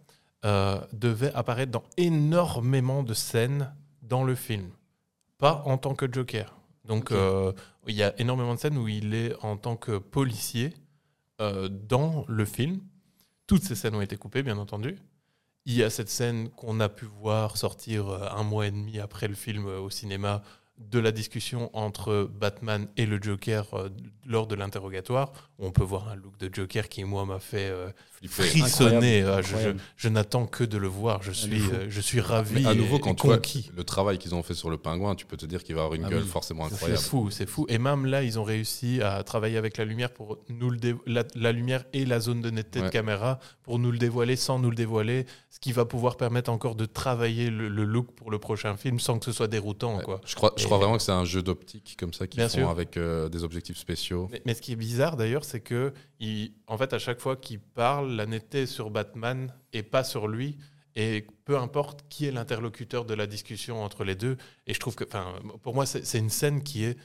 euh, 0.45 0.79
devait 0.93 1.33
apparaître 1.33 1.71
dans 1.71 1.83
énormément 1.97 3.03
de 3.03 3.13
scènes 3.13 3.73
dans 4.01 4.23
le 4.23 4.35
film. 4.35 4.69
Pas 5.37 5.63
en 5.65 5.77
tant 5.77 5.95
que 5.95 6.11
Joker. 6.11 6.55
Donc, 6.85 7.11
euh, 7.11 7.53
il 7.87 7.95
y 7.95 8.03
a 8.03 8.19
énormément 8.19 8.55
de 8.55 8.59
scènes 8.59 8.77
où 8.77 8.87
il 8.87 9.13
est 9.13 9.33
en 9.43 9.57
tant 9.57 9.75
que 9.75 9.97
policier 9.97 10.73
euh, 11.39 11.69
dans 11.69 12.25
le 12.27 12.45
film. 12.45 12.79
Toutes 13.49 13.63
ces 13.63 13.73
scènes 13.73 13.95
ont 13.95 14.01
été 14.01 14.15
coupées, 14.15 14.43
bien 14.43 14.59
entendu. 14.59 14.95
Il 15.65 15.73
y 15.73 15.81
a 15.81 15.89
cette 15.89 16.09
scène 16.09 16.51
qu'on 16.51 16.79
a 16.79 16.87
pu 16.87 17.05
voir 17.05 17.57
sortir 17.57 18.07
euh, 18.07 18.27
un 18.29 18.43
mois 18.43 18.67
et 18.67 18.71
demi 18.71 18.99
après 18.99 19.27
le 19.27 19.33
film 19.33 19.65
euh, 19.65 19.79
au 19.79 19.89
cinéma 19.89 20.43
de 20.77 20.99
la 20.99 21.11
discussion 21.11 21.75
entre 21.75 22.29
Batman 22.31 22.87
et 22.95 23.07
le 23.07 23.19
Joker 23.19 23.73
euh, 23.73 23.89
lors 24.27 24.45
de 24.45 24.53
l'interrogatoire. 24.53 25.49
On 25.57 25.71
peut 25.71 25.83
voir 25.83 26.09
un 26.09 26.15
look 26.15 26.37
de 26.37 26.53
Joker 26.53 26.89
qui, 26.89 27.03
moi, 27.05 27.25
m'a 27.25 27.39
fait 27.39 27.73
frissonner. 28.27 29.21
Incroyable. 29.21 29.29
Ah, 29.29 29.41
je- 29.41 29.47
je- 29.47 29.53
Incroyable. 29.53 29.79
Je, 29.95 30.09
n'attends 30.09 30.45
que 30.45 30.63
de 30.63 30.77
le 30.77 30.87
voir. 30.87 31.23
Je 31.23 31.31
suis, 31.31 31.59
fou. 31.59 31.71
euh, 31.73 31.85
je 31.89 32.01
suis 32.01 32.19
ravi. 32.19 32.63
Mais 32.63 32.65
à 32.69 32.73
nouveau, 32.75 32.97
et- 32.97 32.99
quand 32.99 33.11
et 33.11 33.15
tu 33.15 33.27
vois 33.27 33.35
conquis. 33.37 33.71
le 33.75 33.83
travail 33.83 34.17
qu'ils 34.17 34.35
ont 34.35 34.43
fait 34.43 34.53
sur 34.53 34.69
le 34.69 34.77
pingouin, 34.77 35.15
tu 35.15 35.25
peux 35.25 35.37
te 35.37 35.45
dire 35.45 35.63
qu'il 35.63 35.75
va 35.75 35.81
avoir 35.83 35.95
une 35.95 36.05
Ah 36.05 36.09
gueule 36.09 36.23
oui. 36.23 36.27
forcément 36.29 36.67
C'est 36.67 36.73
incroyable. 36.75 37.01
fou, 37.01 37.29
c'est 37.31 37.47
fou. 37.47 37.65
Et 37.69 37.77
même 37.77 38.05
là, 38.05 38.23
ils 38.23 38.37
ont 38.39 38.43
réussi 38.43 39.01
à 39.01 39.23
travailler 39.23 39.57
avec 39.57 39.77
la 39.77 39.85
lumière 39.85 40.11
pour 40.11 40.37
nous 40.49 40.69
le 40.69 40.77
dé- 40.77 40.95
la, 41.05 41.23
la 41.35 41.51
lumière 41.51 41.85
et 41.93 42.05
la 42.05 42.19
zone 42.19 42.41
de 42.41 42.49
netteté 42.49 42.81
de 42.81 42.89
caméra 42.89 43.39
pour 43.63 43.79
nous 43.79 43.91
le 43.91 43.97
dévoiler 43.97 44.35
sans 44.35 44.59
nous 44.59 44.69
le 44.69 44.75
dévoiler, 44.75 45.25
ce 45.49 45.59
qui 45.59 45.71
va 45.71 45.85
pouvoir 45.85 46.17
permettre 46.17 46.49
encore 46.51 46.75
de 46.75 46.85
travailler 46.85 47.49
le, 47.49 47.69
le 47.69 47.83
look 47.83 48.11
pour 48.15 48.31
le 48.31 48.39
prochain 48.39 48.75
film 48.77 48.99
sans 48.99 49.19
que 49.19 49.25
ce 49.25 49.31
soit 49.31 49.47
déroutant, 49.47 49.97
Ouais. 49.97 50.03
quoi. 50.03 50.21
Je 50.25 50.35
crois, 50.35 50.53
je 50.57 50.63
Et- 50.63 50.65
crois 50.65 50.77
vraiment 50.77 50.97
que 50.97 51.03
c'est 51.03 51.11
un 51.11 51.25
jeu 51.25 51.41
d'optique 51.43 51.95
comme 51.99 52.13
ça 52.13 52.27
qu'ils 52.27 52.41
font 52.43 52.49
sûr. 52.49 52.69
avec 52.69 52.97
euh, 52.97 53.29
des 53.29 53.43
objectifs 53.43 53.77
spéciaux. 53.77 54.27
Mais, 54.31 54.41
mais 54.45 54.53
ce 54.53 54.61
qui 54.61 54.71
est 54.71 54.75
bizarre 54.75 55.17
d'ailleurs, 55.17 55.43
c'est 55.45 55.59
que 55.59 55.93
il, 56.19 56.53
en 56.67 56.77
fait, 56.77 56.93
à 56.93 56.99
chaque 56.99 57.19
fois 57.19 57.35
qu'il 57.35 57.59
parle, 57.59 58.11
la 58.11 58.25
netteté 58.25 58.63
est 58.63 58.65
sur 58.67 58.89
Batman 58.89 59.53
et 59.73 59.83
pas 59.83 60.03
sur 60.03 60.27
lui. 60.27 60.57
Et 60.95 61.25
peu 61.45 61.57
importe 61.57 62.05
qui 62.09 62.25
est 62.25 62.31
l'interlocuteur 62.31 63.05
de 63.05 63.13
la 63.13 63.27
discussion 63.27 63.83
entre 63.83 64.03
les 64.03 64.15
deux. 64.15 64.37
Et 64.67 64.73
je 64.73 64.79
trouve 64.79 64.95
que, 64.95 65.05
pour 65.61 65.73
moi, 65.73 65.85
c'est 65.85 66.17
une 66.17 66.29
scène 66.29 66.63
qui 66.63 66.83
est 66.83 66.97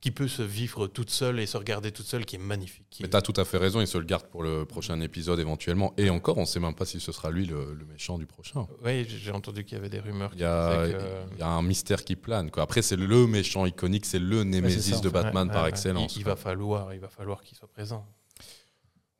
qui 0.00 0.10
peut 0.10 0.28
se 0.28 0.42
vivre 0.42 0.86
toute 0.86 1.08
seule 1.08 1.40
et 1.40 1.46
se 1.46 1.56
regarder 1.56 1.90
toute 1.90 2.04
seule, 2.04 2.26
qui 2.26 2.36
est 2.36 2.38
magnifique. 2.38 2.84
qui 2.90 3.02
Mais 3.02 3.08
tu 3.08 3.16
as 3.16 3.22
tout 3.22 3.32
à 3.38 3.46
fait 3.46 3.56
raison, 3.56 3.80
il 3.80 3.86
se 3.86 3.96
le 3.96 4.04
garde 4.04 4.26
pour 4.26 4.42
le 4.42 4.66
prochain 4.66 5.00
épisode 5.00 5.40
éventuellement. 5.40 5.94
Et 5.96 6.10
encore, 6.10 6.36
on 6.36 6.44
sait 6.44 6.60
même 6.60 6.74
pas 6.74 6.84
si 6.84 7.00
ce 7.00 7.10
sera 7.10 7.30
lui 7.30 7.46
le, 7.46 7.72
le 7.72 7.86
méchant 7.86 8.18
du 8.18 8.26
prochain. 8.26 8.66
Oui, 8.84 9.06
j'ai 9.08 9.30
entendu 9.30 9.64
qu'il 9.64 9.78
y 9.78 9.80
avait 9.80 9.88
des 9.88 10.00
rumeurs. 10.00 10.30
Il 10.34 10.40
y 10.40 10.44
a, 10.44 10.88
que- 10.88 11.38
y 11.38 11.42
a 11.42 11.48
un 11.48 11.62
mystère 11.62 12.04
qui 12.04 12.16
plane. 12.16 12.50
Quoi. 12.50 12.62
Après, 12.64 12.82
c'est 12.82 12.96
le 12.96 13.26
méchant 13.26 13.64
iconique, 13.64 14.04
c'est 14.04 14.18
le 14.18 14.44
némésis 14.44 14.96
ça, 14.96 15.00
de. 15.00 15.08
Batman 15.08 15.48
Ouais, 15.48 15.54
par 15.54 15.62
ouais, 15.62 15.70
excellence. 15.70 16.16
Il, 16.16 16.24
va 16.24 16.36
falloir, 16.36 16.92
il 16.92 17.00
va 17.00 17.08
falloir 17.08 17.42
qu'il 17.42 17.56
soit 17.56 17.68
présent. 17.68 18.06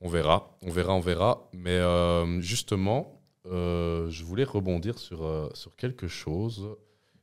On 0.04 0.08
verra, 0.08 0.56
on 0.62 0.70
verra, 0.70 0.94
on 0.94 1.00
verra. 1.00 1.48
Mais 1.54 1.70
euh, 1.78 2.40
justement, 2.40 3.20
euh, 3.46 4.08
je 4.10 4.22
voulais 4.24 4.44
rebondir 4.44 4.98
sur, 4.98 5.24
euh, 5.24 5.48
sur 5.54 5.74
quelque 5.76 6.06
chose 6.08 6.76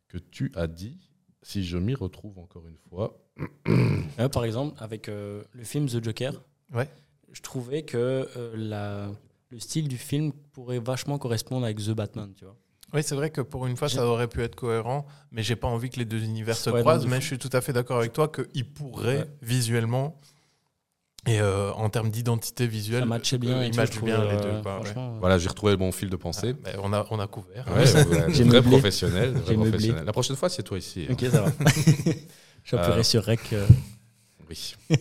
que 0.07 0.17
tu 0.17 0.51
as 0.55 0.67
dit, 0.67 0.97
si 1.43 1.63
je 1.63 1.77
m'y 1.77 1.93
retrouve 1.95 2.39
encore 2.39 2.67
une 2.67 2.77
fois. 2.89 3.17
Par 4.34 4.43
exemple, 4.45 4.75
avec 4.79 5.07
euh, 5.09 5.43
le 5.53 5.63
film 5.63 5.88
The 5.88 6.03
Joker, 6.03 6.41
Ouais. 6.73 6.89
je 7.32 7.41
trouvais 7.41 7.84
que 7.84 8.27
euh, 8.36 8.53
la, 8.55 9.11
le 9.49 9.59
style 9.59 9.88
du 9.88 9.97
film 9.97 10.32
pourrait 10.53 10.79
vachement 10.79 11.17
correspondre 11.17 11.65
avec 11.65 11.77
The 11.77 11.91
Batman, 11.91 12.34
tu 12.36 12.45
vois. 12.45 12.55
Oui, 12.93 13.03
c'est 13.03 13.15
vrai 13.15 13.29
que 13.29 13.39
pour 13.39 13.67
une 13.67 13.77
fois, 13.77 13.88
ça 13.88 14.05
aurait 14.05 14.27
pu 14.27 14.41
être 14.41 14.55
cohérent, 14.55 15.05
mais 15.32 15.43
j'ai 15.43 15.55
pas 15.55 15.67
envie 15.69 15.89
que 15.89 15.97
les 15.97 16.03
deux 16.05 16.23
univers 16.23 16.57
se 16.57 16.69
Ouais, 16.69 16.82
croisent. 16.82 17.07
Mais 17.07 17.21
je 17.21 17.25
suis 17.25 17.38
tout 17.38 17.49
à 17.53 17.61
fait 17.61 17.71
d'accord 17.71 17.99
avec 17.99 18.11
toi 18.11 18.27
qu'ils 18.27 18.65
pourraient 18.69 19.19
Ouais. 19.19 19.29
visuellement 19.41 20.19
et 21.28 21.39
euh, 21.39 21.72
en 21.74 21.89
termes 21.89 22.09
d'identité 22.09 22.65
visuelle, 22.67 23.01
Ça 23.01 23.05
matchait 23.05 23.38
bien. 23.38 23.57
euh, 23.57 23.69
matchent 23.76 23.95
je 23.95 24.01
bien 24.01 24.24
les 24.24 24.38
deux. 24.38 24.43
euh, 24.47 24.61
quoi, 24.61 24.78
ouais. 24.80 24.86
franchement, 24.86 25.17
Voilà, 25.19 25.38
j'ai 25.38 25.49
retrouvé 25.49 25.74
le 25.74 25.78
bon 25.78 25.91
fil 25.91 26.09
de 26.09 26.15
pensée. 26.15 26.55
Ah, 26.65 26.72
ben, 26.74 26.80
on, 26.84 26.93
a, 26.93 27.05
on 27.11 27.19
a 27.19 27.28
couvert. 27.28 27.67
Ouais, 27.67 27.86
vrai 27.86 28.43
meublé. 28.45 28.72
professionnel. 28.72 29.32
vrai. 29.34 30.03
La 30.05 30.11
prochaine 30.13 30.36
fois, 30.36 30.49
c'est 30.49 30.63
toi 30.63 30.78
ici. 30.78 31.05
hein. 31.09 31.13
Ok, 31.13 31.26
ça 31.30 31.41
va. 31.41 31.51
J'appuierai 32.63 32.99
Euh, 32.99 33.03
sur 33.03 33.24
Rec. 33.24 33.39
euh, 33.53 33.67
Oui. 34.49 34.76
Oui. 34.89 34.97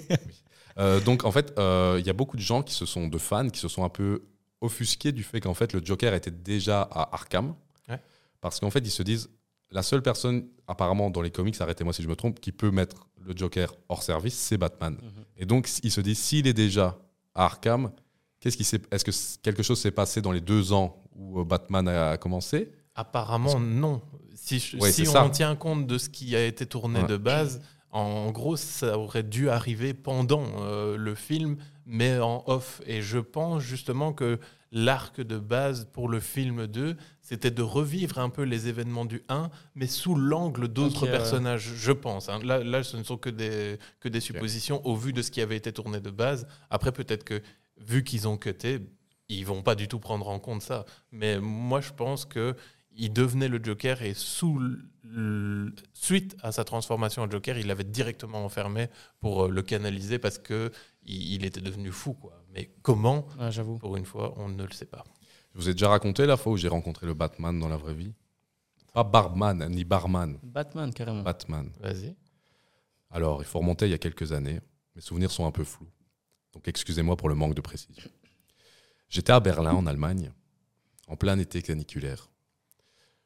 Euh, 0.78 1.00
donc 1.00 1.24
en 1.24 1.32
fait, 1.32 1.52
euh, 1.58 1.96
il 1.98 2.06
y 2.06 2.10
a 2.10 2.12
beaucoup 2.14 2.36
de 2.36 2.42
gens 2.42 2.62
qui 2.62 2.72
se 2.74 2.86
sont 2.86 3.08
de 3.08 3.18
fans 3.18 3.48
qui 3.48 3.58
se 3.58 3.68
sont 3.68 3.84
un 3.84 3.88
peu 3.88 4.22
offusqués 4.60 5.12
du 5.12 5.22
fait 5.24 5.40
qu'en 5.40 5.52
fait 5.54 5.72
le 5.72 5.80
Joker 5.84 6.14
était 6.14 6.30
déjà 6.30 6.82
à 6.82 7.14
Arkham, 7.14 7.54
Ouais. 7.88 7.98
parce 8.40 8.60
qu'en 8.60 8.70
fait 8.70 8.78
ils 8.80 8.90
se 8.90 9.02
disent 9.02 9.28
la 9.70 9.82
seule 9.82 10.02
personne 10.02 10.46
apparemment 10.66 11.10
dans 11.10 11.22
les 11.22 11.30
comics, 11.30 11.60
arrêtez-moi 11.60 11.92
si 11.92 12.02
je 12.02 12.08
me 12.08 12.16
trompe, 12.16 12.40
qui 12.40 12.52
peut 12.52 12.70
mettre 12.70 13.06
le 13.20 13.36
Joker 13.36 13.74
hors 13.88 14.02
service, 14.02 14.34
c'est 14.34 14.56
Batman. 14.58 14.94
Mhm. 14.94 15.24
Et 15.36 15.46
donc 15.46 15.68
ils 15.82 15.90
se 15.90 16.00
disent 16.00 16.18
s'il 16.18 16.46
est 16.46 16.52
déjà 16.54 16.98
à 17.34 17.44
Arkham, 17.44 17.90
qu'est-ce 18.40 18.56
qui 18.56 18.64
s'est, 18.64 18.80
est-ce 18.90 19.04
que 19.04 19.40
quelque 19.42 19.62
chose 19.62 19.80
s'est 19.80 19.90
passé 19.90 20.20
dans 20.22 20.32
les 20.32 20.40
deux 20.40 20.72
ans 20.72 21.02
où 21.14 21.40
euh, 21.40 21.44
Batman 21.44 21.86
a 21.88 22.16
commencé? 22.16 22.72
Apparemment, 22.94 23.58
non. 23.60 24.02
Si, 24.34 24.58
je- 24.58 24.76
Ouais, 24.78 24.90
si 24.92 25.04
c'est 25.04 25.10
on 25.10 25.24
ça. 25.24 25.28
tient 25.30 25.54
compte 25.56 25.86
de 25.86 25.98
ce 25.98 26.08
qui 26.08 26.34
a 26.34 26.44
été 26.44 26.66
tourné 26.66 27.00
Ouais. 27.02 27.06
de 27.06 27.16
base, 27.16 27.60
en 27.90 28.30
gros, 28.30 28.56
ça 28.56 28.98
aurait 28.98 29.22
dû 29.22 29.50
arriver 29.50 29.94
pendant 29.94 30.44
euh, 30.60 30.96
le 30.96 31.14
film, 31.14 31.56
mais 31.86 32.18
en 32.18 32.42
off. 32.46 32.80
Et 32.86 33.02
je 33.02 33.18
pense 33.18 33.62
justement 33.62 34.12
que 34.12 34.38
l'arc 34.72 35.20
de 35.20 35.38
base 35.38 35.88
pour 35.92 36.08
le 36.08 36.20
film 36.20 36.66
2, 36.66 36.96
c'était 37.30 37.52
de 37.52 37.62
revivre 37.62 38.18
un 38.18 38.28
peu 38.28 38.42
les 38.42 38.66
événements 38.66 39.04
du 39.04 39.22
1, 39.28 39.50
mais 39.76 39.86
sous 39.86 40.16
l'angle 40.16 40.66
d'autres 40.66 41.06
personnages, 41.06 41.74
je 41.76 41.92
pense. 41.92 42.28
hein. 42.28 42.40
Là, 42.42 42.64
là, 42.64 42.82
ce 42.82 42.96
ne 42.96 43.04
sont 43.04 43.18
que 43.18 43.30
des, 43.30 43.78
que 44.00 44.08
des 44.08 44.18
suppositions 44.18 44.84
au 44.84 44.96
vu 44.96 45.12
de 45.12 45.22
ce 45.22 45.30
qui 45.30 45.40
avait 45.40 45.56
été 45.56 45.72
tourné 45.72 46.00
de 46.00 46.10
base. 46.10 46.48
Après, 46.70 46.90
peut-être 46.90 47.22
que, 47.22 47.40
vu 47.78 48.02
qu'ils 48.02 48.26
ont 48.26 48.36
cuté, 48.36 48.80
ils 49.28 49.46
vont 49.46 49.62
pas 49.62 49.76
du 49.76 49.86
tout 49.86 50.00
prendre 50.00 50.26
en 50.28 50.40
compte 50.40 50.62
ça. 50.62 50.84
Mais 51.12 51.38
moi, 51.38 51.80
je 51.80 51.92
pense 51.92 52.24
que 52.24 52.56
il 52.96 53.12
devenait 53.12 53.46
le 53.46 53.62
Joker 53.62 54.02
et 54.02 54.14
sous 54.14 54.60
suite 55.94 56.36
à 56.42 56.50
sa 56.50 56.64
transformation 56.64 57.22
en 57.22 57.30
Joker, 57.30 57.56
il 57.58 57.68
l'avait 57.68 57.84
directement 57.84 58.44
enfermé 58.44 58.88
pour 59.20 59.44
euh, 59.44 59.48
le 59.48 59.62
canaliser 59.62 60.18
parce 60.18 60.38
que 60.38 60.72
il, 61.04 61.44
était 61.44 61.60
devenu 61.60 61.92
fou. 61.92 62.14
Quoi. 62.14 62.42
Mais 62.52 62.72
comment? 62.82 63.28
Ouais. 63.38 63.50
Pour 63.78 63.96
une 63.96 64.04
fois, 64.04 64.34
on 64.36 64.48
ne 64.48 64.64
le 64.64 64.72
sait 64.72 64.86
pas. 64.86 65.04
Je 65.54 65.58
vous 65.60 65.68
ai 65.68 65.72
déjà 65.72 65.88
raconté 65.88 66.26
la 66.26 66.36
fois 66.36 66.52
où 66.52 66.56
j'ai 66.56 66.68
rencontré 66.68 67.06
le 67.06 67.14
Batman 67.14 67.58
dans 67.58 67.68
la 67.68 67.76
vraie 67.76 67.94
vie. 67.94 68.12
Pas 68.92 69.04
Barman 69.04 69.68
ni 69.68 69.84
Barman, 69.84 70.38
Batman, 70.42 70.92
carrément. 70.92 71.22
Batman. 71.22 71.70
Vas-y. 71.80 72.16
Alors, 73.10 73.42
il 73.42 73.44
faut 73.46 73.58
remonter 73.58 73.86
il 73.86 73.90
y 73.90 73.94
a 73.94 73.98
quelques 73.98 74.32
années. 74.32 74.60
Mes 74.94 75.00
souvenirs 75.00 75.30
sont 75.30 75.46
un 75.46 75.52
peu 75.52 75.64
flous. 75.64 75.88
Donc, 76.52 76.66
excusez-moi 76.66 77.16
pour 77.16 77.28
le 77.28 77.34
manque 77.34 77.54
de 77.54 77.60
précision. 77.60 78.10
J'étais 79.08 79.32
à 79.32 79.40
Berlin, 79.40 79.74
en 79.74 79.86
Allemagne, 79.86 80.32
en 81.08 81.16
plein 81.16 81.38
été 81.38 81.62
caniculaire. 81.62 82.30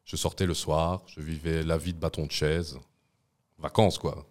Je 0.05 0.17
sortais 0.17 0.47
le 0.47 0.55
soir, 0.55 1.03
je 1.07 1.21
vivais 1.21 1.63
la 1.63 1.79
vie 1.79 1.95
de 1.95 1.99
bâton 1.99 2.27
de 2.27 2.31
chaise. 2.31 2.79
Vacances, 3.59 3.99
quoi. 3.99 4.27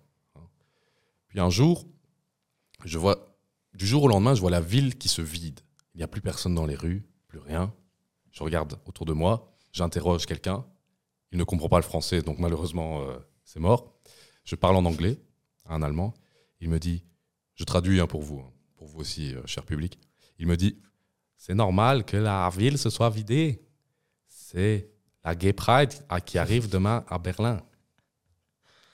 Puis 1.28 1.40
un 1.40 1.50
jour, 1.50 1.88
je 2.86 2.98
vois, 2.98 3.36
du 3.74 3.88
jour 3.88 4.04
au 4.04 4.08
lendemain, 4.08 4.36
je 4.36 4.42
vois 4.42 4.52
la 4.52 4.62
ville 4.62 4.98
qui 4.98 5.08
se 5.08 5.22
vide. 5.22 5.60
Il 5.96 5.98
n'y 5.98 6.04
a 6.04 6.08
plus 6.08 6.22
personne 6.22 6.54
dans 6.54 6.66
les 6.66 6.76
rues, 6.76 7.04
plus 7.28 7.40
rien. 7.40 7.74
Je 8.34 8.44
regarde 8.44 8.78
autour 8.86 9.06
de 9.06 9.14
moi, 9.14 9.56
j'interroge 9.72 10.26
quelqu'un. 10.26 10.66
Il 11.32 11.38
ne 11.38 11.44
comprend 11.44 11.70
pas 11.70 11.78
le 11.78 11.84
français, 11.84 12.22
donc 12.22 12.40
malheureusement, 12.40 13.02
euh, 13.04 13.18
c'est 13.46 13.60
mort. 13.60 13.94
Je 14.44 14.56
parle 14.56 14.76
en 14.76 14.86
anglais 14.86 15.20
à 15.66 15.76
un 15.76 15.82
Allemand. 15.84 16.14
Il 16.60 16.70
me 16.70 16.80
dit, 16.80 17.04
je 17.56 17.64
traduis 17.64 18.00
hein, 18.00 18.08
pour 18.08 18.22
vous, 18.24 18.40
hein, 18.40 18.52
pour 18.76 18.88
vous 18.88 19.00
aussi, 19.00 19.34
euh, 19.36 19.42
cher 19.46 19.64
public. 19.64 20.00
Il 20.40 20.48
me 20.48 20.58
dit, 20.58 20.80
c'est 21.38 21.54
normal 21.54 22.06
que 22.06 22.18
la 22.18 22.50
ville 22.50 22.78
se 22.78 22.90
soit 22.90 23.10
vidée. 23.12 23.62
C'est 24.28 24.90
la 25.24 25.36
Gay 25.36 25.54
Pride 25.54 25.94
ah, 26.10 26.20
qui 26.20 26.38
arrive 26.40 26.70
demain 26.70 27.06
à 27.08 27.20
Berlin. 27.20 27.62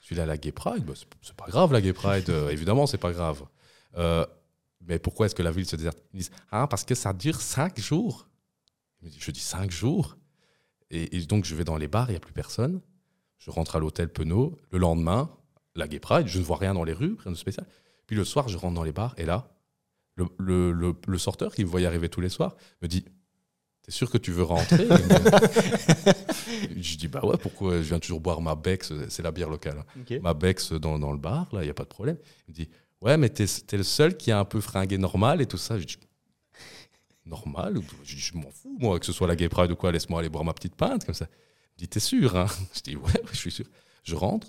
Je 0.02 0.06
suis 0.06 0.16
là, 0.16 0.26
la 0.26 0.36
Gay 0.36 0.52
Pride, 0.52 0.84
bah, 0.84 0.94
c'est- 1.22 1.34
pas 1.34 1.46
grave 1.46 1.72
la 1.72 1.80
Gay 1.80 1.92
Pride, 1.92 2.28
euh, 2.28 2.50
évidemment, 2.50 2.86
c'est 2.86 2.98
pas 2.98 3.12
grave. 3.12 3.42
Mais 4.82 4.98
pourquoi 4.98 5.26
est-ce 5.26 5.34
que 5.34 5.42
la 5.42 5.52
ville 5.52 5.66
se 5.66 5.76
déserte 5.76 5.98
Ils 6.12 6.18
disent, 6.18 6.30
ah, 6.50 6.66
parce 6.66 6.84
que 6.84 6.94
ça 6.94 7.12
dure 7.12 7.40
cinq 7.40 7.78
jours. 7.78 8.26
Je 9.02 9.30
dis, 9.30 9.40
cinq 9.40 9.70
jours 9.70 10.16
et, 10.90 11.16
et 11.16 11.20
donc, 11.26 11.44
je 11.44 11.54
vais 11.54 11.64
dans 11.64 11.76
les 11.76 11.88
bars, 11.88 12.08
il 12.08 12.12
n'y 12.12 12.16
a 12.16 12.20
plus 12.20 12.32
personne. 12.32 12.80
Je 13.38 13.50
rentre 13.50 13.76
à 13.76 13.78
l'hôtel 13.78 14.08
Penaud. 14.08 14.58
Le 14.70 14.78
lendemain, 14.78 15.30
la 15.76 15.86
Gay 15.88 16.00
Pride, 16.00 16.26
je 16.26 16.38
ne 16.38 16.44
vois 16.44 16.56
rien 16.58 16.74
dans 16.74 16.84
les 16.84 16.92
rues, 16.92 17.16
rien 17.22 17.32
de 17.32 17.36
spécial. 17.36 17.66
Puis 18.06 18.16
le 18.16 18.24
soir, 18.24 18.48
je 18.48 18.58
rentre 18.58 18.74
dans 18.74 18.82
les 18.84 18.92
bars 18.92 19.14
et 19.16 19.24
là, 19.24 19.48
le, 20.16 20.26
le- 20.38 20.72
le- 20.72 20.96
le 21.06 21.18
sorteur 21.18 21.54
qui 21.54 21.64
me 21.64 21.68
voyait 21.70 21.86
arriver 21.86 22.08
tous 22.08 22.20
les 22.20 22.28
soirs 22.28 22.56
me 22.82 22.88
dit 22.88 23.04
T'es 23.82 23.92
sûr 23.92 24.10
que 24.10 24.18
tu 24.18 24.30
veux 24.32 24.42
rentrer? 24.42 24.86
Je 26.76 26.96
dis 26.96 27.08
Bah 27.08 27.20
ouais, 27.24 27.36
pourquoi? 27.38 27.76
Je 27.78 27.82
viens 27.88 27.98
toujours 27.98 28.20
boire 28.20 28.40
ma 28.40 28.54
Bex, 28.54 28.92
c'est 29.08 29.22
la 29.22 29.30
bière 29.30 29.48
locale. 29.48 29.78
hein. 29.78 30.02
Ma 30.20 30.34
Bex 30.34 30.72
dans, 30.72 30.98
dans 30.98 31.12
le 31.12 31.18
bar, 31.18 31.48
là, 31.54 31.62
il 31.62 31.64
n'y 31.64 31.70
a 31.70 31.74
pas 31.74 31.84
de 31.84 31.88
problème. 31.88 32.18
Il 32.48 32.50
me 32.52 32.54
dit 32.56 32.68
Ouais, 33.00 33.16
mais 33.16 33.30
t'es 33.30 33.44
es 33.44 33.76
le 33.76 33.82
seul 33.82 34.16
qui 34.16 34.30
a 34.30 34.38
un 34.38 34.44
peu 34.44 34.60
fringué 34.60 34.98
normal 34.98 35.40
et 35.40 35.46
tout 35.46 35.56
ça. 35.56 35.78
Je 35.78 35.86
dis 35.86 35.96
Normal 37.30 37.80
Je 38.02 38.34
m'en 38.34 38.50
fous, 38.50 38.76
moi, 38.80 38.98
que 38.98 39.06
ce 39.06 39.12
soit 39.12 39.28
la 39.28 39.36
Gay 39.36 39.48
Pride 39.48 39.70
ou 39.70 39.76
quoi, 39.76 39.92
laisse-moi 39.92 40.18
aller 40.18 40.28
boire 40.28 40.44
ma 40.44 40.52
petite 40.52 40.74
pinte 40.74 41.04
comme 41.06 41.14
ça. 41.14 41.26
Il 41.26 41.74
me 41.74 41.78
dit 41.78 41.88
T'es 41.88 42.00
sûr 42.00 42.36
hein? 42.36 42.46
Je 42.74 42.80
dis 42.80 42.96
Ouais, 42.96 43.12
ouais, 43.12 43.30
je 43.32 43.38
suis 43.38 43.52
sûr. 43.52 43.66
Je 44.02 44.16
rentre. 44.16 44.48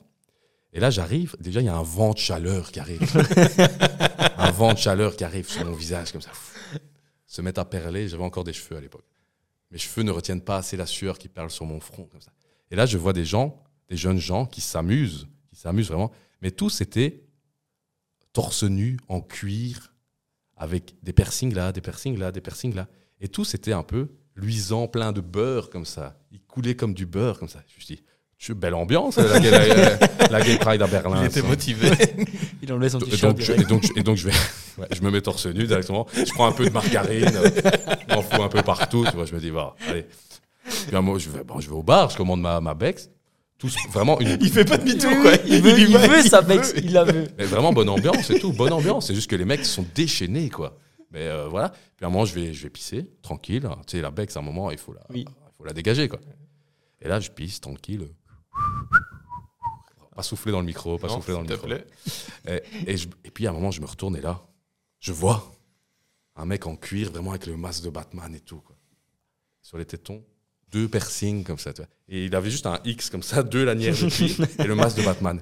Et 0.73 0.79
là, 0.79 0.89
j'arrive. 0.89 1.35
Déjà, 1.39 1.61
il 1.61 1.65
y 1.65 1.69
a 1.69 1.75
un 1.75 1.83
vent 1.83 2.13
de 2.13 2.17
chaleur 2.17 2.71
qui 2.71 2.79
arrive. 2.79 3.01
un 4.37 4.51
vent 4.51 4.73
de 4.73 4.77
chaleur 4.79 5.15
qui 5.15 5.23
arrive 5.23 5.47
sur 5.47 5.63
mon 5.65 5.73
visage, 5.73 6.11
comme 6.11 6.21
ça. 6.21 6.31
Se 7.27 7.41
mettre 7.41 7.59
à 7.59 7.65
perler. 7.65 8.07
J'avais 8.07 8.23
encore 8.23 8.45
des 8.45 8.53
cheveux 8.53 8.77
à 8.77 8.81
l'époque. 8.81 9.05
Mes 9.69 9.77
cheveux 9.77 10.03
ne 10.03 10.11
retiennent 10.11 10.41
pas 10.41 10.57
assez 10.57 10.75
la 10.75 10.85
sueur 10.85 11.19
qui 11.19 11.27
perle 11.27 11.51
sur 11.51 11.65
mon 11.65 11.79
front, 11.79 12.05
comme 12.05 12.21
ça. 12.21 12.31
Et 12.71 12.75
là, 12.75 12.85
je 12.85 12.97
vois 12.97 13.13
des 13.13 13.25
gens, 13.25 13.61
des 13.89 13.97
jeunes 13.97 14.17
gens 14.17 14.45
qui 14.45 14.61
s'amusent, 14.61 15.27
qui 15.49 15.57
s'amusent 15.57 15.89
vraiment. 15.89 16.11
Mais 16.41 16.51
tous 16.51 16.81
étaient 16.81 17.25
torse 18.33 18.63
nu, 18.63 18.97
en 19.07 19.21
cuir, 19.21 19.90
avec 20.61 20.93
des 21.01 21.11
piercings 21.11 21.53
là, 21.55 21.71
des 21.71 21.81
piercings 21.81 22.17
là, 22.17 22.31
des 22.31 22.39
piercings 22.41 22.75
là. 22.75 22.87
Et 23.19 23.27
tous 23.27 23.53
étaient 23.55 23.73
un 23.73 23.83
peu 23.83 24.09
luisants, 24.35 24.87
plein 24.87 25.11
de 25.11 25.19
beurre, 25.21 25.69
comme 25.69 25.85
ça. 25.85 26.17
Ils 26.31 26.39
coulaient 26.41 26.75
comme 26.75 26.93
du 26.93 27.05
beurre, 27.05 27.39
comme 27.39 27.49
ça. 27.49 27.59
Je 27.67 27.75
me 27.77 27.81
suis 27.83 27.95
dit, 27.95 28.53
belle 28.55 28.73
ambiance, 28.75 29.17
la, 29.17 29.39
gay- 29.39 29.51
la- 29.51 30.27
la 30.27 30.41
Gay 30.41 30.57
Pride 30.57 30.81
à 30.81 30.87
Berlin. 30.87 31.21
Il 31.21 31.25
était 31.27 31.41
ça. 31.41 31.47
motivé. 31.47 31.89
Il 32.63 32.71
enlevait 32.71 32.89
son 32.89 32.99
Et 32.99 33.09
t-shirt 33.09 33.35
donc, 33.37 33.41
je, 33.45 33.51
et, 33.53 33.65
donc, 33.65 33.83
je- 33.85 33.91
et 33.99 34.03
donc, 34.03 34.17
je 34.17 34.27
vais, 34.27 34.33
ouais, 34.77 34.87
je 34.91 35.01
me 35.01 35.09
mets 35.11 35.21
torse 35.21 35.45
nu 35.47 35.65
directement. 35.65 36.07
Je 36.13 36.31
prends 36.33 36.47
un 36.47 36.51
peu 36.51 36.65
de 36.65 36.71
margarine, 36.71 37.25
je 37.31 38.15
m'en 38.15 38.21
fous 38.21 38.41
un 38.41 38.49
peu 38.49 38.61
partout. 38.61 39.05
Tu 39.09 39.15
vois, 39.15 39.25
je 39.25 39.33
me 39.35 39.39
dis, 39.39 39.51
bah, 39.51 39.75
allez. 39.87 40.05
Puis 40.63 40.95
un 40.95 41.01
moment, 41.01 41.17
je 41.19 41.29
vais, 41.29 41.43
bon, 41.43 41.59
je 41.59 41.67
vais 41.69 41.75
au 41.75 41.83
bar, 41.83 42.09
je 42.11 42.17
commande 42.17 42.41
ma, 42.41 42.61
ma 42.61 42.73
Bex. 42.75 43.09
Tous, 43.61 43.75
vraiment, 43.91 44.19
une, 44.19 44.37
il 44.41 44.51
fait 44.51 44.65
pas 44.65 44.77
demi-tour, 44.77 45.11
quoi. 45.21 45.33
il 45.45 45.61
veut, 45.61 45.79
il 45.79 45.93
va, 45.93 46.07
veut 46.07 46.19
il 46.23 46.29
sa 46.29 46.41
veut. 46.41 46.55
Bex, 46.57 46.73
il 46.77 46.91
la 46.93 47.03
veut. 47.03 47.27
mais 47.37 47.45
vraiment 47.45 47.71
bonne 47.71 47.89
ambiance 47.89 48.29
et 48.31 48.39
tout, 48.39 48.51
bonne 48.51 48.73
ambiance. 48.73 49.05
C'est 49.07 49.13
juste 49.15 49.29
que 49.29 49.35
les 49.35 49.45
mecs 49.45 49.63
sont 49.65 49.85
déchaînés, 49.95 50.49
quoi. 50.49 50.77
Mais 51.11 51.27
euh, 51.27 51.47
voilà. 51.47 51.69
Puis 51.69 52.03
à 52.03 52.07
un 52.07 52.09
moment, 52.11 52.25
je 52.25 52.33
vais, 52.33 52.53
je 52.53 52.63
vais 52.63 52.69
pisser, 52.71 53.07
tranquille. 53.21 53.69
Tu 53.85 53.97
sais, 53.97 54.01
la 54.01 54.09
Bex, 54.11 54.35
à 54.35 54.39
un 54.39 54.43
moment, 54.43 54.71
il 54.71 54.77
faut 54.79 54.93
la, 54.93 55.01
Oui. 55.11 55.25
il 55.27 55.33
faut 55.57 55.63
la 55.63 55.73
dégager, 55.73 56.09
quoi. 56.09 56.19
Et 57.01 57.07
là, 57.07 57.19
je 57.19 57.29
pisse, 57.29 57.61
tranquille. 57.61 58.07
Pas 60.15 60.23
souffler 60.23 60.51
dans 60.51 60.59
le 60.59 60.65
micro, 60.65 60.97
pas 60.97 61.07
Non, 61.07 61.15
souffler 61.15 61.33
dans 61.35 61.41
le 61.41 61.47
micro. 61.47 61.67
plaît. 61.67 61.85
Et, 62.47 62.91
et, 62.93 62.97
je- 62.97 63.07
et 63.23 63.31
puis 63.31 63.47
à 63.47 63.51
un 63.51 63.53
moment, 63.53 63.71
je 63.71 63.79
me 63.81 63.85
retourne 63.85 64.15
et 64.17 64.21
là, 64.21 64.41
je 64.99 65.13
vois 65.13 65.51
un 66.35 66.45
mec 66.45 66.67
en 66.67 66.75
cuir, 66.75 67.11
vraiment 67.11 67.31
avec 67.31 67.45
le 67.45 67.55
masque 67.57 67.83
de 67.83 67.89
Batman 67.89 68.33
et 68.35 68.39
tout. 68.41 68.59
Quoi. 68.59 68.75
Sur 69.61 69.77
les 69.77 69.85
tétons, 69.85 70.23
deux 70.71 70.87
piercings 70.87 71.43
comme 71.43 71.57
ça. 71.57 71.73
tu 71.73 71.81
vois. 71.81 71.89
Et 72.09 72.25
il 72.25 72.35
avait 72.35 72.49
juste 72.51 72.65
un 72.65 72.79
X 72.85 73.09
comme 73.09 73.23
ça, 73.23 73.43
deux 73.43 73.65
lanières 73.65 73.93
de 73.93 74.09
cuir 74.09 74.47
et 74.59 74.63
le 74.63 74.75
masque 74.75 74.97
de 74.97 75.03
Batman. 75.03 75.41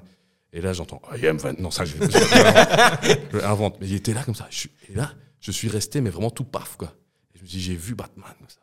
Et 0.52 0.60
là, 0.60 0.72
j'entends 0.72 1.00
I 1.16 1.26
am 1.28 1.36
Van- 1.36 1.54
Non, 1.58 1.70
ça, 1.70 1.84
je, 1.84 1.94
je, 1.96 2.00
je 2.00 3.38
l'invente. 3.38 3.76
Mais 3.80 3.88
il 3.88 3.94
était 3.94 4.12
là 4.14 4.24
comme 4.24 4.34
ça. 4.34 4.46
Je 4.50 4.66
et 4.88 4.94
là, 4.94 5.14
je 5.40 5.52
suis 5.52 5.68
resté, 5.68 6.00
mais 6.00 6.10
vraiment 6.10 6.30
tout 6.30 6.44
paf. 6.44 6.76
Quoi. 6.76 6.92
Et 7.34 7.38
je 7.38 7.42
me 7.42 7.46
suis 7.48 7.58
dit, 7.58 7.64
j'ai 7.64 7.76
vu 7.76 7.94
Batman 7.94 8.32
comme 8.38 8.48
ça. 8.48 8.60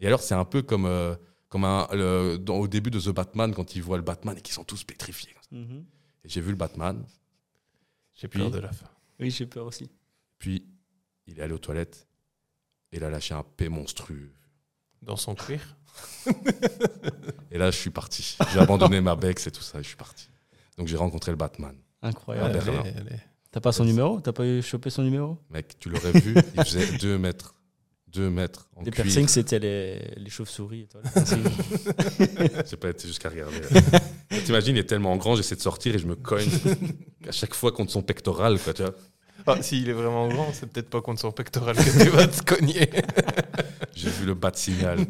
Et 0.00 0.06
alors, 0.06 0.20
c'est 0.20 0.34
un 0.34 0.44
peu 0.44 0.62
comme, 0.62 0.84
euh, 0.86 1.14
comme 1.48 1.64
un, 1.64 1.86
le- 1.92 2.38
dans- 2.38 2.56
au 2.56 2.66
début 2.66 2.90
de 2.90 2.98
The 3.00 3.10
Batman, 3.10 3.54
quand 3.54 3.76
ils 3.76 3.82
voient 3.82 3.96
le 3.98 4.02
Batman 4.02 4.36
et 4.36 4.40
qu'ils 4.40 4.54
sont 4.54 4.64
tous 4.64 4.82
pétrifiés. 4.82 5.32
comme 5.34 5.42
ça. 5.60 5.72
Mhm. 5.74 5.84
Et 6.24 6.28
j'ai 6.28 6.40
vu 6.40 6.50
le 6.50 6.56
Batman. 6.56 7.04
J'ai 8.14 8.26
peur 8.28 8.50
de 8.50 8.58
la 8.58 8.72
fin. 8.72 8.86
Oui, 9.20 9.30
j'ai 9.30 9.46
peur 9.46 9.66
aussi. 9.66 9.88
Puis, 10.38 10.64
il 11.28 11.38
est 11.38 11.42
allé 11.42 11.52
aux 11.52 11.58
toilettes 11.58 12.08
et 12.90 12.96
il 12.96 13.04
a 13.04 13.10
lâché 13.10 13.32
un 13.34 13.44
P 13.44 13.68
monstrueux. 13.68 14.32
Dans 15.02 15.16
son 15.16 15.34
cuir. 15.34 15.60
Et 17.50 17.58
là, 17.58 17.70
je 17.70 17.76
suis 17.76 17.90
parti. 17.90 18.36
J'ai 18.52 18.58
abandonné 18.60 19.00
ma 19.00 19.16
Bex 19.16 19.46
et 19.46 19.50
tout 19.50 19.62
ça 19.62 19.78
et 19.78 19.82
je 19.82 19.88
suis 19.88 19.96
parti. 19.96 20.28
Donc, 20.78 20.86
j'ai 20.88 20.96
rencontré 20.96 21.30
le 21.32 21.36
Batman. 21.36 21.74
Incroyable. 22.02 22.58
Ah. 22.66 22.82
T'as 23.50 23.60
pas 23.60 23.72
son 23.72 23.84
numéro? 23.84 24.20
T'as 24.20 24.32
pas 24.32 24.46
eu 24.46 24.62
chopé 24.62 24.88
son 24.90 25.02
numéro? 25.02 25.38
Mec, 25.50 25.78
tu 25.78 25.90
l'aurais 25.90 26.12
vu, 26.12 26.34
il 26.56 26.64
faisait 26.64 26.96
2 26.98 27.18
mètres 27.18 27.54
2 28.08 28.28
mètres 28.28 28.68
en 28.76 28.82
Les 28.82 28.90
cuir. 28.90 29.04
piercings, 29.04 29.26
c'était 29.28 29.58
les, 29.58 29.98
les 30.18 30.28
chauves-souris. 30.30 30.86
J'ai 32.70 32.76
pas 32.76 32.90
été 32.90 33.06
jusqu'à 33.08 33.30
regarder. 33.30 33.58
T'imagines, 34.44 34.76
il 34.76 34.80
est 34.80 34.84
tellement 34.84 35.16
grand, 35.16 35.34
j'essaie 35.34 35.56
de 35.56 35.62
sortir 35.62 35.94
et 35.94 35.98
je 35.98 36.06
me 36.06 36.14
cogne 36.14 36.48
à 37.26 37.32
chaque 37.32 37.54
fois 37.54 37.72
contre 37.72 37.90
son 37.90 38.02
pectoral. 38.02 38.58
Quoi, 38.58 38.74
tu 38.74 38.82
vois. 38.82 38.92
Ah, 39.46 39.62
S'il 39.62 39.88
est 39.88 39.92
vraiment 39.94 40.28
grand, 40.28 40.52
c'est 40.52 40.66
peut-être 40.66 40.90
pas 40.90 41.00
contre 41.00 41.20
son 41.22 41.32
pectoral 41.32 41.74
que 41.74 42.02
tu 42.04 42.10
vas 42.10 42.26
te 42.26 42.42
cogner. 42.44 42.90
J'ai 44.02 44.10
vu 44.10 44.26
le 44.26 44.34
bat 44.34 44.50
signal. 44.54 44.98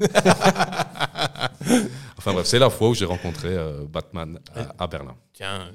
enfin 2.19 2.33
bref, 2.33 2.47
c'est 2.47 2.59
la 2.59 2.69
fois 2.69 2.91
où 2.91 2.95
j'ai 2.95 3.07
rencontré 3.07 3.49
euh, 3.49 3.87
Batman 3.87 4.39
à, 4.55 4.85
à 4.85 4.87
Berlin. 4.87 5.17
Tiens, 5.33 5.71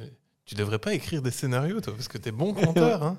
tu 0.46 0.56
devrais 0.56 0.80
pas 0.80 0.94
écrire 0.94 1.22
des 1.22 1.32
scénarios, 1.32 1.82
toi, 1.82 1.94
parce 1.94 2.08
que 2.08 2.18
t'es 2.18 2.32
bon 2.32 2.54
conteur. 2.54 3.04
Hein 3.04 3.18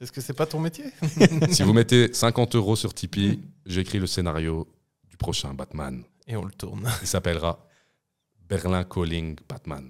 Est-ce 0.00 0.12
que 0.12 0.20
c'est 0.20 0.32
pas 0.32 0.46
ton 0.46 0.60
métier? 0.60 0.84
Si 1.50 1.62
vous 1.62 1.72
mettez 1.72 2.12
50 2.12 2.54
euros 2.54 2.76
sur 2.76 2.92
Tipeee, 2.94 3.40
j'écris 3.66 3.98
le 3.98 4.06
scénario 4.06 4.68
du 5.08 5.16
prochain 5.16 5.54
Batman. 5.54 6.04
Et 6.26 6.36
on 6.36 6.44
le 6.44 6.52
tourne. 6.52 6.88
Il 7.00 7.08
s'appellera 7.08 7.66
Berlin 8.48 8.84
Calling 8.84 9.36
Batman. 9.48 9.88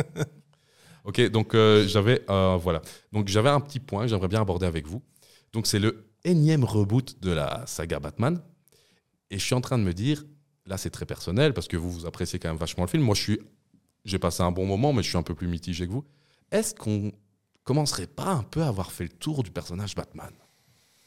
ok, 1.04 1.30
donc 1.30 1.54
euh, 1.54 1.86
j'avais 1.88 2.22
euh, 2.30 2.56
voilà. 2.60 2.82
Donc 3.10 3.28
j'avais 3.28 3.48
un 3.48 3.60
petit 3.60 3.80
point 3.80 4.02
que 4.02 4.08
j'aimerais 4.08 4.28
bien 4.28 4.42
aborder 4.42 4.66
avec 4.66 4.86
vous. 4.86 5.02
Donc 5.52 5.66
c'est 5.66 5.78
le 5.78 6.10
énième 6.24 6.64
reboot 6.64 7.20
de 7.20 7.32
la 7.32 7.64
saga 7.66 7.98
Batman. 7.98 8.40
Et 9.30 9.38
je 9.38 9.44
suis 9.44 9.54
en 9.54 9.60
train 9.60 9.78
de 9.78 9.84
me 9.84 9.94
dire, 9.94 10.24
là 10.66 10.76
c'est 10.76 10.90
très 10.90 11.06
personnel 11.06 11.54
parce 11.54 11.68
que 11.68 11.76
vous 11.76 11.90
vous 11.90 12.06
appréciez 12.06 12.38
quand 12.38 12.48
même 12.48 12.58
vachement 12.58 12.84
le 12.84 12.90
film. 12.90 13.02
Moi 13.02 13.14
je 13.14 13.22
suis, 13.22 13.40
j'ai 14.04 14.18
passé 14.18 14.42
un 14.42 14.52
bon 14.52 14.66
moment, 14.66 14.92
mais 14.92 15.02
je 15.02 15.08
suis 15.08 15.18
un 15.18 15.22
peu 15.22 15.34
plus 15.34 15.48
mitigé 15.48 15.86
que 15.86 15.92
vous. 15.92 16.04
Est-ce 16.50 16.74
qu'on 16.74 17.12
commencerait 17.64 18.06
pas 18.06 18.32
un 18.32 18.42
peu 18.42 18.62
à 18.62 18.68
avoir 18.68 18.90
fait 18.92 19.04
le 19.04 19.10
tour 19.10 19.42
du 19.42 19.50
personnage 19.50 19.94
Batman? 19.94 20.32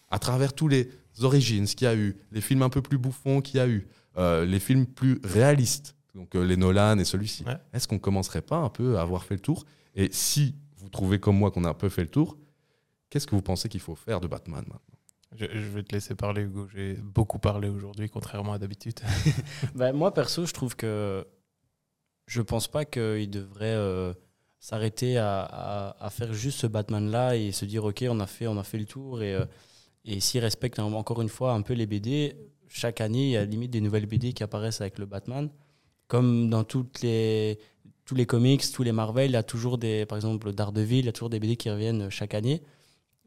À 0.09 0.19
travers 0.19 0.53
tous 0.53 0.67
les 0.67 0.89
origines 1.21 1.65
qu'il 1.65 1.85
y 1.85 1.87
a 1.87 1.95
eu, 1.95 2.15
les 2.31 2.41
films 2.41 2.61
un 2.61 2.69
peu 2.69 2.81
plus 2.81 2.97
bouffons 2.97 3.41
qu'il 3.41 3.57
y 3.57 3.59
a 3.59 3.67
eu, 3.67 3.87
euh, 4.17 4.45
les 4.45 4.59
films 4.59 4.85
plus 4.85 5.19
réalistes, 5.23 5.95
donc 6.13 6.35
euh, 6.35 6.45
les 6.45 6.55
Nolan 6.55 6.99
et 6.99 7.05
celui-ci. 7.05 7.43
Ouais. 7.43 7.57
Est-ce 7.73 7.87
qu'on 7.87 7.99
commencerait 7.99 8.43
pas 8.43 8.57
un 8.57 8.69
peu 8.69 8.97
à 8.97 9.01
avoir 9.01 9.23
fait 9.23 9.33
le 9.33 9.41
tour? 9.41 9.65
Et 9.95 10.09
si 10.11 10.55
vous 10.77 10.89
trouvez 10.89 11.19
comme 11.19 11.37
moi 11.37 11.51
qu'on 11.51 11.63
a 11.63 11.69
un 11.69 11.73
peu 11.73 11.89
fait 11.89 12.03
le 12.03 12.09
tour, 12.09 12.37
qu'est-ce 13.09 13.25
que 13.25 13.35
vous 13.35 13.41
pensez 13.41 13.69
qu'il 13.69 13.79
faut 13.79 13.95
faire 13.95 14.19
de 14.21 14.27
Batman 14.27 14.63
maintenant? 14.67 14.92
Je, 15.37 15.45
vais 15.45 15.83
te 15.83 15.93
laisser 15.93 16.15
parler, 16.15 16.43
Hugo. 16.43 16.67
J'ai 16.73 16.93
beaucoup 16.95 17.39
parlé 17.39 17.69
aujourd'hui, 17.69 18.09
contrairement 18.09 18.53
à 18.53 18.59
d'habitude. 18.59 18.99
Ben, 19.75 19.93
moi, 19.93 20.13
perso, 20.13 20.45
je 20.45 20.53
trouve 20.53 20.75
que 20.75 21.25
je 22.27 22.41
pense 22.41 22.67
pas 22.67 22.85
qu'il 22.85 23.29
devrait 23.29 23.65
euh, 23.65 24.13
s'arrêter 24.59 25.17
à, 25.17 26.09
faire 26.11 26.33
juste 26.33 26.59
ce 26.59 26.67
Batman-là 26.67 27.35
et 27.35 27.51
se 27.51 27.65
dire, 27.65 27.83
OK, 27.83 28.03
on 28.07 28.19
a 28.19 28.27
fait, 28.27 28.47
on 28.47 28.57
a 28.57 28.63
fait 28.63 28.77
le 28.77 28.85
tour. 28.85 29.21
Et, 29.21 29.33
euh, 29.33 29.45
et 30.05 30.19
s'il 30.19 30.41
respecte 30.41 30.79
encore 30.79 31.21
une 31.21 31.29
fois 31.29 31.53
un 31.53 31.61
peu 31.61 31.73
les 31.73 31.85
BD, 31.85 32.35
chaque 32.67 33.01
année, 33.01 33.25
il 33.25 33.31
y 33.31 33.37
a 33.37 33.45
limite 33.45 33.71
des 33.71 33.81
nouvelles 33.81 34.05
BD 34.05 34.33
qui 34.33 34.43
apparaissent 34.43 34.81
avec 34.81 34.97
le 34.99 35.05
Batman. 35.05 35.49
Comme 36.07 36.49
dans 36.49 36.63
toutes 36.63 37.01
les, 37.01 37.59
tous 38.05 38.15
les 38.15 38.25
comics, 38.25 38.63
tous 38.71 38.83
les 38.83 38.91
Marvel, 38.91 39.31
il 39.31 39.35
a 39.35 39.43
toujours 39.43 39.77
des, 39.77 40.05
par 40.05 40.17
exemple, 40.17 40.51
Daredevil, 40.51 40.99
il 40.99 41.05
y 41.05 41.09
a 41.09 41.13
toujours 41.13 41.29
des 41.29 41.39
BD 41.39 41.55
qui 41.55 41.69
reviennent 41.69 42.09
chaque 42.09 42.33
année. 42.33 42.61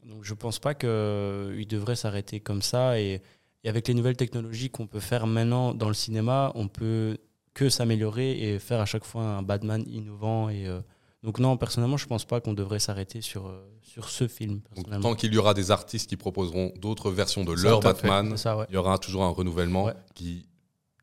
Donc 0.07 0.23
je 0.23 0.33
pense 0.33 0.59
pas 0.59 0.73
qu'il 0.73 1.67
devrait 1.67 1.95
s'arrêter 1.95 2.39
comme 2.39 2.61
ça. 2.61 2.99
Et, 2.99 3.21
et 3.63 3.69
avec 3.69 3.87
les 3.87 3.93
nouvelles 3.93 4.17
technologies 4.17 4.69
qu'on 4.69 4.87
peut 4.87 4.99
faire 4.99 5.27
maintenant 5.27 5.73
dans 5.73 5.87
le 5.89 5.93
cinéma, 5.93 6.51
on 6.55 6.67
peut 6.67 7.17
que 7.53 7.69
s'améliorer 7.69 8.53
et 8.53 8.59
faire 8.59 8.79
à 8.79 8.85
chaque 8.85 9.03
fois 9.03 9.23
un 9.23 9.41
Batman 9.41 9.83
innovant. 9.87 10.47
Et, 10.49 10.67
euh, 10.67 10.79
donc 11.23 11.39
non, 11.39 11.57
personnellement, 11.57 11.97
je 11.97 12.05
pense 12.05 12.23
pas 12.25 12.39
qu'on 12.39 12.53
devrait 12.53 12.79
s'arrêter 12.79 13.21
sur, 13.21 13.47
euh, 13.47 13.67
sur 13.81 14.09
ce 14.09 14.27
film. 14.27 14.61
Donc. 14.75 15.01
Tant 15.01 15.15
qu'il 15.15 15.33
y 15.33 15.37
aura 15.37 15.53
des 15.55 15.71
artistes 15.71 16.07
qui 16.07 16.15
proposeront 16.17 16.71
d'autres 16.79 17.09
versions 17.11 17.43
de 17.43 17.55
Ça, 17.55 17.63
leur. 17.67 17.79
Batman, 17.79 18.29
C'est 18.31 18.37
ça, 18.43 18.57
ouais. 18.57 18.65
il 18.69 18.75
y 18.75 18.77
aura 18.77 18.97
toujours 18.99 19.23
un 19.23 19.29
renouvellement 19.29 19.85
Ouais. 19.85 19.93
qui, 20.13 20.47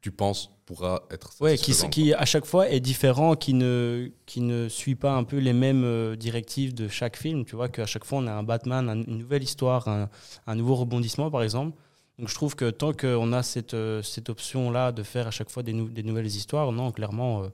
tu 0.04 0.12
penses, 0.12 0.50
pourra 0.66 1.02
être 1.10 1.30
Ouais, 1.40 1.56
qui, 1.56 1.72
qui 1.88 2.12
à 2.12 2.26
chaque 2.26 2.44
fois 2.44 2.68
est 2.68 2.80
différent, 2.80 3.36
qui 3.36 3.54
ne, 3.54 4.10
qui 4.26 4.42
ne 4.42 4.68
suit 4.68 4.96
pas 4.96 5.14
un 5.14 5.24
peu 5.24 5.38
les 5.38 5.54
mêmes 5.54 5.82
euh, 5.82 6.14
directives 6.14 6.74
de 6.74 6.88
chaque 6.88 7.16
film. 7.16 7.46
Tu 7.46 7.56
vois 7.56 7.70
qu'à 7.70 7.86
chaque 7.86 8.04
fois 8.04 8.18
on 8.18 8.26
a 8.26 8.32
un 8.32 8.42
Batman, 8.42 8.86
un- 8.90 9.02
une 9.02 9.16
nouvelle 9.16 9.42
histoire, 9.42 9.88
un, 9.88 10.10
un 10.46 10.54
nouveau 10.56 10.74
rebondissement 10.74 11.30
par 11.30 11.42
exemple. 11.42 11.74
Donc 12.18 12.28
je 12.28 12.34
trouve 12.34 12.54
que 12.54 12.68
tant 12.68 12.92
qu'on 12.92 13.32
a 13.32 13.42
cette, 13.42 13.72
euh, 13.72 14.02
cette 14.02 14.28
option-là 14.28 14.92
de 14.92 15.02
faire 15.02 15.26
à 15.26 15.30
chaque 15.30 15.48
fois 15.48 15.62
des, 15.62 15.72
nou- 15.72 15.88
des 15.88 16.02
nouvelles 16.02 16.26
histoires, 16.26 16.70
non, 16.70 16.92
clairement, 16.92 17.44
euh, 17.44 17.48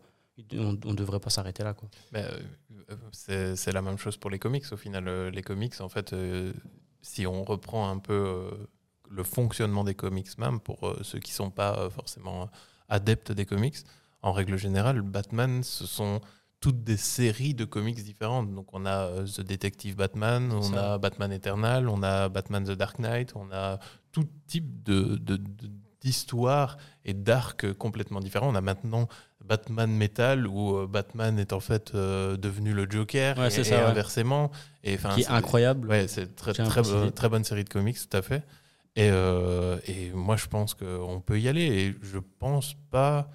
on 0.55 0.73
ne 0.73 0.95
devrait 0.97 1.21
pas 1.21 1.31
s'arrêter 1.31 1.63
là. 1.63 1.73
Quoi. 1.75 1.89
Mais, 2.13 2.25
euh, 2.91 3.55
c'est 3.55 3.73
la 3.73 3.81
même 3.83 3.97
chose 3.99 4.17
pour 4.17 4.29
les 4.31 4.41
comics 4.41 4.65
au 4.73 4.77
final. 4.77 5.29
Les 5.29 5.43
comics, 5.43 5.81
en 5.81 5.89
fait, 5.89 6.13
euh, 6.13 6.53
si 7.01 7.29
on 7.29 7.45
reprend 7.45 7.89
un 7.91 7.99
peu 7.99 8.13
euh, 8.13 8.51
le 9.11 9.23
fonctionnement 9.25 9.85
des 9.85 9.95
comics, 9.95 10.39
même 10.39 10.61
pour 10.61 10.87
euh, 10.89 10.99
ceux 11.03 11.19
qui 11.19 11.33
sont 11.33 11.51
pas 11.51 11.77
euh, 11.79 11.91
forcément 11.91 12.49
adeptes 12.89 13.33
des 13.33 13.45
comics, 13.45 13.77
en 14.23 14.33
règle 14.33 14.57
générale, 14.57 15.03
Batman, 15.03 15.63
ce 15.63 15.87
sont 15.87 16.21
toutes 16.61 16.85
des 16.85 16.97
séries 16.99 17.55
de 17.55 17.65
comics 17.65 18.03
différentes. 18.05 18.55
Donc 18.55 18.69
on 18.73 18.85
a 18.87 19.07
euh, 19.07 19.27
The 19.27 19.41
Detective 19.41 19.97
Batman, 19.97 20.53
on 20.53 20.75
a 20.77 20.99
Batman 20.99 21.33
Eternal, 21.33 21.89
on 21.89 22.03
a 22.03 22.29
Batman 22.29 22.65
The 22.65 22.73
Dark 22.73 22.99
Knight, 22.99 23.33
on 23.35 23.51
a 23.51 23.79
tout 24.13 24.27
type 24.47 24.83
de, 24.83 25.17
de- 25.17 25.37
de- 25.37 25.71
d'histoires 26.03 26.77
et 27.05 27.13
d'arcs 27.15 27.73
complètement 27.75 28.21
différents. 28.21 28.49
On 28.51 28.55
a 28.55 28.61
maintenant 28.61 29.07
Batman 29.45 29.91
Metal 29.91 30.47
où 30.47 30.77
euh, 30.77 30.87
Batman 30.87 31.39
est 31.39 31.53
en 31.53 31.61
fait 31.61 31.95
euh, 31.95 32.37
devenu 32.37 32.73
le 32.75 32.87
Joker 32.91 33.37
Ouais, 33.39 33.47
et, 33.49 33.65
ça, 33.65 33.77
ouais. 33.77 33.83
inversement. 33.83 34.51
Et, 34.85 34.97
qui 34.97 35.21
est 35.21 35.23
c'est- 35.25 35.31
incroyable. 35.31 35.89
Ouais, 35.89 36.09
c'est 36.09 36.35
très, 36.37 36.53
très, 36.53 37.11
très 37.13 37.29
bonne 37.29 37.45
série 37.45 37.65
de 37.65 37.69
comics, 37.71 37.97
tout 38.09 38.17
à 38.17 38.23
fait. 38.23 38.43
Et, 38.97 39.09
euh, 39.11 39.78
et 39.86 40.11
moi, 40.11 40.36
je 40.36 40.47
pense 40.47 40.74
qu'on 40.74 41.20
peut 41.20 41.41
y 41.41 41.49
aller. 41.49 41.64
Et 41.64 41.95
je 42.03 42.18
pense 42.18 42.74
pas. 42.91 43.30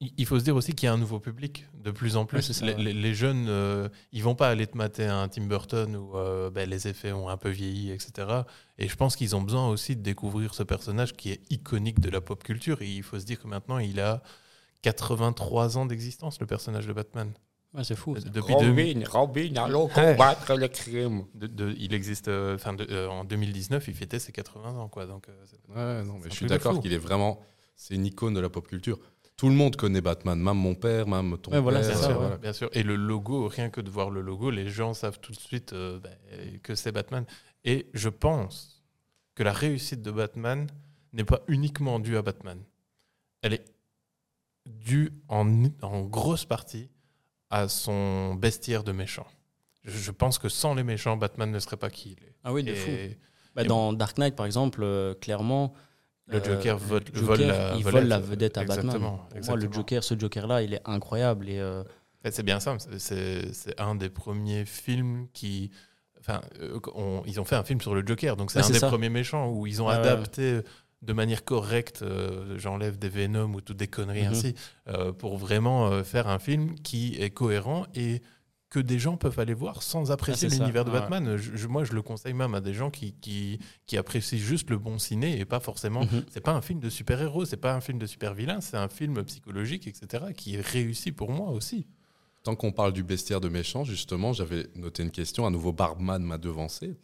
Il 0.00 0.26
faut 0.26 0.38
se 0.38 0.44
dire 0.44 0.54
aussi 0.54 0.74
qu'il 0.74 0.86
y 0.86 0.90
a 0.90 0.92
un 0.92 0.98
nouveau 0.98 1.20
public 1.20 1.66
de 1.74 1.90
plus 1.90 2.16
en 2.16 2.26
plus. 2.26 2.52
Ça, 2.52 2.66
ouais. 2.66 2.74
les 2.76 3.14
jeunes, 3.14 3.46
euh, 3.48 3.88
ils 4.12 4.22
vont 4.22 4.34
pas 4.34 4.50
aller 4.50 4.66
te 4.66 4.76
mater 4.76 5.06
un 5.06 5.26
Tim 5.28 5.44
Burton 5.44 5.96
où 5.96 6.18
euh, 6.18 6.50
ben, 6.50 6.68
les 6.68 6.86
effets 6.86 7.12
ont 7.12 7.30
un 7.30 7.38
peu 7.38 7.48
vieilli, 7.48 7.90
etc. 7.92 8.42
Et 8.76 8.88
je 8.88 8.96
pense 8.96 9.16
qu'ils 9.16 9.34
ont 9.34 9.40
besoin 9.40 9.68
aussi 9.68 9.96
de 9.96 10.02
découvrir 10.02 10.52
ce 10.52 10.62
personnage 10.62 11.14
qui 11.14 11.30
est 11.30 11.40
iconique 11.50 11.98
de 12.00 12.10
la 12.10 12.20
pop 12.20 12.44
culture. 12.44 12.82
Et 12.82 12.90
il 12.90 13.02
faut 13.02 13.18
se 13.18 13.24
dire 13.24 13.40
que 13.40 13.46
maintenant, 13.46 13.78
il 13.78 13.98
a 13.98 14.22
83 14.82 15.78
ans 15.78 15.86
d'existence, 15.86 16.40
le 16.40 16.46
personnage 16.46 16.86
de 16.86 16.92
Batman. 16.92 17.32
Ouais, 17.76 17.84
c'est 17.84 17.94
fou. 17.96 18.16
ça. 18.16 18.28
Depuis 18.28 18.54
2000 18.56 19.06
Robin, 19.06 19.52
allons 19.56 19.88
combattre 19.88 20.54
le 20.56 20.68
crime. 20.68 21.24
de- 21.34 21.46
de- 21.46 21.74
il 21.78 21.92
existe, 21.92 22.28
euh, 22.28 22.54
enfin, 22.54 22.72
de- 22.72 22.86
euh, 22.90 23.08
en 23.08 23.24
2019, 23.24 23.86
il 23.88 23.94
fêtait 23.94 24.18
ses 24.18 24.32
80 24.32 24.74
ans, 24.78 24.88
quoi. 24.88 25.06
Donc, 25.06 25.28
euh, 25.28 25.32
Ouais, 26.00 26.04
non, 26.04 26.14
mais 26.18 26.30
je 26.30 26.34
suis 26.34 26.46
d'accord 26.46 26.80
qu'il 26.80 26.92
est 26.92 26.98
vraiment. 26.98 27.40
C'est 27.74 27.94
une 27.94 28.06
icône 28.06 28.32
de 28.34 28.40
la 28.40 28.48
pop 28.48 28.66
culture. 28.66 28.98
Tout 29.36 29.48
le 29.50 29.54
monde 29.54 29.76
connaît 29.76 30.00
Batman, 30.00 30.40
même 30.40 30.56
mon 30.56 30.74
père, 30.74 31.06
même 31.06 31.36
ton 31.36 31.50
Ouais, 31.52 31.60
voilà, 31.60 31.80
père. 31.80 31.88
c'est 31.88 31.92
bien, 31.92 32.00
ça, 32.00 32.06
sûr, 32.08 32.14
ouais. 32.16 32.20
voilà. 32.22 32.36
bien 32.38 32.52
sûr. 32.54 32.70
Et 32.72 32.82
le 32.82 32.96
logo, 32.96 33.48
rien 33.48 33.68
que 33.68 33.82
de 33.82 33.90
voir 33.90 34.08
le 34.08 34.22
logo, 34.22 34.50
les 34.50 34.70
gens 34.70 34.94
savent 34.94 35.20
tout 35.20 35.32
de 35.32 35.38
suite 35.38 35.74
euh, 35.74 36.00
ben, 36.00 36.16
que 36.62 36.74
c'est 36.74 36.90
Batman. 36.92 37.26
Et 37.66 37.90
je 37.92 38.08
pense 38.08 38.82
que 39.34 39.42
la 39.42 39.52
réussite 39.52 40.00
de 40.00 40.10
Batman 40.10 40.66
n'est 41.12 41.24
pas 41.24 41.42
uniquement 41.48 41.98
due 41.98 42.16
à 42.16 42.22
Batman. 42.22 42.58
Elle 43.42 43.52
est 43.52 43.64
due 44.64 45.12
en, 45.28 45.64
en 45.82 46.02
grosse 46.02 46.46
partie 46.46 46.88
à 47.50 47.68
son 47.68 48.34
bestiaire 48.34 48.82
de 48.84 48.92
méchants. 48.92 49.26
Je, 49.84 49.96
je 49.98 50.10
pense 50.10 50.38
que 50.38 50.48
sans 50.48 50.74
les 50.74 50.82
méchants, 50.82 51.16
Batman 51.16 51.50
ne 51.50 51.58
serait 51.58 51.76
pas 51.76 51.90
qui 51.90 52.16
il 52.18 52.24
est. 52.24 52.34
Ah 52.44 52.52
oui, 52.52 52.62
de 52.64 52.72
Et 52.72 52.74
fou. 52.74 52.90
Bah, 53.54 53.62
et- 53.62 53.66
dans 53.66 53.92
Dark 53.92 54.18
Knight, 54.18 54.34
par 54.36 54.46
exemple, 54.46 54.80
euh, 54.82 55.14
clairement. 55.14 55.72
Le 56.28 56.42
Joker 56.42 56.74
euh, 56.74 56.78
vole- 56.78 57.02
le 57.14 57.20
vole 57.20 57.38
Joker, 57.38 57.56
la 57.56 57.76
il 57.76 57.84
vedette. 57.84 57.92
vole 57.92 58.04
la 58.08 58.18
vedette 58.18 58.58
à 58.58 58.62
Exactement, 58.62 58.92
Batman. 58.92 59.00
Pour 59.02 59.10
moi, 59.10 59.28
le 59.30 59.36
exactement. 59.38 59.72
Joker, 59.72 60.02
ce 60.04 60.18
Joker-là, 60.18 60.62
il 60.62 60.74
est 60.74 60.80
incroyable. 60.84 61.48
Et, 61.48 61.60
euh, 61.60 61.84
c'est 62.28 62.42
bien 62.42 62.58
ça. 62.58 62.76
c'est- 62.98 63.80
un 63.80 63.94
des 63.94 64.08
premiers 64.10 64.64
films 64.64 65.28
qui. 65.32 65.70
Enfin, 66.18 66.40
on- 66.96 67.22
ils 67.26 67.38
ont 67.40 67.44
fait 67.44 67.54
un 67.54 67.62
film 67.62 67.80
sur 67.80 67.94
le 67.94 68.04
Joker, 68.04 68.36
donc 68.36 68.50
c'est 68.50 68.58
Ouais, 68.58 68.64
un 68.66 68.70
des 68.70 68.80
ça. 68.80 68.88
premiers 68.88 69.08
méchants 69.10 69.50
où 69.52 69.68
ils 69.68 69.80
ont 69.80 69.86
ouais, 69.86 69.94
adapté 69.94 70.62
de 71.02 71.12
manière 71.12 71.44
correcte, 71.44 72.02
euh, 72.02 72.58
j'enlève 72.58 72.98
des 72.98 73.08
Venom 73.08 73.54
ou 73.54 73.60
toutes 73.60 73.76
des 73.76 73.86
conneries 73.88 74.22
Mhm. 74.22 74.28
ainsi, 74.32 74.54
euh, 74.88 75.12
pour 75.12 75.36
vraiment 75.36 75.88
euh, 75.88 76.02
faire 76.04 76.26
un 76.28 76.38
film 76.38 76.74
qui 76.80 77.16
est 77.20 77.30
cohérent 77.30 77.86
et 77.94 78.22
que 78.68 78.80
des 78.80 78.98
gens 78.98 79.16
peuvent 79.16 79.38
aller 79.38 79.54
voir 79.54 79.82
sans 79.82 80.10
apprécier 80.10 80.48
Ah, 80.50 80.54
l'univers 80.56 80.84
de. 80.84 80.90
Batman. 80.90 81.36
Je- 81.36 81.66
moi, 81.68 81.84
je 81.84 81.92
le 81.92 82.02
conseille 82.02 82.32
même 82.34 82.54
à 82.54 82.60
des 82.60 82.74
gens 82.74 82.90
qui, 82.90 83.12
qui, 83.12 83.60
qui 83.86 83.96
apprécient 83.96 84.38
juste 84.38 84.70
le 84.70 84.78
bon 84.78 84.98
ciné 84.98 85.38
et 85.38 85.44
pas 85.44 85.60
forcément 85.60 86.00
mhm. 86.04 86.24
c'est 86.30 86.40
pas 86.40 86.52
un 86.52 86.60
film 86.62 86.80
de 86.80 86.90
super-héros, 86.90 87.44
c'est 87.44 87.56
pas 87.56 87.74
un 87.74 87.80
film 87.80 87.98
de 87.98 88.06
super-vilain, 88.06 88.60
c'est 88.60 88.76
un 88.76 88.88
film 88.88 89.22
psychologique, 89.24 89.86
etc., 89.86 90.24
qui 90.36 90.56
est 90.56 90.60
réussi 90.66 91.12
pour 91.12 91.30
moi 91.30 91.50
aussi. 91.50 91.86
Tant 92.42 92.56
qu'on 92.56 92.72
parle 92.72 92.92
du 92.92 93.02
bestiaire 93.04 93.40
de 93.40 93.48
méchants, 93.48 93.84
justement, 93.84 94.32
j'avais 94.32 94.66
noté 94.74 95.02
une 95.02 95.10
question. 95.10 95.46
Un 95.46 95.50
nouveau 95.50 95.72
Barbman 95.72 96.18
m'a 96.20 96.38
devancé. 96.38 96.96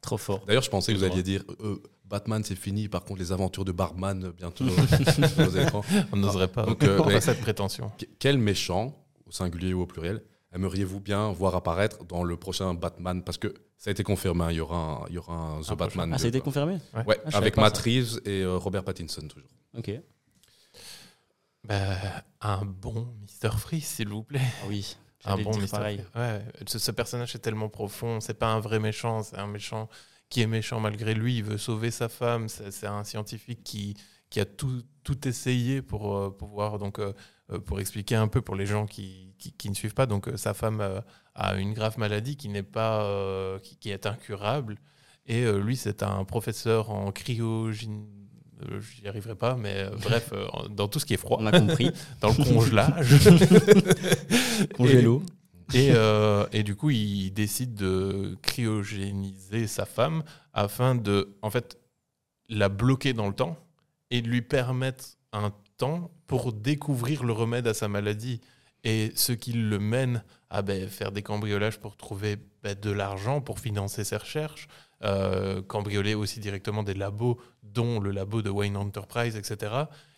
trop 0.00 0.16
fort. 0.18 0.44
D'ailleurs, 0.46 0.62
je 0.62 0.70
pensais 0.70 0.92
que 0.92 0.98
vous 0.98 1.04
alliez 1.04 1.22
dire 1.22 1.42
euh, 1.60 1.80
Batman, 2.04 2.42
c'est 2.44 2.54
fini. 2.56 2.88
Par 2.88 3.04
contre, 3.04 3.20
les 3.20 3.32
aventures 3.32 3.64
de 3.64 3.72
Barbman, 3.72 4.24
euh, 4.24 4.32
bientôt 4.32 4.64
aux 5.38 5.56
écrans. 5.56 5.82
On 6.12 6.16
n'oserait 6.16 6.48
pas 6.48 6.64
Donc, 6.64 6.82
euh, 6.84 7.02
mais- 7.06 7.20
cette 7.20 7.40
prétention. 7.40 7.90
Que- 7.98 8.04
Quel 8.18 8.38
méchant, 8.38 8.94
au 9.26 9.30
singulier 9.32 9.72
ou 9.72 9.82
au 9.82 9.86
pluriel, 9.86 10.22
aimeriez-vous 10.52 11.00
bien 11.00 11.32
voir 11.32 11.54
apparaître 11.54 12.04
dans 12.04 12.22
le 12.22 12.36
prochain 12.36 12.74
Batman? 12.74 13.22
Parce 13.24 13.38
que 13.38 13.54
ça 13.78 13.90
a 13.90 13.92
été 13.92 14.02
confirmé, 14.02 14.44
hein, 14.44 14.50
il 14.50 14.56
y 14.56 14.60
aura 14.60 14.76
un, 14.76 15.06
il 15.08 15.14
y 15.14 15.18
aura 15.18 15.34
un 15.34 15.60
The 15.60 15.62
Un 15.62 15.62
prochain. 15.62 15.76
Batman. 15.76 16.10
Ah, 16.14 16.18
ça 16.18 16.22
2, 16.24 16.26
a 16.26 16.28
été 16.28 16.40
confirmé? 16.40 16.78
Ouais, 17.06 17.18
savais 17.24 17.36
avec 17.36 17.56
Matt. 17.56 17.78
Reeves 17.78 18.20
et 18.24 18.42
euh, 18.42 18.56
Robert 18.58 18.84
Pattinson 18.84 19.26
toujours. 19.28 19.48
Ok. 19.76 19.90
Bah, 21.64 21.96
un 22.42 22.64
bon 22.64 23.08
Mr. 23.42 23.50
Freeze, 23.56 23.84
s'il 23.86 24.08
vous 24.08 24.22
plaît. 24.22 24.40
Ah 24.62 24.66
oui. 24.68 24.96
Un 25.24 25.38
bon 25.38 25.52
pareil. 25.70 25.96
Freeze. 25.98 26.10
Ouais, 26.14 26.42
ce, 26.66 26.78
ce 26.78 26.90
personnage 26.90 27.34
est 27.34 27.38
tellement 27.38 27.70
profond. 27.70 28.20
C'est 28.20 28.34
pas 28.38 28.48
un 28.48 28.60
vrai 28.60 28.78
méchant, 28.78 29.22
c'est 29.22 29.38
un 29.38 29.46
méchant 29.46 29.88
qui 30.28 30.40
est 30.42 30.46
méchant 30.46 30.80
malgré 30.80 31.14
lui. 31.14 31.36
Il 31.38 31.44
veut 31.44 31.58
sauver 31.58 31.90
sa 31.90 32.08
femme. 32.08 32.48
C'est 32.48 32.86
un 32.86 33.04
scientifique 33.04 33.62
qui, 33.64 33.94
qui 34.30 34.40
a 34.40 34.44
tout, 34.44 34.82
tout 35.02 35.28
essayé 35.28 35.82
pour 35.82 36.16
euh, 36.16 36.30
pouvoir 36.30 36.78
donc 36.78 36.98
euh, 36.98 37.12
euh, 37.52 37.58
pour 37.58 37.80
expliquer 37.80 38.16
un 38.16 38.28
peu 38.28 38.40
pour 38.40 38.56
les 38.56 38.66
gens 38.66 38.86
qui, 38.86 39.34
qui, 39.38 39.52
qui 39.52 39.68
ne 39.70 39.74
suivent 39.74 39.94
pas. 39.94 40.06
Donc 40.06 40.30
sa 40.36 40.54
femme 40.54 41.02
a 41.34 41.54
une 41.54 41.74
grave 41.74 41.98
maladie 41.98 42.36
qui 42.36 42.48
n'est 42.48 42.62
pas 42.62 43.58
qui, 43.62 43.76
qui 43.76 43.90
est 43.90 44.06
incurable. 44.06 44.78
Et 45.26 45.50
lui, 45.52 45.76
c'est 45.76 46.02
un 46.02 46.24
professeur 46.24 46.90
en 46.90 47.10
cryogénie. 47.10 48.24
J'y 48.80 49.06
arriverai 49.08 49.34
pas, 49.34 49.56
mais 49.56 49.74
euh, 49.78 49.90
bref, 50.02 50.30
euh, 50.32 50.46
dans 50.70 50.88
tout 50.88 50.98
ce 50.98 51.06
qui 51.06 51.14
est 51.14 51.18
froid, 51.18 51.38
On 51.40 51.46
a 51.46 51.58
compris. 51.58 51.90
dans 52.20 52.28
le 52.28 52.44
congelage. 52.44 53.14
Congélo. 54.76 55.22
Et, 55.72 55.92
euh, 55.92 56.46
et 56.52 56.62
du 56.62 56.76
coup, 56.76 56.90
il 56.90 57.30
décide 57.30 57.74
de 57.74 58.36
cryogéniser 58.42 59.66
sa 59.66 59.86
femme 59.86 60.22
afin 60.52 60.94
de, 60.94 61.34
en 61.42 61.50
fait, 61.50 61.78
la 62.48 62.68
bloquer 62.68 63.12
dans 63.12 63.28
le 63.28 63.34
temps 63.34 63.56
et 64.10 64.20
de 64.20 64.28
lui 64.28 64.42
permettre 64.42 65.04
un 65.32 65.52
temps 65.76 66.10
pour 66.26 66.52
découvrir 66.52 67.24
le 67.24 67.32
remède 67.32 67.66
à 67.66 67.74
sa 67.74 67.88
maladie. 67.88 68.40
Et 68.84 69.12
ce 69.16 69.32
qui 69.32 69.52
le 69.54 69.78
mène 69.78 70.22
à 70.50 70.62
ben, 70.62 70.88
faire 70.88 71.10
des 71.10 71.22
cambriolages 71.22 71.80
pour 71.80 71.96
trouver 71.96 72.36
ben, 72.62 72.76
de 72.78 72.90
l'argent 72.90 73.40
pour 73.40 73.58
financer 73.58 74.04
ses 74.04 74.16
recherches, 74.16 74.68
euh, 75.02 75.62
cambrioler 75.62 76.14
aussi 76.14 76.38
directement 76.38 76.82
des 76.82 76.94
labos, 76.94 77.40
dont 77.62 77.98
le 77.98 78.10
labo 78.10 78.42
de 78.42 78.50
Wayne 78.50 78.76
Enterprise, 78.76 79.36
etc. 79.36 79.72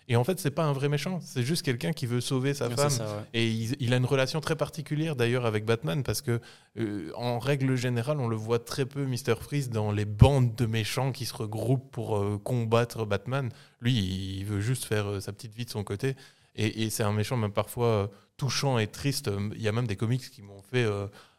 Et 0.09 0.15
en 0.17 0.23
fait, 0.23 0.39
c'est 0.39 0.53
pas 0.53 0.63
un 0.65 0.73
vrai 0.73 0.89
méchant, 0.89 1.19
c'est 1.21 1.43
juste 1.43 1.63
quelqu'un 1.65 1.93
qui 1.93 2.07
veut 2.07 2.21
sauver 2.21 2.55
sa 2.55 2.69
femme. 2.71 2.91
c'est 2.91 2.99
ça, 2.99 3.05
ouais. 3.07 3.23
Et 3.35 3.49
il, 3.49 3.77
il 3.81 3.93
a 3.93 3.97
une 3.97 4.05
relation 4.05 4.41
très 4.41 4.55
particulière 4.55 5.17
d'ailleurs 5.17 5.47
avec 5.47 5.65
Batman 5.65 6.03
parce 6.05 6.21
que, 6.23 6.41
euh, 6.79 7.11
en 7.17 7.39
règle 7.41 7.75
générale, 7.75 8.21
on 8.21 8.29
le 8.29 8.37
voit 8.37 8.61
très 8.61 8.87
peu, 8.87 9.05
Mr. 9.05 9.35
Freeze, 9.41 9.69
dans 9.69 9.91
les 9.91 10.05
bandes 10.05 10.55
de 10.55 10.67
méchants 10.67 11.11
qui 11.11 11.25
se 11.27 11.35
regroupent 11.35 11.91
pour 11.91 12.17
euh, 12.19 12.39
combattre 12.39 13.05
Batman. 13.05 13.51
Lui, 13.81 13.95
il 14.39 14.45
veut 14.45 14.61
juste 14.61 14.85
faire 14.85 15.07
euh, 15.09 15.21
sa 15.21 15.33
petite 15.33 15.55
vie 15.55 15.65
de 15.65 15.71
son 15.71 15.83
côté. 15.83 16.15
Et, 16.55 16.85
et 16.85 16.91
c'est 16.91 17.03
un 17.03 17.13
méchant 17.13 17.37
même 17.37 17.53
parfois 17.53 18.09
touchant 18.37 18.79
et 18.79 18.87
triste. 18.87 19.29
Il 19.57 19.61
y 19.63 19.67
a 19.69 19.73
même 19.73 19.87
des 19.89 19.97
comics 19.97 20.31
qui 20.31 20.41
m'ont 20.43 20.63
fait 20.63 20.87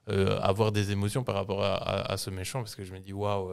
avoir 0.07 0.72
des 0.72 0.91
émotions 0.91 1.24
par 1.24 1.36
rapport 1.36 1.63
à, 1.63 1.76
à- 1.76 2.11
à 2.13 2.18
ce 2.18 2.30
méchant 2.30 2.59
parce 2.59 2.76
que 2.76 2.84
je 2.86 2.93
me 2.93 2.99
dis, 2.99 3.13
waouh, 3.13 3.49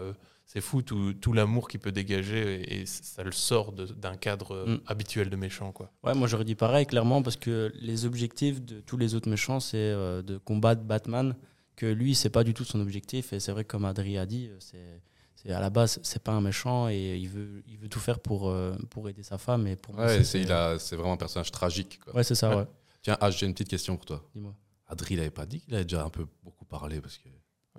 c'est 0.46 0.60
fou 0.60 0.82
tout, 0.82 1.14
tout 1.14 1.32
l'amour 1.32 1.68
qu'il 1.68 1.80
peut 1.80 1.92
dégager 1.92 2.60
et, 2.62 2.80
et 2.82 2.86
ça 2.86 3.22
le 3.22 3.32
sort 3.32 3.72
de- 3.72 3.86
d'un 3.86 4.16
cadre 4.16 4.52
euh, 4.54 4.66
Mm. 4.76 4.80
habituel 4.86 5.30
de 5.30 5.36
méchant. 5.36 5.72
Quoi. 5.72 5.90
Ouais, 6.02 6.14
moi 6.14 6.28
j'aurais 6.28 6.44
dit 6.44 6.54
pareil, 6.54 6.86
clairement, 6.86 7.22
parce 7.22 7.36
que 7.36 7.72
les 7.80 8.04
objectifs 8.04 8.60
de 8.62 8.80
tous 8.80 8.96
les 8.96 9.14
autres 9.14 9.28
méchants, 9.28 9.60
c'est 9.60 9.76
euh, 9.78 10.22
de 10.22 10.36
combattre 10.38 10.82
Batman, 10.82 11.34
que 11.76 11.86
lui, 11.86 12.14
c'est 12.14 12.30
pas 12.30 12.44
du 12.44 12.54
tout 12.54 12.64
son 12.64 12.80
objectif. 12.80 13.32
Et 13.32 13.40
c'est 13.40 13.50
vrai, 13.52 13.64
que 13.64 13.70
comme 13.70 13.84
Adri 13.84 14.16
a 14.18 14.26
dit, 14.26 14.46
euh, 14.48 14.56
c'est, 14.60 15.02
c'est 15.34 15.50
à 15.50 15.60
la 15.60 15.70
base, 15.70 15.98
c'est 16.02 16.22
pas 16.22 16.32
un 16.32 16.40
méchant 16.40 16.88
et 16.88 17.16
il 17.18 17.28
veut, 17.28 17.62
il 17.66 17.78
veut 17.78 17.88
tout 17.88 17.98
faire 18.00 18.20
pour, 18.20 18.48
euh, 18.48 18.76
pour 18.90 19.08
aider 19.08 19.22
sa 19.24 19.38
femme. 19.38 19.66
Et 19.66 19.74
pour 19.76 19.98
Ouais, 19.98 20.18
c'est, 20.18 20.24
c'est, 20.24 20.40
il 20.40 20.52
a, 20.52 20.78
c'est 20.78 20.94
vraiment 20.94 21.14
un 21.14 21.16
personnage 21.16 21.50
tragique. 21.50 21.98
Quoi. 22.04 22.14
Ouais, 22.16 22.22
c'est 22.24 22.34
ça, 22.36 22.56
ouais. 22.56 22.64
Tiens, 23.02 23.16
H, 23.20 23.38
j'ai 23.38 23.46
une 23.46 23.52
petite 23.54 23.68
question 23.68 23.96
pour 23.96 24.06
toi. 24.06 24.22
Dis-moi. 24.34 24.54
Adri, 24.86 25.14
il 25.14 25.20
avait 25.20 25.30
pas 25.30 25.46
dit 25.46 25.60
qu'il 25.60 25.74
avait 25.74 25.84
déjà 25.84 26.04
un 26.04 26.10
peu 26.10 26.26
beaucoup 26.44 26.64
parlé 26.64 27.00
parce 27.00 27.16
que 27.18 27.28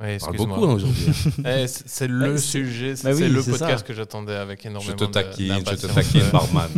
Ouais, 0.02 0.18
parle 0.18 0.36
beaucoup 0.38 0.66
hein, 0.66 0.74
aujourd'hui. 0.74 1.06
Eh, 1.46 1.68
c'est 1.68 2.08
le 2.08 2.38
sujet, 2.38 2.96
c'est 2.98 3.08
Bah 3.08 3.14
oui, 3.14 3.20
c'est 3.22 3.30
le 3.30 3.41
podcast 3.43 3.80
ça. 3.80 3.84
que 3.86 3.93
j'attendais 3.93 4.36
avec 4.36 4.64
je 4.64 4.68
énormément 4.68 4.96
te 4.98 5.06
de- 5.06 5.12
taquine, 5.12 5.56
je 5.66 5.76
te 5.76 5.88
taquine, 5.88 6.24
barman. 6.32 6.70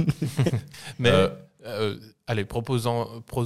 Mais 1.00 1.10
Euh, 1.10 1.30
euh, 1.66 1.98
allez, 2.28 2.46
proposant, 2.46 3.08
pro- 3.26 3.46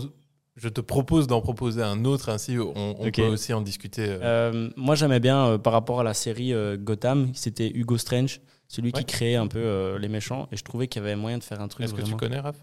je 0.58 0.68
te 0.68 0.82
propose 0.82 1.28
d'en 1.28 1.40
proposer 1.42 1.82
un 1.82 2.04
autre, 2.04 2.28
ainsi 2.30 2.58
on, 2.60 2.96
peut 3.12 3.22
aussi 3.28 3.54
en 3.54 3.62
discuter. 3.62 4.08
euh. 4.10 4.20
Euh, 4.22 4.70
moi, 4.76 4.96
j'aimais 4.96 5.22
bien 5.22 5.46
euh, 5.48 5.58
par 5.58 5.72
rapport 5.74 6.02
à 6.02 6.04
la 6.04 6.14
série 6.14 6.54
euh, 6.54 6.76
Gotham, 6.78 7.32
c'était 7.34 7.72
Hugo 7.74 7.98
Strange, 7.98 8.42
celui 8.68 8.92
Ouais. 8.94 9.00
qui 9.00 9.06
créait 9.06 9.36
un 9.38 9.48
peu 9.48 9.60
euh, 9.60 9.98
les 10.00 10.10
méchants. 10.10 10.50
Et 10.52 10.58
je 10.58 10.64
trouvais 10.64 10.88
qu'il 10.88 11.02
y 11.02 11.06
avait 11.06 11.16
moyen 11.16 11.38
de 11.38 11.44
faire 11.44 11.62
un 11.62 11.70
truc 11.70 11.86
Est-ce 11.86 11.94
que 11.94 12.02
tu 12.02 12.16
connais, 12.16 12.40
Raph? 12.42 12.58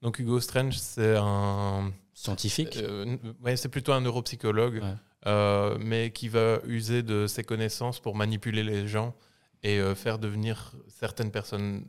Donc 0.00 0.18
Hugo 0.18 0.40
Strange, 0.40 0.78
c'est 0.78 1.16
un... 1.18 1.92
scientifique. 2.14 2.78
euh, 2.82 3.16
ouais, 3.44 3.56
c'est 3.56 3.68
plutôt 3.68 3.92
un 3.92 4.00
neuropsychologue, 4.00 4.76
Ouais. 4.82 4.94
Euh, 5.26 5.76
mais 5.80 6.10
qui 6.12 6.28
va 6.28 6.60
user 6.66 7.02
de 7.02 7.26
ses 7.26 7.44
connaissances 7.44 8.00
pour 8.00 8.14
manipuler 8.14 8.62
les 8.62 8.86
gens 8.86 9.14
et 9.62 9.78
euh, 9.80 9.94
faire 9.94 10.18
devenir 10.18 10.72
certaines 10.88 11.30
personnes 11.30 11.84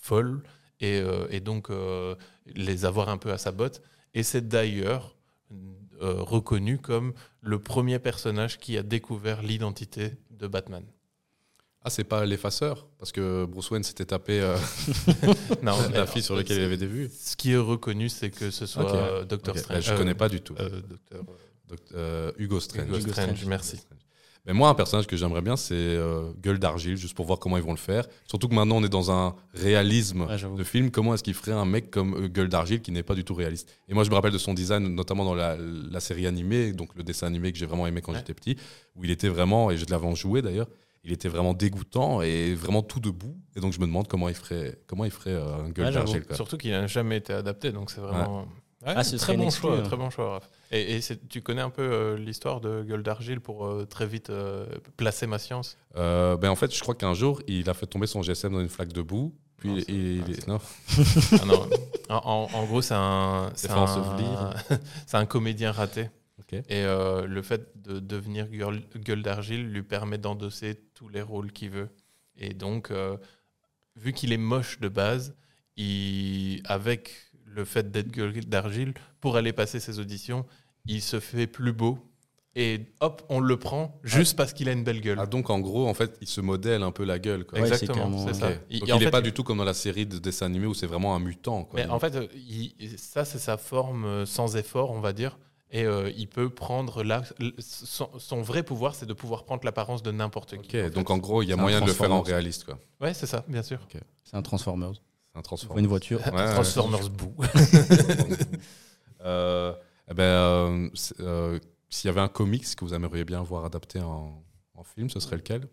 folles 0.00 0.42
et, 0.80 1.00
euh, 1.00 1.26
et 1.30 1.40
donc 1.40 1.68
les 2.46 2.84
avoir 2.84 3.08
un 3.08 3.18
peu 3.18 3.32
à 3.32 3.38
sa 3.38 3.50
botte. 3.52 3.82
Et 4.14 4.22
c'est 4.22 4.46
d'ailleurs 4.48 5.16
reconnu 6.00 6.78
comme 6.78 7.12
le 7.40 7.58
premier 7.58 7.98
personnage 7.98 8.58
qui 8.58 8.78
a 8.78 8.82
découvert 8.84 9.42
l'identité 9.42 10.12
de 10.30 10.46
Batman. 10.46 10.84
Ah, 11.82 11.90
c'est 11.90 12.04
pas 12.04 12.24
l'effaceur 12.26 12.86
Parce 12.98 13.12
que 13.12 13.44
Bruce 13.46 13.70
Wayne 13.70 13.82
s'était 13.84 14.04
tapé 14.04 14.40
euh, 14.40 14.56
Non, 15.62 15.76
la 15.94 16.06
fille 16.06 16.22
sur 16.22 16.36
laquelle 16.36 16.58
il 16.58 16.64
avait 16.64 16.76
des 16.76 16.86
vues. 16.86 17.10
Ce 17.16 17.36
qui 17.36 17.52
est 17.52 17.56
reconnu, 17.56 18.08
c'est 18.08 18.30
que 18.30 18.50
ce 18.50 18.66
soit 18.66 18.84
Ok. 18.84 18.94
euh, 18.94 19.24
Doctor 19.24 19.56
Strange. 19.58 19.84
Je 19.84 19.92
Euh, 19.92 19.96
connais 19.96 20.14
pas 20.14 20.28
du 20.28 20.40
tout. 20.40 20.54
euh, 20.58 20.80
Docteur- 20.82 21.22
Doct- 21.24 21.38
euh, 21.94 22.32
Hugo 22.38 22.60
Strange. 22.60 22.86
Hugo 22.88 22.96
Hugo 22.98 23.10
Strange, 23.12 23.26
Strange. 23.36 23.44
merci. 23.46 23.80
Mais 24.46 24.54
moi, 24.54 24.70
un 24.70 24.74
personnage 24.74 25.06
que 25.06 25.14
j'aimerais 25.16 25.42
bien, 25.42 25.56
c'est 25.56 25.74
euh, 25.74 26.32
Gueule 26.40 26.58
d'Argile, 26.58 26.96
juste 26.96 27.14
pour 27.14 27.26
voir 27.26 27.38
comment 27.38 27.58
ils 27.58 27.62
vont 27.62 27.72
le 27.72 27.76
faire. 27.76 28.06
Surtout 28.26 28.48
que 28.48 28.54
maintenant, 28.54 28.76
on 28.76 28.84
est 28.84 28.88
dans 28.88 29.10
un 29.10 29.34
réalisme 29.52 30.22
Ouais, 30.22 30.36
de 30.56 30.64
film. 30.64 30.90
Comment 30.90 31.12
est-ce 31.12 31.22
qu'il 31.22 31.34
ferait 31.34 31.52
un 31.52 31.66
mec 31.66 31.90
comme 31.90 32.14
euh, 32.14 32.28
Gueule 32.28 32.48
d'Argile 32.48 32.80
qui 32.80 32.90
n'est 32.90 33.02
pas 33.02 33.14
du 33.14 33.24
tout 33.24 33.34
réaliste? 33.34 33.68
Et 33.88 33.94
moi, 33.94 34.04
je 34.04 34.10
me 34.10 34.14
rappelle 34.14 34.32
de 34.32 34.38
son 34.38 34.54
design, 34.54 34.88
notamment 34.94 35.24
dans 35.26 35.34
la, 35.34 35.56
la 35.58 36.00
série 36.00 36.26
animée, 36.26 36.72
donc 36.72 36.94
le 36.94 37.02
dessin 37.02 37.26
animé 37.26 37.52
que 37.52 37.58
j'ai 37.58 37.66
vraiment 37.66 37.86
aimé 37.86 38.00
quand 38.00 38.12
Ouais. 38.12 38.18
j'étais 38.18 38.32
petit, 38.32 38.56
où 38.96 39.04
il 39.04 39.10
était 39.10 39.28
vraiment, 39.28 39.70
et 39.70 39.76
je 39.76 39.84
l'avais 39.90 40.06
en 40.06 40.14
joué 40.14 40.40
d'ailleurs, 40.40 40.68
il 41.04 41.12
était 41.12 41.28
vraiment 41.28 41.52
dégoûtant 41.52 42.22
et 42.22 42.54
vraiment 42.54 42.82
tout 42.82 43.00
debout. 43.00 43.36
Et 43.54 43.60
donc, 43.60 43.74
je 43.74 43.80
me 43.80 43.86
demande 43.86 44.08
comment 44.08 44.30
il 44.30 44.34
ferait, 44.34 44.78
comment 44.86 45.04
il 45.04 45.10
ferait 45.10 45.32
euh, 45.34 45.56
un 45.64 45.68
Gueule 45.70 45.86
Ouais, 45.88 45.92
d'Argile. 45.92 46.24
Surtout 46.32 46.56
qu'il 46.56 46.70
n'a 46.70 46.86
jamais 46.86 47.18
été 47.18 47.34
adapté, 47.34 47.70
donc 47.70 47.90
c'est 47.90 48.00
vraiment. 48.00 48.42
Ouais, 48.86 48.94
Ah, 48.96 49.04
ce 49.04 49.16
très 49.16 49.26
serait 49.26 49.36
bon 49.36 49.50
choix, 49.50 49.76
hein. 49.78 49.82
très 49.82 49.96
bon 49.96 50.08
choix, 50.08 50.30
Raph. 50.34 50.48
Et, 50.70 51.00
tu 51.28 51.40
connais 51.40 51.62
un 51.62 51.70
peu 51.70 51.82
euh, 51.82 52.16
l'histoire 52.18 52.60
de 52.60 52.82
Gueule 52.82 53.02
d'Argile 53.02 53.40
pour 53.40 53.66
euh, 53.66 53.86
très 53.86 54.06
vite 54.06 54.30
euh, 54.30 54.66
placer 54.96 55.26
ma 55.26 55.38
science? 55.38 55.78
Ben, 55.94 56.48
en 56.48 56.56
fait, 56.56 56.74
je 56.74 56.80
crois 56.80 56.94
qu'un 56.94 57.14
jour, 57.14 57.40
il 57.46 57.68
a 57.70 57.74
fait 57.74 57.86
tomber 57.86 58.06
son 58.06 58.22
GSM 58.22 58.52
dans 58.52 58.60
une 58.60 58.68
flaque 58.68 58.92
de 58.92 59.02
boue. 59.02 59.34
Puis 59.56 59.70
Non, 59.70 59.76
il- 59.88 60.28
il- 60.28 60.36
ah, 60.46 60.50
non. 60.50 60.60
Ah 61.40 61.44
non, 61.46 61.68
en, 62.54 62.64
gros, 62.66 62.82
c'est 62.82 62.94
un, 62.94 63.50
c'est 63.56 65.16
un, 65.16 65.26
comédien 65.26 65.72
raté. 65.72 66.10
Ok. 66.38 66.52
Et 66.68 66.84
le 66.84 67.42
fait 67.42 67.66
de 67.82 67.98
devenir 67.98 68.48
gueule, 68.48 68.82
gueule 68.96 69.22
d'argile 69.22 69.72
lui 69.72 69.82
permet 69.82 70.18
d'endosser 70.18 70.80
tous 70.94 71.08
les 71.08 71.22
rôles 71.22 71.50
qu'il 71.50 71.70
veut. 71.70 71.88
Et 72.36 72.54
donc, 72.54 72.92
vu 73.96 74.12
qu'il 74.12 74.32
est 74.32 74.36
moche 74.36 74.78
de 74.78 74.88
base, 74.88 75.34
il, 75.76 76.60
avec 76.64 77.27
le 77.54 77.64
fait 77.64 77.90
d'être 77.90 78.10
gueule 78.10 78.32
d'argile, 78.44 78.94
pour 79.20 79.36
aller 79.36 79.52
passer 79.52 79.80
ses 79.80 79.98
auditions, 79.98 80.44
il 80.86 81.02
se 81.02 81.20
fait 81.20 81.46
plus 81.46 81.72
beau. 81.72 81.98
Et 82.56 82.80
hop, 83.00 83.22
on 83.28 83.38
le 83.38 83.56
prend 83.56 84.00
juste 84.02 84.36
parce 84.36 84.52
qu'il 84.52 84.68
a 84.68 84.72
une 84.72 84.82
belle 84.82 85.00
gueule. 85.00 85.18
Ah, 85.20 85.26
donc 85.26 85.48
en 85.48 85.60
gros, 85.60 85.86
en 85.86 85.94
fait, 85.94 86.16
il 86.20 86.26
se 86.26 86.40
modèle 86.40 86.82
un 86.82 86.90
peu 86.90 87.04
la 87.04 87.20
gueule. 87.20 87.44
Quoi. 87.44 87.60
Ouais, 87.60 87.68
c'est 87.68 87.82
Exactement, 87.84 88.26
c'est 88.26 88.34
ça. 88.34 88.50
Il- 88.68 88.82
n'est 88.84 88.98
fait, 88.98 89.10
pas 89.10 89.20
du 89.20 89.32
tout 89.32 89.44
comme 89.44 89.58
dans 89.58 89.64
la 89.64 89.74
série 89.74 90.06
de 90.06 90.18
dessins 90.18 90.46
animés 90.46 90.66
où 90.66 90.74
c'est 90.74 90.86
vraiment 90.86 91.14
un 91.14 91.20
mutant. 91.20 91.64
Quoi. 91.64 91.80
Mais 91.80 91.88
en 91.88 92.00
fait, 92.00 92.16
euh, 92.16 92.26
il- 92.34 92.74
ça, 92.98 93.24
c'est 93.24 93.38
sa 93.38 93.58
forme 93.58 94.04
euh, 94.06 94.26
sans 94.26 94.56
effort, 94.56 94.90
on 94.90 95.00
va 95.00 95.12
dire. 95.12 95.38
Et 95.70 95.84
euh, 95.84 96.10
il 96.16 96.26
peut 96.28 96.48
prendre 96.50 97.04
là. 97.04 97.22
Son, 97.58 98.08
son 98.18 98.40
vrai 98.42 98.62
pouvoir, 98.62 98.94
c'est 98.94 99.06
de 99.06 99.12
pouvoir 99.12 99.44
prendre 99.44 99.64
l'apparence 99.64 100.02
de 100.02 100.10
n'importe 100.10 100.56
qui. 100.62 100.80
en 100.80 100.88
donc 100.88 101.08
fait. 101.08 101.12
en 101.12 101.18
gros, 101.18 101.42
il 101.42 101.48
y 101.50 101.52
a 101.52 101.56
moyen 101.56 101.80
de 101.80 101.86
le 101.86 101.92
faire 101.92 102.10
en 102.12 102.22
réaliste. 102.22 102.64
quoi. 102.64 102.78
Ouais, 103.00 103.12
c'est 103.14 103.26
ça, 103.26 103.44
bien 103.46 103.62
sûr. 103.62 103.78
C'est 104.24 104.36
un 104.36 104.42
Transformers. 104.42 104.94
Un 105.34 105.42
une 105.76 105.86
voiture. 105.86 106.20
Ouais, 106.26 106.32
ouais. 106.32 106.52
Transformers 106.54 107.10
Boo. 107.10 107.34
Euh, 109.20 109.74
eh 110.08 110.14
ben, 110.14 110.22
euh, 110.22 110.88
euh, 111.20 111.58
S'il 111.90 112.06
y 112.06 112.10
avait 112.10 112.20
un 112.20 112.28
comics 112.28 112.76
que 112.76 112.84
vous 112.84 112.94
aimeriez 112.94 113.24
bien 113.24 113.42
voir 113.42 113.64
adapté 113.64 114.00
en, 114.00 114.44
en 114.74 114.84
film, 114.84 115.10
ce 115.10 115.18
serait 115.18 115.36
lequel? 115.36 115.66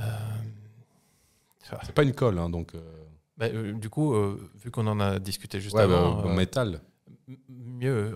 Euh, 0.00 0.02
C'est 1.84 1.94
pas 1.94 2.02
une 2.02 2.12
colle, 2.12 2.38
hein, 2.38 2.50
donc. 2.50 2.74
euh, 2.74 2.80
bah, 3.36 3.46
euh, 3.46 3.72
du 3.72 3.88
coup, 3.88 4.14
euh, 4.14 4.50
vu 4.56 4.70
qu'on 4.72 4.86
en 4.88 4.98
a 5.00 5.18
discuté 5.20 5.60
juste 5.60 5.76
ouais, 5.76 5.82
avant, 5.82 6.22
bah, 6.22 6.28
euh, 6.28 6.34
métal. 6.34 6.80
mieux. 7.48 8.14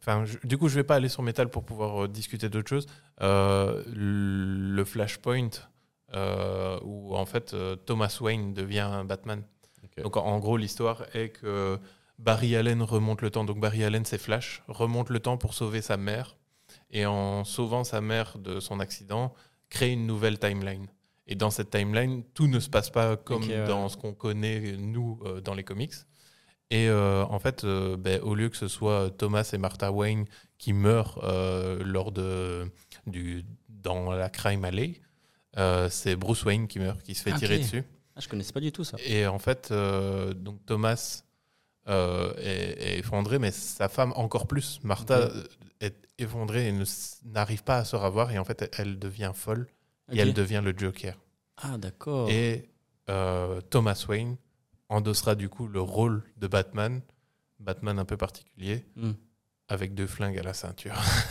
Enfin, 0.00 0.24
je- 0.24 0.38
du 0.44 0.56
coup, 0.56 0.68
je 0.68 0.76
vais 0.76 0.84
pas 0.84 0.94
aller 0.96 1.08
sur 1.10 1.22
Metal 1.22 1.48
pour 1.50 1.64
pouvoir 1.64 2.08
discuter 2.08 2.48
d'autres 2.48 2.68
choses. 2.70 2.86
Euh, 3.20 3.82
le 3.94 4.84
Flashpoint, 4.84 5.50
euh, 5.50 5.75
où 6.12 7.16
en 7.16 7.26
fait 7.26 7.54
euh, 7.54 7.76
Thomas 7.76 8.18
Wayne 8.20 8.54
devient 8.54 9.04
Batman. 9.06 9.42
Donc 10.02 10.16
en, 10.16 10.38
gros, 10.40 10.58
l'histoire 10.58 11.04
est 11.14 11.30
que 11.30 11.78
Barry 12.18 12.54
Allen 12.54 12.82
remonte 12.82 13.22
le 13.22 13.30
temps. 13.30 13.44
Donc 13.44 13.60
Barry 13.60 13.82
Allen, 13.82 14.04
c'est 14.04 14.18
Flash, 14.18 14.62
remonte 14.68 15.08
le 15.08 15.20
temps 15.20 15.38
pour 15.38 15.54
sauver 15.54 15.80
sa 15.80 15.96
mère. 15.96 16.36
Et 16.90 17.06
en 17.06 17.44
sauvant 17.44 17.82
sa 17.82 18.00
mère 18.00 18.38
de 18.38 18.60
son 18.60 18.78
accident, 18.78 19.32
crée 19.70 19.92
une 19.92 20.06
nouvelle 20.06 20.38
timeline. 20.38 20.86
Et 21.26 21.34
dans 21.34 21.50
cette 21.50 21.70
timeline, 21.70 22.24
tout 22.34 22.46
ne 22.46 22.60
se 22.60 22.68
passe 22.68 22.90
pas 22.90 23.16
comme 23.16 23.48
ouais. 23.48 23.66
dans 23.66 23.88
ce 23.88 23.96
qu'on 23.96 24.12
connaît, 24.12 24.76
nous, 24.76 25.18
euh, 25.24 25.40
dans 25.40 25.54
les 25.54 25.64
comics. 25.64 25.94
Et 26.70 26.88
euh, 26.88 27.24
en 27.24 27.38
fait, 27.38 27.64
euh, 27.64 27.96
ben, 27.96 28.20
au 28.22 28.34
lieu 28.34 28.48
que 28.48 28.56
ce 28.56 28.68
soit 28.68 29.10
Thomas 29.16 29.48
et 29.52 29.58
Martha 29.58 29.92
Wayne 29.92 30.24
qui 30.58 30.72
meurent 30.72 31.20
euh, 31.22 31.82
lors 31.84 32.10
de, 32.10 32.70
du, 33.06 33.44
dans 33.68 34.10
la 34.10 34.28
crime 34.28 34.64
alley, 34.64 35.00
euh, 35.58 35.88
c'est 35.90 36.16
Bruce 36.16 36.44
Wayne 36.44 36.66
qui 36.68 36.78
meurt, 36.78 37.02
qui 37.02 37.14
se 37.14 37.22
fait 37.22 37.32
Ah, 37.34 37.38
tirer 37.38 37.58
dessus. 37.58 37.84
Ah, 38.14 38.20
je 38.20 38.28
connaissais 38.28 38.52
pas 38.52 38.60
du 38.60 38.72
tout 38.72 38.84
ça. 38.84 38.96
Et 39.04 39.26
en 39.26 39.38
fait, 39.38 39.68
euh, 39.70 40.32
donc 40.34 40.64
Thomas 40.66 41.22
euh, 41.88 42.32
est, 42.38 42.94
est 42.94 42.98
effondré, 42.98 43.38
mais 43.38 43.50
sa 43.50 43.88
femme 43.88 44.12
encore 44.16 44.46
plus. 44.46 44.80
Martha 44.82 45.28
est 45.80 45.94
effondrée 46.18 46.68
et 46.68 46.74
n'arrive 47.24 47.62
pas 47.62 47.78
à 47.78 47.84
se 47.84 47.94
revoir. 47.96 48.30
Et 48.32 48.38
en 48.38 48.44
fait, 48.44 48.70
elle, 48.78 48.98
devient 48.98 49.32
folle 49.34 49.66
et 50.12 50.18
elle 50.18 50.32
devient 50.34 50.62
le 50.64 50.74
Joker. 50.76 51.14
Ah, 51.58 51.76
d'accord. 51.78 52.28
Et 52.30 52.68
Thomas 53.70 54.04
Wayne 54.08 54.36
endossera 54.88 55.34
du 55.34 55.48
coup 55.48 55.66
le 55.68 55.80
rôle 55.80 56.22
de 56.38 56.46
Batman, 56.46 57.00
Batman 57.60 57.98
un 57.98 58.04
peu 58.04 58.16
particulier, 58.16 58.84
Hmm. 58.96 59.12
avec 59.68 59.94
deux 59.94 60.06
flingues 60.06 60.38
à 60.38 60.42
la 60.42 60.54
ceinture. 60.54 60.94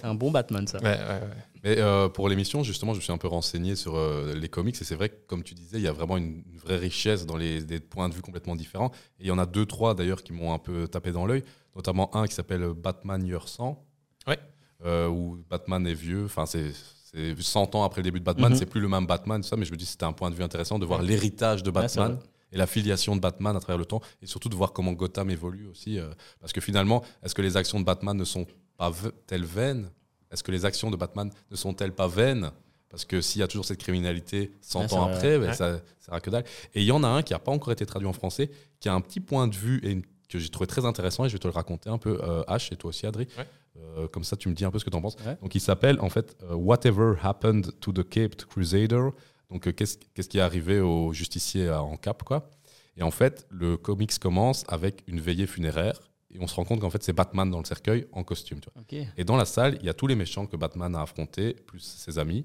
C'est 0.00 0.04
un 0.06 0.14
bon 0.14 0.30
Batman, 0.30 0.66
ça. 0.66 0.78
Ouais, 0.78 0.96
ouais, 0.98 0.98
ouais. 0.98 1.20
Mais 1.64 1.78
euh, 1.78 2.08
pour 2.08 2.28
l'émission, 2.28 2.62
justement, 2.62 2.92
je 2.94 2.98
me 2.98 3.02
suis 3.02 3.12
un 3.12 3.18
peu 3.18 3.28
renseigné 3.28 3.74
sur 3.76 3.96
euh, 3.96 4.34
les 4.34 4.48
comics 4.48 4.80
et 4.80 4.84
c'est 4.84 4.94
vrai 4.94 5.08
que, 5.08 5.16
comme 5.26 5.42
tu 5.42 5.54
disais, 5.54 5.78
il 5.78 5.82
y 5.82 5.88
a 5.88 5.92
vraiment 5.92 6.16
une, 6.16 6.42
une 6.50 6.58
vraie 6.58 6.76
richesse 6.78 7.26
dans 7.26 7.36
les, 7.36 7.62
des 7.62 7.80
points 7.80 8.08
de 8.08 8.14
vue 8.14 8.22
complètement 8.22 8.54
différents. 8.56 8.90
Et 9.18 9.24
il 9.24 9.26
y 9.26 9.30
en 9.30 9.38
a 9.38 9.46
deux, 9.46 9.66
trois 9.66 9.94
d'ailleurs 9.94 10.22
qui 10.22 10.32
m'ont 10.32 10.52
un 10.52 10.58
peu 10.58 10.86
tapé 10.88 11.10
dans 11.12 11.26
l'œil, 11.26 11.42
notamment 11.74 12.14
un 12.16 12.26
qui 12.26 12.34
s'appelle 12.34 12.66
Batman 12.76 13.24
Year 13.26 13.48
100, 13.48 13.84
Ouais. 14.28 14.38
euh, 14.84 15.08
où 15.08 15.38
Batman 15.50 15.86
est 15.86 15.94
vieux, 15.94 16.24
enfin 16.26 16.46
c'est 16.46 16.72
c'est 17.10 17.34
100 17.40 17.74
ans 17.74 17.84
après 17.84 18.00
le 18.00 18.04
début 18.04 18.20
de 18.20 18.24
Batman, 18.24 18.52
Mhm. 18.52 18.58
c'est 18.58 18.66
plus 18.66 18.82
le 18.82 18.88
même 18.88 19.06
Batman, 19.06 19.40
tout 19.40 19.48
ça, 19.48 19.56
mais 19.56 19.64
je 19.64 19.72
me 19.72 19.78
dis 19.78 19.86
que 19.86 19.90
c'était 19.90 20.04
un 20.04 20.12
point 20.12 20.28
de 20.30 20.34
vue 20.34 20.42
intéressant 20.42 20.78
de 20.78 20.84
voir 20.84 21.00
Ouais. 21.00 21.06
l'héritage 21.06 21.62
de 21.62 21.70
Batman 21.70 22.18
et 22.52 22.58
la 22.58 22.66
filiation 22.66 23.16
de 23.16 23.20
Batman 23.22 23.56
à 23.56 23.60
travers 23.60 23.78
le 23.78 23.86
temps, 23.86 24.02
et 24.20 24.26
surtout 24.26 24.50
de 24.50 24.54
voir 24.54 24.74
comment 24.74 24.92
Gotham 24.92 25.30
évolue 25.30 25.66
aussi. 25.68 25.98
euh, 25.98 26.10
parce 26.38 26.52
que 26.52 26.60
finalement, 26.60 27.02
est-ce 27.22 27.34
que 27.34 27.40
les 27.40 27.56
actions 27.56 27.80
de 27.80 27.84
Batman 27.86 28.14
ne 28.14 28.24
sont 28.24 28.46
pas 28.76 28.92
telles 29.26 29.46
vaines? 29.46 29.90
Est-ce 30.30 30.42
que 30.42 30.50
les 30.52 30.64
actions 30.64 30.90
de 30.90 30.96
Batman 30.96 31.30
ne 31.50 31.56
sont-elles 31.56 31.94
pas 31.94 32.08
vaines? 32.08 32.50
Parce 32.90 33.04
que 33.04 33.20
s'il 33.20 33.40
y 33.40 33.42
a 33.42 33.48
toujours 33.48 33.64
cette 33.66 33.78
criminalité 33.80 34.52
100 34.62 34.80
Ouais, 34.80 34.88
c'est 34.88 34.94
ans 34.94 35.04
après, 35.06 35.38
ben, 35.38 35.48
Ouais. 35.48 35.54
ça 35.54 35.80
sert 36.00 36.14
à 36.14 36.20
que 36.20 36.30
dalle. 36.30 36.44
Et 36.74 36.80
il 36.80 36.86
y 36.86 36.92
en 36.92 37.04
a 37.04 37.08
un 37.08 37.22
qui 37.22 37.32
n'a 37.34 37.38
pas 37.38 37.52
encore 37.52 37.72
été 37.72 37.84
traduit 37.84 38.08
en 38.08 38.12
français, 38.14 38.50
qui 38.80 38.88
a 38.88 38.94
un 38.94 39.00
petit 39.00 39.20
point 39.20 39.46
de 39.46 39.54
vue 39.54 39.80
et 39.84 40.00
que 40.28 40.38
j'ai 40.38 40.48
trouvé 40.48 40.66
très 40.66 40.84
intéressant, 40.84 41.24
et 41.24 41.28
je 41.28 41.34
vais 41.34 41.38
te 41.38 41.46
le 41.48 41.52
raconter 41.52 41.90
un 41.90 41.98
peu, 41.98 42.18
euh, 42.22 42.42
H, 42.48 42.72
et 42.72 42.76
toi 42.76 42.88
aussi, 42.90 43.06
Adri. 43.06 43.28
Ouais. 43.38 43.46
Euh, 43.78 44.08
comme 44.08 44.24
ça, 44.24 44.36
tu 44.36 44.48
me 44.48 44.54
dis 44.54 44.64
un 44.64 44.70
peu 44.70 44.78
ce 44.78 44.84
que 44.84 44.90
tu 44.90 44.96
en 44.96 45.00
penses. 45.02 45.16
Donc, 45.40 45.54
il 45.54 45.60
s'appelle 45.60 46.00
en 46.00 46.08
fait 46.10 46.36
euh, 46.42 46.54
Whatever 46.54 47.14
Happened 47.22 47.78
to 47.80 47.92
the 47.92 48.06
Caped 48.08 48.44
Crusader. 48.46 49.10
Donc, 49.50 49.66
euh, 49.68 49.72
qu'est-ce 49.72 50.28
qui 50.28 50.38
est 50.38 50.40
arrivé 50.42 50.80
au 50.80 51.12
justicier 51.12 51.70
en 51.70 51.96
cap, 51.96 52.22
quoi? 52.24 52.50
Et 52.96 53.02
en 53.02 53.10
fait, 53.12 53.46
le 53.50 53.76
comics 53.76 54.18
commence 54.18 54.64
avec 54.66 55.04
une 55.06 55.20
veillée 55.20 55.46
funéraire. 55.46 56.00
Et 56.34 56.38
on 56.40 56.46
se 56.46 56.54
rend 56.54 56.64
compte 56.64 56.80
qu'en 56.80 56.90
fait, 56.90 57.02
c'est 57.02 57.12
Batman 57.14 57.50
dans 57.50 57.58
le 57.58 57.64
cercueil 57.64 58.06
en 58.12 58.22
costume. 58.22 58.60
Tu 58.60 58.68
vois. 58.72 58.82
Et 59.16 59.24
dans 59.24 59.36
la 59.36 59.44
salle, 59.46 59.78
il 59.80 59.86
y 59.86 59.88
a 59.88 59.94
tous 59.94 60.06
les 60.06 60.14
méchants 60.14 60.46
que 60.46 60.56
Batman 60.56 60.94
a 60.94 61.02
affrontés, 61.02 61.54
plus 61.54 61.80
ses 61.80 62.18
amis. 62.18 62.44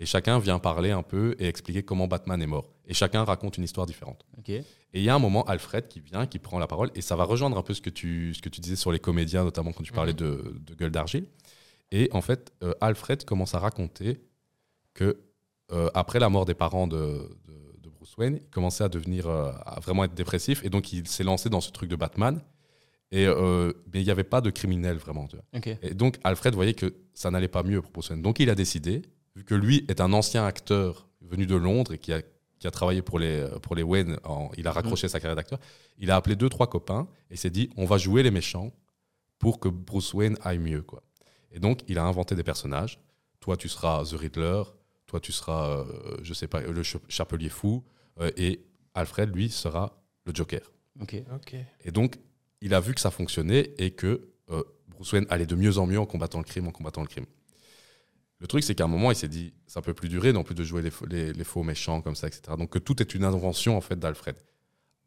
Et 0.00 0.06
chacun 0.06 0.38
vient 0.38 0.58
parler 0.60 0.92
un 0.92 1.02
peu 1.02 1.34
et 1.40 1.46
expliquer 1.48 1.82
comment 1.82 2.06
Batman 2.06 2.40
est 2.40 2.46
mort. 2.46 2.70
Et 2.86 2.94
chacun 2.94 3.24
raconte 3.24 3.58
une 3.58 3.64
histoire 3.64 3.84
différente. 3.84 4.24
Et 4.94 5.00
il 5.00 5.02
y 5.02 5.08
a 5.10 5.14
un 5.14 5.18
moment, 5.18 5.42
Alfred 5.44 5.88
qui 5.88 6.00
vient, 6.00 6.26
qui 6.26 6.38
prend 6.38 6.58
la 6.58 6.66
parole, 6.68 6.90
et 6.94 7.02
ça 7.02 7.16
va 7.16 7.24
rejoindre 7.24 7.58
un 7.58 7.62
peu 7.62 7.74
ce 7.74 7.82
que 7.82 7.90
tu, 7.90 8.32
ce 8.32 8.40
que 8.40 8.48
tu 8.48 8.60
disais 8.60 8.76
sur 8.76 8.92
les 8.92 9.00
comédiens, 9.00 9.44
notamment 9.44 9.72
quand 9.72 9.82
tu 9.82 9.92
parlais 9.92 10.12
Mhm. 10.12 10.18
de, 10.18 10.54
de 10.60 10.74
Gueule 10.74 10.90
d'Argile. 10.92 11.26
Et 11.90 12.08
en 12.12 12.20
fait, 12.22 12.52
euh, 12.62 12.72
Alfred 12.80 13.24
commence 13.24 13.54
à 13.54 13.58
raconter 13.58 14.20
que 14.94 15.18
euh, 15.72 15.90
après 15.94 16.18
la 16.18 16.28
mort 16.30 16.44
des 16.46 16.54
parents 16.54 16.86
de, 16.86 17.28
de- 17.46 17.80
de 17.82 17.88
Bruce 17.90 18.16
Wayne, 18.16 18.36
il 18.42 18.50
commençait 18.50 18.84
à 18.84 18.88
devenir, 18.88 19.26
euh, 19.28 19.52
à 19.66 19.80
vraiment 19.80 20.04
être 20.04 20.14
dépressif, 20.14 20.64
et 20.64 20.70
donc 20.70 20.92
il 20.92 21.06
s'est 21.08 21.24
lancé 21.24 21.50
dans 21.50 21.60
ce 21.60 21.70
truc 21.72 21.90
de 21.90 21.96
Batman. 21.96 22.40
Et, 23.10 23.26
euh, 23.26 23.72
mais 23.92 24.00
il 24.00 24.04
n'y 24.04 24.10
avait 24.10 24.24
pas 24.24 24.40
de 24.40 24.50
criminel 24.50 24.96
vraiment. 24.98 25.26
tu 25.26 25.36
vois. 25.36 25.44
Ok. 25.54 25.68
Et 25.82 25.94
donc 25.94 26.18
Alfred 26.24 26.54
voyait 26.54 26.74
que 26.74 26.94
ça 27.14 27.30
n'allait 27.30 27.48
pas 27.48 27.62
mieux 27.62 27.80
pour 27.80 27.90
Bruce 27.92 28.10
Wayne. 28.10 28.22
Donc 28.22 28.38
il 28.40 28.50
a 28.50 28.54
décidé, 28.54 29.02
vu 29.34 29.44
que 29.44 29.54
lui 29.54 29.84
est 29.88 30.00
un 30.00 30.12
ancien 30.12 30.44
acteur 30.46 31.08
venu 31.22 31.46
de 31.46 31.56
Londres 31.56 31.94
et 31.94 31.98
qui 31.98 32.12
a, 32.12 32.20
qui 32.58 32.66
a 32.66 32.70
travaillé 32.70 33.00
pour 33.02 33.18
les, 33.18 33.46
pour 33.62 33.74
les 33.76 33.82
Wayne, 33.82 34.18
en- 34.24 34.50
il 34.58 34.66
a 34.68 34.72
raccroché 34.72 35.08
sa 35.08 35.20
carrière 35.20 35.36
d'acteur, 35.36 35.58
il 35.98 36.10
a 36.10 36.16
appelé 36.16 36.36
deux, 36.36 36.48
trois 36.50 36.68
copains 36.68 37.08
et 37.30 37.36
s'est 37.36 37.50
dit 37.50 37.70
on 37.76 37.86
va 37.86 37.96
jouer 37.98 38.22
les 38.22 38.30
méchants 38.30 38.72
pour 39.38 39.58
que 39.60 39.68
Bruce 39.68 40.12
Wayne 40.14 40.36
aille 40.42 40.58
mieux. 40.58 40.82
Quoi. 40.82 41.02
Et 41.52 41.60
donc 41.60 41.80
il 41.88 41.98
a 41.98 42.04
inventé 42.04 42.34
des 42.34 42.42
personnages. 42.44 43.00
Toi 43.40 43.56
tu 43.56 43.68
seras 43.68 44.04
The 44.04 44.14
Riddler, 44.18 44.62
toi 45.06 45.18
tu 45.20 45.32
seras, 45.32 45.78
euh, 45.78 46.16
je 46.22 46.34
sais 46.34 46.46
pas, 46.48 46.60
le 46.60 46.82
ch- 46.84 47.02
chapelier 47.08 47.48
fou, 47.48 47.84
euh, 48.20 48.30
et 48.36 48.64
Alfred, 48.94 49.34
lui, 49.34 49.48
sera 49.48 50.02
le 50.26 50.34
Joker. 50.34 50.60
Ok. 51.00 51.14
Ok. 51.34 51.54
Et 51.84 51.92
donc, 51.92 52.16
il 52.60 52.74
a 52.74 52.80
vu 52.80 52.94
que 52.94 53.00
ça 53.00 53.10
fonctionnait 53.10 53.72
et 53.78 53.90
que 53.92 54.28
euh, 54.50 54.62
Bruce 54.88 55.12
Wayne 55.12 55.26
allait 55.30 55.46
de 55.46 55.54
mieux 55.54 55.78
en 55.78 55.86
mieux 55.86 56.00
en 56.00 56.06
combattant 56.06 56.38
le 56.38 56.44
crime, 56.44 56.66
en 56.68 56.72
combattant 56.72 57.02
le 57.02 57.06
crime. 57.06 57.26
Le 58.40 58.46
truc, 58.46 58.62
c'est 58.62 58.74
qu'à 58.74 58.84
un 58.84 58.88
moment, 58.88 59.10
il 59.10 59.16
s'est 59.16 59.28
dit, 59.28 59.52
ça 59.66 59.82
peut 59.82 59.94
plus 59.94 60.08
durer 60.08 60.32
non 60.32 60.44
plus 60.44 60.54
de 60.54 60.62
jouer 60.62 60.80
les, 60.82 60.90
faux- 61.44 61.62
méchants 61.62 62.00
comme 62.02 62.14
ça, 62.14 62.28
etc. 62.28 62.42
Donc, 62.56 62.70
que 62.70 62.78
tout 62.78 63.02
est 63.02 63.14
une 63.14 63.24
invention 63.24 63.76
en 63.76 63.80
fait 63.80 63.98
d'Alfred. 63.98 64.36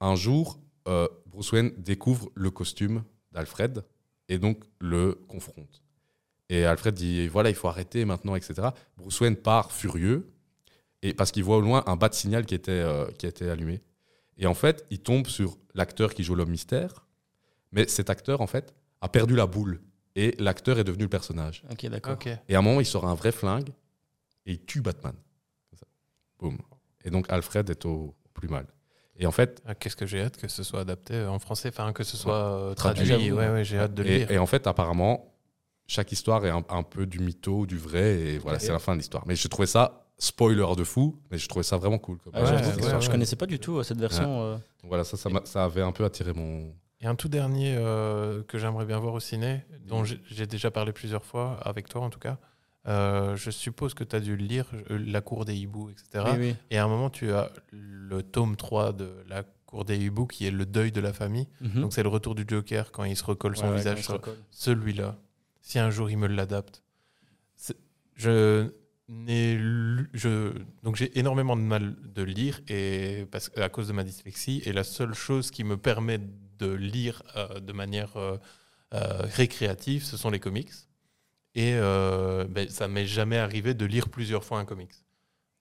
Un 0.02 0.16
jour, 0.16 0.60
euh, 0.88 1.08
Bruce 1.28 1.52
Wayne 1.54 1.72
découvre 1.78 2.30
le 2.36 2.52
costume 2.52 3.04
d'Alfred 3.32 3.86
et 4.28 4.38
donc 4.38 4.64
le 4.80 5.14
confronte. 5.28 5.82
Et 6.50 6.66
Alfred 6.66 6.94
dit, 6.94 7.28
voilà, 7.30 7.50
il 7.50 7.56
faut 7.56 7.70
arrêter 7.70 8.04
maintenant, 8.04 8.36
etc. 8.36 8.70
Bruce 8.98 9.20
Wayne 9.22 9.38
part 9.38 9.72
furieux 9.72 10.30
et 11.02 11.14
parce 11.14 11.32
qu'il 11.32 11.46
voit 11.46 11.58
au 11.58 11.62
loin 11.62 11.84
un 11.88 11.96
bas 11.96 12.10
de 12.10 12.14
signal 12.16 12.46
qui 12.46 12.56
était, 12.56 12.72
euh, 12.72 13.10
qui 13.12 13.26
était 13.26 13.50
allumé. 13.50 13.82
Et 14.38 14.46
en 14.46 14.54
fait, 14.54 14.86
il 14.90 15.00
tombe 15.00 15.28
sur 15.28 15.58
l'acteur 15.74 16.14
qui 16.14 16.24
joue 16.24 16.36
l'homme 16.36 16.50
mystère, 16.50 17.06
mais 17.72 17.88
cet 17.88 18.10
acteur, 18.10 18.42
en 18.42 18.48
fait, 18.48 18.74
a 19.02 19.10
perdu 19.10 19.36
la 19.36 19.48
boule. 19.48 19.82
Et 20.16 20.36
l'acteur 20.40 20.78
est 20.78 20.84
devenu 20.84 21.04
le 21.04 21.10
personnage. 21.10 21.64
Ok, 21.72 21.86
d'accord. 21.88 22.18
Et 22.50 22.56
à 22.56 22.60
un 22.60 22.62
moment, 22.62 22.82
il 22.82 22.86
sort 22.86 23.08
un 23.08 23.16
vrai 23.16 23.32
flingue 23.32 23.70
et 24.46 24.54
il 24.54 24.66
tue 24.66 24.82
Batman. 24.82 25.14
Boum. 26.40 26.58
Et 27.04 27.10
donc, 27.10 27.26
Alfred 27.30 27.70
est 27.70 27.86
au, 27.86 28.14
plus 28.34 28.48
mal. 28.50 28.66
Et 29.18 29.26
en 29.26 29.32
fait, 29.32 29.62
Ah, 29.66 29.76
Qu'est-ce 29.76 29.96
que 29.96 30.06
j'ai 30.06 30.22
hâte 30.22 30.38
que 30.38 30.48
ce 30.48 30.64
soit 30.64 30.82
adapté 30.82 31.24
en 31.26 31.40
français, 31.40 31.70
enfin 31.70 31.94
que 31.94 32.04
ce 32.04 32.18
soit 32.18 32.36
euh, 32.36 32.74
Traduit. 32.74 33.08
traduit. 33.08 33.32
Ouais, 33.32 33.64
j'ai 33.64 33.78
hâte 33.80 33.94
de 33.94 34.04
le 34.04 34.10
et, 34.10 34.18
lire. 34.20 34.32
et 34.32 34.38
en 34.38 34.46
fait, 34.48 34.66
apparemment, 34.68 35.34
chaque 35.88 36.12
histoire 36.12 36.46
est 36.46 36.50
un, 36.50 36.64
un 36.70 36.84
peu 36.84 37.06
du 37.06 37.20
mytho, 37.20 37.66
du 37.66 37.78
vrai, 37.78 38.20
et 38.20 38.38
voilà, 38.40 38.58
c'est 38.60 38.72
la 38.72 38.80
fin 38.80 38.94
de 38.94 38.98
l'histoire. 38.98 39.24
Mais 39.28 39.36
je 39.36 39.48
trouvais 39.48 39.68
ça, 39.68 40.08
spoiler 40.18 40.66
de 40.76 40.84
fou, 40.84 41.20
mais 41.30 41.38
je 41.38 41.48
trouvais 41.48 41.64
ça 41.64 41.78
vraiment 41.78 42.00
cool. 42.00 42.18
Ah, 42.34 42.42
Ouais. 42.44 43.02
Je 43.02 43.10
connaissais 43.10 43.36
pas 43.36 43.46
du 43.46 43.60
tout 43.60 43.78
euh, 43.78 43.84
cette 43.84 44.00
version. 44.00 44.42
euh, 44.44 44.58
Voilà, 44.84 45.04
ça, 45.04 45.18
ça 45.46 45.64
avait 45.64 45.82
un 45.82 45.92
peu 45.92 46.04
attiré 46.06 46.34
mon. 46.34 46.74
Et 47.02 47.08
un 47.08 47.16
tout 47.16 47.30
dernier 47.30 47.76
euh, 47.78 48.44
que 48.44 48.60
j'aimerais 48.60 48.86
bien 48.86 49.00
voir 49.00 49.14
au 49.16 49.20
ciné, 49.20 49.66
dont 49.88 50.04
j'ai 50.04 50.46
déjà 50.46 50.70
parlé 50.70 50.92
plusieurs 50.94 51.26
fois, 51.26 51.60
avec 51.64 51.90
toi 51.90 52.02
en 52.02 52.10
tout 52.10 52.20
cas. 52.20 52.38
Euh, 52.88 53.36
je 53.36 53.52
suppose 53.52 53.94
que 53.94 54.04
tu 54.04 54.16
as 54.16 54.20
dû 54.20 54.36
lire, 54.36 54.66
euh, 54.90 54.98
La 55.06 55.22
Cour 55.22 55.46
des 55.46 55.56
hiboux, 55.56 55.90
etc. 55.90 56.26
Oui, 56.32 56.38
oui. 56.40 56.56
Et 56.72 56.78
à 56.78 56.86
un 56.86 56.88
moment, 56.88 57.10
tu 57.10 57.32
as 57.32 57.52
le 57.72 58.24
tome 58.24 58.56
3 58.56 58.94
de 58.94 59.12
La 59.30 59.44
Cour 59.66 59.86
des 59.86 59.98
hiboux, 59.98 60.26
qui 60.26 60.48
est 60.48 60.52
le 60.52 60.66
deuil 60.66 60.92
de 60.92 61.02
la 61.02 61.14
famille. 61.14 61.48
Mhm. 61.62 61.82
Donc 61.82 61.94
c'est 61.94 62.04
le 62.04 62.10
retour 62.10 62.34
du 62.36 62.44
Joker 62.48 62.92
quand 62.92 63.04
il 63.04 63.16
se 63.16 63.24
recolle 63.24 63.56
son 63.56 63.70
Ouais, 63.70 63.78
visage 63.78 64.08
celui-là. 64.50 65.18
Si 65.62 65.80
un 65.80 65.90
jour 65.90 66.10
il 66.10 66.18
me 66.18 66.28
l'adapte. 66.28 66.84
Je 68.16 68.72
n'ai 69.08 69.58
je 70.14 70.54
donc 70.84 70.96
j'ai 70.96 71.18
énormément 71.18 71.56
de 71.56 71.62
mal 71.62 71.96
de 72.14 72.22
lire 72.22 72.62
et 72.68 73.26
parce 73.32 73.52
à 73.58 73.68
cause 73.68 73.88
de 73.88 73.94
ma 73.94 74.04
dyslexie 74.04 74.62
et 74.66 74.74
la 74.74 74.84
seule 74.84 75.14
chose 75.14 75.50
qui 75.50 75.64
me 75.64 75.76
permet 75.76 76.20
de 76.62 76.72
lire 76.72 77.24
euh, 77.36 77.60
de 77.60 77.74
manière 77.74 78.16
euh, 78.18 78.38
euh, 78.94 79.22
récréative, 79.24 80.04
ce 80.04 80.18
sont 80.18 80.30
les 80.30 80.40
comics. 80.40 80.70
Et 81.56 81.74
euh, 81.74 82.46
ben, 82.48 82.70
ça 82.70 82.88
m'est 82.88 83.06
jamais 83.08 83.38
arrivé 83.38 83.74
de 83.74 83.86
lire 83.86 84.08
plusieurs 84.10 84.44
fois 84.44 84.60
un 84.60 84.66
comics, 84.66 84.94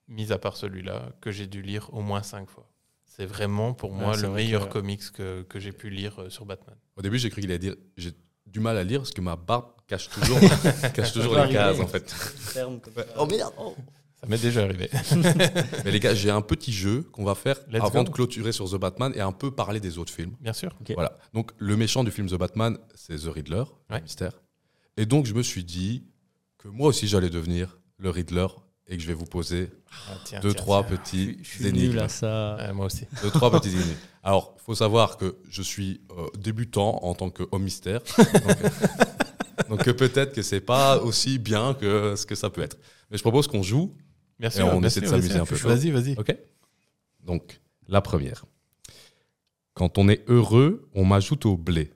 mis 0.09 0.31
à 0.32 0.39
part 0.39 0.56
celui-là 0.56 1.10
que 1.20 1.31
j'ai 1.32 1.47
dû 1.47 1.62
lire 1.62 1.89
au 1.93 2.01
moins 2.02 2.22
cinq 2.22 2.48
fois. 2.48 2.66
C'est 3.06 3.27
vraiment 3.27 3.74
pour 3.74 3.93
moi 3.93 4.14
le 4.16 4.28
vrai 4.28 4.43
meilleur 4.44 4.68
que- 4.68 4.72
comics 4.74 5.10
que, 5.12 5.43
que 5.43 5.59
j'ai 5.59 5.72
pu 5.72 5.90
lire 5.90 6.20
euh, 6.20 6.31
sur 6.31 6.44
Batman. 6.47 6.77
Au 6.97 7.02
début, 7.02 7.18
j'ai 7.18 7.28
cru 7.31 7.40
qu'il 7.40 7.51
allait 7.51 7.59
dire 7.59 7.74
j'ai 7.97 8.12
du 8.47 8.60
mal 8.60 8.77
à 8.77 8.85
lire 8.85 9.01
parce 9.01 9.10
que 9.10 9.20
ma 9.20 9.36
barbe 9.36 9.72
cache 9.89 10.09
toujours, 10.10 10.39
cache 10.94 11.12
toujours 11.12 11.35
les 11.35 11.52
cases 11.52 11.81
en 11.81 11.86
fait. 11.86 12.09
Ferme 12.10 12.81
comme 12.81 12.94
ça. 12.94 13.05
Oh 13.18 13.27
merde 13.27 13.52
oh. 13.59 13.74
Ça 14.23 14.29
m'est 14.29 14.39
déjà 14.39 14.65
arrivé. 14.65 14.91
Mais 15.85 15.91
les 15.91 16.01
gars, 16.01 16.15
j'ai 16.15 16.31
un 16.31 16.43
petit 16.43 16.73
jeu 16.73 17.03
qu'on 17.13 17.25
va 17.25 17.35
faire 17.35 17.57
Let's 17.71 17.83
avant 17.83 18.03
go. 18.03 18.09
de 18.11 18.15
clôturer 18.15 18.53
sur 18.53 18.69
The 18.71 18.77
Batman 18.77 19.13
et 19.15 19.21
un 19.21 19.33
peu 19.33 19.51
parler 19.51 19.81
des 19.81 19.97
autres 19.99 20.13
films. 20.13 20.35
Bien 20.41 20.53
sûr. 20.53 20.75
Ok. 20.81 20.93
Voilà. 20.95 21.17
Donc 21.33 21.53
le 21.59 21.77
méchant 21.77 22.05
du 22.05 22.11
film 22.11 22.29
The 22.29 22.35
Batman, 22.35 22.77
c'est 22.95 23.17
The 23.17 23.27
Riddler, 23.35 23.65
le 23.89 23.95
Ouais. 23.97 24.03
mystère. 24.03 24.33
Et 24.97 25.07
donc 25.07 25.27
je 25.27 25.33
me 25.35 25.43
suis 25.43 25.65
dit 25.65 26.05
que 26.59 26.69
moi 26.69 26.89
aussi 26.89 27.09
j'allais 27.09 27.31
devenir 27.31 27.79
le 27.99 28.11
Riddler 28.11 28.47
et 28.87 28.97
que 28.97 29.03
je 29.03 29.07
vais 29.07 29.15
vous 29.15 29.25
poser 29.25 29.71
Ah, 30.11 30.15
tiens, 30.25 30.41
deux, 30.41 30.51
tiens, 30.53 30.59
trois 30.63 30.85
tiens. 30.87 30.97
petits 30.97 31.39
Je 31.43 31.49
suis 31.49 31.67
énigmes. 31.67 31.93
nul 31.93 31.99
à 32.01 32.09
ça. 32.09 32.57
Ouais, 32.57 32.73
moi 32.73 32.87
aussi. 32.87 33.07
Deux, 33.23 33.31
trois 33.31 33.51
petits 33.53 33.69
énigmes. 33.71 33.95
Alors, 34.23 34.55
faut 34.59 34.75
savoir 34.75 35.17
que 35.17 35.37
je 35.49 35.63
suis 35.63 36.01
euh, 36.11 36.27
débutant 36.37 36.99
en 37.03 37.15
tant 37.15 37.31
qu'homme 37.31 37.63
mystère. 37.63 38.01
Donc, 39.69 39.85
donc, 39.87 39.93
peut-être 39.97 40.33
que 40.35 40.43
c'est 40.43 40.61
pas 40.61 40.99
aussi 40.99 41.39
bien 41.39 41.75
que 41.75 42.17
ce 42.17 42.27
que 42.27 42.35
ça 42.35 42.51
peut 42.51 42.63
être. 42.63 42.77
Mais 43.11 43.17
je 43.19 43.23
propose 43.23 43.47
qu'on 43.47 43.63
joue. 43.63 43.95
Et 44.41 44.51
sûr. 44.51 44.67
on 44.67 44.83
essaie 44.83 45.01
de 45.01 45.07
s'amuser 45.07 45.39
un 45.39 45.45
peu. 45.45 45.55
Vas-y, 45.57 45.91
vas-y. 45.91 46.17
OK 46.19 46.37
Donc, 47.21 47.61
la 47.89 48.01
première. 48.01 48.47
Quand 49.75 49.99
on 49.99 50.09
est 50.09 50.29
heureux, 50.29 50.89
on 50.95 51.05
m'ajoute 51.05 51.47
au 51.47 51.57
blé. 51.57 51.93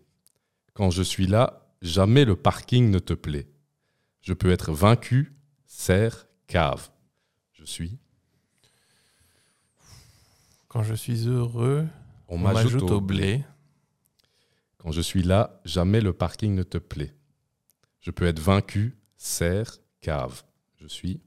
Quand 0.74 0.90
je 0.90 1.02
suis 1.02 1.26
là, 1.26 1.68
jamais 1.82 2.24
le 2.24 2.36
parking 2.36 2.90
ne 2.90 2.98
te 2.98 3.14
plaît. 3.14 3.48
Je 4.20 4.32
peux 4.32 4.50
être 4.50 4.72
vaincu, 4.72 5.34
serre, 5.66 6.26
cave. 6.46 6.90
Je 7.52 7.64
suis. 7.64 7.98
Quand 10.68 10.82
je 10.82 10.94
suis 10.94 11.28
heureux, 11.28 11.86
On 12.28 12.36
on 12.36 12.38
m'ajoute 12.38 12.72
m'ajoute 12.72 12.90
au 12.90 13.00
blé. 13.00 13.44
Quand 14.78 14.92
je 14.92 15.00
suis 15.00 15.22
là, 15.22 15.60
jamais 15.64 16.00
le 16.00 16.12
parking 16.12 16.54
ne 16.54 16.62
te 16.62 16.78
plaît. 16.78 17.14
Je 18.00 18.10
peux 18.10 18.26
être 18.26 18.40
vaincu, 18.40 18.98
serre, 19.16 19.78
cave. 20.00 20.42
Je 20.76 20.86
suis. 20.86 21.22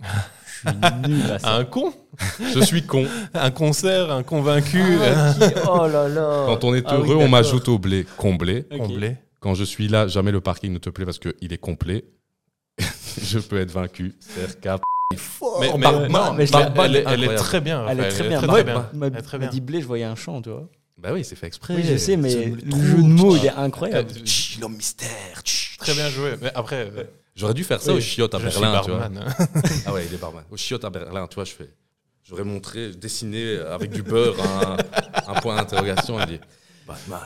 Je 0.00 0.70
suis 0.70 1.08
nul 1.08 1.30
à 1.30 1.38
ça. 1.38 1.54
Un 1.56 1.64
con 1.64 1.92
Je 2.40 2.60
suis 2.60 2.84
con. 2.84 3.06
Un 3.34 3.50
concert, 3.50 4.10
un 4.10 4.22
convaincu, 4.22 4.82
Ah. 5.04 5.34
Oh 5.70 5.86
là 5.86 6.08
là. 6.08 6.44
Quand 6.46 6.64
on 6.64 6.74
est 6.74 6.82
Ah 6.86 6.98
oui, 7.00 7.10
heureux, 7.10 7.24
on 7.24 7.28
m'ajoute 7.28 7.68
au 7.68 7.78
blé. 7.78 8.06
Comblé. 8.16 8.64
Comblé. 8.64 9.16
Quand 9.40 9.54
je 9.54 9.64
suis 9.64 9.86
là, 9.88 10.08
jamais 10.08 10.32
le 10.32 10.40
parking 10.40 10.72
ne 10.72 10.78
te 10.78 10.90
plaît 10.90 11.04
parce 11.04 11.18
qu'il 11.18 11.52
est 11.52 11.58
complet. 11.58 12.04
je 13.22 13.38
peux 13.38 13.58
être 13.60 13.70
vaincu, 13.72 14.14
serre, 14.20 14.58
cave. 14.60 14.80
Mais, 15.60 15.70
mais- 15.78 16.08
non, 16.08 16.32
mais 16.34 16.44
l'ai- 16.44 16.50
elle, 16.76 16.96
est, 16.96 17.04
elle 17.06 17.24
est 17.24 17.34
très 17.36 17.60
bien. 17.60 17.86
Elle 17.88 18.00
est 18.00 18.08
très 18.08 18.28
bien. 18.28 18.40
Très, 18.42 18.52
Ouais, 18.52 18.64
bien. 18.64 18.90
Elle 19.02 19.16
est 19.16 19.22
très 19.22 19.38
m'a 19.38 19.42
bien. 19.44 19.50
dit 19.50 19.60
blé, 19.60 19.80
je 19.80 19.86
voyais 19.86 20.04
un 20.04 20.14
chant, 20.16 20.42
tu 20.42 20.50
vois. 20.50 20.68
Bah 20.98 21.10
oui, 21.12 21.24
c'est 21.24 21.36
fait 21.36 21.46
exprès. 21.46 21.76
Oui, 21.76 21.84
je 21.88 21.96
sais, 21.96 22.16
mais 22.16 22.34
le 22.46 22.82
jeu 22.84 22.96
de 22.96 23.02
mots, 23.02 23.36
il 23.36 23.46
est 23.46 23.50
incroyable. 23.50 24.10
Chut, 24.24 24.60
L'homme 24.60 24.74
mystère. 24.76 25.42
Très 25.78 25.94
bien 25.94 26.08
joué. 26.10 26.32
Mais 26.42 26.50
après, 26.54 26.90
euh, 26.96 27.04
J'aurais 27.38 27.54
dû 27.54 27.64
faire 27.64 27.80
ça 27.80 27.92
oui, 27.92 27.98
au 27.98 28.00
chiottes 28.00 28.34
à 28.34 28.38
je 28.40 28.48
suis 28.48 28.60
Berlin, 28.60 28.80
tu 28.84 28.90
vois. 28.90 29.08
Ah 29.86 29.92
ouais, 29.92 30.06
il 30.06 30.12
est 30.14 30.18
barman. 30.18 30.42
Au 30.50 30.56
chiottes 30.56 30.84
à 30.84 30.90
Berlin, 30.90 31.26
tu 31.28 31.36
vois, 31.36 31.44
je 31.44 31.52
fais. 31.52 31.70
J'aurais 32.24 32.44
montré, 32.44 32.90
dessiné 32.90 33.56
avec 33.58 33.90
du 33.90 34.02
beurre 34.02 34.36
un, 34.44 34.76
un 35.28 35.40
point 35.40 35.56
d'interrogation 35.56 36.20
et 36.20 36.26
dit 36.26 36.40
Batman. 36.86 37.20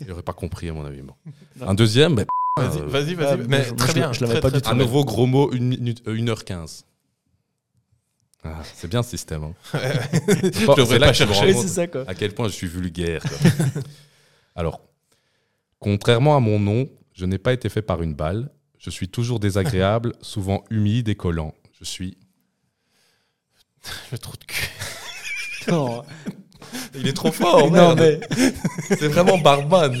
Il 0.00 0.10
aurait 0.12 0.22
pas 0.22 0.32
compris, 0.32 0.68
à 0.68 0.72
mon 0.72 0.84
avis. 0.84 1.02
Bon. 1.02 1.14
Un 1.60 1.74
deuxième, 1.74 2.14
bah, 2.16 2.24
Vas-y, 2.56 2.80
euh, 2.80 2.86
vas-y, 2.86 3.16
Ah, 3.20 3.36
vas-y. 3.36 3.46
Mais 3.48 3.62
je- 3.64 3.68
moi, 3.70 3.76
très 3.78 3.88
je 3.88 3.92
bien. 3.94 4.12
je 4.12 4.24
l'avais 4.24 4.40
pas 4.40 4.50
tout. 4.50 4.60
un 4.68 4.74
nouveau 4.74 5.04
gros 5.04 5.26
mot, 5.26 5.50
1 5.52 5.58
minute, 5.60 6.02
1h15. 6.06 6.82
Ah, 8.42 8.62
c'est 8.74 8.88
bien 8.88 9.02
ce 9.02 9.10
système. 9.10 9.44
hein. 9.44 9.54
Je 9.74 10.74
devrais 10.74 10.98
là 10.98 11.08
que 11.08 11.12
chercher. 11.16 11.52
C'est 11.52 11.68
ça, 11.68 11.86
quoi. 11.86 12.04
à 12.08 12.14
quel 12.14 12.32
point 12.34 12.48
je 12.48 12.54
suis 12.54 12.66
vulgaire. 12.66 13.22
quoi. 13.22 13.82
Alors, 14.56 14.80
contrairement 15.78 16.36
à 16.36 16.40
mon 16.40 16.58
nom, 16.58 16.88
je 17.12 17.26
n'ai 17.26 17.38
pas 17.38 17.52
été 17.52 17.68
fait 17.68 17.82
par 17.82 18.00
une 18.02 18.14
balle. 18.14 18.50
Je 18.80 18.88
suis 18.88 19.08
toujours 19.08 19.40
désagréable, 19.40 20.14
souvent 20.22 20.64
humide 20.70 21.08
et 21.08 21.14
collant. 21.14 21.54
Je 21.78 21.84
suis. 21.84 22.16
Le 24.10 24.18
trou 24.18 24.36
de 24.36 24.44
cul. 24.44 24.70
Non, 25.68 26.02
Il 26.94 27.06
est 27.06 27.12
trop 27.12 27.30
fort, 27.30 27.70
non 27.70 27.94
mais. 27.94 28.18
C'est 28.88 29.08
vraiment 29.08 29.38
barman. 29.38 29.94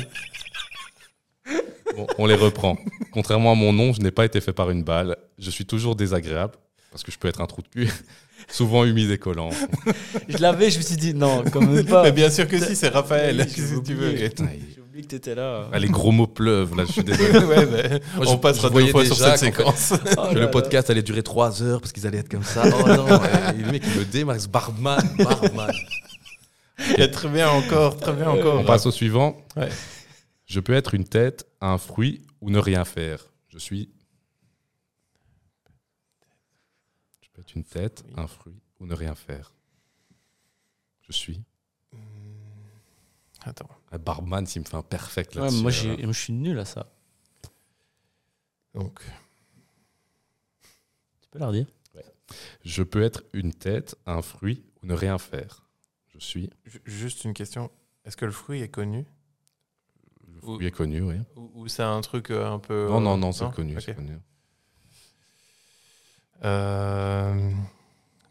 Bon, 1.94 2.06
on 2.18 2.26
les 2.26 2.34
reprend. 2.34 2.78
Contrairement 3.12 3.52
à 3.52 3.54
mon 3.54 3.72
nom, 3.72 3.92
je 3.92 4.00
n'ai 4.00 4.10
pas 4.10 4.24
été 4.24 4.40
fait 4.40 4.52
par 4.52 4.70
une 4.70 4.82
balle. 4.82 5.16
Je 5.38 5.50
suis 5.50 5.66
toujours 5.66 5.96
désagréable, 5.96 6.54
parce 6.90 7.02
que 7.02 7.12
je 7.12 7.18
peux 7.18 7.28
être 7.28 7.40
un 7.42 7.46
trou 7.46 7.62
de 7.62 7.68
cul, 7.68 7.90
souvent 8.48 8.84
humide 8.84 9.10
et 9.10 9.18
collant. 9.18 9.50
Je 10.28 10.38
l'avais, 10.38 10.70
je 10.70 10.78
me 10.78 10.82
suis 10.82 10.96
dit, 10.96 11.12
non, 11.12 11.44
quand 11.50 11.60
même 11.60 11.84
pas. 11.84 12.04
Mais 12.04 12.12
bien 12.12 12.30
sûr 12.30 12.48
que 12.48 12.58
si, 12.58 12.74
c'est 12.76 12.88
Raphaël. 12.88 13.46
Que 13.46 13.80
tu 13.82 13.94
veux 13.94 14.10
oublié 15.00 15.02
que 15.02 15.06
t'étais 15.08 15.34
là. 15.34 15.68
Ah, 15.72 15.78
les 15.78 15.88
gros 15.88 16.12
mots 16.12 16.26
pleuvent, 16.26 16.76
là, 16.76 16.84
je 16.84 16.92
suis 16.92 17.04
désolé. 17.04 17.38
Ouais, 17.46 17.66
mais 17.66 18.00
Moi, 18.16 18.26
on 18.26 18.32
je- 18.32 18.36
passera 18.38 18.68
je 18.68 18.72
deux 18.74 18.86
fois 18.90 19.04
sur 19.04 19.16
cette 19.16 19.30
qu'en 19.54 19.72
séquence. 19.74 19.92
Oh 20.18 20.28
que 20.32 20.38
le 20.38 20.50
podcast 20.50 20.90
allait 20.90 21.02
durer 21.02 21.22
3 21.22 21.62
heures 21.62 21.80
parce 21.80 21.92
qu'ils 21.92 22.06
allaient 22.06 22.18
être 22.18 22.28
comme 22.30 22.42
ça. 22.44 22.62
Oh 22.66 22.86
non, 22.88 23.06
le 23.56 23.70
mec 23.72 23.82
il 23.86 24.00
me 24.00 24.04
démarque, 24.04 24.40
y 26.98 27.02
a 27.02 27.08
très 27.08 27.28
bien 27.28 27.48
encore, 27.50 27.96
très 27.98 28.12
bien 28.12 28.28
encore. 28.30 28.60
On 28.60 28.64
passe 28.64 28.86
au 28.86 28.90
suivant. 28.90 29.36
Ouais. 29.56 29.68
Je 30.46 30.60
peux 30.60 30.72
être 30.72 30.94
une 30.94 31.04
tête, 31.04 31.46
un 31.60 31.78
fruit 31.78 32.22
ou 32.40 32.50
ne 32.50 32.58
rien 32.58 32.84
faire. 32.84 33.26
Je 33.48 33.58
suis. 33.58 33.90
Je 37.22 37.28
peux 37.32 37.40
être 37.42 37.54
une 37.54 37.64
tête, 37.64 38.00
Fruit. 38.00 38.14
un 38.16 38.26
fruit 38.26 38.60
ou 38.80 38.86
ne 38.86 38.94
rien 38.94 39.14
faire. 39.14 39.52
Je 41.02 41.12
suis. 41.12 41.42
Attends. 43.44 43.68
Un 43.92 43.98
barman 43.98 44.46
s'il 44.46 44.62
me 44.62 44.66
fait 44.66 44.76
un 44.76 44.82
perfect 44.82 45.34
Ouais, 45.36 45.42
là-dessus. 45.42 45.62
moi, 45.62 45.70
j'ai- 45.70 45.96
moi, 46.04 46.12
je 46.12 46.20
suis 46.20 46.32
nul 46.32 46.58
à 46.58 46.64
ça. 46.64 46.92
Donc, 48.74 49.00
Tu 51.22 51.28
peux 51.30 51.38
leur 51.40 51.52
dire 51.52 51.66
Je 52.64 52.82
peux 52.84 53.02
être 53.02 53.24
une 53.32 53.52
tête, 53.52 53.96
un 54.06 54.22
fruit 54.22 54.64
ou 54.82 54.86
ne 54.86 54.94
rien 54.94 55.18
faire. 55.18 55.66
Je 56.08 56.18
suis. 56.18 56.50
ju- 56.64 56.80
juste 56.84 57.24
une 57.24 57.34
question. 57.34 57.70
Est-ce 58.04 58.16
que 58.16 58.24
le 58.24 58.30
fruit 58.32 58.60
est 58.62 58.68
connu? 58.68 59.04
Le 60.28 60.40
fruit 60.40 60.66
est 60.66 60.70
connu, 60.70 61.02
oui. 61.02 61.16
Ou, 61.36 61.50
ou 61.54 61.68
c'est 61.68 61.82
un 61.82 62.00
truc 62.02 62.30
euh, 62.30 62.46
un 62.48 62.58
peu. 62.60 62.88
Non, 62.88 63.00
non, 63.00 63.14
euh, 63.14 63.16
non, 63.16 63.32
c'est 63.32 63.50
connu. 63.52 63.76
Ok. 63.76 63.82
c'est 63.84 63.94
connu. 63.94 64.16
Euh, 66.44 67.52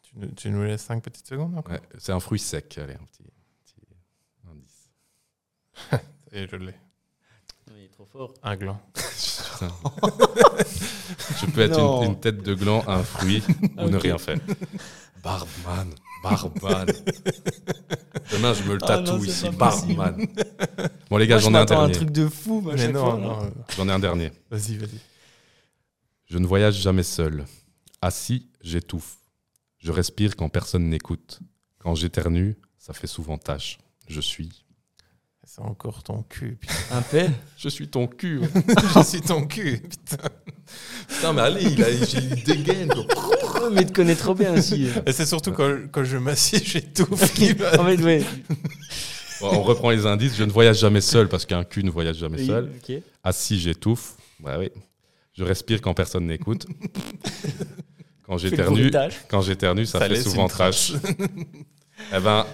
tu, 0.04 0.18
nous- 0.18 0.32
tu 0.32 0.50
nous 0.50 0.64
laisses 0.64 0.82
5 0.84 1.04
petites 1.04 1.28
secondes 1.28 1.56
encore 1.58 1.74
Ouais, 1.74 1.82
c'est 1.98 2.12
un 2.12 2.20
fruit 2.20 2.40
sec. 2.40 2.78
Allez, 2.78 2.94
un 2.94 3.06
petit. 3.06 3.24
Et 6.32 6.48
je 6.48 6.56
l'ai. 6.56 6.74
Il 7.76 7.84
est 7.86 7.88
trop 7.90 8.06
fort. 8.06 8.34
Un 8.44 8.56
gland. 8.56 8.80
Je 11.42 11.46
peux 11.48 11.62
être 11.62 11.80
une, 11.80 12.12
une 12.12 12.20
tête 12.20 12.42
de 12.42 12.54
gland, 12.54 12.84
un 12.88 13.04
fruit 13.04 13.44
ou 13.78 13.90
ne 13.90 13.98
rien 13.98 14.18
faire. 14.18 14.38
Barman, 15.24 15.90
barman. 16.24 16.86
Demain, 18.32 18.54
je 18.54 18.64
me 18.64 18.74
le 18.74 18.80
Ah 18.84 18.88
tatoue 18.88 19.18
non, 19.18 19.24
ici, 19.24 19.50
barman. 19.50 20.28
Bon, 21.10 21.18
les 21.18 21.28
gars, 21.28 21.38
je 21.40 21.44
j'en 21.46 21.54
ai 21.54 21.58
un 21.58 21.60
à 21.60 21.62
un 21.64 21.66
dernier. 21.66 21.92
truc 21.94 22.12
de 22.12 22.28
fou, 22.28 22.62
moi, 22.62 22.74
à 22.74 22.76
Mais 22.76 22.82
chaque 22.86 22.94
non, 22.94 23.12
fois, 23.12 23.20
là. 23.20 23.26
non. 23.26 23.54
J'en 23.76 23.90
ai 23.90 23.92
un 23.92 24.00
dernier. 24.00 24.32
Vas-y, 24.50 24.78
vas-y. 24.78 25.00
Je 26.26 26.38
ne 26.38 26.46
voyage 26.48 26.76
jamais 26.76 27.04
seul. 27.04 27.46
Assis, 28.02 28.48
j'étouffe. 28.62 29.18
Je 29.80 29.92
respire 29.92 30.36
quand 30.36 30.48
personne 30.50 30.88
n'écoute. 30.90 31.40
Quand 31.80 31.96
j'éternue, 31.96 32.56
ça 32.78 32.94
fait 32.94 33.08
souvent 33.08 33.38
tâche. 33.38 33.78
Je 34.08 34.22
suis. 34.22 34.64
C'est 35.60 35.66
encore 35.66 36.04
ton 36.04 36.24
cul. 36.24 36.58
Putain, 36.62 36.74
Un 36.92 37.02
pelle 37.02 37.32
Je 37.58 37.70
suis 37.70 37.88
ton 37.90 38.08
cul. 38.08 38.40
ouais. 38.40 38.48
je 38.96 39.04
suis 39.04 39.22
ton 39.22 39.46
cul. 39.46 39.82
Putain. 39.82 40.30
Putain, 41.08 41.34
mais 41.34 41.42
allez, 41.42 41.64
il, 41.64 41.84
a, 41.84 41.90
il 41.90 42.44
dégaine. 42.44 42.90
quoi. 42.90 43.70
Mais 43.74 43.82
il 43.82 43.88
te 43.88 43.92
connaît 43.94 44.16
trop 44.16 44.34
bien 44.34 44.54
aussi. 44.54 44.88
Et 45.06 45.12
c'est 45.12 45.26
surtout 45.26 45.52
quand, 45.52 45.76
quand 45.92 46.04
je 46.04 46.18
m'assieds, 46.18 46.62
j'étouffe. 46.64 47.34
qui 47.34 47.54
va- 47.54 47.80
en 47.80 47.86
fait, 47.86 47.98
ouais. 48.02 48.24
Bon, 49.42 49.50
on 49.54 49.62
reprend 49.64 49.90
les 49.90 50.06
indices. 50.06 50.36
Je 50.38 50.44
ne 50.44 50.52
voyage 50.52 50.80
jamais 50.80 51.02
seul 51.02 51.28
parce 51.28 51.46
qu'un 51.46 51.64
cul 51.64 51.84
ne 51.84 51.92
voyage 51.92 52.16
jamais 52.18 52.44
seul. 52.46 52.72
ok. 52.90 52.96
Assis, 53.24 53.60
j'étouffe. 53.60 54.14
Bah 54.40 54.58
oui. 54.60 54.70
Je 55.34 55.44
respire 55.44 55.82
quand 55.82 55.94
personne 55.94 56.26
n'écoute. 56.28 56.68
Quand 58.26 58.38
Fais 58.38 58.44
le 58.46 58.50
j'éternue, 58.52 58.82
bruitage. 58.82 59.14
quand 59.30 59.42
j'éternue, 59.42 59.86
ça, 59.86 60.00
fait 60.00 60.10
laisse 60.10 60.24
souvent 60.24 60.44
une 60.44 60.50
trash. 60.50 60.94
eh 62.16 62.20
ben, 62.20 62.46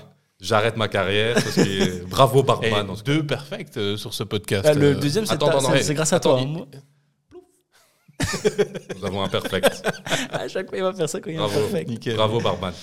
j'arrête 0.46 0.78
ma 0.78 0.88
carrière 0.88 1.34
parce 1.36 1.56
que 1.56 2.06
bravo 2.10 2.42
Et 2.42 2.44
barman. 2.44 2.90
en 2.90 2.96
tout 2.96 3.04
cas. 3.04 3.14
deux 3.14 3.26
perfects 3.26 3.78
euh, 3.78 3.98
sur 3.98 4.14
ce 4.14 4.24
podcast. 4.24 4.66
Ah, 4.70 4.74
le 4.74 4.92
euh. 4.92 4.96
deuxième, 4.96 5.26
c'est 5.26 5.34
attends, 5.34 5.48
ta- 5.50 5.58
attends, 5.58 5.74
c'est 5.82 5.94
grâce 5.94 6.14
à 6.14 6.18
attends, 6.18 6.38
toi. 6.38 6.42
il- 6.48 6.58
hein. 6.60 6.80
Nous 9.00 9.06
avons 9.06 9.22
un 9.24 9.28
perfect. 9.30 9.84
À 10.32 10.48
chaque 10.48 10.70
fois, 10.70 10.78
il 10.78 10.84
va 10.84 10.94
faire 10.94 11.10
ça 11.10 11.20
quand 11.20 11.30
il 11.30 11.36
y 11.36 11.38
a 11.38 11.42
un 11.42 11.48
Bravo. 11.48 11.62
perfect. 11.62 11.90
Nickel. 11.90 12.16
Bravo 12.16 12.40
barman. 12.40 12.74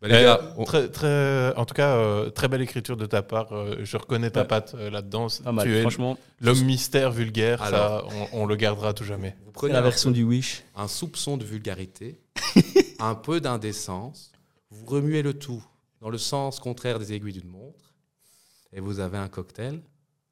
Bah, 0.00 0.08
les 0.08 0.14
Eh, 0.14 0.22
gars, 0.22 0.40
on- 0.58 0.64
très, 0.64 0.88
très, 0.88 1.52
en 1.56 1.64
tout 1.64 1.74
cas, 1.74 1.96
euh, 1.96 2.30
très 2.30 2.48
belle 2.48 2.60
écriture 2.60 2.96
de 2.96 3.06
ta 3.06 3.22
part. 3.22 3.52
euh, 3.52 3.76
je 3.82 3.96
reconnais 3.96 4.30
ta 4.30 4.42
Ouais. 4.42 4.46
patte 4.46 4.74
euh, 4.78 4.90
là-dedans. 4.90 5.26
Mal, 5.52 5.64
tu 5.66 5.74
es 5.76 5.80
franchement. 5.80 6.16
l'homme 6.40 6.62
mystère 6.64 7.10
vulgaire. 7.10 7.62
Alors. 7.62 8.10
ça, 8.10 8.16
on, 8.32 8.42
on 8.42 8.46
le 8.46 8.56
gardera 8.56 8.90
à 8.90 8.92
tout 8.92 9.04
jamais. 9.04 9.34
vous 9.44 9.52
prenez 9.52 9.72
la 9.72 9.78
un, 9.80 9.82
version 9.82 10.10
du 10.10 10.22
Wish. 10.22 10.62
un 10.76 10.86
soupçon 10.86 11.36
de 11.36 11.44
vulgarité, 11.44 12.20
un 13.00 13.14
peu 13.14 13.40
d'indécence, 13.40 14.30
vous 14.70 14.84
remuez 14.86 15.22
le 15.22 15.32
tout 15.34 15.64
dans 16.06 16.10
le 16.12 16.18
sens 16.18 16.60
contraire 16.60 17.00
des 17.00 17.12
aiguilles 17.12 17.32
d'une 17.32 17.48
montre, 17.48 17.92
et 18.72 18.78
vous 18.78 19.00
avez 19.00 19.18
un 19.18 19.26
cocktail. 19.26 19.80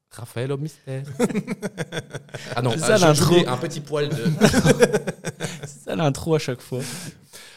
Raphaël 0.09 0.53
au 0.53 0.57
mystère. 0.57 1.03
ah 2.55 2.61
non, 2.61 2.71
C'est 2.77 2.83
ah, 2.83 2.97
ça, 2.97 3.13
je- 3.13 3.21
j'oublie 3.21 3.45
un 3.45 3.57
petit 3.57 3.81
poil 3.81 4.07
de. 4.07 4.15
C'est 5.67 5.79
ça 5.83 5.95
l'intro 5.97 6.35
à 6.35 6.39
chaque 6.39 6.61
fois. 6.61 6.79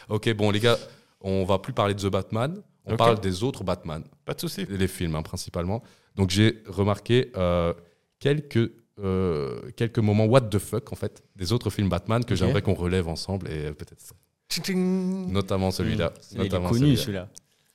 Ok, 0.09 0.33
bon 0.33 0.51
les 0.51 0.59
gars, 0.59 0.77
on 1.21 1.45
va 1.45 1.59
plus 1.59 1.71
parler 1.71 1.93
de 1.93 2.01
The 2.01 2.11
Batman, 2.11 2.61
on 2.85 2.97
parle 2.97 3.21
des 3.21 3.41
autres 3.41 3.63
Batman, 3.63 4.03
Pas 4.25 4.33
de 4.33 4.41
souci. 4.41 4.65
les 4.67 4.89
films 4.89 5.15
hein, 5.15 5.21
principalement. 5.21 5.81
Donc 6.15 6.29
j'ai 6.29 6.61
remarqué 6.67 7.31
euh, 7.37 7.73
quelques 8.19 8.69
euh, 9.01 9.71
quelques 9.77 9.99
moments 9.99 10.25
what 10.25 10.41
the 10.41 10.59
fuck 10.59 10.91
en 10.91 10.97
fait 10.97 11.23
des 11.37 11.53
autres 11.53 11.69
films 11.69 11.87
Batman 11.87 12.25
que 12.25 12.35
j'aimerais 12.35 12.61
qu'on 12.61 12.73
relève 12.73 13.07
ensemble 13.07 13.49
et 13.49 13.67
euh, 13.67 13.71
peut-être 13.71 14.03
notamment 14.75 15.71
celui-là. 15.71 16.11
Il 16.33 16.41
est 16.41 16.43
notamment 16.43 16.67
connu 16.67 16.97
celui-là. 16.97 17.29
celui-là. 17.29 17.29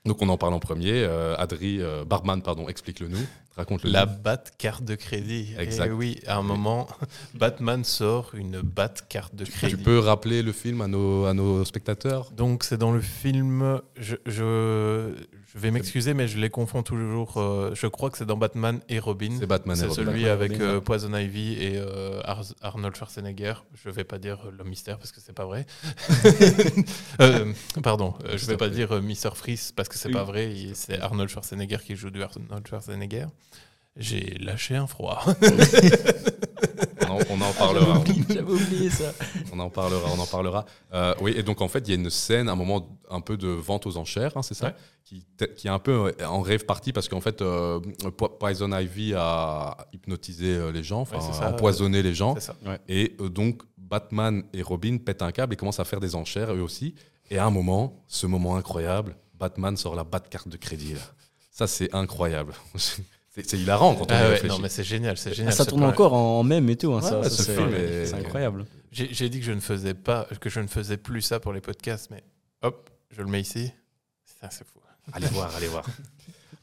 Donc 0.06 0.20
on 0.20 0.28
en 0.28 0.36
parle 0.36 0.52
en 0.52 0.58
premier. 0.58 0.92
Euh, 0.92 1.34
Adri, 1.38 1.80
euh, 1.80 2.04
Barman, 2.04 2.42
pardon, 2.42 2.68
explique-le 2.68 3.08
nous. 3.08 3.26
Raconte-le. 3.56 3.90
La 3.90 4.04
bat 4.04 4.42
carte 4.58 4.84
de 4.84 4.96
crédit. 4.96 5.54
Exact. 5.58 5.86
Et 5.86 5.92
oui, 5.92 6.20
à 6.26 6.36
un 6.36 6.42
moment, 6.42 6.86
Batman 7.34 7.84
sort 7.84 8.32
une 8.34 8.60
bat 8.60 8.92
carte 9.08 9.34
de 9.34 9.46
crédit. 9.46 9.76
Tu 9.76 9.82
peux 9.82 9.98
rappeler 9.98 10.42
le 10.42 10.52
film 10.52 10.82
à 10.82 10.88
nos, 10.88 11.24
à 11.24 11.32
nos 11.32 11.64
spectateurs? 11.64 12.32
Donc 12.32 12.64
c'est 12.64 12.76
dans 12.76 12.92
le 12.92 13.00
film. 13.00 13.80
Je, 13.96 14.16
je, 14.26 15.14
je 15.54 15.60
vais 15.60 15.70
m'excuser, 15.70 16.14
mais 16.14 16.26
je 16.26 16.38
les 16.38 16.50
confonds 16.50 16.82
toujours. 16.82 17.36
euh, 17.38 17.72
je 17.74 17.86
crois 17.86 18.10
que 18.10 18.18
c'est 18.18 18.26
dans 18.26 18.36
Batman 18.36 18.80
et 18.88 18.98
Robin. 18.98 19.36
C'est 19.38 19.46
Batman 19.46 19.76
et 19.76 19.80
C'est 19.80 19.86
Robin. 19.86 19.94
celui 20.04 20.22
Batman 20.24 20.30
avec 20.32 20.52
Robin, 20.52 20.64
euh. 20.64 20.80
Poison 20.80 21.14
Ivy 21.16 21.52
et 21.62 21.76
euh, 21.76 22.20
Ar- 22.24 22.42
Arnold 22.60 22.96
Schwarzenegger. 22.96 23.54
Je 23.84 23.88
vais 23.90 24.04
pas 24.04 24.18
dire 24.18 24.38
euh, 24.46 24.50
l'homme 24.58 24.68
mystère 24.68 24.98
parce 24.98 25.12
que 25.12 25.20
c'est 25.20 25.32
pas 25.32 25.46
vrai. 25.46 25.66
Euh, 27.20 27.52
pardon, 27.82 28.14
euh, 28.24 28.36
je 28.36 28.46
vais 28.46 28.54
Mr. 28.54 28.58
pas 28.58 28.68
dire 28.68 28.92
euh, 28.92 29.00
Mr. 29.00 29.30
Freeze 29.34 29.70
parce 29.72 29.88
que 29.88 29.96
c'est 29.96 30.08
Oui. 30.08 30.14
pas 30.14 30.24
vrai. 30.24 30.52
C'est 30.74 30.98
Arnold 31.00 31.30
Schwarzenegger 31.30 31.78
qui 31.84 31.94
joue 31.94 32.10
du 32.10 32.22
Arnold 32.22 32.66
Schwarzenegger. 32.66 33.26
J'ai 33.96 34.36
lâché 34.40 34.74
un 34.74 34.88
froid. 34.88 35.24
on 37.34 37.40
en, 37.40 37.52
parlera. 37.52 38.02
J'avais 38.28 38.42
oublié 38.52 38.90
ça. 38.90 39.12
On 39.52 39.58
en 39.58 39.70
parlera, 39.70 40.08
on 40.16 40.18
en 40.20 40.26
parlera. 40.26 40.64
Euh, 40.92 41.14
oui, 41.20 41.32
et 41.36 41.42
donc 41.42 41.60
en 41.60 41.68
fait, 41.68 41.80
il 41.80 41.88
y 41.88 41.92
a 41.92 42.00
une 42.00 42.10
scène, 42.10 42.48
un 42.48 42.54
moment 42.56 42.98
un 43.10 43.20
peu 43.20 43.36
de 43.36 43.48
vente 43.48 43.86
aux 43.86 43.96
enchères, 43.96 44.32
hein, 44.36 44.42
c'est 44.42 44.54
ça 44.54 44.66
Ouais. 44.68 44.74
qui, 45.04 45.26
qui 45.56 45.66
est 45.66 45.70
un 45.70 45.78
peu 45.78 46.12
euh, 46.20 46.26
en 46.26 46.40
rêve 46.40 46.64
parti 46.64 46.92
parce 46.92 47.08
qu'en 47.08 47.20
fait, 47.20 47.42
euh, 47.42 47.80
Po- 48.16 48.28
Poison 48.28 48.70
Ivy 48.76 49.14
a 49.16 49.76
hypnotisé 49.92 50.72
les 50.72 50.82
gens, 50.82 51.02
Ouais, 51.12 51.20
ça. 51.20 51.50
empoisonné 51.50 52.02
les 52.02 52.14
gens. 52.14 52.38
Ça. 52.40 52.54
Et 52.88 53.16
donc, 53.18 53.62
Batman 53.78 54.42
et 54.52 54.62
Robin 54.62 54.96
pètent 54.98 55.22
un 55.22 55.32
câble 55.32 55.52
et 55.54 55.56
commencent 55.56 55.80
à 55.80 55.84
faire 55.84 56.00
des 56.00 56.14
enchères 56.14 56.52
eux 56.54 56.60
aussi. 56.62 56.94
Et 57.30 57.38
à 57.38 57.46
un 57.46 57.50
moment, 57.50 58.02
ce 58.08 58.26
moment 58.26 58.56
incroyable, 58.56 59.16
Batman 59.38 59.76
sort 59.76 59.94
la 59.94 60.04
Bat-carte 60.04 60.48
de 60.48 60.56
crédit. 60.56 60.94
là. 60.94 61.00
Ça, 61.50 61.66
c'est 61.66 61.94
incroyable. 61.94 62.52
C'est 63.34 63.52
hilarant 63.58 63.94
quand 63.96 64.04
on 64.04 64.14
Ah 64.14 64.22
ouais, 64.22 64.28
réfléchit. 64.30 64.54
non, 64.54 64.60
mais 64.60 64.68
c'est 64.68 64.84
génial, 64.84 65.16
c'est 65.18 65.30
Ah, 65.30 65.34
génial. 65.34 65.52
ça 65.52 65.64
tourne 65.66 65.82
encore 65.84 66.12
en 66.14 66.42
même 66.44 66.68
et 66.70 66.76
tout. 66.76 66.92
hein, 66.92 67.00
Ouais, 67.00 67.28
ça, 67.28 67.30
c'est 67.30 67.56
film 67.56 67.74
est- 67.74 68.06
c'est 68.06 68.14
incroyable. 68.14 68.64
J'ai 68.92 69.28
dit 69.28 69.40
que 69.40 69.44
je 69.46 69.50
ne 69.52 69.58
faisais 69.60 69.94
pas, 69.94 70.28
que 70.40 70.48
je 70.48 70.60
ne 70.60 70.68
faisais 70.68 70.96
plus 70.96 71.20
ça 71.22 71.40
pour 71.40 71.52
les 71.52 71.60
podcasts, 71.60 72.10
mais 72.12 72.22
hop, 72.62 72.88
je 73.10 73.22
le 73.22 73.28
mets 73.28 73.40
ici. 73.40 73.72
Ça, 74.40 74.48
c'est 74.50 74.64
fou. 74.64 74.78
Allez 75.12 75.26
voir, 75.28 75.54
allez 75.56 75.66
voir. 75.68 75.84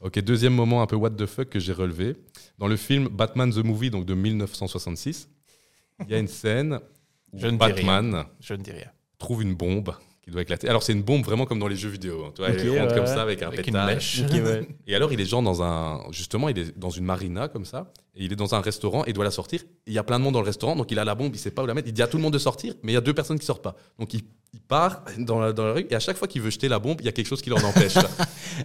Ok, 0.00 0.18
deuxième 0.18 0.52
moment 0.54 0.82
un 0.82 0.86
peu 0.88 0.96
what 0.96 1.10
the 1.10 1.26
fuck 1.26 1.48
que 1.48 1.60
j'ai 1.60 1.72
relevé. 1.72 2.16
Dans 2.58 2.66
le 2.66 2.76
film 2.76 3.06
Batman 3.06 3.52
the 3.52 3.58
Movie, 3.64 3.88
donc 3.90 4.04
de 4.04 4.14
1966, 4.14 5.28
il 6.00 6.10
y 6.10 6.14
a 6.14 6.18
une 6.18 6.26
scène 6.26 6.80
où 7.32 7.38
Je 7.38 7.46
ne 7.46 7.52
dis 7.52 7.56
Batman 7.58 8.24
Je 8.40 8.54
ne 8.54 8.62
dis 8.64 8.72
rien. 8.72 8.90
trouve 9.18 9.42
une 9.42 9.54
bombe 9.54 9.94
qui 10.22 10.30
doit 10.30 10.42
éclater. 10.42 10.68
Alors 10.68 10.82
c'est 10.82 10.92
une 10.92 11.02
bombe 11.02 11.24
vraiment 11.24 11.46
comme 11.46 11.58
dans 11.58 11.66
les 11.68 11.76
jeux 11.76 11.88
vidéo. 11.88 12.24
hein. 12.26 12.32
Tu 12.34 12.42
vois, 12.42 12.50
Ok, 12.50 12.60
il 12.62 12.78
rentre 12.78 12.92
ouais. 12.92 12.98
comme 12.98 13.06
ça 13.06 13.22
avec 13.22 13.42
un 13.42 13.48
Avec 13.48 13.66
une 13.66 13.74
mèche. 13.74 14.22
Ouais. 14.32 14.68
Et 14.86 14.94
alors 14.94 15.12
il 15.12 15.20
est 15.20 15.24
genre 15.24 15.42
dans 15.42 15.62
un, 15.62 16.00
justement, 16.12 16.48
il 16.48 16.58
est 16.58 16.78
dans 16.78 16.90
une 16.90 17.04
marina 17.04 17.48
comme 17.48 17.64
ça, 17.64 17.92
et 18.14 18.24
il 18.24 18.32
est 18.32 18.36
dans 18.36 18.54
un 18.54 18.60
restaurant 18.60 19.04
et 19.04 19.10
il 19.10 19.12
doit 19.14 19.24
la 19.24 19.30
sortir. 19.30 19.62
Il 19.86 19.92
y 19.92 19.98
a 19.98 20.04
plein 20.04 20.18
de 20.18 20.24
monde 20.24 20.34
dans 20.34 20.40
le 20.40 20.46
restaurant, 20.46 20.76
donc 20.76 20.90
il 20.92 20.98
a 20.98 21.04
la 21.04 21.14
bombe, 21.14 21.34
il 21.34 21.38
sait 21.38 21.50
pas 21.50 21.62
où 21.62 21.66
la 21.66 21.74
mettre. 21.74 21.88
Il 21.88 21.92
dit 21.94 22.02
à 22.02 22.06
tout 22.06 22.16
le 22.18 22.22
monde 22.22 22.32
de 22.32 22.38
sortir, 22.38 22.74
mais 22.82 22.92
il 22.92 22.94
y 22.94 22.98
a 22.98 23.00
deux 23.00 23.14
personnes 23.14 23.38
qui 23.38 23.46
sortent 23.46 23.62
pas. 23.62 23.74
Donc 23.98 24.14
il, 24.14 24.22
il 24.54 24.60
part 24.60 25.02
dans 25.18 25.40
la, 25.40 25.52
dans 25.52 25.64
la 25.66 25.72
rue 25.72 25.86
et 25.88 25.94
à 25.94 26.00
chaque 26.00 26.16
fois 26.18 26.28
qu'il 26.28 26.42
veut 26.42 26.50
jeter 26.50 26.68
la 26.68 26.78
bombe, 26.78 26.98
il 27.00 27.06
y 27.06 27.08
a 27.08 27.12
quelque 27.12 27.26
chose 27.26 27.40
qui 27.40 27.48
l'en 27.50 27.62
empêche. 27.62 27.94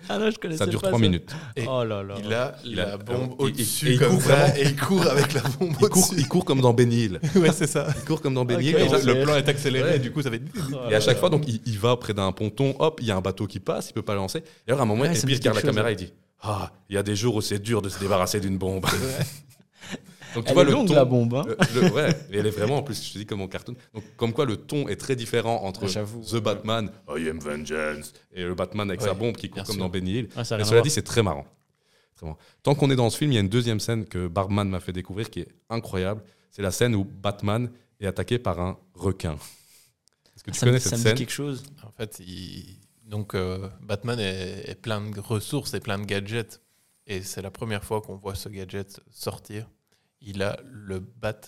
Ah 0.09 0.19
non, 0.19 0.29
je 0.29 0.37
connaissais 0.37 0.59
ça 0.59 0.65
dure 0.65 0.81
pas 0.81 0.89
trois 0.89 0.99
minutes. 0.99 1.33
Et 1.55 1.63
Oh 1.65 1.81
là 1.85 2.03
là. 2.03 2.15
Il 2.21 2.33
a 2.33 2.55
Il 2.65 2.75
la 2.75 2.93
a- 2.93 2.97
bombe 2.97 3.35
au-dessus 3.37 3.87
et 3.87 3.93
il 3.93 3.99
comme 3.99 4.09
court 4.15 4.21
ça, 4.21 4.35
vraiment. 4.35 4.55
et 4.57 4.63
il 4.63 4.75
court 4.75 5.07
avec 5.07 5.33
la 5.33 5.41
bombe 5.41 5.69
Il 5.69 5.75
court, 5.87 6.03
au-dessus. 6.09 6.15
il 6.17 6.27
court 6.27 6.43
comme 6.45 6.59
dans 6.59 6.73
Ben 6.73 6.91
Hill. 6.91 7.21
Ouais, 7.35 7.53
c'est 7.53 7.67
ça. 7.67 7.87
Il 7.97 8.03
court 8.05 8.21
comme 8.21 8.33
dans 8.33 8.43
Ben 8.43 8.57
Ok, 8.57 8.63
Hill. 8.63 8.75
Et 8.75 9.05
le- 9.05 9.23
plan 9.23 9.35
est 9.37 9.47
accéléré, 9.47 9.91
Ouais. 9.91 9.99
du 9.99 10.11
coup, 10.11 10.21
ça 10.21 10.29
fait. 10.29 10.41
Oh 10.73 10.75
Et 10.91 10.95
à 10.95 10.99
chaque 10.99 11.15
là. 11.15 11.19
fois, 11.21 11.29
donc, 11.29 11.43
il, 11.47 11.61
il 11.65 11.79
va 11.79 11.95
près 11.95 12.13
d'un 12.13 12.33
ponton, 12.33 12.75
hop, 12.79 12.99
il 13.01 13.07
y 13.07 13.11
a 13.11 13.15
un 13.15 13.21
bateau 13.21 13.47
qui 13.47 13.61
passe, 13.61 13.89
il 13.89 13.93
peut 13.93 14.01
pas 14.01 14.13
le 14.13 14.19
lancer. 14.19 14.39
Et 14.39 14.71
alors, 14.71 14.81
à 14.81 14.83
un 14.83 14.85
moment, 14.87 15.03
Ouais, 15.03 15.15
et 15.15 15.19
il 15.25 15.33
regarde 15.35 15.55
la 15.55 15.61
caméra, 15.63 15.89
il 15.89 15.95
dit 15.95 16.11
Ah, 16.41 16.69
il 16.89 16.95
y 16.95 16.97
a 16.99 17.03
des 17.03 17.15
jours 17.15 17.35
où 17.35 17.41
c'est 17.41 17.59
dur 17.59 17.81
de 17.81 17.87
se 17.87 17.97
débarrasser 17.97 18.41
d'une 18.41 18.57
bombe. 18.57 18.85
donc, 20.37 20.45
tu 20.45 20.49
Elle 20.49 20.53
vois, 20.53 20.63
est 20.63 20.65
le 20.67 20.71
longue 20.71 20.87
ton. 20.87 20.95
la 20.95 21.05
bombe. 21.05 21.33
hein. 21.35 21.43
le- 21.75 21.81
le- 21.81 21.93
ouais, 21.93 22.09
et 22.31 22.37
elle 22.37 22.45
est 22.47 22.51
vraiment, 22.51 22.77
en 22.77 22.83
plus, 22.83 23.03
je 23.07 23.13
te 23.13 23.17
dis 23.19 23.25
comme 23.25 23.41
en 23.41 23.47
cartoon. 23.47 23.75
Donc, 23.93 24.03
comme 24.15 24.33
quoi, 24.33 24.45
le 24.45 24.57
ton 24.57 24.87
est 24.87 24.95
très 24.95 25.15
différent 25.15 25.63
entre 25.63 25.87
j'avoue. 25.87 26.21
The 26.23 26.37
Batman, 26.41 26.91
I 27.09 27.27
am 27.29 27.39
vengeance, 27.39 28.13
et 28.33 28.43
le 28.43 28.55
Batman 28.55 28.89
avec 28.89 29.01
sa 29.01 29.13
bombe 29.13 29.35
qui 29.35 29.49
court 29.49 29.63
comme 29.63 29.75
sûr. 29.75 29.83
dans 29.83 29.89
Ben 29.89 30.07
Hill. 30.07 30.29
Ah, 30.35 30.43
ça 30.43 30.55
à 30.55 30.63
cela 30.63 30.81
dit, 30.81 30.89
c'est 30.89 31.01
très 31.03 31.21
marrant. 31.23 31.45
Très 32.15 32.25
marrant. 32.25 32.37
Tant 32.63 32.73
qu'on 32.75 32.89
est 32.89 32.95
dans 32.95 33.09
ce 33.09 33.17
film, 33.17 33.31
il 33.31 33.35
y 33.35 33.37
a 33.37 33.41
une 33.41 33.49
deuxième 33.49 33.79
scène 33.79 34.05
que 34.05 34.27
Barman 34.27 34.67
m'a 34.69 34.79
fait 34.79 34.93
découvrir 34.93 35.29
qui 35.29 35.41
est 35.41 35.47
incroyable. 35.69 36.23
C'est 36.51 36.61
la 36.63 36.71
scène 36.71 36.95
où 36.95 37.03
Batman 37.03 37.69
est 37.99 38.07
attaqué 38.07 38.39
par 38.39 38.59
un 38.59 38.77
requin. 38.95 39.37
Est-ce 40.35 40.43
que 40.43 40.51
tu 40.51 40.57
Ça 40.59 40.65
me- 40.65 40.71
connais 40.71 40.79
ça 40.79 40.89
cette 40.91 40.93
me 40.93 40.97
dit 40.97 41.03
scène 41.09 41.17
quelque 41.17 41.31
chose. 41.31 41.63
En 41.83 41.91
fait, 41.91 42.19
il- 42.19 42.79
donc 43.05 43.35
euh, 43.35 43.67
Batman 43.81 44.19
est, 44.19 44.69
est 44.69 44.75
plein 44.81 45.01
de 45.09 45.19
ressources 45.19 45.73
et 45.73 45.79
plein 45.79 45.97
de 45.99 46.05
gadgets. 46.05 46.61
Et 47.07 47.21
c'est 47.21 47.41
la 47.41 47.51
première 47.51 47.83
fois 47.83 48.01
qu'on 48.01 48.15
voit 48.17 48.35
ce 48.35 48.49
gadget 48.49 48.99
sortir. 49.11 49.69
Il 50.21 50.41
a 50.43 50.57
le 50.71 50.99
bat 50.99 51.39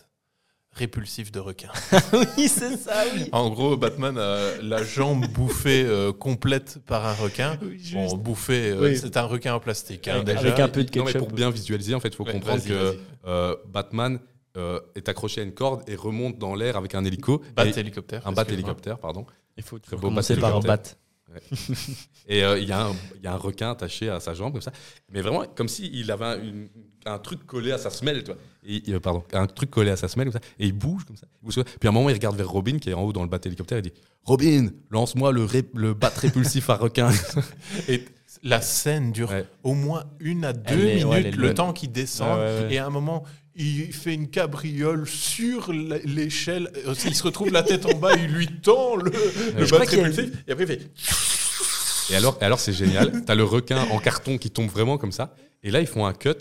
répulsif 0.71 1.31
de 1.31 1.39
requin. 1.39 1.69
oui, 2.37 2.47
c'est 2.47 2.77
ça, 2.77 3.03
oui. 3.13 3.27
En 3.31 3.49
gros, 3.49 3.75
Batman 3.75 4.17
a 4.17 4.61
la 4.61 4.83
jambe 4.83 5.25
bouffée 5.27 5.83
euh, 5.85 6.13
complète 6.13 6.79
par 6.85 7.05
un 7.05 7.13
requin. 7.13 7.57
Oui, 7.61 7.79
juste. 7.79 7.93
Bon, 7.95 8.17
bouffé, 8.17 8.69
euh, 8.71 8.81
Oui. 8.81 8.97
c'est 8.97 9.17
un 9.17 9.23
requin 9.23 9.55
en 9.55 9.59
plastique. 9.59 10.07
hein, 10.07 10.15
Avec- 10.21 10.25
déjà. 10.27 10.39
avec 10.39 10.59
un 10.59 10.67
peu 10.67 10.83
de 10.83 10.97
Non, 10.97 11.05
mais 11.05 11.11
ketchup. 11.13 11.27
pour 11.27 11.35
bien 11.35 11.49
visualiser, 11.49 11.95
en 11.95 11.99
fait, 11.99 12.09
il 12.09 12.15
faut 12.15 12.23
Ouais, 12.25 12.33
comprendre 12.33 12.59
vas-y, 12.61 12.69
que 12.69 12.73
vas-y. 12.91 12.97
euh, 13.27 13.55
Batman 13.67 14.19
euh, 14.57 14.79
est 14.95 15.09
accroché 15.09 15.41
à 15.41 15.43
une 15.43 15.53
corde 15.53 15.83
et 15.87 15.95
remonte 15.95 16.37
dans 16.37 16.53
l'air 16.55 16.77
avec 16.77 16.93
un 16.95 17.03
hélico. 17.03 17.41
Bat 17.55 17.65
hélicoptère. 17.77 18.25
un 18.27 18.31
bat 18.31 18.45
hélicoptère, 18.47 18.99
pardon. 18.99 19.25
Il 19.57 19.63
faut 19.63 19.79
commencer 19.99 20.35
bat 20.35 20.41
par 20.41 20.49
un 20.57 20.59
hélicoptère. 20.59 20.95
Et 22.27 22.43
euh, 22.43 22.59
il 22.59 22.67
y, 22.67 22.71
a 22.71 22.85
un- 22.87 22.95
il 23.15 23.23
y 23.23 23.27
a 23.27 23.33
un 23.33 23.37
requin 23.37 23.71
attaché 23.71 24.09
à 24.09 24.19
sa 24.19 24.33
jambe 24.33 24.53
comme 24.53 24.61
ça. 24.61 24.71
Mais 25.11 25.21
vraiment, 25.21 25.43
comme 25.55 25.67
s'il 25.67 26.09
avait 26.11 26.25
un, 26.25 26.41
une- 26.43 26.69
un 27.05 27.17
truc 27.17 27.45
collé 27.45 27.71
à 27.71 27.77
sa 27.77 27.89
semelle, 27.89 28.23
tu 28.23 28.31
vois. 28.31 28.39
Et, 28.65 28.83
euh, 28.89 28.99
pardon, 28.99 29.23
un 29.33 29.47
truc 29.47 29.71
collé 29.71 29.89
à 29.89 29.95
sa 29.97 30.07
semelle 30.07 30.27
comme 30.31 30.41
ça. 30.41 30.47
Et 30.59 30.67
il 30.67 30.73
bouge 30.73 31.05
comme 31.05 31.15
ça. 31.17 31.25
Bouge. 31.41 31.55
Puis 31.55 31.87
à 31.87 31.89
un 31.89 31.91
moment, 31.93 32.09
il 32.09 32.13
regarde 32.13 32.35
vers 32.35 32.49
Robin 32.49 32.77
qui 32.77 32.89
est 32.89 32.93
en 32.93 33.01
haut 33.03 33.13
dans 33.13 33.23
le 33.23 33.29
bat 33.29 33.39
hélicoptère. 33.43 33.79
Il 33.79 33.83
dit 33.83 33.93
Robin, 34.23 34.67
lance-moi 34.91 35.31
le, 35.31 35.43
ré- 35.45 35.69
le 35.73 35.93
bat 35.93 36.11
répulsif 36.15 36.69
à 36.69 36.75
requin. 36.75 37.09
Et 37.87 38.05
la 38.43 38.61
scène 38.61 39.11
dure 39.11 39.29
Ouais. 39.31 39.45
au 39.63 39.73
moins 39.73 40.03
une 40.19 40.45
à 40.45 40.53
deux 40.53 40.85
est- 40.85 41.03
minutes, 41.03 41.35
le 41.35 41.53
temps 41.53 41.73
qu'il 41.73 41.91
descend. 41.91 42.37
Ouais, 42.37 42.45
ouais, 42.45 42.59
ouais. 42.67 42.73
Et 42.73 42.77
à 42.77 42.85
un 42.85 42.89
moment, 42.91 43.23
il 43.59 43.93
fait 43.93 44.13
une 44.13 44.29
cabriole 44.29 45.05
sur 45.07 45.71
l'échelle. 45.73 46.71
Euh, 46.87 46.95
Il 47.05 47.13
se 47.15 47.23
retrouve 47.23 47.51
la 47.51 47.63
tête 47.63 47.85
en 47.85 47.97
bas, 47.97 48.13
il 48.15 48.27
lui 48.31 48.47
tend 48.47 48.95
le, 48.95 49.11
le 49.57 49.63
répulsif. 49.65 50.31
Et 50.47 50.51
après, 50.51 50.63
il 50.63 50.67
fait. 50.67 52.11
Et 52.11 52.15
alors, 52.15 52.37
et 52.41 52.45
alors 52.45 52.59
c'est 52.59 52.73
génial. 52.73 53.23
T'as 53.25 53.35
le 53.35 53.43
requin 53.43 53.83
en 53.91 53.99
carton 53.99 54.37
qui 54.37 54.49
tombe 54.49 54.69
vraiment 54.69 54.97
comme 54.97 55.11
ça. 55.11 55.35
Et 55.61 55.71
là, 55.71 55.81
ils 55.81 55.87
font 55.87 56.05
un 56.05 56.13
cut. 56.13 56.33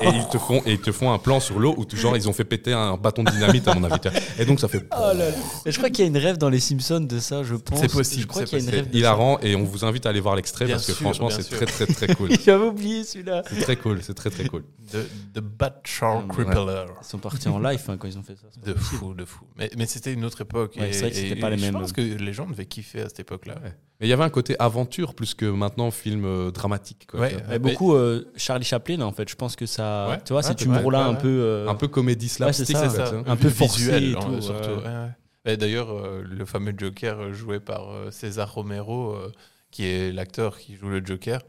Et 0.00 0.06
ils 0.06 0.28
te 0.28 0.38
font, 0.38 0.62
et 0.64 0.72
ils 0.72 0.80
te 0.80 0.92
font 0.92 1.12
un 1.12 1.18
plan 1.18 1.40
sur 1.40 1.58
l'eau 1.58 1.74
où, 1.76 1.84
genre, 1.96 2.16
ils 2.16 2.28
ont 2.28 2.32
fait 2.32 2.44
péter 2.44 2.72
un 2.72 2.96
bâton 2.96 3.24
de 3.24 3.30
dynamite, 3.30 3.66
à 3.66 3.74
mon 3.74 3.84
avis. 3.84 4.00
Et 4.38 4.44
donc, 4.44 4.60
ça 4.60 4.68
fait 4.68 4.86
Oh 4.96 5.00
là 5.00 5.14
là. 5.14 5.24
Mais 5.66 5.72
je 5.72 5.76
crois 5.76 5.90
qu'il 5.90 6.04
y 6.04 6.08
a 6.08 6.10
une 6.10 6.16
rêve 6.16 6.38
dans 6.38 6.48
les 6.48 6.60
Simpsons 6.60 7.00
de 7.00 7.18
ça, 7.18 7.42
je 7.42 7.56
pense. 7.56 7.80
C'est 7.80 7.90
possible, 7.90 8.22
Je 8.22 8.26
crois 8.28 8.42
c'est 8.42 8.48
qu'il 8.48 8.58
y 8.58 8.60
a 8.62 8.64
une 8.64 8.70
rêve 8.70 8.90
de 8.90 8.96
hilarant. 8.96 9.38
Et 9.40 9.56
on 9.56 9.64
vous 9.64 9.84
invite 9.84 10.06
à 10.06 10.10
aller 10.10 10.20
voir 10.20 10.36
l'extrait 10.36 10.66
parce 10.68 10.86
que 10.86 10.92
sûr, 10.92 11.00
franchement, 11.02 11.30
c'est 11.30 11.42
très, 11.48 11.66
très, 11.66 11.86
très 11.86 12.14
cool. 12.14 12.30
J'avais 12.44 12.64
oublié 12.64 13.02
celui-là. 13.04 13.42
C'est 13.50 13.60
très 13.62 13.76
cool. 13.76 13.98
C'est 14.02 14.14
très, 14.14 14.30
très 14.30 14.46
cool. 14.46 14.62
The, 14.92 14.98
the 15.34 15.40
Bat 15.40 15.80
Shark 15.84 16.38
Ouais. 16.38 16.44
Ils 16.48 17.06
sont 17.06 17.18
partis 17.18 17.48
en 17.48 17.58
live 17.58 17.82
hein, 17.88 17.96
quand 17.98 18.08
ils 18.08 18.18
ont 18.18 18.22
fait 18.22 18.36
ça. 18.36 18.46
De 18.64 18.74
fou, 18.74 19.14
de 19.14 19.24
fou. 19.24 19.44
Mais, 19.56 19.70
mais 19.76 19.86
c'était 19.86 20.12
une 20.12 20.24
autre 20.24 20.40
époque. 20.40 20.76
Ouais, 20.78 20.90
et- 20.90 20.98
vrai 20.98 21.10
que 21.10 21.16
c'était 21.16 21.36
et- 21.36 21.40
pas 21.40 21.50
les 21.50 21.56
mêmes. 21.56 21.74
Je 21.74 21.78
pense 21.78 21.92
que 21.92 22.00
les 22.00 22.32
gens 22.32 22.46
devaient 22.46 22.66
kiffer 22.66 23.02
à 23.02 23.08
cette 23.08 23.20
époque-là. 23.20 23.54
Ouais. 23.62 23.74
Mais 24.00 24.06
il 24.06 24.10
y 24.10 24.12
avait 24.12 24.24
un 24.24 24.30
côté 24.30 24.56
aventure 24.58 25.14
plus 25.14 25.34
que 25.34 25.44
maintenant 25.46 25.90
film 25.90 26.24
euh, 26.24 26.50
dramatique. 26.50 27.06
Quoi, 27.10 27.20
Ouais. 27.20 27.36
Mais 27.48 27.58
beaucoup 27.58 27.94
euh, 27.94 28.24
Charlie 28.36 28.64
Chaplin, 28.64 29.00
en 29.02 29.12
fait. 29.12 29.28
Je 29.28 29.34
pense 29.36 29.56
que 29.56 29.66
ça. 29.66 30.08
Ouais. 30.08 30.18
Tu 30.24 30.32
vois, 30.32 30.40
Ouais, 30.42 30.48
cet 30.48 30.60
ouais, 30.60 30.66
humour-là 30.66 31.00
ouais, 31.00 31.04
un 31.10 31.14
ouais. 31.14 31.20
peu. 31.20 31.28
euh, 31.28 31.68
Un 31.68 31.74
peu 31.74 31.86
comédie 31.88 32.28
slapstick. 32.30 32.76
ça, 32.76 32.86
vois. 32.88 33.22
Un 33.26 33.36
peu 33.36 33.50
forcé 33.50 33.78
visuel, 33.78 34.04
et 34.04 34.14
hein, 34.14 34.20
tout, 34.20 34.40
surtout. 34.40 34.68
ouais. 34.70 34.76
ouais, 34.76 34.84
ouais. 34.84 35.52
Et 35.52 35.56
D'ailleurs, 35.56 35.90
euh, 35.90 36.22
le 36.26 36.44
fameux 36.44 36.74
Joker 36.76 37.32
joué 37.32 37.60
par 37.60 37.90
euh, 37.90 38.10
César 38.10 38.52
Romero, 38.54 39.12
euh, 39.14 39.30
qui 39.70 39.84
est 39.86 40.12
l'acteur 40.12 40.58
qui 40.58 40.76
joue 40.76 40.88
le 40.88 41.04
Joker, 41.04 41.40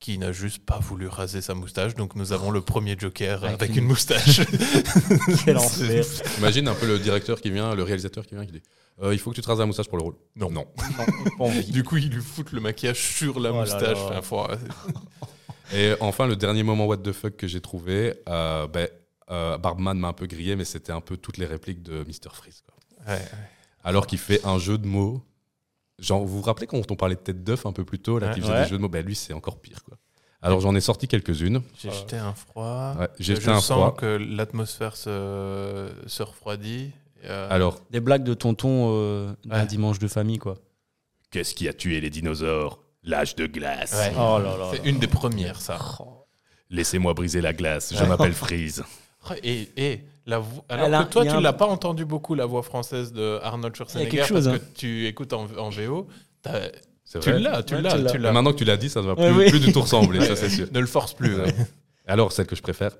qui 0.00 0.16
n'a 0.18 0.30
juste 0.32 0.64
pas 0.64 0.78
voulu 0.78 1.08
raser 1.08 1.40
sa 1.40 1.54
moustache. 1.54 1.94
Donc 1.94 2.14
nous 2.14 2.32
avons 2.32 2.50
le 2.50 2.60
premier 2.60 2.96
Joker 2.98 3.42
Avec 3.44 3.54
avec, 3.62 3.70
une- 3.72 3.78
une 3.78 3.84
moustache. 3.84 4.40
Quel 5.44 5.56
enfer. 5.58 6.04
Imagine 6.38 6.68
un 6.68 6.74
peu 6.74 6.86
le 6.86 6.98
directeur 6.98 7.40
qui 7.40 7.50
vient, 7.50 7.74
le 7.74 7.82
réalisateur 7.82 8.24
qui 8.26 8.34
vient, 8.34 8.46
qui 8.46 8.52
dit 8.52 8.62
euh, 9.02 9.12
Il 9.14 9.18
faut 9.18 9.30
que 9.30 9.34
tu 9.36 9.42
te 9.42 9.46
rases 9.48 9.58
la 9.58 9.66
moustache 9.66 9.88
pour 9.88 9.98
le 9.98 10.04
rôle. 10.04 10.14
Non. 10.36 10.50
Non. 10.50 10.66
du 11.70 11.84
coup, 11.84 11.96
il 11.96 12.10
lui 12.10 12.22
fout 12.22 12.52
le 12.52 12.60
maquillage 12.60 13.00
sur 13.00 13.40
la 13.40 13.52
Oh 13.52 13.56
moustache. 13.60 13.96
là. 14.10 14.18
Enfin, 14.18 14.22
faut- 14.22 14.46
Et 15.74 15.92
enfin, 16.00 16.26
le 16.26 16.36
dernier 16.36 16.62
moment 16.62 16.86
what 16.86 16.96
the 16.98 17.12
fuck 17.12 17.36
que 17.36 17.46
j'ai 17.46 17.60
trouvé, 17.60 18.14
euh, 18.28 18.66
ben, 18.66 18.88
euh, 19.30 19.58
Barbman 19.58 19.94
m'a 19.98 20.08
un 20.08 20.12
peu 20.14 20.26
grillé, 20.26 20.56
mais 20.56 20.64
c'était 20.64 20.92
un 20.92 21.02
peu 21.02 21.16
toutes 21.18 21.36
les 21.36 21.44
répliques 21.46 21.82
de 21.82 22.04
Mr. 22.04 22.32
Freeze. 22.32 22.62
quoi. 22.66 23.12
Ouais, 23.14 23.22
Alors 23.84 24.06
qu'il 24.06 24.18
fait 24.18 24.44
un 24.46 24.58
jeu 24.58 24.78
de 24.78 24.86
mots. 24.86 25.22
Genre, 25.98 26.20
vous 26.24 26.36
vous 26.38 26.42
rappelez 26.42 26.66
quand 26.66 26.90
on 26.90 26.96
parlait 26.96 27.16
de 27.16 27.20
tête 27.20 27.42
d'œuf 27.44 27.66
un 27.66 27.72
peu 27.72 27.84
plus 27.84 27.98
tôt, 27.98 28.18
là, 28.18 28.28
Ouais. 28.28 28.34
qui 28.34 28.40
faisait 28.40 28.52
Ouais. 28.52 28.62
des 28.62 28.68
jeux 28.68 28.76
de 28.76 28.82
mots? 28.82 28.88
Ben 28.88 29.04
lui, 29.04 29.14
c'est 29.14 29.32
encore 29.34 29.60
pire. 29.60 29.82
Quoi. 29.84 29.98
Alors 30.40 30.60
j'en 30.60 30.74
ai 30.76 30.80
sorti 30.80 31.08
quelques-unes. 31.08 31.60
J'ai 31.78 31.90
jeté 31.90 32.16
un 32.16 32.32
froid. 32.32 32.94
Ouais, 32.98 33.08
j'ai 33.18 33.34
je 33.34 33.40
jeté 33.40 33.50
un 33.52 33.60
sens 33.60 33.76
froid. 33.78 33.94
que 33.96 34.06
l'atmosphère 34.06 34.94
se, 34.96 35.90
se 36.06 36.22
refroidit. 36.22 36.92
Euh, 37.24 37.48
Alors, 37.50 37.80
Des 37.90 38.00
blagues 38.00 38.24
de 38.24 38.34
tonton 38.34 38.90
euh, 38.94 39.32
d'un 39.44 39.60
Ouais. 39.60 39.66
dimanche 39.66 39.98
de 39.98 40.08
famille, 40.08 40.38
quoi. 40.38 40.56
qu'est-ce 41.30 41.54
qui 41.54 41.68
a 41.68 41.72
tué 41.72 42.00
les 42.00 42.10
dinosaures? 42.10 42.80
L'âge 43.04 43.34
de 43.36 43.46
glace. 43.46 43.92
ouais. 43.94 44.12
Oh 44.16 44.38
là 44.38 44.56
là 44.58 44.68
c'est 44.72 44.78
là. 44.78 44.88
une 44.88 44.98
des 44.98 45.06
premières, 45.06 45.60
ça. 45.60 45.78
Laissez-moi 46.70 47.14
briser 47.14 47.40
la 47.40 47.52
glace, 47.52 47.94
je 47.96 48.04
m'appelle 48.04 48.32
Freeze. 48.34 48.84
Et, 49.42 49.68
et 49.76 50.00
la 50.26 50.38
voix- 50.38 50.64
alors 50.68 51.06
que 51.08 51.12
toi, 51.12 51.22
tu 51.24 51.30
un- 51.30 51.40
l'as 51.40 51.52
pas 51.52 51.66
entendu 51.66 52.04
beaucoup, 52.04 52.34
la 52.34 52.46
voix 52.46 52.62
française 52.62 53.12
de 53.12 53.38
Arnold 53.42 53.74
Schwarzenegger, 53.74 54.10
quelque 54.10 54.26
chose, 54.26 54.44
parce 54.44 54.56
hein. 54.56 54.58
que 54.74 54.78
tu 54.78 55.06
écoutes 55.06 55.32
en, 55.32 55.46
en 55.58 55.70
VO. 55.70 56.06
C'est 57.04 57.20
Tu 57.20 57.30
vrai. 57.30 57.38
l'as, 57.40 57.62
tu 57.62 57.74
Ouais, 57.74 57.82
l'as, 57.82 57.92
tu 57.92 58.02
l'as. 58.02 58.10
tu 58.10 58.16
Mais 58.18 58.22
l'as. 58.24 58.32
Maintenant 58.32 58.52
que 58.52 58.58
tu 58.58 58.64
l'as 58.64 58.76
dit, 58.76 58.90
ça 58.90 59.00
ne 59.00 59.06
va 59.06 59.14
plus, 59.16 59.24
Ouais, 59.24 59.30
oui. 59.32 59.50
plus 59.50 59.60
du 59.60 59.72
tout 59.72 59.80
ressembler, 59.80 60.20
ça 60.24 60.36
c'est 60.36 60.48
sûr. 60.50 60.66
Ne 60.72 60.80
le 60.80 60.86
force 60.86 61.14
plus. 61.14 61.34
Ouais. 61.36 61.44
ouais. 61.46 61.54
Alors, 62.06 62.32
celle 62.32 62.46
que 62.46 62.56
je 62.56 62.62
préfère 62.62 62.92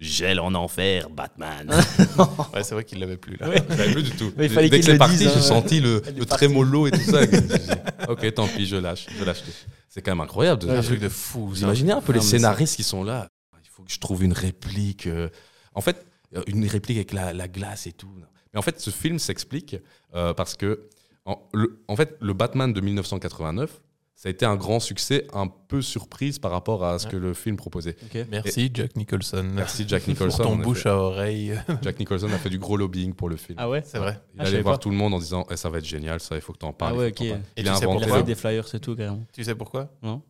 Gel 0.00 0.40
en 0.40 0.54
enfer, 0.54 1.08
Batman. 1.10 1.68
Ouais, 2.54 2.62
c'est 2.64 2.74
vrai 2.74 2.84
qu'il 2.84 2.98
l'avait 3.00 3.16
plus 3.18 3.36
là. 3.36 3.46
Je 3.68 3.76
l'avais 3.76 3.92
plus 3.92 4.02
du 4.02 4.10
tout. 4.12 4.32
Ouais, 4.36 4.46
il 4.46 4.50
fallait 4.50 4.68
Dès 4.70 4.80
qu'il 4.80 4.80
que 4.80 4.86
c'est 4.86 4.92
le 4.92 4.98
parti, 4.98 5.14
hein, 5.26 5.30
j'ai 5.34 5.40
ouais. 5.40 5.40
senti 5.42 5.80
le, 5.80 6.02
est 6.08 6.18
le 6.18 6.24
trémolo 6.24 6.86
et 6.86 6.90
tout 6.90 7.00
ça. 7.00 7.20
Ok, 8.08 8.32
tant 8.34 8.48
pis, 8.48 8.66
je 8.66 8.76
lâche. 8.76 9.06
Je 9.18 9.24
lâche. 9.24 9.42
C'est 9.88 10.00
quand 10.02 10.10
même 10.12 10.20
incroyable. 10.22 10.62
de- 10.62 10.68
C'est 10.68 10.76
un 10.76 10.82
truc 10.82 11.00
de 11.00 11.08
fou. 11.08 11.46
Vous 11.48 11.62
imaginez 11.62 11.92
un 11.92 12.00
peu 12.00 12.12
les 12.12 12.20
scénaristes 12.20 12.76
qui 12.76 12.82
sont 12.82 13.04
là 13.04 13.28
Il 13.62 13.68
faut 13.70 13.82
que 13.82 13.92
je 13.92 13.98
trouve 14.00 14.24
une 14.24 14.32
réplique. 14.32 15.06
euh, 15.06 15.28
En 15.74 15.80
fait, 15.82 16.04
euh, 16.34 16.42
une 16.46 16.66
réplique 16.66 16.96
avec 16.96 17.12
la, 17.12 17.32
la 17.32 17.46
glace 17.48 17.86
et 17.86 17.92
tout. 17.92 18.10
Mais 18.52 18.58
en 18.58 18.62
fait, 18.62 18.80
ce 18.80 18.90
film 18.90 19.18
s'explique 19.18 19.76
euh, 20.14 20.32
parce 20.34 20.54
que, 20.56 20.88
en, 21.26 21.38
le, 21.52 21.82
en 21.88 21.94
fait, 21.96 22.16
le 22.20 22.32
Batman 22.32 22.72
de 22.72 22.80
1989, 22.80 23.80
ça 24.22 24.28
a 24.28 24.32
été 24.32 24.44
un 24.44 24.54
grand 24.56 24.80
succès, 24.80 25.26
un 25.32 25.46
peu 25.46 25.80
surprise 25.80 26.38
par 26.38 26.50
rapport 26.50 26.84
à 26.84 26.98
ce 26.98 27.06
Ouais. 27.06 27.12
que 27.12 27.16
le 27.16 27.32
film 27.32 27.56
proposait. 27.56 27.96
Merci 28.30 28.70
Jack 28.74 28.94
Nicholson. 28.94 29.42
Merci 29.54 29.86
Jack 29.88 30.02
Pour 30.02 30.10
Nicholson. 30.12 30.42
ton 30.42 30.52
en 30.52 30.56
bouche 30.56 30.84
à 30.84 30.94
oreille. 30.94 31.54
Jack 31.82 31.98
Nicholson 31.98 32.26
a 32.30 32.36
fait 32.36 32.50
du 32.50 32.58
gros 32.58 32.76
lobbying 32.76 33.14
pour 33.14 33.30
le 33.30 33.36
film. 33.36 33.56
Ah 33.58 33.70
ouais? 33.70 33.80
C'est 33.82 33.96
vrai. 33.98 34.20
Il 34.34 34.42
Ah, 34.42 34.44
allait 34.44 34.60
voir 34.60 34.74
pas. 34.74 34.78
tout 34.82 34.90
le 34.90 34.96
monde 34.96 35.14
en 35.14 35.18
disant 35.20 35.46
Eh, 35.50 35.56
ça 35.56 35.70
va 35.70 35.78
être 35.78 35.86
génial, 35.86 36.20
ça, 36.20 36.34
il 36.34 36.42
faut 36.42 36.52
que 36.52 36.58
tu 36.58 36.66
en 36.66 36.74
parles. 36.74 36.96
Ah 36.96 36.98
ouais, 36.98 37.08
ok. 37.08 37.22
Et 37.22 37.34
Il 37.56 37.66
a 37.66 37.74
inventé 37.74 38.22
des 38.24 38.34
flyers, 38.34 38.68
c'est 38.68 38.78
tout, 38.80 38.94
carrément. 38.94 39.24
Tu 39.32 39.42
sais 39.42 39.54
pourquoi? 39.54 39.90
Non 40.02 40.20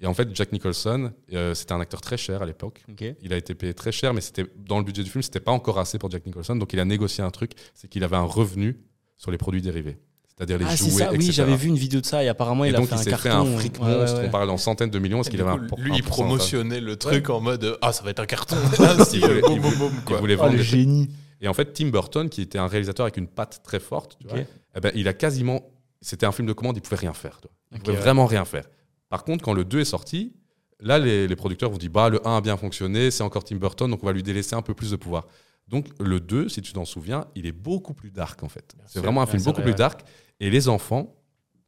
Et 0.00 0.06
en 0.06 0.14
fait, 0.14 0.34
Jack 0.34 0.50
Nicholson, 0.52 1.12
euh, 1.34 1.52
c'était 1.52 1.72
un 1.74 1.80
acteur 1.80 2.00
très 2.00 2.16
cher 2.16 2.40
à 2.40 2.46
l'époque. 2.46 2.82
Il 3.20 3.34
a 3.34 3.36
été 3.36 3.54
payé 3.54 3.74
très 3.74 3.92
cher, 3.92 4.14
mais 4.14 4.22
c'était 4.22 4.46
dans 4.56 4.78
le 4.78 4.84
budget 4.84 5.02
du 5.02 5.10
film, 5.10 5.20
c'était 5.20 5.40
pas 5.40 5.52
encore 5.52 5.78
assez 5.78 5.98
pour 5.98 6.10
Jack 6.10 6.24
Nicholson. 6.24 6.56
Donc 6.56 6.72
il 6.72 6.80
a 6.80 6.86
négocié 6.86 7.22
un 7.22 7.30
truc, 7.30 7.52
c'est 7.74 7.88
qu'il 7.88 8.04
avait 8.04 8.16
un 8.16 8.22
revenu 8.22 8.78
sur 9.18 9.30
les 9.30 9.36
produits 9.38 9.60
dérivés, 9.60 9.98
c'est-à-dire 10.38 10.58
les 10.58 10.64
Ah, 10.66 10.76
c'est 10.76 10.88
jouets, 10.90 11.02
ça, 11.04 11.12
oui, 11.12 11.30
j'avais 11.32 11.56
vu 11.56 11.68
une 11.68 11.76
vidéo 11.76 12.00
de 12.00 12.06
ça 12.06 12.22
et 12.24 12.28
apparemment 12.28 12.64
Et 12.64 12.68
il 12.68 12.74
a 12.74 12.78
donc 12.78 12.88
fait 12.88 12.94
il 12.94 12.98
un 12.98 13.02
s'est 13.02 13.10
carton. 13.10 13.22
fait 13.28 13.30
un 13.54 13.58
fric 13.58 13.80
ouais, 13.82 13.86
monstre. 13.98 14.20
ouais. 14.20 14.26
On 14.28 14.30
parle 14.30 14.50
en 14.50 14.56
centaines 14.56 14.88
de 14.90 14.98
millions. 14.98 15.18
Parce 15.18 15.28
qu'il 15.28 15.40
avait 15.40 15.50
un 15.50 15.66
Lui, 15.78 15.92
il 15.96 16.02
promotionnait 16.04 16.80
le 16.80 16.96
truc 16.96 17.28
en 17.28 17.40
mode 17.40 17.76
Ah, 17.82 17.92
ça 17.92 18.02
va 18.04 18.10
être 18.10 18.20
un 18.20 18.26
carton. 18.26 18.56
Il 19.12 19.20
voulait- 19.20 19.40
boum, 19.42 19.52
il 19.54 19.60
boum, 19.60 19.74
boum, 19.76 19.92
Il 19.98 20.04
quoi. 20.04 20.18
voulait 20.18 20.36
Oh, 20.36 20.42
vendre 20.44 20.56
le 20.56 20.62
génie. 20.62 21.08
Et 21.40 21.48
en 21.48 21.54
fait, 21.54 21.72
Tim 21.72 21.88
Burton, 21.88 22.28
qui 22.28 22.40
était 22.42 22.58
un 22.58 22.66
réalisateur 22.66 23.04
avec 23.04 23.16
une 23.16 23.28
patte 23.28 23.60
très 23.62 23.78
forte, 23.80 24.16
tu 24.20 24.26
Ok. 24.26 24.32
vois, 24.32 24.42
eh 24.76 24.80
ben, 24.80 24.92
il 24.94 25.06
a 25.08 25.12
quasiment. 25.12 25.62
C'était 26.00 26.26
un 26.26 26.32
film 26.32 26.46
de 26.48 26.52
commande, 26.52 26.76
il 26.76 26.80
pouvait 26.80 26.96
rien 26.96 27.12
faire. 27.12 27.40
Il 27.72 27.76
Ok, 27.78 27.82
pouvait 27.84 27.96
ouais. 27.96 28.02
vraiment 28.02 28.26
rien 28.26 28.44
faire. 28.44 28.64
Par 29.08 29.24
contre, 29.24 29.44
quand 29.44 29.52
le 29.52 29.64
2 29.64 29.80
est 29.80 29.84
sorti, 29.84 30.32
là, 30.80 30.98
les, 30.98 31.26
les 31.26 31.36
producteurs 31.36 31.70
vous 31.70 31.78
dit 31.78 31.88
bah, 31.88 32.08
le 32.08 32.24
1 32.26 32.36
a 32.36 32.40
bien 32.40 32.56
fonctionné, 32.56 33.10
c'est 33.10 33.22
encore 33.24 33.42
Tim 33.44 33.56
Burton, 33.56 33.90
donc 33.90 34.02
on 34.02 34.06
va 34.06 34.12
lui 34.12 34.22
délaisser 34.22 34.54
un 34.54 34.62
peu 34.62 34.74
plus 34.74 34.90
de 34.92 34.96
pouvoir. 34.96 35.26
Donc 35.66 35.86
le 36.00 36.18
2, 36.20 36.48
si 36.48 36.62
tu 36.62 36.72
t'en 36.72 36.84
souviens, 36.84 37.26
il 37.34 37.46
est 37.46 37.52
beaucoup 37.52 37.94
plus 37.94 38.10
dark 38.10 38.42
en 38.42 38.48
fait. 38.48 38.74
C'est 38.86 39.00
vraiment 39.00 39.20
un 39.22 39.26
film 39.26 39.42
beaucoup 39.42 39.60
vrai, 39.60 39.70
plus 39.72 39.74
dark. 39.78 40.00
Et 40.40 40.50
les 40.50 40.68
enfants 40.68 41.14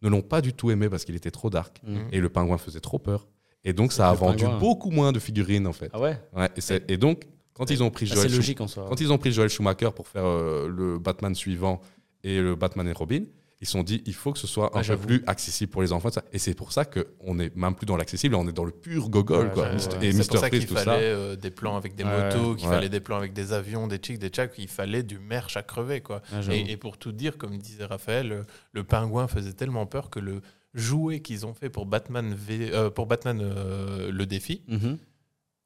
ne 0.02 0.08
l'ont 0.08 0.22
pas 0.22 0.40
du 0.40 0.52
tout 0.52 0.70
aimé 0.70 0.88
parce 0.88 1.04
qu'il 1.04 1.14
était 1.16 1.30
trop 1.30 1.50
dark. 1.50 1.80
Mhm. 1.84 2.08
Et 2.12 2.20
le 2.20 2.28
pingouin 2.28 2.58
faisait 2.58 2.80
trop 2.80 2.98
peur. 2.98 3.28
Et 3.64 3.72
donc 3.72 3.92
ça 3.92 4.08
a 4.08 4.14
vendu 4.14 4.44
pingouin. 4.44 4.58
beaucoup 4.58 4.90
moins 4.90 5.12
de 5.12 5.18
figurines 5.18 5.66
en 5.66 5.72
fait. 5.72 5.90
Ah 5.92 6.00
ouais 6.00 6.18
Ouais, 6.34 6.48
et, 6.88 6.96
donc, 6.96 7.24
quand 7.52 7.70
ils 7.70 7.82
ont 7.82 7.90
pris 7.90 8.06
Joel 8.06 8.20
C'est 8.22 8.28
Schum- 8.28 8.36
logique 8.36 8.60
en 8.60 8.66
soi. 8.68 8.86
quand 8.88 9.00
ils 9.00 9.12
ont 9.12 9.18
pris 9.18 9.32
Joel 9.32 9.50
Schumacher 9.50 9.90
pour 9.94 10.08
faire 10.08 10.24
euh, 10.24 10.66
le 10.68 10.98
Batman 10.98 11.34
suivant 11.34 11.80
et 12.24 12.40
le 12.40 12.54
Batman 12.54 12.86
et 12.88 12.92
Robin, 12.92 13.24
ils 13.60 13.66
se 13.66 13.72
sont 13.72 13.82
dit 13.82 14.02
il 14.06 14.14
faut 14.14 14.32
que 14.32 14.38
ce 14.38 14.46
soit 14.46 14.74
un 14.76 14.80
Ah, 14.80 14.96
peu 14.96 14.96
plus 14.96 15.22
accessible 15.26 15.70
pour 15.70 15.82
les 15.82 15.92
enfants. 15.92 16.10
ça. 16.10 16.24
Et 16.32 16.38
c'est 16.38 16.54
pour 16.54 16.72
ça 16.72 16.84
qu'on 16.86 17.34
n'est 17.34 17.50
même 17.54 17.74
plus 17.74 17.84
dans 17.86 17.96
l'accessible, 17.96 18.34
on 18.34 18.48
est 18.48 18.52
dans 18.52 18.64
le 18.64 18.70
pur 18.72 19.10
gogol. 19.10 19.46
Ouais, 19.48 19.52
quoi. 19.52 19.62
ouais, 19.68 19.74
Mister- 19.74 19.96
ouais. 19.98 20.06
Et 20.06 20.12
C'est 20.12 20.18
Mr. 20.18 20.26
pour 20.28 20.38
ça 20.38 20.46
Freeze, 20.48 20.60
qu'il 20.60 20.68
tout 20.68 20.74
fallait 20.74 20.84
ça. 20.86 20.96
euh, 20.98 21.36
des 21.36 21.50
plans 21.50 21.76
avec 21.76 21.94
des 21.94 22.04
Ouais, 22.04 22.24
motos, 22.24 22.54
qu'il 22.56 22.68
ouais. 22.68 22.74
fallait 22.74 22.88
des 22.88 23.00
plans 23.00 23.16
avec 23.18 23.32
des 23.34 23.52
avions, 23.52 23.86
des 23.86 23.98
chicks, 23.98 24.18
des 24.18 24.28
tchaks, 24.30 24.54
il 24.58 24.68
fallait 24.68 25.02
du 25.02 25.18
merch 25.18 25.56
à 25.56 25.62
crever. 25.62 26.00
Quoi. 26.00 26.22
Ah. 26.32 26.40
Et, 26.50 26.72
et 26.72 26.76
pour 26.78 26.96
tout 26.96 27.12
dire, 27.12 27.36
comme 27.36 27.58
disait 27.58 27.84
Raphaël, 27.84 28.28
le, 28.28 28.44
le 28.72 28.84
pingouin 28.84 29.28
faisait 29.28 29.52
tellement 29.52 29.84
peur 29.86 30.08
que 30.10 30.20
le 30.20 30.40
jouet 30.72 31.20
qu'ils 31.20 31.44
ont 31.46 31.52
fait 31.54 31.68
pour 31.68 31.84
Batman, 31.84 32.32
V- 32.34 32.70
euh, 32.72 32.88
pour 32.90 33.06
Batman 33.06 33.40
euh, 33.42 34.10
le 34.10 34.24
défi, 34.24 34.62
Mhm. 34.68 34.96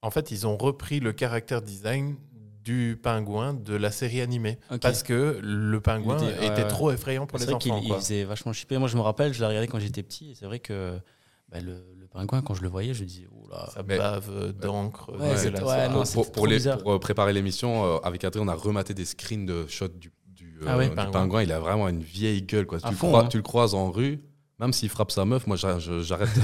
en 0.02 0.10
fait, 0.10 0.30
ils 0.32 0.46
ont 0.46 0.56
repris 0.56 0.98
le 0.98 1.12
caractère 1.12 1.62
design 1.62 2.16
du 2.64 2.98
pingouin 3.02 3.52
de 3.54 3.74
la 3.74 3.90
série 3.90 4.20
animée. 4.20 4.58
Parce 4.80 5.02
que 5.02 5.38
le 5.42 5.80
pingouin 5.80 6.16
Il 6.40 6.44
était, 6.46 6.66
trop 6.66 6.90
effrayant 6.90 7.26
pour 7.26 7.38
C'est 7.38 7.46
les 7.46 7.52
vrai 7.52 7.58
qu'il 7.60 7.72
enfants. 7.72 7.82
il 7.82 7.88
quoi. 7.88 7.98
faisait 8.00 8.24
vachement 8.24 8.52
chipper. 8.52 8.78
Moi, 8.78 8.88
je 8.88 8.96
me 8.96 9.02
rappelle, 9.02 9.34
je 9.34 9.40
l'ai 9.40 9.46
regardé 9.46 9.68
quand 9.68 9.78
j'étais 9.78 10.02
petit. 10.02 10.30
Et 10.30 10.34
c'est 10.34 10.46
vrai 10.46 10.58
que 10.60 10.98
bah, 11.50 11.60
le, 11.60 11.84
le 11.98 12.06
pingouin, 12.06 12.40
quand 12.42 12.54
je 12.54 12.62
le 12.62 12.68
voyais, 12.68 12.94
je 12.94 13.04
disais, 13.04 13.26
oula. 13.30 13.68
Ça 13.74 13.82
Mais- 13.86 13.98
bave 13.98 14.30
euh, 14.30 14.52
d'encre. 14.52 15.10
Ouais, 15.12 15.18
ouais, 15.18 15.88
non, 15.88 15.94
Pour, 15.96 16.06
c'est 16.06 16.14
pour- 16.14 16.32
pour 16.32 16.46
les- 16.46 16.56
bizarre. 16.56 16.78
pour, 16.78 16.92
euh, 16.94 16.98
préparer 16.98 17.32
l'émission, 17.34 17.84
euh, 17.84 17.98
avec 18.02 18.24
Adrien, 18.24 18.42
on 18.44 18.48
a 18.48 18.54
rematé 18.54 18.94
des 18.94 19.04
screens 19.04 19.44
de 19.44 19.66
shots 19.68 19.88
du, 19.88 20.10
du, 20.28 20.58
euh, 20.62 20.66
Ah 20.66 20.78
ouais, 20.78 20.88
du 20.88 20.94
pingouin. 20.94 21.12
pingouin. 21.12 21.42
Il 21.42 21.52
a 21.52 21.60
vraiment 21.60 21.88
une 21.88 22.02
vieille 22.02 22.42
gueule. 22.42 22.66
Quoi. 22.66 22.80
Tu, 22.80 22.88
le 22.88 22.94
fond, 22.96 23.08
crois- 23.08 23.24
hein. 23.24 23.28
tu 23.28 23.36
le 23.36 23.42
croises 23.42 23.74
en 23.74 23.90
rue, 23.90 24.20
même 24.58 24.72
s'il 24.72 24.88
frappe 24.88 25.10
sa 25.10 25.24
meuf, 25.26 25.46
moi 25.46 25.56
j'arrête 25.56 25.80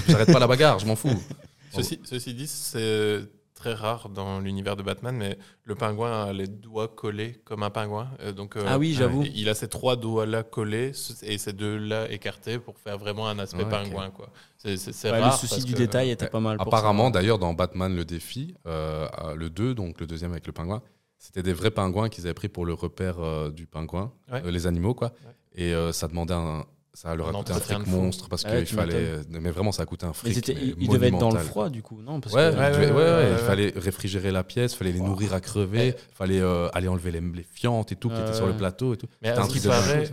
j'arrête 0.06 0.32
pas 0.32 0.38
la 0.38 0.46
bagarre, 0.46 0.78
je 0.80 0.86
m'en 0.86 0.96
fous. 0.96 1.08
Ceci, 1.72 2.00
ceci 2.04 2.34
dit, 2.34 2.46
c'est 2.48 3.20
très 3.60 3.74
rare 3.74 4.08
dans 4.08 4.40
l'univers 4.40 4.74
de 4.74 4.82
Batman, 4.82 5.14
mais 5.14 5.36
le 5.64 5.74
pingouin 5.74 6.24
a 6.28 6.32
les 6.32 6.46
doigts 6.46 6.88
collés 6.88 7.34
comme 7.44 7.62
un 7.62 7.68
pingouin. 7.68 8.08
Euh, 8.20 8.32
donc, 8.32 8.56
euh, 8.56 8.64
Ah 8.66 8.78
oui, 8.78 8.94
j'avoue. 8.94 9.22
Il 9.34 9.50
a 9.50 9.54
ces 9.54 9.68
trois 9.68 9.96
doigts-là 9.96 10.42
collés 10.42 10.92
et 11.22 11.36
ces 11.36 11.52
deux-là 11.52 12.10
écartés 12.10 12.58
pour 12.58 12.78
faire 12.78 12.96
vraiment 12.96 13.28
un 13.28 13.38
aspect 13.38 13.64
Ouais, 13.64 13.70
pingouin. 13.70 14.10
quoi. 14.10 14.30
C'est 14.56 14.78
c'est- 14.78 14.92
c'est 14.92 15.10
Ouais, 15.10 15.18
le 15.18 15.24
rare. 15.24 15.38
souci 15.38 15.62
du 15.64 15.74
que- 15.74 15.78
détail 15.78 16.10
était 16.10 16.28
pas 16.28 16.40
mal. 16.40 16.56
Apparemment, 16.58 17.10
d'ailleurs, 17.10 17.38
dans 17.38 17.52
Batman 17.52 17.94
le 17.94 18.04
défi, 18.06 18.54
euh, 18.66 19.06
euh, 19.24 19.34
le 19.34 19.50
2, 19.50 19.74
donc 19.74 20.00
le 20.00 20.06
deuxième 20.06 20.30
avec 20.32 20.46
le 20.46 20.52
pingouin, 20.54 20.80
c'était 21.18 21.42
des 21.42 21.52
vrais 21.52 21.70
pingouins 21.70 22.08
qu'ils 22.08 22.24
avaient 22.24 22.32
pris 22.34 22.48
pour 22.48 22.64
le 22.64 22.72
repère 22.72 23.16
euh, 23.20 23.50
du 23.50 23.66
pingouin, 23.66 24.10
Ouais. 24.32 24.42
euh, 24.42 24.50
les 24.50 24.66
animaux, 24.66 24.94
quoi. 24.94 25.08
Ouais. 25.26 25.34
Et 25.66 25.74
euh, 25.74 25.92
ça 25.92 26.08
demandait 26.08 26.32
un. 26.34 26.64
Ça 26.92 27.14
leur 27.14 27.28
a 27.28 27.32
coûté 27.32 27.52
un 27.52 27.60
fric 27.60 27.86
monstre 27.86 28.28
parce 28.28 28.44
Ah 28.44 28.50
ouais, 28.52 28.64
qu'il 28.64 28.76
fallait. 28.76 29.20
Mais 29.30 29.50
vraiment, 29.50 29.70
ça 29.72 29.84
a 29.84 29.86
coûté 29.86 30.06
un 30.06 30.12
fric. 30.12 30.32
ils, 30.32 30.38
étaient- 30.38 30.54
mais 30.54 30.60
ils- 30.60 30.74
ils 30.80 30.88
devaient 30.88 31.08
être 31.08 31.18
dans 31.18 31.30
le 31.30 31.38
froid, 31.38 31.68
du 31.70 31.82
coup, 31.82 32.02
non? 32.02 32.20
Parce 32.20 32.34
Ouais, 32.34 32.48
ouais, 32.48 32.56
ouais, 32.56 32.70
ouais, 32.70 32.86
ouais, 32.86 32.92
ouais, 32.92 33.02
ouais. 33.02 33.30
il 33.32 33.38
fallait 33.38 33.72
réfrigérer 33.76 34.32
la 34.32 34.42
pièce, 34.42 34.72
il 34.72 34.76
fallait 34.76 34.92
les 34.92 34.98
Wow. 35.00 35.06
nourrir 35.06 35.32
à 35.34 35.40
crever, 35.40 35.88
il 35.88 36.14
fallait 36.16 36.40
euh, 36.40 36.68
aller 36.72 36.88
enlever 36.88 37.12
les, 37.12 37.20
les 37.20 37.44
fientes 37.44 37.92
et 37.92 37.96
tout 37.96 38.08
qui 38.10 38.20
étaient 38.20 38.34
sur 38.34 38.46
le 38.48 38.56
plateau 38.56 38.94
et 38.94 38.96
tout. 38.96 39.06
Mais 39.22 39.28
à 39.28 39.46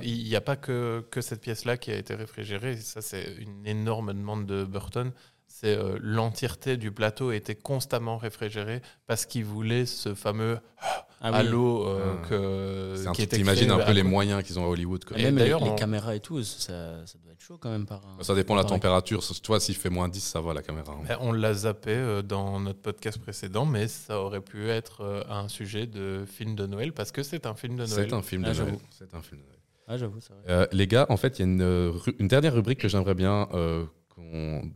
il 0.04 0.24
n'y 0.24 0.36
a 0.36 0.42
pas 0.42 0.56
que, 0.56 1.04
que 1.10 1.22
cette 1.22 1.42
pièce-là 1.42 1.78
qui 1.78 1.92
a 1.92 1.96
été 1.98 2.14
réfrigérée. 2.14 2.78
Ça, 2.78 3.02
c'est 3.02 3.36
une 3.40 3.66
énorme 3.66 4.14
demande 4.14 4.46
de 4.46 4.64
Burton. 4.64 5.12
C'est 5.48 5.76
euh, 5.76 5.98
l'entièreté 6.00 6.78
du 6.78 6.92
plateau 6.92 7.32
était 7.32 7.56
constamment 7.56 8.18
réfrigérée 8.18 8.82
parce 9.08 9.26
qu'il 9.26 9.46
voulait 9.46 9.86
ce 9.88 10.14
fameux 10.14 10.60
Ah 10.80 11.07
oui. 11.24 11.30
halo 11.34 11.88
euh, 11.88 12.14
Ah. 12.24 12.28
que, 12.28 12.94
C'est 12.96 13.08
un 13.08 13.12
qui 13.12 13.18
truc, 13.22 13.26
était 13.28 13.38
t'imagines 13.38 13.72
un 13.72 13.80
peu 13.80 13.92
les 13.92 14.04
moyens 14.04 14.44
qu'ils 14.44 14.60
ont 14.60 14.66
à 14.66 14.68
Hollywood. 14.68 15.04
quoi. 15.06 15.18
Et 15.18 15.22
Et 15.22 15.24
même 15.26 15.36
les, 15.38 15.44
d'ailleurs, 15.44 15.64
les 15.64 15.72
on- 15.72 15.76
caméras 15.76 16.16
et 16.16 16.20
tout, 16.20 16.44
ça, 16.44 17.06
ça 17.06 17.18
doit 17.24 17.32
être 17.34 17.42
chaud 17.42 17.58
quand 17.60 17.70
même 17.72 17.86
par. 17.86 18.02
un- 18.20 18.24
Ça 18.24 18.36
dépend 18.36 18.56
de 18.56 18.60
la 18.62 18.66
température. 18.66 19.22
Tu 19.24 19.48
vois, 19.48 19.60
s'il 19.60 19.76
fait 19.76 19.90
moins 19.90 20.08
10, 20.10 20.22
ça 20.22 20.42
va 20.42 20.54
la 20.54 20.62
caméra. 20.62 20.94
hein. 20.94 21.04
Ben, 21.08 21.18
on 21.22 21.32
l'a 21.32 21.54
zappé 21.54 21.92
euh, 21.92 22.22
dans 22.22 22.60
notre 22.60 22.80
podcast 22.82 23.18
précédent, 23.20 23.66
mais 23.66 23.88
ça 23.88 24.20
aurait 24.22 24.42
pu 24.42 24.70
être 24.70 25.02
euh, 25.02 25.24
un 25.30 25.48
sujet 25.48 25.88
de 25.88 26.24
film 26.28 26.56
de 26.56 26.66
Noël 26.68 26.94
parce 26.94 27.12
que 27.12 27.24
c'est 27.24 27.46
un 27.46 27.56
film 27.56 27.74
de 27.78 27.86
Noël. 27.86 28.08
C'est 28.10 28.14
un 28.14 28.22
film 28.22 28.44
de 28.44 28.50
Ah, 28.50 28.54
Noël. 28.54 28.78
C'est 28.92 29.14
un 29.16 29.22
film 29.22 29.42
de 29.42 29.46
Noël. 29.48 29.54
Ah, 29.90 29.96
j'avoue. 29.98 30.20
Euh, 30.50 30.68
les 30.74 30.86
gars, 30.86 31.06
en 31.10 31.16
fait, 31.16 31.40
il 31.40 31.42
y 31.42 31.44
a 31.44 31.46
une, 32.20 32.28
dernière 32.28 32.54
rubrique 32.54 32.80
que 32.80 32.90
j'aimerais 32.90 33.16
bien, 33.16 33.48
euh, 33.54 33.86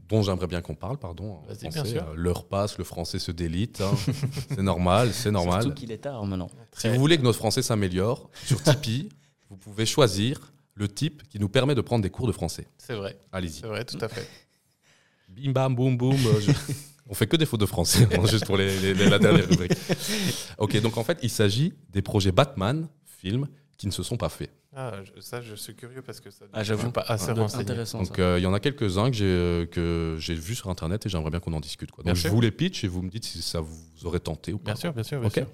dont 0.07 0.21
j'aimerais 0.21 0.47
bien 0.47 0.61
qu'on 0.61 0.75
parle, 0.75 0.97
pardon. 0.97 1.33
en 1.33 1.41
Vas-y, 1.47 1.59
français. 1.71 1.81
bien 1.81 1.85
sûr. 1.85 2.03
Euh, 2.09 2.13
L'heure 2.15 2.45
passe, 2.47 2.77
le 2.77 2.83
français 2.83 3.19
se 3.19 3.31
délite. 3.31 3.81
hein. 3.81 3.91
c'est 4.49 4.61
normal, 4.61 5.11
c'est 5.13 5.31
normal. 5.31 5.63
Surtout 5.63 5.75
qu'il 5.79 5.91
est 5.91 5.97
tard 5.97 6.25
maintenant. 6.25 6.49
Si 6.77 6.87
vous 6.89 6.99
voulez 6.99 7.17
que 7.17 7.23
notre 7.23 7.37
français 7.39 7.61
s'améliore, 7.61 8.29
sur 8.45 8.61
Tipeee, 8.61 9.09
vous 9.49 9.57
pouvez 9.57 9.85
choisir 9.85 10.51
le 10.75 10.87
type 10.87 11.23
qui 11.27 11.39
nous 11.39 11.49
permet 11.49 11.75
de 11.75 11.81
prendre 11.81 12.01
des 12.03 12.09
cours 12.09 12.27
de 12.27 12.31
français. 12.31 12.67
C'est 12.77 12.93
vrai, 12.95 13.17
Allez-y. 13.31 13.51
c'est 13.61 13.67
vrai, 13.67 13.83
tout 13.83 13.97
à 14.01 14.07
fait. 14.07 14.27
Bim 15.29 15.51
bam 15.51 15.75
boum 15.75 15.97
boum. 15.97 16.15
euh, 16.15 16.39
je- 16.39 16.51
On 17.09 17.13
fait 17.13 17.27
que 17.27 17.35
des 17.35 17.45
fautes 17.45 17.59
de 17.59 17.65
français, 17.65 18.07
hein, 18.17 18.25
juste 18.25 18.45
pour 18.45 18.55
les- 18.57 18.79
les- 18.79 18.93
les- 18.93 19.09
la 19.09 19.19
dernière 19.19 19.47
rubrique. 19.47 19.73
Ok, 20.57 20.79
donc 20.81 20.97
en 20.97 21.03
fait, 21.03 21.17
il 21.23 21.29
s'agit 21.29 21.73
des 21.89 22.01
projets 22.01 22.31
Batman, 22.31 22.87
films, 23.05 23.47
qui 23.77 23.87
ne 23.87 23.91
se 23.91 24.01
sont 24.03 24.15
pas 24.17 24.29
faits. 24.29 24.51
Ah, 24.73 24.93
je- 25.03 25.19
ça, 25.21 25.41
je 25.41 25.53
suis 25.55 25.75
curieux 25.75 26.01
parce 26.01 26.19
que 26.21 26.31
ça. 26.31 26.45
Ah, 26.53 26.63
j'avoue. 26.63 26.91
pas 26.91 27.01
assez 27.07 27.31
renseigné. 27.33 27.63
intéressant. 27.63 28.01
Donc 28.03 28.17
euh, 28.19 28.39
il 28.39 28.43
y 28.43 28.45
en 28.45 28.53
a 28.53 28.59
quelques-uns 28.61 29.09
que 29.11 29.17
j'ai 29.17 29.25
euh, 29.25 29.65
que 29.65 30.15
j'ai 30.17 30.33
vus 30.33 30.55
sur 30.55 30.69
internet 30.69 31.05
et 31.05 31.09
j'aimerais 31.09 31.29
bien 31.29 31.39
qu'on 31.41 31.51
en 31.53 31.59
discute. 31.59 31.91
Quoi. 31.91 32.03
Bien 32.03 32.13
Donc 32.13 32.17
je 32.17 32.21
sûr. 32.21 32.31
vous 32.31 32.39
les 32.39 32.51
pitch 32.51 32.83
et 32.83 32.87
vous 32.87 33.01
me 33.01 33.09
dites 33.09 33.25
si 33.25 33.41
ça 33.41 33.59
vous 33.59 33.77
aurait 34.05 34.21
tenté 34.21 34.53
ou 34.53 34.57
pas. 34.59 34.71
Bien 34.71 34.75
sûr, 34.75 34.93
bien 34.93 35.03
sûr, 35.03 35.19
bien 35.19 35.27
Ok. 35.27 35.33
sûr. 35.33 35.47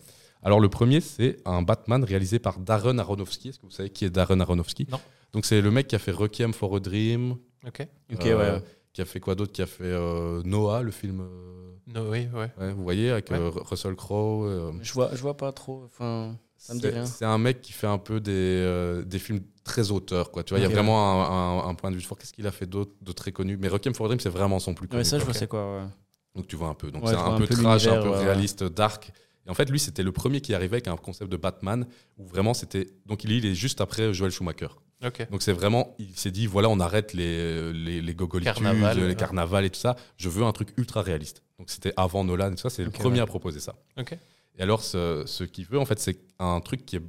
Alors 0.44 0.60
le 0.60 0.70
premier 0.70 1.02
c'est 1.02 1.38
un 1.46 1.64
Batman 1.64 2.04
réalisé 2.04 2.38
par 2.38 2.60
Darren 2.60 3.00
Aronofsky. 3.00 3.50
Est-ce 3.50 3.58
que 3.60 3.66
vous 3.66 3.72
savez 3.72 3.90
qui 3.90 4.06
est 4.06 4.12
Darren 4.12 4.40
Aronofsky? 4.40 4.88
Non. 4.92 5.00
Donc 5.34 5.46
c'est 5.46 5.62
le 5.62 5.72
mec 5.72 5.88
qui 5.88 5.96
a 5.96 6.00
fait 6.00 6.12
Requiem 6.12 6.54
for 6.54 6.76
a 6.76 6.80
Dream. 6.80 7.38
Ok. 7.66 7.88
Ok, 8.14 8.26
euh, 8.28 8.58
ouais. 8.60 8.64
Qui 8.94 9.02
a 9.02 9.06
fait 9.06 9.20
quoi 9.20 9.34
d'autre? 9.34 9.52
Qui 9.52 9.64
a 9.64 9.66
fait 9.66 9.84
euh, 9.84 10.42
Noah, 10.46 10.84
le 10.84 10.92
film. 10.92 11.22
euh, 11.22 11.72
No, 11.88 12.12
oui, 12.12 12.28
ouais. 12.34 12.52
Ouais, 12.60 12.72
vous 12.74 12.84
voyez, 12.84 13.10
avec 13.12 13.30
Ouais. 13.32 13.38
euh, 13.38 13.50
Russell 13.50 13.96
Crowe. 13.96 14.46
euh, 14.46 14.72
Je 14.82 14.94
vois, 14.94 15.10
je 15.14 15.22
vois 15.22 15.38
pas 15.38 15.52
trop. 15.54 15.84
Enfin, 15.86 16.38
c'est- 16.58 16.90
rien. 16.90 17.06
C'est 17.06 17.26
un 17.26 17.38
mec 17.38 17.62
qui 17.62 17.72
fait 17.74 17.88
un 17.88 17.98
peu 17.98 18.20
des, 18.20 18.32
euh, 18.34 19.04
des 19.04 19.20
films 19.20 19.42
très 19.64 19.92
auteurs. 19.92 20.32
Quoi. 20.32 20.44
Tu 20.44 20.54
vois, 20.54 20.60
il 20.60 20.64
y 20.64 20.66
a 20.66 20.70
vraiment 20.70 21.12
un, 21.12 21.60
un- 21.66 21.70
un 21.70 21.76
point 21.76 21.92
de 21.92 21.96
vue 21.96 22.02
fort. 22.02 22.18
Qu'est-ce 22.18 22.34
qu'il 22.34 22.48
a 22.48 22.52
fait 22.52 22.66
d'autre 22.66 22.92
de 23.02 23.12
très 23.12 23.32
connu? 23.32 23.58
Mais 23.58 23.68
Requiem 23.68 23.94
for 23.94 24.06
a 24.06 24.10
Dream, 24.10 24.20
c'est 24.20 24.30
vraiment 24.30 24.60
son 24.60 24.74
plus 24.74 24.88
connu. 24.88 25.00
Ouais, 25.00 25.04
ça, 25.04 25.20
je 25.20 25.26
vois 25.26 25.34
c'est 25.34 25.48
quoi. 25.48 25.78
ouais. 25.78 25.86
Donc 26.36 26.48
tu 26.48 26.56
vois 26.56 26.68
un 26.70 26.74
peu. 26.74 26.92
Donc 26.92 27.04
Ouais, 27.04 27.12
c'est 27.12 27.18
un, 27.18 27.38
peu 27.38 27.48
trash, 27.48 27.88
un 27.88 28.02
peu 28.02 28.10
réaliste, 28.10 28.64
dark. 28.64 29.12
Et 29.46 29.50
en 29.50 29.54
fait, 29.54 29.70
lui, 29.70 29.80
c'était 29.80 30.04
le 30.04 30.12
premier 30.12 30.42
qui 30.42 30.54
arrivait 30.54 30.76
avec 30.76 30.88
un 30.88 30.98
concept 30.98 31.32
de 31.32 31.38
Batman 31.38 31.88
où 32.18 32.26
vraiment 32.28 32.54
c'était. 32.54 32.90
Donc 33.06 33.24
il, 33.24 33.32
il 33.32 33.46
est 33.46 33.56
juste 33.56 33.82
après 33.82 34.14
Joel 34.14 34.32
Schumacher. 34.32 34.68
Donc 35.32 35.42
c'est 35.44 35.54
vraiment. 35.54 35.96
Il 36.00 36.16
s'est 36.18 36.32
dit 36.32 36.48
voilà, 36.48 36.70
on 36.70 36.80
arrête 36.80 37.14
les, 37.14 37.72
les, 37.72 38.02
les 38.02 38.14
gogolitudes, 38.16 38.54
Carnaval, 38.56 38.98
les 38.98 39.06
ouais. 39.06 39.16
carnavals 39.16 39.66
et 39.66 39.70
tout 39.70 39.80
ça. 39.80 39.96
Je 40.18 40.28
veux 40.28 40.44
un 40.44 40.52
truc 40.52 40.70
ultra 40.78 41.02
réaliste. 41.02 41.44
Donc 41.60 41.70
c'était 41.70 41.94
avant 41.98 42.24
Nolan 42.24 42.52
et 42.52 42.56
tout 42.56 42.62
ça. 42.62 42.70
C'est 42.72 42.84
le 42.84 42.90
premier 42.90 43.18
ouais. 43.18 43.22
à 43.22 43.26
proposer 43.28 43.60
ça. 43.60 43.76
Ok. 44.00 44.18
Et 44.58 44.64
alors, 44.64 44.82
ce, 44.82 45.24
ce 45.26 45.44
qu'il 45.44 45.66
veut, 45.66 45.80
en 45.80 45.86
fait, 45.86 46.00
c'est 46.00 46.20
un 46.40 46.60
truc 46.62 46.86
qui 46.86 46.96
est 46.96 47.04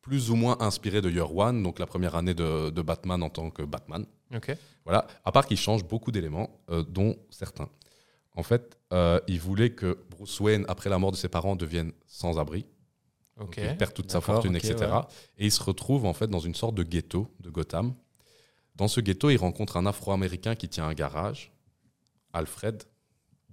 plus 0.00 0.30
ou 0.30 0.36
moins 0.36 0.56
inspiré 0.60 1.02
de 1.02 1.10
Year 1.10 1.34
One, 1.34 1.62
donc 1.62 1.78
la 1.78 1.86
première 1.86 2.14
année 2.14 2.34
de, 2.34 2.70
de 2.70 2.82
Batman 2.82 3.22
en 3.22 3.28
tant 3.28 3.50
que 3.50 3.62
Batman. 3.62 4.06
Ok. 4.34 4.56
Voilà, 4.84 5.06
à 5.24 5.32
part 5.32 5.46
qu'il 5.46 5.56
change 5.56 5.84
beaucoup 5.84 6.12
d'éléments, 6.12 6.60
euh, 6.70 6.84
dont 6.84 7.16
certains. 7.28 7.68
En 8.34 8.42
fait, 8.42 8.78
euh, 8.92 9.18
il 9.26 9.40
voulait 9.40 9.70
que 9.70 9.98
Bruce 10.10 10.38
Wayne, 10.40 10.64
après 10.68 10.90
la 10.90 10.98
mort 10.98 11.10
de 11.10 11.16
ses 11.16 11.28
parents, 11.28 11.56
devienne 11.56 11.92
sans 12.06 12.38
abri. 12.38 12.66
Donc, 13.36 13.56
il 13.58 13.76
perd 13.76 13.92
toute 13.92 14.10
sa 14.10 14.20
fortune, 14.20 14.56
etc. 14.56 14.76
ouais. 14.78 15.00
Et 15.38 15.46
il 15.46 15.52
se 15.52 15.62
retrouve 15.62 16.06
en 16.06 16.14
fait 16.14 16.28
dans 16.28 16.38
une 16.38 16.54
sorte 16.54 16.74
de 16.74 16.82
ghetto 16.82 17.34
de 17.40 17.50
Gotham. 17.50 17.94
Dans 18.76 18.88
ce 18.88 19.00
ghetto, 19.00 19.28
il 19.28 19.36
rencontre 19.36 19.76
un 19.76 19.86
Afro-Américain 19.86 20.54
qui 20.54 20.68
tient 20.68 20.86
un 20.86 20.94
garage, 20.94 21.52
Alfred, 22.32 22.84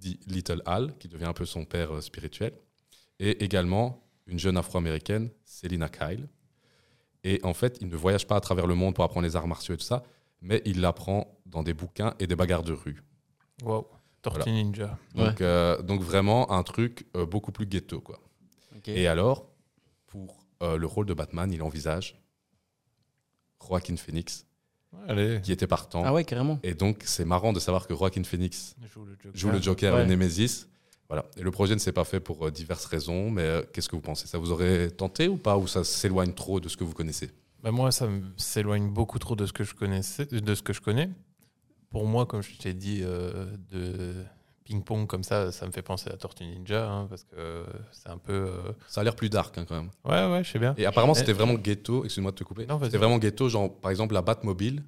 dit 0.04 0.20
Little 0.26 0.62
Al, 0.66 0.96
qui 0.98 1.08
devient 1.08 1.24
un 1.24 1.32
peu 1.32 1.46
son 1.46 1.64
père 1.64 1.94
euh, 1.94 2.00
spirituel, 2.00 2.52
et 3.18 3.42
également 3.44 4.04
une 4.26 4.38
jeune 4.38 4.56
Afro-Américaine, 4.56 5.30
Selina 5.44 5.88
Kyle. 5.88 6.28
Et 7.24 7.40
en 7.42 7.54
fait, 7.54 7.78
il 7.80 7.88
ne 7.88 7.96
voyage 7.96 8.26
pas 8.26 8.36
à 8.36 8.40
travers 8.40 8.66
le 8.66 8.74
monde 8.74 8.94
pour 8.94 9.04
apprendre 9.04 9.26
les 9.26 9.34
arts 9.36 9.46
martiaux 9.46 9.74
et 9.74 9.78
tout 9.78 9.84
ça, 9.84 10.02
mais 10.40 10.60
il 10.64 10.80
l'apprend 10.80 11.40
dans 11.46 11.62
des 11.62 11.74
bouquins 11.74 12.14
et 12.18 12.26
des 12.26 12.36
bagarres 12.36 12.62
de 12.62 12.74
rue. 12.74 13.02
Wow. 13.62 13.88
Tortue 14.20 14.50
Voilà. 14.50 14.52
Ninja. 14.52 14.98
Donc, 15.14 15.40
euh, 15.40 15.80
donc 15.82 16.00
vraiment 16.00 16.50
un 16.50 16.62
truc 16.62 17.06
euh, 17.16 17.26
beaucoup 17.26 17.52
plus 17.52 17.66
ghetto, 17.66 18.00
quoi. 18.00 18.20
Et 18.86 19.06
alors, 19.06 19.46
pour 20.06 20.44
euh, 20.62 20.76
le 20.76 20.86
rôle 20.86 21.06
de 21.06 21.14
Batman, 21.14 21.50
il 21.52 21.62
envisage 21.62 22.20
Joaquin 23.66 23.96
Phoenix, 23.96 24.46
Allez. 25.08 25.40
qui 25.42 25.52
était 25.52 25.66
partant. 25.66 26.02
Ah 26.04 26.12
ouais, 26.12 26.24
carrément. 26.24 26.58
Et 26.62 26.74
donc, 26.74 27.02
c'est 27.04 27.24
marrant 27.24 27.52
de 27.52 27.60
savoir 27.60 27.86
que 27.86 27.94
Joaquin 27.94 28.24
Phoenix 28.24 28.74
Joue 28.92 29.04
le 29.04 29.12
Joker. 29.12 29.30
joue 29.34 29.50
le 29.50 29.60
Joker, 29.62 29.94
Ouais. 29.94 30.02
le 30.04 30.06
Nemesis. 30.10 30.66
Voilà. 31.08 31.24
Et 31.36 31.42
le 31.42 31.50
projet 31.50 31.74
ne 31.74 31.78
s'est 31.80 31.92
pas 31.92 32.04
fait 32.04 32.20
pour 32.20 32.46
euh, 32.46 32.50
diverses 32.50 32.86
raisons, 32.86 33.30
mais 33.30 33.42
euh, 33.42 33.62
qu'est-ce 33.72 33.88
que 33.88 33.96
vous 33.96 34.02
pensez? 34.02 34.26
Ça 34.26 34.38
vous 34.38 34.50
aurait 34.52 34.90
tenté 34.90 35.28
ou 35.28 35.36
pas? 35.36 35.56
Ou 35.58 35.66
ça 35.66 35.84
s'éloigne 35.84 36.32
trop 36.32 36.60
de 36.60 36.68
ce 36.68 36.76
que 36.78 36.84
vous 36.84 36.94
connaissez? 36.94 37.30
Bah, 37.62 37.70
moi, 37.70 37.92
ça 37.92 38.06
me- 38.06 38.22
s'éloigne 38.38 38.88
beaucoup 38.88 39.18
trop 39.18 39.36
de 39.36 39.44
ce 39.46 39.52
que 39.52 39.64
je 39.64 39.74
connaissais, 39.74 40.24
de 40.26 40.54
ce 40.54 40.62
que 40.62 40.72
je 40.72 40.80
connais. 40.80 41.10
Pour 41.90 42.06
moi, 42.06 42.26
comme 42.26 42.42
je 42.42 42.56
t'ai 42.58 42.74
dit, 42.74 43.00
euh, 43.02 43.46
de 43.70 44.14
ping-pong 44.64 45.06
comme 45.06 45.22
ça, 45.22 45.52
ça 45.52 45.66
me 45.66 45.72
fait 45.72 45.82
penser 45.82 46.10
à 46.10 46.16
Tortue 46.16 46.44
Ninja, 46.44 46.88
hein, 46.90 47.06
parce 47.08 47.24
que 47.24 47.64
c'est 47.92 48.08
un 48.08 48.18
peu. 48.18 48.32
euh, 48.32 48.72
Ça 48.88 49.02
a 49.02 49.04
l'air 49.04 49.14
plus 49.14 49.28
dark 49.30 49.56
hein, 49.58 49.64
quand 49.68 49.74
même. 49.76 49.90
Ouais, 50.04 50.26
ouais, 50.32 50.42
je 50.42 50.50
sais 50.52 50.58
bien. 50.58 50.74
Et 50.78 50.86
apparemment, 50.86 51.14
c'était 51.14 51.32
vraiment 51.34 51.54
ghetto. 51.54 52.04
Excuse-moi 52.04 52.30
de 52.32 52.36
te 52.36 52.44
couper. 52.44 52.66
C'était 52.82 52.98
vraiment 52.98 53.18
ghetto. 53.18 53.48
Genre, 53.48 53.74
par 53.80 53.90
exemple, 53.90 54.14
la 54.14 54.22
Batmobile, 54.22 54.82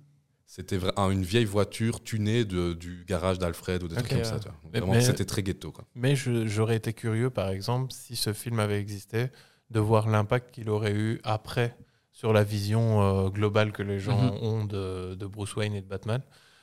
c'était 0.46 0.78
une 0.96 1.22
vieille 1.24 1.44
voiture 1.44 2.02
tunée 2.02 2.44
de, 2.44 2.72
du 2.72 3.04
garage 3.06 3.38
d'Alfred 3.38 3.82
ou 3.82 3.88
des 3.88 3.96
trucs 3.96 4.08
comme 4.08 4.18
ouais. 4.18 4.24
ça. 4.24 4.38
tu 4.38 4.48
vois. 4.48 4.56
Mais- 4.72 4.80
Vraiment, 4.80 5.00
c'était 5.00 5.24
très 5.26 5.42
ghetto. 5.42 5.72
Quoi. 5.72 5.84
Mais 5.94 6.14
j'aurais 6.16 6.76
été 6.76 6.92
curieux, 6.92 7.30
par 7.30 7.50
exemple, 7.50 7.92
si 7.92 8.16
ce 8.16 8.32
film 8.32 8.58
avait 8.60 8.80
existé, 8.80 9.26
de 9.70 9.80
voir 9.80 10.08
l'impact 10.08 10.54
qu'il 10.54 10.70
aurait 10.70 10.94
eu 10.94 11.20
après 11.24 11.76
sur 12.12 12.32
la 12.32 12.44
vision 12.44 13.02
euh, 13.02 13.28
globale 13.28 13.72
que 13.72 13.82
les 13.82 13.98
gens 13.98 14.32
Mhm. 14.32 14.38
ont 14.42 14.64
de, 14.64 15.14
de 15.16 15.26
Bruce 15.26 15.54
Wayne 15.56 15.74
et 15.74 15.82
de 15.82 15.86
Batman. 15.88 16.22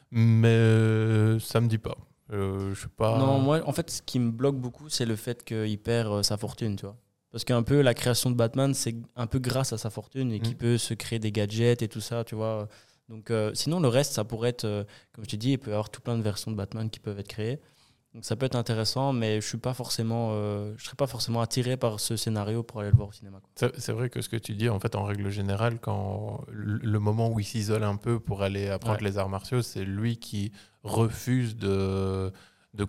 Mais 0.09 0.47
euh, 0.47 1.37
ça 1.39 1.59
me 1.61 1.67
dit 1.67 1.77
pas. 1.77 1.95
Euh, 2.33 2.73
je 2.73 2.81
sais 2.81 2.87
pas. 2.87 3.17
Non, 3.17 3.39
moi, 3.39 3.61
en 3.65 3.71
fait, 3.71 3.89
ce 3.89 4.01
qui 4.01 4.19
me 4.19 4.31
bloque 4.31 4.57
beaucoup, 4.57 4.89
c'est 4.89 5.05
le 5.05 5.15
fait 5.15 5.43
qu'il 5.43 5.77
perd 5.79 6.11
euh, 6.11 6.23
sa 6.23 6.35
fortune, 6.37 6.75
tu 6.75 6.85
vois. 6.85 6.97
Parce 7.31 7.43
qu'un 7.45 7.63
peu, 7.63 7.81
la 7.81 7.93
création 7.93 8.29
de 8.31 8.35
Batman, 8.35 8.73
c'est 8.73 8.95
un 9.15 9.27
peu 9.27 9.39
grâce 9.39 9.73
à 9.73 9.77
sa 9.77 9.89
fortune 9.89 10.31
et 10.31 10.39
qu'il 10.39 10.53
Mm. 10.55 10.57
peut 10.57 10.77
se 10.77 10.93
créer 10.93 11.19
des 11.19 11.31
gadgets 11.31 11.81
et 11.81 11.87
tout 11.87 12.01
ça, 12.01 12.23
tu 12.23 12.35
vois. 12.35 12.67
Donc, 13.09 13.31
euh, 13.31 13.51
sinon, 13.53 13.79
le 13.79 13.87
reste, 13.87 14.13
ça 14.13 14.23
pourrait 14.23 14.49
être, 14.49 14.85
comme 15.13 15.23
je 15.25 15.29
t'ai 15.29 15.37
dit, 15.37 15.51
il 15.51 15.57
peut 15.59 15.71
y 15.71 15.73
avoir 15.73 15.89
tout 15.89 16.01
plein 16.01 16.17
de 16.17 16.21
versions 16.23 16.51
de 16.51 16.55
Batman 16.55 16.89
qui 16.89 16.99
peuvent 16.99 17.19
être 17.19 17.27
créées. 17.27 17.59
Donc, 18.13 18.23
ça 18.25 18.35
peut 18.35 18.45
être 18.45 18.55
intéressant, 18.55 19.11
mais 19.11 19.41
je 19.41 19.47
suis 19.47 19.57
pas 19.57 19.73
forcément, 19.73 20.31
je 20.77 20.83
serais 20.83 20.95
pas 20.95 21.07
forcément 21.07 21.41
attiré 21.41 21.77
par 21.77 21.99
ce 21.99 22.15
scénario 22.15 22.61
pour 22.61 22.79
aller 22.81 22.91
le 22.91 22.95
voir 22.95 23.09
au 23.09 23.11
cinéma. 23.11 23.39
C'est 23.55 23.91
vrai 23.91 24.11
que 24.11 24.21
ce 24.21 24.29
que 24.29 24.37
tu 24.37 24.53
dis, 24.53 24.69
en 24.69 24.79
fait, 24.79 24.95
en 24.95 25.03
règle 25.03 25.29
générale, 25.31 25.79
quand 25.81 26.41
le 26.51 26.77
le 26.77 26.99
moment 26.99 27.29
où 27.31 27.39
il 27.39 27.43
s'isole 27.45 27.83
un 27.83 27.95
peu 27.95 28.19
pour 28.19 28.43
aller 28.43 28.69
apprendre 28.69 28.99
Ouais. 29.01 29.07
les 29.09 29.17
arts 29.17 29.29
martiaux, 29.29 29.63
c'est 29.63 29.83
lui 29.83 30.17
qui 30.17 30.51
refuse 30.83 31.55
de. 31.55 32.31
de 32.73 32.85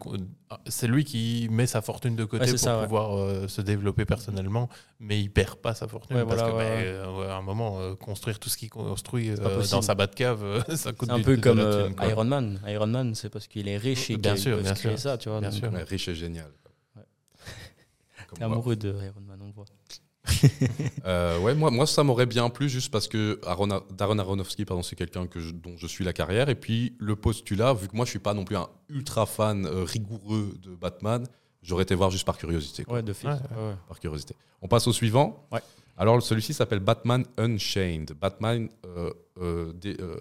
c'est 0.67 0.87
lui 0.87 1.05
qui 1.05 1.49
met 1.51 1.67
sa 1.67 1.83
fortune 1.83 2.17
de 2.17 2.25
côté 2.25 2.45
Ouais, 2.45 2.51
pour 2.51 2.59
ça, 2.59 2.83
pouvoir 2.85 3.17
euh, 3.19 3.49
se 3.49 3.61
développer 3.61 4.05
personnellement, 4.05 4.69
mais 5.01 5.21
il 5.21 5.31
perd 5.31 5.57
pas 5.57 5.75
sa 5.75 5.87
fortune 5.89 6.17
Ouais, 6.17 6.25
parce 6.25 6.41
voilà, 6.43 6.53
que 6.53 6.57
ouais, 6.57 6.65
ouais. 6.65 6.87
euh, 6.87 7.31
à 7.31 7.37
un 7.37 7.43
moment, 7.43 7.81
euh, 7.81 7.95
construire 7.95 8.39
tout 8.39 8.49
ce 8.49 8.57
qu'il 8.57 8.71
construit 8.71 9.31
dans 9.71 9.83
sa 9.83 9.95
Batcave, 9.95 10.43
euh, 10.43 10.63
ça 10.77 10.93
coûte 10.93 11.11
un 11.11 11.19
du- 11.19 11.23
peu 11.25 11.37
de 11.37 11.43
comme 11.43 11.59
la 11.59 11.85
thune, 11.87 11.95
quoi. 11.97 12.07
Iron 12.09 12.25
Man. 12.25 12.61
Iron 12.67 12.87
Man, 12.87 13.15
c'est 13.15 13.29
parce 13.29 13.47
qu'il 13.47 13.69
est 13.69 13.77
riche 13.77 14.11
et 14.11 14.17
Bien 14.17 14.33
qu'il 14.35 14.43
sûr, 14.43 14.57
peut 14.57 14.63
bien 14.63 14.75
se 14.75 14.81
créer 14.81 14.97
sûr. 14.97 15.11
ça, 15.11 15.19
tu 15.19 15.29
vois. 15.29 15.41
Bien 15.41 15.51
donc, 15.51 15.59
sûr. 15.59 15.73
Riche 15.87 16.09
et 16.09 16.15
génial. 16.15 16.51
T'es 18.35 18.43
amoureux 18.43 18.77
de 18.77 18.89
Iron 18.91 19.21
Man, 19.27 19.39
on 19.43 19.47
le 19.47 19.53
voit. 19.53 19.67
Euh, 21.07 21.39
ouais, 21.41 21.55
moi, 21.55 21.71
moi, 21.71 21.87
ça 21.87 22.03
m'aurait 22.03 22.25
bien 22.27 22.49
plu 22.49 22.69
juste 22.69 22.91
parce 22.91 23.09
que 23.09 23.39
Aaron- 23.47 23.83
Darren 23.91 24.19
Aronofsky, 24.19 24.65
pardon, 24.65 24.83
c'est 24.83 24.97
quelqu'un 24.97 25.27
que 25.27 25.39
je- 25.41 25.51
dont 25.53 25.77
je 25.77 25.87
suis 25.87 26.03
la 26.05 26.13
carrière. 26.15 26.49
Et 26.49 26.55
puis 26.55 26.95
le 26.99 27.15
postulat, 27.15 27.75
vu 27.75 27.89
que 27.89 27.97
moi, 27.97 28.05
je 28.07 28.11
suis 28.11 28.19
pas 28.19 28.33
non 28.35 28.45
plus 28.45 28.57
un 28.57 28.69
ultra 28.89 29.27
fan 29.27 29.67
euh, 29.67 29.85
rigoureux 29.85 30.55
de 30.63 30.75
Batman, 30.75 31.27
j'aurais 31.63 31.83
été 31.83 31.95
voir 31.95 32.11
juste 32.11 32.25
par 32.25 32.39
curiosité. 32.39 32.85
quoi. 32.85 32.95
Ouais, 32.95 33.03
de 33.03 33.13
fait. 33.13 33.27
Ouais, 33.29 33.35
Ouais, 33.35 33.69
ouais. 33.69 33.75
Par 33.87 34.01
curiosité. 34.01 34.35
On 34.63 34.69
passe 34.69 34.87
au 34.87 34.93
suivant. 34.93 35.47
Ouais. 35.53 35.61
Alors 35.99 36.23
celui-ci 36.23 36.55
s'appelle 36.55 36.81
Batman 36.81 37.25
Unchained. 37.37 38.13
Batman 38.19 38.69
euh, 38.87 39.11
euh, 39.41 39.73
des- 39.75 40.01
euh, 40.01 40.17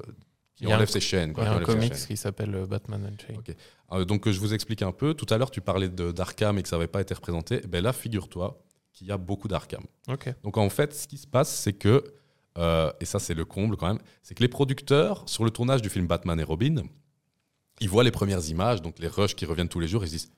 qui 0.56 0.68
enlève 0.68 0.90
ses 0.90 1.00
chaînes. 1.00 1.34
Il 1.38 1.44
y 1.44 1.46
a 1.48 1.54
un 1.54 1.60
comics 1.62 1.94
qui 1.94 2.18
s'appelle 2.18 2.66
Batman 2.70 3.06
Unchained. 3.06 3.40
Ok. 3.40 3.56
Euh, 3.94 4.06
donc, 4.06 4.30
je 4.30 4.40
vous 4.40 4.54
explique 4.54 4.82
un 4.82 4.92
peu. 4.92 5.14
Tout 5.14 5.26
à 5.34 5.38
l'heure, 5.38 5.50
tu 5.52 5.62
parlais 5.62 5.88
d'Arkham 5.90 6.58
et 6.58 6.64
que 6.64 6.68
ça 6.68 6.76
n'avait 6.76 6.88
pas 6.88 7.02
été 7.02 7.14
représenté. 7.14 7.62
Eh 7.64 7.68
Ben 7.68 7.82
là, 7.84 7.94
figure-toi 7.94 8.62
qu'il 8.94 9.08
y 9.08 9.12
a 9.12 9.18
beaucoup 9.18 9.48
d'Arkham. 9.48 9.84
Donc, 10.44 10.58
en 10.58 10.70
fait, 10.70 10.94
ce 10.94 11.08
qui 11.08 11.18
se 11.18 11.28
passe, 11.28 11.50
c'est 11.54 11.74
que, 11.74 12.04
euh, 12.58 12.92
et 13.02 13.06
ça, 13.06 13.20
c'est 13.20 13.34
le 13.34 13.44
comble 13.46 13.76
quand 13.76 13.88
même, 13.88 14.00
c'est 14.22 14.36
que 14.36 14.42
les 14.42 14.48
producteurs, 14.48 15.24
sur 15.28 15.44
le 15.44 15.50
tournage 15.52 15.82
du 15.82 15.90
film 15.90 16.06
Batman 16.08 16.40
et 16.40 16.44
Robin, 16.44 16.76
ils 17.80 17.90
voient 17.90 18.04
les 18.04 18.12
premières 18.12 18.48
images, 18.50 18.82
donc 18.82 19.00
les 19.00 19.08
rushs 19.08 19.36
qui 19.36 19.46
reviennent 19.46 19.68
tous 19.70 19.80
les 19.80 19.88
jours, 19.88 20.04
ils 20.04 20.08
se 20.08 20.14
disent 20.14 20.32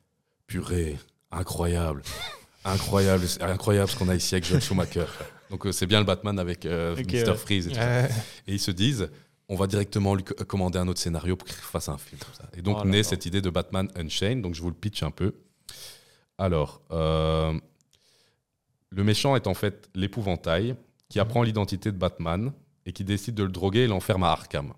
Purée, 0.48 0.98
incroyable, 1.32 2.02
incroyable, 2.66 3.28
c'est 3.28 3.42
incroyable 3.44 3.90
ce 3.90 3.98
qu'on 3.98 4.08
a 4.10 4.16
ici 4.16 4.36
avec 4.36 4.46
Joel 4.46 4.62
Schumacher. 4.62 5.06
Donc, 5.50 5.66
euh, 5.66 5.72
c'est 5.72 5.86
bien 5.86 6.00
le 6.00 6.06
Batman 6.06 6.40
avec 6.40 6.66
euh, 6.66 6.96
Mr. 6.96 7.04
ouais. 7.30 7.36
Freeze 7.36 7.68
et 7.68 7.72
tout 7.72 7.76
ça. 7.76 8.06
Et 8.48 8.54
ils 8.54 8.60
se 8.60 8.72
disent, 8.72 9.10
on 9.50 9.56
va 9.56 9.68
directement 9.68 10.16
lui 10.16 10.24
co- 10.24 10.34
commander 10.46 10.80
un 10.80 10.88
autre 10.88 11.00
scénario 11.00 11.36
pour 11.36 11.48
qu'il 11.48 11.56
fasse 11.58 11.90
un 11.90 11.98
film. 11.98 12.20
Comme 12.20 12.34
ça. 12.34 12.50
Et 12.58 12.62
donc 12.62 12.78
Oh 12.82 12.86
naît 12.88 13.04
cette 13.04 13.26
idée 13.28 13.42
de 13.42 13.50
Batman 13.52 13.88
Unchained. 13.96 14.42
Donc 14.42 14.56
je 14.56 14.62
vous 14.62 14.70
le 14.70 14.76
pitch 14.76 15.04
un 15.04 15.12
peu. 15.12 15.34
Alors, 16.38 16.82
euh, 16.92 17.54
le 18.96 19.04
méchant 19.04 19.36
est 19.36 19.46
en 19.46 19.54
fait 19.54 19.90
l'épouvantail 19.94 20.76
qui 21.10 21.20
apprend 21.20 21.44
l'identité 21.44 21.92
de 21.92 21.98
Batman 21.98 22.54
et 22.86 22.94
qui 22.94 23.04
décide 23.04 23.36
de 23.36 23.44
le 23.44 23.50
droguer 23.50 23.82
et 23.82 23.88
l'enferme 23.88 24.24
à 24.24 24.30
Arkham. 24.32 24.74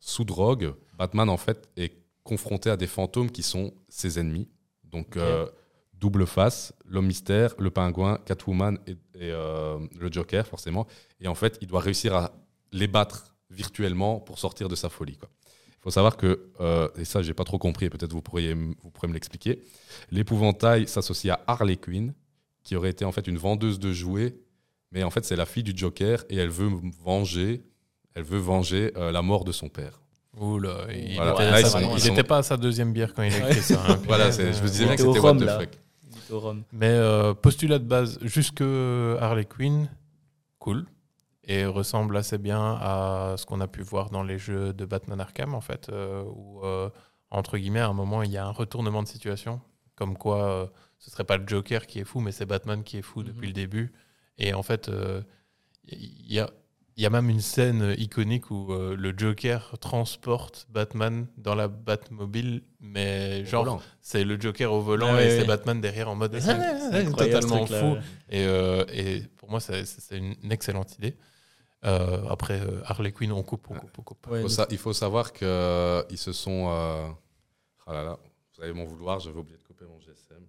Sous 0.00 0.24
drogue, 0.24 0.74
Batman 0.96 1.28
en 1.28 1.36
fait 1.36 1.68
est 1.76 1.92
confronté 2.24 2.70
à 2.70 2.76
des 2.76 2.86
fantômes 2.86 3.30
qui 3.30 3.42
sont 3.42 3.74
ses 3.88 4.18
ennemis. 4.18 4.48
Donc 4.84 5.16
euh, 5.16 5.46
double 5.92 6.26
face, 6.26 6.72
l'homme 6.86 7.06
mystère, 7.06 7.54
le 7.58 7.70
pingouin, 7.70 8.18
Catwoman 8.24 8.78
et, 8.86 8.92
et, 8.92 8.96
euh, 9.30 9.78
le 9.98 10.10
Joker 10.10 10.46
forcément. 10.46 10.86
Et 11.20 11.28
en 11.28 11.34
fait, 11.34 11.58
il 11.60 11.68
doit 11.68 11.80
réussir 11.80 12.14
à 12.14 12.32
les 12.72 12.88
battre 12.88 13.34
virtuellement 13.50 14.18
pour 14.18 14.38
sortir 14.38 14.68
de 14.68 14.76
sa 14.76 14.88
folie. 14.88 15.16
quoi. 15.16 15.28
Il 15.68 15.82
faut 15.82 15.90
savoir 15.90 16.16
que, 16.16 16.50
euh, 16.60 16.88
et 16.96 17.04
ça 17.04 17.20
j'ai 17.22 17.34
pas 17.34 17.44
trop 17.44 17.58
compris, 17.58 17.90
peut-être 17.90 18.12
vous 18.12 18.22
pourriez, 18.22 18.54
vous 18.54 18.90
pourrez 18.90 19.08
me 19.08 19.12
l'expliquer, 19.12 19.60
l'épouvantail 20.10 20.88
s'associe 20.88 21.34
à 21.34 21.42
Harley 21.46 21.76
Quinn, 21.76 22.14
qui 22.64 22.74
aurait 22.76 22.90
été 22.90 23.04
en 23.04 23.12
fait 23.12 23.26
une 23.28 23.36
vendeuse 23.38 23.78
de 23.78 23.92
jouets, 23.92 24.34
mais 24.90 25.02
en 25.04 25.10
fait 25.10 25.24
c'est 25.24 25.36
la 25.36 25.46
fille 25.46 25.62
du 25.62 25.72
Joker 25.76 26.24
et 26.30 26.36
elle 26.36 26.48
veut 26.48 26.70
venger, 27.04 27.62
elle 28.14 28.24
veut 28.24 28.38
venger 28.38 28.92
euh, 28.96 29.12
la 29.12 29.22
mort 29.22 29.44
de 29.44 29.52
son 29.52 29.68
père. 29.68 30.00
Oula, 30.40 30.86
il 30.92 31.14
Voilà. 31.14 31.32
était 31.34 31.50
Là, 31.50 31.64
sont- 31.68 31.78
il 31.78 31.92
ils 31.92 32.00
sont- 32.00 32.12
était 32.12 32.24
pas 32.24 32.38
à 32.38 32.42
sa 32.42 32.56
deuxième 32.56 32.92
bière 32.92 33.14
quand 33.14 33.22
il 33.22 33.32
a 33.34 33.48
écrit 33.50 33.62
ça. 33.62 33.80
hein. 33.88 33.98
Voilà, 34.06 34.30
je 34.32 34.42
me 34.42 34.66
disais 34.68 34.84
bien 34.86 34.96
que 34.96 35.02
c'était 35.02 35.20
what 35.20 35.34
the 35.36 35.48
fuck. 35.48 35.68
Mais 36.72 36.88
euh, 36.88 37.34
postulat 37.34 37.78
de 37.78 37.84
base, 37.84 38.18
jusque 38.22 38.62
Harley 38.62 39.44
Quinn, 39.44 39.88
cool. 40.58 40.86
Et 41.46 41.66
ressemble 41.66 42.16
assez 42.16 42.38
bien 42.38 42.78
à 42.80 43.34
ce 43.36 43.44
qu'on 43.44 43.60
a 43.60 43.68
pu 43.68 43.82
voir 43.82 44.08
dans 44.08 44.22
les 44.22 44.38
jeux 44.38 44.72
de 44.72 44.86
Batman 44.86 45.20
Arkham, 45.20 45.54
en 45.54 45.60
fait, 45.60 45.88
euh, 45.90 46.24
où 46.34 46.64
euh, 46.64 46.88
entre 47.30 47.58
guillemets, 47.58 47.80
à 47.80 47.88
un 47.88 47.92
moment, 47.92 48.22
il 48.22 48.30
y 48.30 48.38
a 48.38 48.46
un 48.46 48.50
retournement 48.50 49.02
de 49.02 49.08
situation, 49.08 49.60
comme 49.94 50.16
quoi 50.16 50.42
euh, 50.44 50.66
ce 51.04 51.10
serait 51.10 51.24
pas 51.24 51.36
le 51.36 51.46
Joker 51.46 51.86
qui 51.86 51.98
est 52.00 52.04
fou, 52.04 52.20
mais 52.20 52.32
c'est 52.32 52.46
Batman 52.46 52.82
qui 52.82 52.96
est 52.98 53.02
fou 53.02 53.20
Mhm. 53.20 53.26
depuis 53.26 53.46
le 53.48 53.52
début. 53.52 53.92
Et 54.38 54.54
en 54.54 54.62
fait, 54.62 54.88
euh, 54.88 55.20
il 55.86 56.32
y 56.32 56.38
a. 56.40 56.50
Il 56.96 57.02
y 57.02 57.06
a 57.06 57.10
même 57.10 57.28
une 57.28 57.40
scène 57.40 57.92
iconique 57.98 58.52
où 58.52 58.72
euh, 58.72 58.94
le 58.94 59.12
Joker 59.18 59.76
transporte 59.80 60.68
Batman 60.70 61.26
dans 61.36 61.56
la 61.56 61.66
Batmobile, 61.66 62.62
mais 62.78 63.40
Au 63.42 63.44
genre 63.46 63.82
c'est 64.00 64.22
le 64.22 64.40
Joker 64.40 64.72
au 64.72 64.80
volant 64.80 65.08
Ah 65.16 65.24
et 65.24 65.40
c'est. 65.40 65.44
Batman 65.44 65.80
derrière 65.80 66.08
en 66.08 66.14
mode 66.14 66.38
C'est 66.38 67.10
totalement 67.16 67.66
fou. 67.66 67.96
Et, 68.30 68.46
euh, 68.46 68.84
et 68.92 69.22
pour 69.38 69.50
moi, 69.50 69.58
c'est 69.58 69.82
une 70.16 70.52
excellente 70.52 70.94
idée. 70.96 71.16
Euh, 71.84 72.24
après, 72.30 72.60
euh, 72.60 72.80
Harley 72.84 73.10
Quinn, 73.10 73.32
on 73.32 73.42
coupe, 73.42 73.66
on 73.70 73.74
coupe, 73.74 73.98
on 73.98 74.02
coupe. 74.02 74.26
Ouais, 74.28 74.42
Faut 74.42 74.64
il 74.70 74.78
faut 74.78 74.92
savoir 74.92 75.32
qu'ils 75.32 75.46
se 76.16 76.30
sont. 76.32 76.68
euh, 76.70 77.08
Ah 77.88 77.92
là 77.92 78.04
là, 78.04 78.18
vous 78.56 78.62
allez 78.62 78.72
m'en 78.72 78.84
vouloir, 78.84 79.18
j'avais 79.18 79.38
oublié 79.40 79.58
de 79.58 79.64
couper 79.64 79.84
mon 79.84 79.98
GSM. 80.00 80.46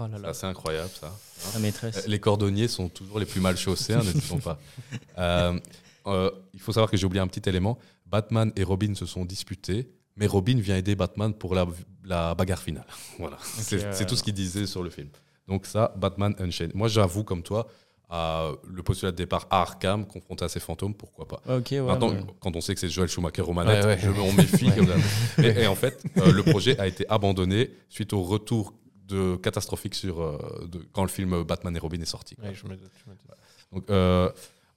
Oh 0.00 0.04
là 0.22 0.32
C'est 0.32 0.42
là, 0.44 0.48
incroyable 0.50 0.90
ça. 0.98 1.08
hein. 1.08 1.50
la 1.54 1.60
maîtresse. 1.60 2.06
Les 2.06 2.18
cordonniers 2.20 2.68
sont 2.68 2.88
toujours 2.88 3.18
les 3.18 3.26
plus 3.26 3.40
mal 3.40 3.56
chaussés, 3.56 3.92
hein, 3.94 4.02
ne 4.04 4.12
disons 4.12 4.38
pas. 4.38 4.58
Euh, 5.18 5.58
euh, 6.06 6.30
il 6.54 6.60
faut 6.60 6.72
savoir 6.72 6.90
que 6.90 6.96
j'ai 6.96 7.06
oublié 7.06 7.20
un 7.20 7.26
petit 7.28 7.48
élément. 7.48 7.78
Batman 8.06 8.50
et 8.56 8.64
Robin 8.64 8.94
se 8.94 9.06
sont 9.06 9.24
disputés, 9.24 9.88
mais 10.16 10.26
Robin 10.26 10.58
vient 10.58 10.76
aider 10.76 10.94
Batman 10.96 11.32
pour 11.34 11.54
la, 11.54 11.66
la 12.04 12.34
bagarre 12.34 12.60
finale. 12.60 12.86
Voilà, 13.18 13.36
c'est 13.42 14.06
tout 14.06 14.16
ce 14.16 14.22
qu'il 14.22 14.34
disait 14.34 14.66
sur 14.66 14.82
le 14.82 14.90
film. 14.90 15.08
Donc 15.48 15.66
ça, 15.66 15.92
Batman 15.96 16.34
Unchained. 16.38 16.74
Moi, 16.74 16.88
j'avoue, 16.88 17.24
comme 17.24 17.42
toi, 17.42 17.68
le 18.10 18.82
postulat 18.82 19.12
de 19.12 19.16
départ 19.16 19.46
à 19.50 19.60
Arkham, 19.62 20.06
confronté 20.06 20.44
à 20.44 20.48
ses 20.48 20.60
fantômes, 20.60 20.94
pourquoi 20.94 21.26
pas? 21.28 21.40
Ok, 21.48 21.68
ouais. 21.72 21.80
Maintenant, 21.82 22.10
mais- 22.10 22.22
quand 22.40 22.54
on 22.56 22.60
sait 22.60 22.74
que 22.74 22.80
c'est 22.80 22.88
Joel 22.88 23.08
Schumacher 23.08 23.42
Ouais, 23.42 23.84
ouais. 23.84 23.98
je 24.02 24.08
m'en 24.10 24.32
méfie. 24.32 24.66
Ouais. 24.70 24.76
comme 24.76 24.86
ça. 24.88 25.42
Et, 25.42 25.62
et 25.62 25.66
en 25.66 25.74
fait, 25.74 26.02
euh, 26.18 26.32
le 26.32 26.42
projet 26.42 26.78
a 26.78 26.86
été 26.86 27.08
abandonné 27.08 27.70
suite 27.88 28.12
au 28.12 28.22
retour 28.22 28.74
de 29.12 29.36
catastrophique 29.36 29.94
sur 29.94 30.20
euh, 30.22 30.66
de- 30.66 30.84
quand 30.92 31.02
le 31.02 31.08
film 31.08 31.42
Batman 31.44 31.74
et 31.76 31.78
Robin 31.78 32.00
est 32.00 32.04
sorti. 32.04 32.34
quoi. 32.36 32.46
Ouais, 32.48 32.54
je 32.54 32.64
me 32.66 32.76
doute, 32.76 32.90
je 33.04 33.10
me 33.10 33.14
doute. 33.16 33.26
Donc, 33.72 33.90
euh, 33.90 34.30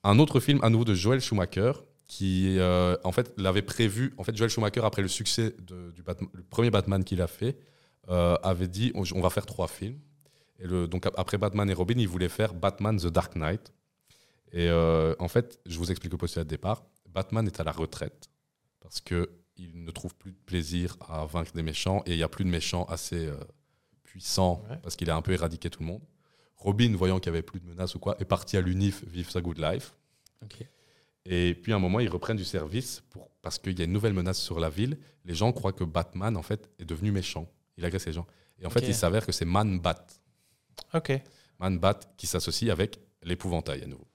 un 0.03 0.19
autre 0.19 0.39
film 0.39 0.59
à 0.63 0.69
nouveau 0.69 0.85
de 0.85 0.93
Joel 0.93 1.19
Schumacher 1.21 1.71
qui 2.07 2.57
euh, 2.59 2.95
en 3.03 3.11
fait 3.11 3.33
l'avait 3.37 3.61
prévu. 3.63 4.13
En 4.17 4.23
fait, 4.23 4.35
Joel 4.35 4.49
Schumacher 4.49 4.81
après 4.83 5.01
le 5.01 5.07
succès 5.07 5.55
de- 5.59 5.91
du 5.91 6.03
Batman- 6.03 6.29
le 6.33 6.43
premier 6.43 6.69
Batman 6.69 7.03
qu'il 7.03 7.21
a 7.21 7.27
fait 7.27 7.57
euh, 8.09 8.35
avait 8.43 8.67
dit 8.67 8.91
on, 8.95 9.03
on 9.15 9.21
va 9.21 9.29
faire 9.31 9.45
trois 9.45 9.67
films. 9.67 9.99
Et 10.59 10.67
le, 10.67 10.87
donc 10.87 11.05
ap- 11.07 11.15
après 11.17 11.37
Batman 11.37 11.69
et 11.69 11.73
Robin, 11.73 11.95
il 11.97 12.07
voulait 12.07 12.29
faire 12.29 12.53
Batman 12.53 12.95
The 12.97 13.07
Dark 13.07 13.35
Knight. 13.35 13.73
Et 14.53 14.69
en 15.19 15.27
fait, 15.27 15.59
je 15.65 15.77
vous 15.79 15.89
explique 15.91 16.11
le 16.13 16.17
postulat 16.17 16.45
de 16.45 16.49
départ. 16.49 16.83
Batman 17.09 17.45
est 17.47 17.59
à 17.59 17.63
la 17.63 17.71
retraite 17.73 18.29
parce 18.79 19.01
que 19.01 19.29
il 19.57 19.83
ne 19.83 19.91
trouve 19.91 20.13
plus 20.15 20.31
de 20.31 20.37
plaisir 20.45 20.95
à 21.09 21.25
vaincre 21.25 21.51
des 21.53 21.63
méchants 21.63 22.03
et 22.05 22.11
il 22.11 22.17
n'y 22.17 22.23
a 22.23 22.29
plus 22.29 22.45
de 22.45 22.49
méchants 22.49 22.85
assez 22.85 23.27
Ouais. 24.69 24.77
parce 24.81 24.95
qu'il 24.95 25.09
a 25.09 25.15
un 25.15 25.21
peu 25.21 25.31
éradiqué 25.33 25.69
tout 25.69 25.81
le 25.81 25.87
monde. 25.87 26.01
Robin, 26.57 26.95
voyant 26.95 27.19
qu'il 27.19 27.31
n'y 27.31 27.37
avait 27.37 27.43
plus 27.43 27.59
de 27.59 27.65
menaces 27.67 27.95
ou 27.95 27.99
quoi, 27.99 28.15
est 28.19 28.25
parti 28.25 28.57
à 28.57 28.61
l'UNIF 28.61 29.03
vivre 29.05 29.29
sa 29.31 29.41
good 29.41 29.59
life. 29.59 29.93
Et 31.27 31.55
puis 31.55 31.73
à 31.73 31.75
un 31.75 31.79
moment, 31.79 31.99
ils 31.99 32.09
reprennent 32.09 32.37
du 32.37 32.45
service 32.45 33.01
pour, 33.09 33.29
parce 33.41 33.57
qu'il 33.57 33.77
y 33.77 33.81
a 33.81 33.85
une 33.85 33.91
nouvelle 33.91 34.13
menace 34.13 34.39
sur 34.39 34.59
la 34.59 34.69
ville. 34.69 34.97
Les 35.25 35.33
gens 35.33 35.51
croient 35.51 35.73
que 35.73 35.83
Batman, 35.83 36.37
en 36.37 36.43
fait, 36.43 36.69
est 36.79 36.85
devenu 36.85 37.11
méchant. 37.11 37.47
Il 37.77 37.85
agresse 37.85 38.05
les 38.05 38.13
gens. 38.13 38.27
Et 38.59 38.65
en 38.65 38.69
fait, 38.69 38.81
il 38.89 38.95
s'avère 38.95 39.25
que 39.25 39.31
c'est 39.31 39.45
Man 39.45 39.79
Bat. 39.79 40.05
Ok. 40.93 41.11
Man 41.59 41.79
Bat 41.79 41.99
qui 42.17 42.27
s'associe 42.27 42.71
avec 42.71 42.99
l'épouvantail 43.23 43.81
à 43.83 43.87
nouveau. 43.87 44.05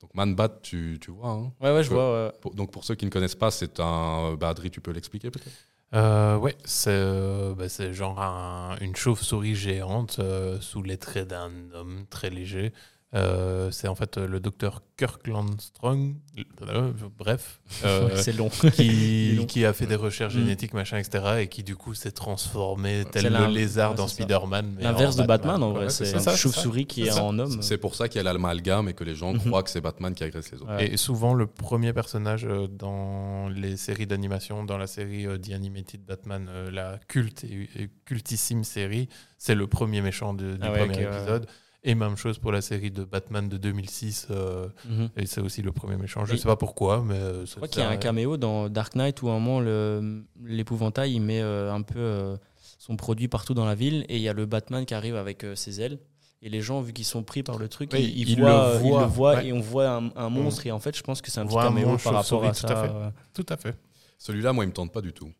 Donc 0.00 0.14
Man 0.14 0.34
Bat, 0.34 0.60
tu, 0.62 0.98
tu 1.00 1.10
vois. 1.10 1.28
hein. 1.30 1.52
Ouais, 1.60 1.72
ouais, 1.74 1.84
je 1.84 1.90
vois. 1.90 2.26
ouais. 2.28 2.32
Pour- 2.40 2.54
donc 2.54 2.70
pour 2.72 2.84
ceux 2.84 2.94
qui 2.94 3.04
ne 3.04 3.10
connaissent 3.10 3.34
pas, 3.34 3.50
c'est 3.50 3.78
un... 3.80 4.34
Bah, 4.34 4.48
Adri, 4.48 4.70
tu 4.70 4.80
peux 4.80 4.92
l'expliquer 4.92 5.30
peut-être? 5.30 5.50
Euh, 5.92 6.36
ouais, 6.38 6.56
c'est 6.64 6.90
euh, 6.92 7.54
bah, 7.56 7.68
c'est 7.68 7.92
genre 7.92 8.20
un- 8.22 8.76
une 8.80 8.94
chauve-souris 8.94 9.56
géante 9.56 10.18
euh, 10.20 10.60
sous 10.60 10.82
les 10.82 10.98
traits 10.98 11.26
d'un 11.28 11.50
homme 11.72 12.06
très 12.10 12.30
léger. 12.30 12.72
Euh, 13.12 13.72
c'est 13.72 13.88
en 13.88 13.96
fait 13.96 14.18
euh, 14.18 14.28
le 14.28 14.38
docteur 14.38 14.82
Kirkland 14.96 15.60
Strong, 15.60 16.14
euh, 16.62 16.92
bref, 17.18 17.60
euh, 17.84 18.06
Ouais, 18.06 18.16
c'est 18.22 18.32
long. 18.32 18.48
qui, 18.50 19.32
long. 19.34 19.46
qui 19.46 19.64
a 19.64 19.72
fait 19.72 19.86
des 19.86 19.96
recherches 19.96 20.36
Mm. 20.36 20.38
génétiques, 20.38 20.74
machin, 20.74 20.96
etc. 20.98 21.24
et 21.40 21.48
qui 21.48 21.64
du 21.64 21.74
coup 21.74 21.92
s'est 21.94 22.12
transformé 22.12 23.04
tel 23.10 23.32
le 23.32 23.46
lézard 23.48 23.90
ouais, 23.92 23.96
dans. 23.96 24.06
Spider-Man. 24.06 24.76
L'inverse 24.78 25.16
de 25.16 25.24
Batman, 25.24 25.60
en 25.60 25.72
vrai. 25.72 25.84
Ouais, 25.86 25.90
c'est 25.90 26.04
ça. 26.20 26.36
chauve-souris 26.36 26.86
qui 26.86 27.02
est 27.06 27.18
en 27.18 27.36
homme. 27.36 27.60
C'est 27.62 27.78
pour 27.78 27.96
ça 27.96 28.08
qu'il 28.08 28.18
y 28.18 28.20
a 28.20 28.22
l'amalgame 28.32 28.88
et 28.88 28.94
que 28.94 29.02
les 29.02 29.16
gens 29.16 29.32
Mhm. 29.32 29.40
croient 29.40 29.64
que 29.64 29.70
c'est 29.70 29.80
Batman 29.80 30.14
qui 30.14 30.22
agresse 30.22 30.52
les 30.52 30.58
autres. 30.62 30.72
Ouais. 30.76 30.92
Et 30.92 30.96
souvent, 30.96 31.34
le 31.34 31.48
premier 31.48 31.92
personnage 31.92 32.46
dans 32.70 33.48
les 33.48 33.76
séries 33.76 34.06
d'animation, 34.06 34.62
dans 34.62 34.78
la 34.78 34.86
série 34.86 35.26
The 35.42 35.50
Animated 35.50 36.04
Batman, 36.04 36.48
la 36.70 37.00
culte 37.08 37.42
et, 37.42 37.90
cultissime 38.04 38.62
série, 38.62 39.08
c'est 39.36 39.56
le 39.56 39.66
premier 39.66 40.00
méchant 40.00 40.32
de- 40.32 40.52
du 40.54 40.58
Ah 40.62 40.70
ouais, 40.70 40.86
premier 40.86 41.02
épisode. 41.02 41.46
Et 41.82 41.94
même 41.94 42.16
chose 42.16 42.38
pour 42.38 42.52
la 42.52 42.60
série 42.60 42.90
de 42.90 43.04
Batman 43.04 43.48
de 43.48 43.56
2006, 43.56 44.26
euh, 44.30 44.68
Mhm. 44.86 45.08
et 45.16 45.24
c'est 45.26 45.40
aussi 45.40 45.62
le 45.62 45.72
premier 45.72 45.96
méchant. 45.96 46.26
Je 46.26 46.34
Et- 46.34 46.36
sais 46.36 46.46
pas 46.48 46.56
pourquoi, 46.56 47.02
mais. 47.02 47.14
euh, 47.14 47.46
Je 47.46 47.54
crois 47.56 47.68
qu'il 47.68 47.80
y 47.80 47.84
a 47.84 47.88
un 47.88 47.96
caméo 47.96 48.36
dans 48.36 48.68
Dark 48.68 48.94
Knight 48.96 49.22
où 49.22 49.28
à 49.30 49.32
un 49.32 49.38
moment 49.38 49.60
l'épouvantail 50.44 51.14
il 51.14 51.20
met 51.20 51.40
euh, 51.40 51.72
un 51.72 51.82
peu 51.82 51.98
euh, 51.98 52.36
son 52.78 52.96
produit 52.96 53.28
partout 53.28 53.54
dans 53.54 53.64
la 53.64 53.74
ville 53.74 54.04
et 54.08 54.16
il 54.16 54.22
y 54.22 54.28
a 54.28 54.32
le 54.32 54.46
Batman 54.46 54.84
qui 54.84 54.94
arrive 54.94 55.16
avec 55.16 55.44
euh, 55.44 55.54
ses 55.54 55.80
ailes. 55.80 55.98
Et 56.42 56.48
les 56.48 56.62
gens, 56.62 56.80
vu 56.80 56.94
qu'ils 56.94 57.04
sont 57.04 57.22
pris 57.22 57.42
par 57.42 57.58
le 57.58 57.68
truc, 57.68 57.90
Oui, 57.92 58.00
ils, 58.02 58.20
ils 58.20 58.28
ils 58.30 58.40
voient, 58.40 58.70
le 58.72 58.74
ils 58.76 58.80
voient, 58.88 59.00
le 59.02 59.06
voient 59.08 59.34
ouais. 59.36 59.46
et 59.48 59.52
on 59.52 59.60
voit 59.60 59.90
un, 59.90 60.10
un 60.16 60.30
monstre. 60.30 60.66
Et 60.66 60.72
en 60.72 60.78
fait, 60.78 60.96
je 60.96 61.02
pense 61.02 61.20
que 61.20 61.30
c'est 61.30 61.38
un 61.40 61.44
petit 61.46 61.54
caméo 61.56 61.98
par 62.02 62.14
rapport 62.14 62.16
à 62.18 62.22
chauve-souris, 62.22 62.54
ça. 62.54 62.66
tout 62.68 62.72
à 62.74 62.82
fait. 62.82 62.92
Tout 63.34 63.46
à 63.50 63.56
fait. 63.58 63.76
Celui-là, 64.16 64.52
moi, 64.54 64.64
il 64.64 64.68
me 64.68 64.72
tente 64.72 64.90
pas 64.90 65.02
du 65.02 65.12
tout. 65.12 65.30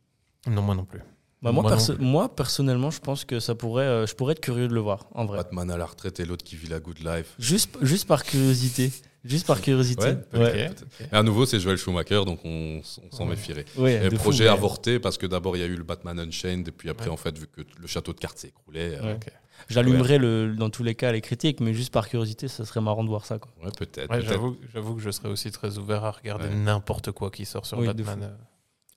Non, 0.47 0.61
moi 0.61 0.75
non 0.75 0.85
plus. 0.85 1.01
Bah, 1.43 1.53
moi, 1.53 1.63
Moi 1.63 1.71
non 1.71 1.77
perso- 1.77 1.95
plus. 1.95 2.05
moi, 2.05 2.35
personnellement, 2.37 2.91
je 2.91 3.01
pense 3.01 3.25
que 3.25 3.41
ça 3.41 3.55
pourrait, 3.55 3.85
euh, 3.87 4.07
je 4.07 4.15
pourrais 4.15 4.33
être 4.33 4.41
curieux 4.41 4.69
de 4.69 4.75
le 4.75 4.81
voir, 4.81 5.07
en 5.15 5.25
vrai. 5.25 5.39
Batman 5.39 5.71
à 5.71 5.77
la 5.79 5.87
retraite 5.87 6.21
et 6.21 6.27
l'autre 6.27 6.45
qui 6.45 6.55
vit 6.57 6.69
la 6.69 6.81
good 6.81 6.99
life. 6.99 7.35
Juste, 7.39 7.79
juste 7.83 8.07
par 8.07 8.25
curiosité. 8.25 8.93
Juste 9.25 9.47
par 9.47 9.61
curiosité. 9.61 10.05
Ouais, 10.35 10.39
Ouais. 10.41 10.71
Et 11.01 11.15
à 11.15 11.23
nouveau, 11.23 11.45
c'est 11.47 11.59
Joel 11.61 11.77
Schumacher, 11.79 12.25
donc 12.27 12.41
on, 12.45 12.81
on 12.81 13.11
s'en 13.17 13.25
Ouais. 13.25 13.31
méfierait. 13.31 13.65
Ouais, 13.77 14.05
Et 14.07 14.11
projet 14.11 14.45
fou, 14.45 14.51
ouais. 14.51 14.59
avorté 14.59 14.99
parce 14.99 15.17
que 15.19 15.27
d'abord 15.27 15.57
il 15.57 15.61
y 15.61 15.63
a 15.63 15.67
eu 15.67 15.77
le 15.77 15.83
Batman 15.85 16.19
Unchained 16.19 16.69
et 16.69 16.73
puis 16.73 16.89
après 16.89 17.07
Ouais. 17.07 17.13
en 17.13 17.17
fait 17.19 17.37
vu 17.39 17.47
que 17.47 17.61
le 17.79 17.87
château 17.87 18.13
de 18.15 18.19
cartes 18.19 18.39
s'est 18.39 18.49
écroulé, 18.49 18.95
euh, 18.95 19.03
Ouais. 19.03 19.15
Ok. 19.15 19.31
J'allumerais 19.69 20.17
le, 20.17 20.55
dans 20.57 20.71
tous 20.71 20.83
les 20.83 20.95
cas 20.95 21.13
les 21.13 21.21
critiques, 21.21 21.61
mais 21.61 21.75
juste 21.75 21.93
par 21.93 22.09
curiosité, 22.09 22.49
ça 22.49 22.65
serait 22.65 22.81
marrant 22.81 23.05
de 23.05 23.09
voir 23.11 23.27
ça. 23.27 23.39
Quoi. 23.39 23.53
ouais, 23.63 23.71
peut-être. 23.79 24.11
J'avoue, 24.23 24.95
que 24.95 25.01
je 25.03 25.11
serais 25.11 25.29
aussi 25.29 25.51
très 25.51 25.77
ouvert 25.77 26.03
à 26.05 26.11
regarder 26.13 26.49
Ouais. 26.49 26.55
n'importe 26.55 27.13
quoi 27.13 27.31
qui 27.31 27.45
sort 27.45 27.67
sur 27.67 27.79
Oui, 27.79 27.87
Batman. 27.87 28.21
euh. 28.23 28.37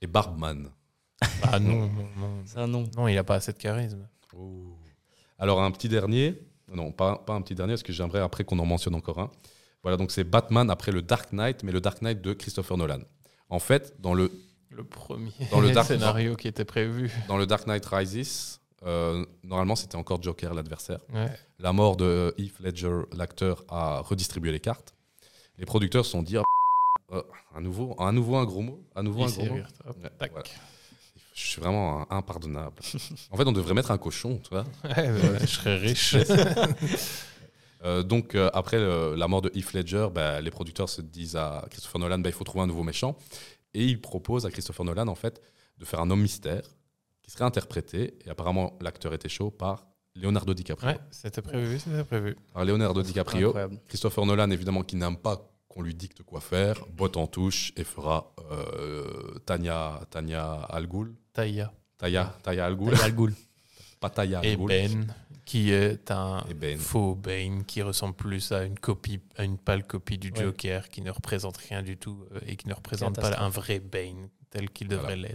Et 0.01 0.07
Barbman. 0.07 0.69
Ah 1.43 1.59
non, 1.59 1.87
non, 1.87 2.07
non. 2.17 2.41
C'est 2.45 2.57
un 2.59 2.67
nom. 2.67 2.89
Non, 2.97 3.07
il 3.07 3.17
a 3.17 3.23
pas 3.23 3.35
assez 3.35 3.51
de 3.53 3.57
charisme. 3.57 4.07
Alors 5.39 5.61
un 5.61 5.71
petit 5.71 5.89
dernier, 5.89 6.39
non 6.73 6.91
pas, 6.91 7.17
pas 7.17 7.33
un 7.33 7.41
petit 7.41 7.55
dernier 7.55 7.73
parce 7.73 7.83
que 7.83 7.93
j'aimerais 7.93 8.19
après 8.21 8.43
qu'on 8.43 8.59
en 8.59 8.65
mentionne 8.65 8.95
encore 8.95 9.19
un. 9.19 9.29
Voilà 9.83 9.97
donc 9.97 10.11
c'est 10.11 10.23
Batman 10.23 10.69
après 10.69 10.91
le 10.91 11.01
Dark 11.01 11.33
Knight, 11.33 11.63
mais 11.63 11.71
le 11.71 11.81
Dark 11.81 12.01
Knight 12.01 12.21
de 12.21 12.33
Christopher 12.33 12.77
Nolan. 12.77 12.99
En 13.49 13.59
fait 13.59 13.95
dans 13.99 14.13
le 14.13 14.31
Le 14.69 14.83
premier 14.83 15.31
Dans 15.51 15.59
le 15.59 15.71
Dark- 15.71 15.87
scénario 15.89 16.35
qui 16.35 16.47
était 16.47 16.65
prévu. 16.65 17.11
dans 17.27 17.37
le 17.37 17.45
Dark 17.45 17.67
Knight 17.67 17.85
Rises, 17.85 18.59
euh, 18.85 19.25
normalement 19.43 19.75
c'était 19.75 19.97
encore 19.97 20.21
Joker 20.21 20.53
l'adversaire. 20.53 20.99
Ouais. 21.13 21.29
La 21.59 21.73
mort 21.73 21.97
de 21.97 22.33
Heath 22.37 22.59
Ledger, 22.59 23.01
l'acteur, 23.15 23.63
a 23.69 23.99
redistribué 23.99 24.51
les 24.51 24.59
cartes. 24.59 24.95
Les 25.57 25.65
producteurs 25.65 26.05
se 26.05 26.11
sont 26.11 26.23
dit, 26.23 26.37
Ah, 26.37 26.43
euh, 27.11 27.21
à 27.55 27.59
nouveau, 27.61 27.95
à 27.99 28.11
nouveau 28.11 28.37
un 28.37 28.45
gros 28.45 28.61
mot, 28.61 28.79
à 28.95 29.03
nouveau 29.03 29.21
Il 29.27 29.29
un 29.29 29.31
gros 29.35 29.45
mot. 29.45 29.53
rire. 29.55 29.67
Hop, 29.85 29.97
Ouais, 30.01 30.09
tac. 30.17 30.31
voilà. 30.31 30.45
Je 31.33 31.47
suis 31.47 31.61
vraiment 31.61 32.11
impardonnable. 32.11 32.75
en 33.31 33.37
fait, 33.37 33.47
on 33.47 33.51
devrait 33.51 33.73
mettre 33.73 33.91
un 33.91 33.97
cochon, 33.97 34.39
tu 34.43 34.49
vois. 34.49 34.65
Ouais, 34.83 35.09
ouais, 35.09 35.39
je 35.41 35.45
serais 35.47 35.77
riche. 35.77 36.15
Euh, 37.85 38.01
donc, 38.01 38.35
euh, 38.35 38.49
après 38.53 38.79
la 38.79 39.27
mort 39.27 39.41
de 39.41 39.51
Heath 39.53 39.73
Ledger, 39.73 40.07
bah, 40.09 40.39
les 40.39 40.51
producteurs 40.51 40.87
se 40.87 41.01
disent 41.01 41.35
à 41.35 41.65
Christopher 41.69 41.99
Nolan, 41.99 42.19
bah, 42.19 42.29
il 42.29 42.31
faut 42.31 42.45
trouver 42.45 42.63
un 42.63 42.67
nouveau 42.67 42.83
méchant. 42.83 43.17
Et 43.73 43.83
ils 43.85 43.99
proposent 43.99 44.45
à 44.45 44.51
Christopher 44.51 44.85
Nolan, 44.85 45.07
en 45.09 45.15
fait, 45.15 45.41
de 45.79 45.83
faire 45.83 45.99
un 45.99 46.09
homme 46.09 46.21
mystère 46.21 46.61
qui 47.21 47.31
serait 47.31 47.43
interprété, 47.43 48.17
et 48.25 48.29
apparemment 48.29 48.77
l'acteur 48.79 49.13
était 49.13 49.27
chaud, 49.27 49.51
par 49.51 49.85
Leonardo 50.15 50.53
DiCaprio. 50.53 50.91
ouais, 50.91 50.99
c'était 51.11 51.41
prévu, 51.41 51.79
c'était 51.79 52.03
prévu. 52.03 52.37
Par 52.53 52.63
Leonardo 52.63 53.01
DiCaprio. 53.01 53.47
Incroyable. 53.49 53.79
Christopher 53.87 54.25
Nolan, 54.25 54.49
évidemment, 54.51 54.83
qui 54.83 54.95
n'aime 54.95 55.17
pas 55.17 55.52
qu'on 55.73 55.81
lui 55.81 55.95
dicte 55.95 56.21
quoi 56.21 56.39
faire, 56.39 56.85
botte 56.95 57.17
en 57.17 57.25
touche 57.25 57.73
et 57.77 57.83
fera 57.83 58.31
euh, 58.51 59.39
Tanya, 59.47 60.01
Tanya 60.11 60.53
Al 60.69 60.85
Ghul. 60.85 61.15
Taya. 61.33 61.73
Taya, 61.97 62.37
Taya 62.43 62.65
Al 62.67 62.75
Ghul. 62.75 62.91
Il 62.93 62.99
y 62.99 63.01
a 63.01 63.07
le 63.07 63.13
Ghoul. 63.13 63.33
Pas 63.99 64.11
Taya 64.11 64.39
Al 64.39 64.45
Et. 64.45 64.55
Ben, 64.57 65.07
qui 65.45 65.71
est 65.71 66.11
un 66.11 66.43
Ben. 66.55 66.77
faux 66.77 67.15
Bane, 67.15 67.65
qui 67.65 67.81
ressemble 67.81 68.13
plus 68.13 68.51
à 68.51 68.63
une 68.65 68.77
copie, 68.77 69.19
à 69.35 69.43
une 69.43 69.57
pâle 69.57 69.85
copie 69.85 70.17
du 70.19 70.31
Ouais. 70.31 70.43
Joker, 70.43 70.89
qui 70.89 71.01
ne 71.01 71.09
représente 71.09 71.57
rien 71.57 71.81
du 71.81 71.97
tout 71.97 72.23
euh, 72.33 72.39
et 72.45 72.55
qui 72.55 72.67
ne 72.67 72.73
représente 72.73 73.15
pas 73.15 73.39
un 73.41 73.49
vrai 73.49 73.79
Bane 73.79 74.29
tel 74.51 74.69
qu'il 74.69 74.87
devrait 74.87 75.17
Voilà. 75.17 75.29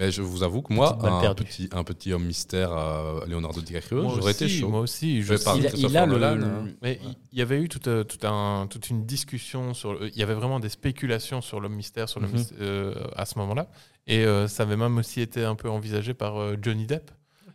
Mais 0.00 0.10
je 0.10 0.22
vous 0.22 0.42
avoue 0.42 0.62
que 0.62 0.72
moi, 0.72 0.98
un 1.02 1.34
petit, 1.34 1.68
un 1.72 1.84
petit 1.84 2.12
homme 2.14 2.24
mystère 2.24 2.72
à 2.72 3.20
Leonardo 3.28 3.60
DiCaprio, 3.60 4.08
j'aurais 4.16 4.32
été 4.32 4.48
chaud. 4.48 4.68
Moi 4.70 4.80
aussi, 4.80 5.22
je 5.22 5.34
par 5.34 5.56
Il 5.58 5.66
a- 5.66 5.70
il 5.76 5.96
a 5.96 6.06
le- 6.06 6.12
Nolan, 6.12 6.34
le- 6.36 6.44
hein. 6.44 6.68
Mais 6.82 6.98
il 7.04 7.14
il 7.32 7.38
y 7.38 7.42
avait 7.42 7.60
eu 7.60 7.68
euh, 7.86 8.02
un, 8.24 8.66
toute 8.68 8.88
une 8.90 9.04
discussion 9.04 9.74
sur. 9.74 10.02
Il 10.06 10.16
y 10.16 10.22
avait 10.22 10.34
vraiment 10.34 10.58
des 10.58 10.70
spéculations 10.70 11.42
sur 11.42 11.60
l'homme 11.60 11.74
mystère 11.74 12.08
sur 12.08 12.18
le 12.18 12.28
Mhm. 12.28 12.44
euh, 12.60 12.94
à 13.14 13.26
ce 13.26 13.38
moment-là. 13.38 13.68
Et 14.06 14.24
euh, 14.24 14.48
ça 14.48 14.62
avait 14.64 14.76
même 14.78 14.96
aussi 14.96 15.20
été 15.20 15.44
un 15.44 15.54
peu 15.54 15.68
envisagé 15.68 16.14
par 16.14 16.38
euh, 16.40 16.56
Johnny 16.60 16.86
Depp. 16.86 17.10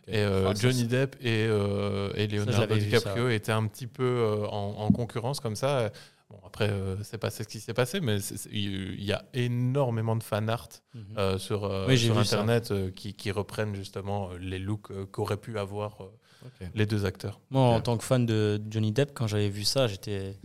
Et 0.08 0.18
euh, 0.20 0.46
Ah, 0.48 0.54
ça, 0.54 0.60
Johnny 0.62 0.84
Depp 0.84 1.16
et, 1.20 1.46
euh, 1.48 2.12
et 2.14 2.28
Leonardo 2.28 2.76
DiCaprio 2.76 3.28
étaient 3.28 3.50
un 3.50 3.66
petit 3.66 3.88
peu 3.88 4.04
euh, 4.04 4.46
en, 4.46 4.76
en 4.78 4.90
concurrence 4.92 5.40
comme 5.40 5.56
ça. 5.56 5.90
Bon, 6.28 6.40
après, 6.44 6.68
euh, 6.70 6.96
c'est 7.04 7.18
pas 7.18 7.30
ce 7.30 7.44
qui 7.44 7.60
s'est 7.60 7.72
passé, 7.74 8.00
mais 8.00 8.18
il 8.50 9.02
y 9.04 9.12
a 9.12 9.24
énormément 9.32 10.16
de 10.16 10.22
fan 10.24 10.48
art 10.48 10.68
Mhm. 10.94 11.04
euh, 11.18 11.38
sur, 11.38 11.64
euh, 11.64 11.86
Oui, 11.86 11.96
sur. 11.98 12.18
Internet 12.18 12.72
euh, 12.72 12.90
qui, 12.90 13.14
qui 13.14 13.30
reprennent 13.30 13.74
justement 13.76 14.32
les 14.34 14.58
looks 14.58 14.90
euh, 14.90 15.06
qu'auraient 15.06 15.36
pu 15.36 15.56
avoir 15.58 16.00
euh, 16.02 16.66
les 16.74 16.84
deux 16.86 17.04
acteurs. 17.06 17.40
Moi, 17.50 17.62
en 17.62 17.80
tant 17.80 17.96
que 17.96 18.02
fan 18.04 18.26
de 18.26 18.60
Johnny 18.68 18.90
Depp, 18.92 19.12
quand 19.14 19.26
j'avais 19.28 19.48
vu 19.50 19.64
ça, 19.64 19.86
j'étais. 19.86 20.36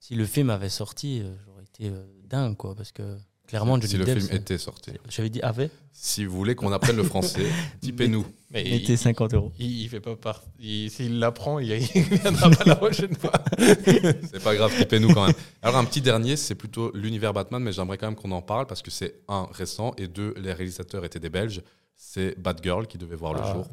Si 0.00 0.14
le 0.14 0.24
film 0.24 0.48
avait 0.48 0.68
sorti, 0.70 1.22
j'aurais 1.44 1.64
été 1.64 1.88
euh, 1.90 2.06
dingue, 2.24 2.56
quoi, 2.56 2.74
parce 2.74 2.92
que 2.92 3.18
clairement, 3.48 3.74
Johnny 3.80 3.88
Si 3.88 3.96
le 3.96 4.04
film 4.06 4.28
était 4.30 4.58
sorti. 4.58 4.92
J'avais 5.08 5.30
dit 5.30 5.40
avait. 5.40 5.70
Si 5.92 6.24
vous 6.24 6.36
voulez 6.36 6.54
qu'on 6.54 6.70
apprenne 6.70 6.96
le 6.96 7.02
français, 7.02 7.44
typez-nous. 7.80 8.24
Mais 8.52 8.62
Mettez 8.62 8.96
50 8.96 9.34
euros. 9.34 9.50
Il, 9.58 9.82
il 9.82 9.88
fait 9.88 9.98
pas 10.00 10.14
partie. 10.14 10.88
S'il 10.90 11.18
l'apprend, 11.18 11.58
il, 11.58 11.72
il 11.94 12.02
viendra 12.04 12.50
pas 12.50 12.64
la 12.64 12.76
prochaine 12.76 13.14
fois. 13.16 13.32
C'est 13.58 14.42
pas 14.42 14.54
grave, 14.54 14.72
typez-nous 14.78 15.12
quand 15.12 15.26
même. 15.26 15.34
Alors 15.62 15.76
un 15.76 15.84
petit 15.84 16.00
dernier, 16.00 16.36
c'est 16.36 16.54
plutôt 16.54 16.92
l'univers 16.94 17.32
Batman, 17.32 17.60
mais 17.62 17.72
j'aimerais 17.72 17.98
quand 17.98 18.06
même 18.06 18.14
qu'on 18.16 18.30
en 18.30 18.42
parle 18.42 18.66
parce 18.66 18.80
que 18.82 18.90
c'est 18.92 19.16
un 19.26 19.48
récent 19.50 19.92
et 19.98 20.06
deux, 20.06 20.34
les 20.36 20.52
réalisateurs 20.52 21.04
étaient 21.04 21.18
des 21.20 21.30
Belges. 21.30 21.62
C'est 21.96 22.38
Batgirl 22.40 22.86
qui 22.86 22.96
devait 22.96 23.16
voir 23.16 23.34
le 23.34 23.40
Ah. 23.42 23.52
jour 23.54 23.66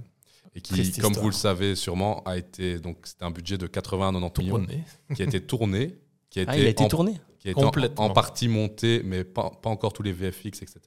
et 0.56 0.62
qui, 0.62 0.74
Triste 0.74 1.02
comme 1.02 1.12
histoire. 1.12 1.22
vous 1.24 1.30
le 1.30 1.36
savez 1.36 1.76
sûrement, 1.76 2.24
a 2.24 2.38
été 2.38 2.80
donc 2.80 2.98
c'était 3.04 3.26
un 3.26 3.32
budget 3.32 3.58
de 3.58 3.68
80 3.68 4.08
à 4.10 4.12
90 4.14 4.42
millions 4.42 4.56
Tourné. 4.58 4.84
qui 5.14 5.22
a 5.22 5.26
été 5.26 5.42
tourné, 5.42 5.96
qui 6.36 6.40
a 6.40 6.44
été, 6.44 6.52
Ah, 6.52 6.58
il 6.58 6.66
a 6.66 6.70
été 6.70 6.84
en, 6.84 6.88
tourné. 6.90 7.14
qui 7.40 7.48
a 7.48 7.52
été 7.52 7.62
en- 7.62 7.66
Complètement. 7.68 8.06
en, 8.06 8.10
partie 8.10 8.50
monté, 8.50 9.02
mais 9.06 9.24
pas, 9.24 9.50
pas 9.62 9.70
encore 9.70 9.94
tous 9.94 10.04
les 10.04 10.12
VFX, 10.12 10.62
etc. 10.64 10.80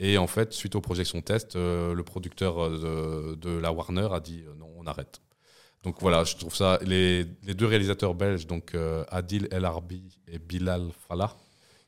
Et 0.00 0.18
en 0.18 0.26
fait, 0.26 0.52
suite 0.52 0.74
aux 0.74 0.80
projections 0.80 1.20
test, 1.22 1.54
euh, 1.54 1.94
le 1.94 2.02
producteur 2.02 2.60
euh, 2.60 3.36
de, 3.36 3.50
de 3.50 3.58
la 3.58 3.70
Warner 3.72 4.08
a 4.12 4.18
dit 4.18 4.42
euh, 4.44 4.54
non, 4.58 4.66
on 4.76 4.84
arrête. 4.86 5.20
Donc 5.84 6.00
voilà, 6.00 6.24
je 6.24 6.34
trouve 6.36 6.54
ça. 6.56 6.80
Les, 6.82 7.24
les 7.44 7.54
deux 7.54 7.66
réalisateurs 7.66 8.14
belges, 8.14 8.46
donc 8.48 8.74
euh, 8.74 9.04
Adil 9.08 9.46
El 9.52 9.64
Arbi 9.64 10.02
et 10.26 10.40
Bilal 10.40 10.88
Fallah, 11.08 11.36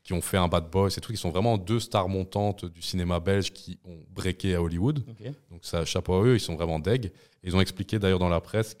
qui 0.05 0.13
ont 0.13 0.21
fait 0.21 0.37
un 0.37 0.47
Bad 0.47 0.69
Boy, 0.69 0.89
c'est 0.89 1.01
tout, 1.01 1.11
qui 1.11 1.17
sont 1.17 1.31
vraiment 1.31 1.57
deux 1.57 1.81
stars 1.81 2.07
montantes 2.07 2.63
du 2.63 2.81
cinéma 2.81 3.19
belge 3.19 3.51
qui 3.51 3.77
ont 3.83 3.97
breaké 4.09 4.55
à 4.55 4.61
Hollywood. 4.61 5.03
Donc 5.51 5.59
ça, 5.63 5.83
chapeau 5.83 6.13
à 6.13 6.23
eux, 6.23 6.35
ils 6.35 6.39
sont 6.39 6.55
vraiment 6.55 6.79
deg. 6.79 7.11
Ils 7.43 7.53
ont 7.57 7.59
expliqué 7.59 7.99
d'ailleurs 7.99 8.19
dans 8.19 8.29
la 8.29 8.39
presse 8.39 8.73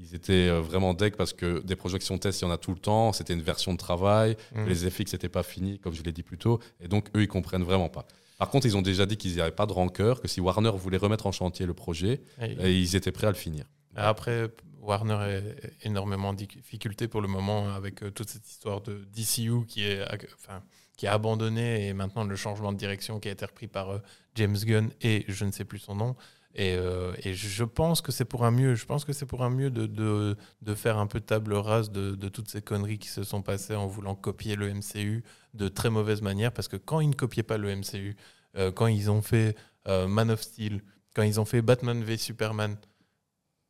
qu'ils 0.00 0.14
étaient 0.14 0.48
euh, 0.48 0.60
vraiment 0.60 0.94
deg 0.94 1.14
parce 1.16 1.32
que 1.32 1.60
des 1.60 1.76
projections 1.76 2.18
test, 2.18 2.40
il 2.40 2.44
y 2.44 2.48
en 2.48 2.50
a 2.50 2.58
tout 2.58 2.72
le 2.72 2.78
temps. 2.78 3.12
C'était 3.12 3.34
une 3.34 3.42
version 3.42 3.72
de 3.72 3.78
travail. 3.78 4.36
Mm. 4.54 4.66
Les 4.66 4.90
FX 4.90 5.12
n'étaient 5.12 5.28
pas 5.28 5.42
finis, 5.42 5.78
comme 5.78 5.94
je 5.94 6.02
l'ai 6.02 6.12
dit 6.12 6.22
plus 6.22 6.38
tôt. 6.38 6.58
Et 6.80 6.88
donc, 6.88 7.08
eux, 7.16 7.22
ils 7.22 7.28
comprennent 7.28 7.64
vraiment 7.64 7.88
pas. 7.88 8.06
Par 8.38 8.48
contre, 8.48 8.66
ils 8.66 8.76
ont 8.76 8.82
déjà 8.82 9.04
dit 9.06 9.16
qu'ils 9.16 9.34
n'y 9.34 9.40
avaient 9.40 9.50
pas 9.50 9.66
de 9.66 9.72
rancœur, 9.72 10.20
que 10.20 10.28
si 10.28 10.40
Warner 10.40 10.70
voulait 10.74 10.96
remettre 10.96 11.26
en 11.26 11.32
chantier 11.32 11.66
le 11.66 11.74
projet, 11.74 12.22
Et- 12.40 12.58
euh, 12.58 12.70
ils 12.70 12.96
étaient 12.96 13.12
prêts 13.12 13.26
à 13.26 13.30
le 13.30 13.36
finir. 13.36 13.64
Après, 13.94 14.48
Warner 14.80 15.14
a 15.14 15.40
énormément 15.82 16.32
de 16.32 16.38
difficultés 16.46 17.06
pour 17.06 17.20
le 17.20 17.28
moment 17.28 17.68
avec 17.74 18.02
euh, 18.02 18.10
toute 18.10 18.30
cette 18.30 18.48
histoire 18.48 18.80
de 18.80 19.04
DCU 19.12 19.66
qui 19.66 19.84
est, 19.84 20.02
enfin, 20.34 20.62
qui 20.96 21.04
est 21.06 21.10
abandonnée 21.10 21.88
et 21.88 21.92
maintenant 21.92 22.24
le 22.24 22.34
changement 22.36 22.72
de 22.72 22.78
direction 22.78 23.20
qui 23.20 23.28
a 23.28 23.32
été 23.32 23.44
repris 23.44 23.66
par 23.66 23.90
euh, 23.90 23.98
James 24.36 24.56
Gunn 24.56 24.90
et 25.02 25.24
je 25.28 25.44
ne 25.44 25.50
sais 25.50 25.64
plus 25.64 25.78
son 25.80 25.94
nom. 25.96 26.16
Et, 26.54 26.74
euh, 26.74 27.12
et 27.22 27.32
je 27.34 27.64
pense 27.64 28.00
que 28.00 28.10
c'est 28.10 28.24
pour 28.24 28.44
un 28.44 28.50
mieux. 28.50 28.74
Je 28.74 28.84
pense 28.84 29.04
que 29.04 29.12
c'est 29.12 29.26
pour 29.26 29.44
un 29.44 29.50
mieux 29.50 29.70
de, 29.70 29.86
de, 29.86 30.36
de 30.62 30.74
faire 30.74 30.98
un 30.98 31.06
peu 31.06 31.20
table 31.20 31.54
rase 31.54 31.90
de, 31.90 32.14
de 32.14 32.28
toutes 32.28 32.48
ces 32.48 32.60
conneries 32.60 32.98
qui 32.98 33.08
se 33.08 33.22
sont 33.22 33.42
passées 33.42 33.76
en 33.76 33.86
voulant 33.86 34.14
copier 34.14 34.56
le 34.56 34.72
MCU 34.72 35.22
de 35.54 35.68
très 35.68 35.90
mauvaise 35.90 36.22
manière. 36.22 36.52
Parce 36.52 36.68
que 36.68 36.76
quand 36.76 37.00
ils 37.00 37.10
ne 37.10 37.14
copiaient 37.14 37.44
pas 37.44 37.56
le 37.58 37.74
MCU, 37.76 38.16
euh, 38.56 38.72
quand 38.72 38.88
ils 38.88 39.10
ont 39.10 39.22
fait 39.22 39.56
euh, 39.86 40.08
Man 40.08 40.30
of 40.30 40.42
Steel, 40.42 40.82
quand 41.14 41.22
ils 41.22 41.40
ont 41.40 41.44
fait 41.44 41.62
Batman 41.62 42.02
v 42.02 42.16
Superman, 42.16 42.76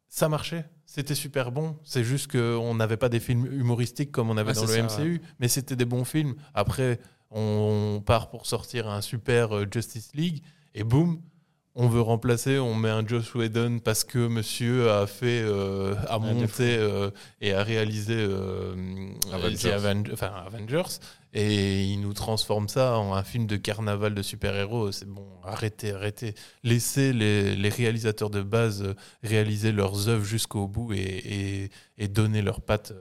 ça 0.09 0.29
marchait. 0.29 0.65
C'était 0.87 1.15
super 1.15 1.53
bon. 1.53 1.77
C'est 1.85 2.03
juste 2.03 2.33
qu'on 2.33 2.75
n'avait 2.75 2.97
pas 2.97 3.09
des 3.09 3.21
films 3.21 3.47
humoristiques 3.47 4.11
comme 4.11 4.31
on 4.31 4.37
avait 4.37 4.51
Ouais, 4.51 4.55
dans 4.55 4.63
le 4.63 4.89
ça, 4.89 5.03
MCU, 5.03 5.21
mais 5.39 5.49
c'était 5.49 5.77
des 5.77 5.85
bons 5.85 6.05
films. 6.05 6.35
Après, 6.55 6.99
on 7.31 8.03
part 8.05 8.29
pour 8.31 8.47
sortir 8.47 8.89
un 8.89 9.01
super 9.01 9.55
euh, 9.57 9.67
Justice 9.71 10.11
League 10.15 10.43
et 10.75 10.83
boum, 10.83 11.21
on 11.77 11.89
veut 11.89 12.01
remplacer, 12.01 12.59
on 12.59 12.75
met 12.75 12.91
un 12.91 13.07
Joss 13.07 13.35
Whedon 13.35 13.79
parce 13.79 14.05
que 14.05 14.19
monsieur 14.27 14.91
a 14.91 15.07
fait, 15.07 15.41
euh, 15.43 15.95
a 16.09 16.19
monté 16.19 16.77
euh, 16.77 17.11
et 17.41 17.53
a 17.53 17.63
réalisé 17.63 18.15
euh, 18.17 18.75
Avengers. 19.33 19.57
The 19.57 19.67
Aven- 19.67 20.13
enfin, 20.13 20.33
Avengers 20.47 20.99
et 21.33 21.85
il 21.85 22.01
nous 22.01 22.13
transforme 22.13 22.69
ça 22.69 22.99
en 22.99 23.15
un 23.15 23.23
film 23.23 23.47
de 23.47 23.57
carnaval 23.57 24.15
de 24.17 24.23
super-héros. 24.23 24.91
C'est 24.91 25.09
bon, 25.09 25.29
arrêtez, 25.45 25.93
arrêtez. 25.93 26.35
Laissez 26.65 27.13
les, 27.13 27.55
les 27.55 27.69
réalisateurs 27.69 28.31
de 28.31 28.43
base 28.43 28.95
réaliser 29.23 29.71
leurs 29.71 30.09
œuvres 30.09 30.25
jusqu'au 30.25 30.67
bout 30.67 30.93
et, 30.93 30.99
et, 30.99 31.71
et 31.99 32.09
donner 32.09 32.43
leurs 32.43 32.63
pattes. 32.63 32.93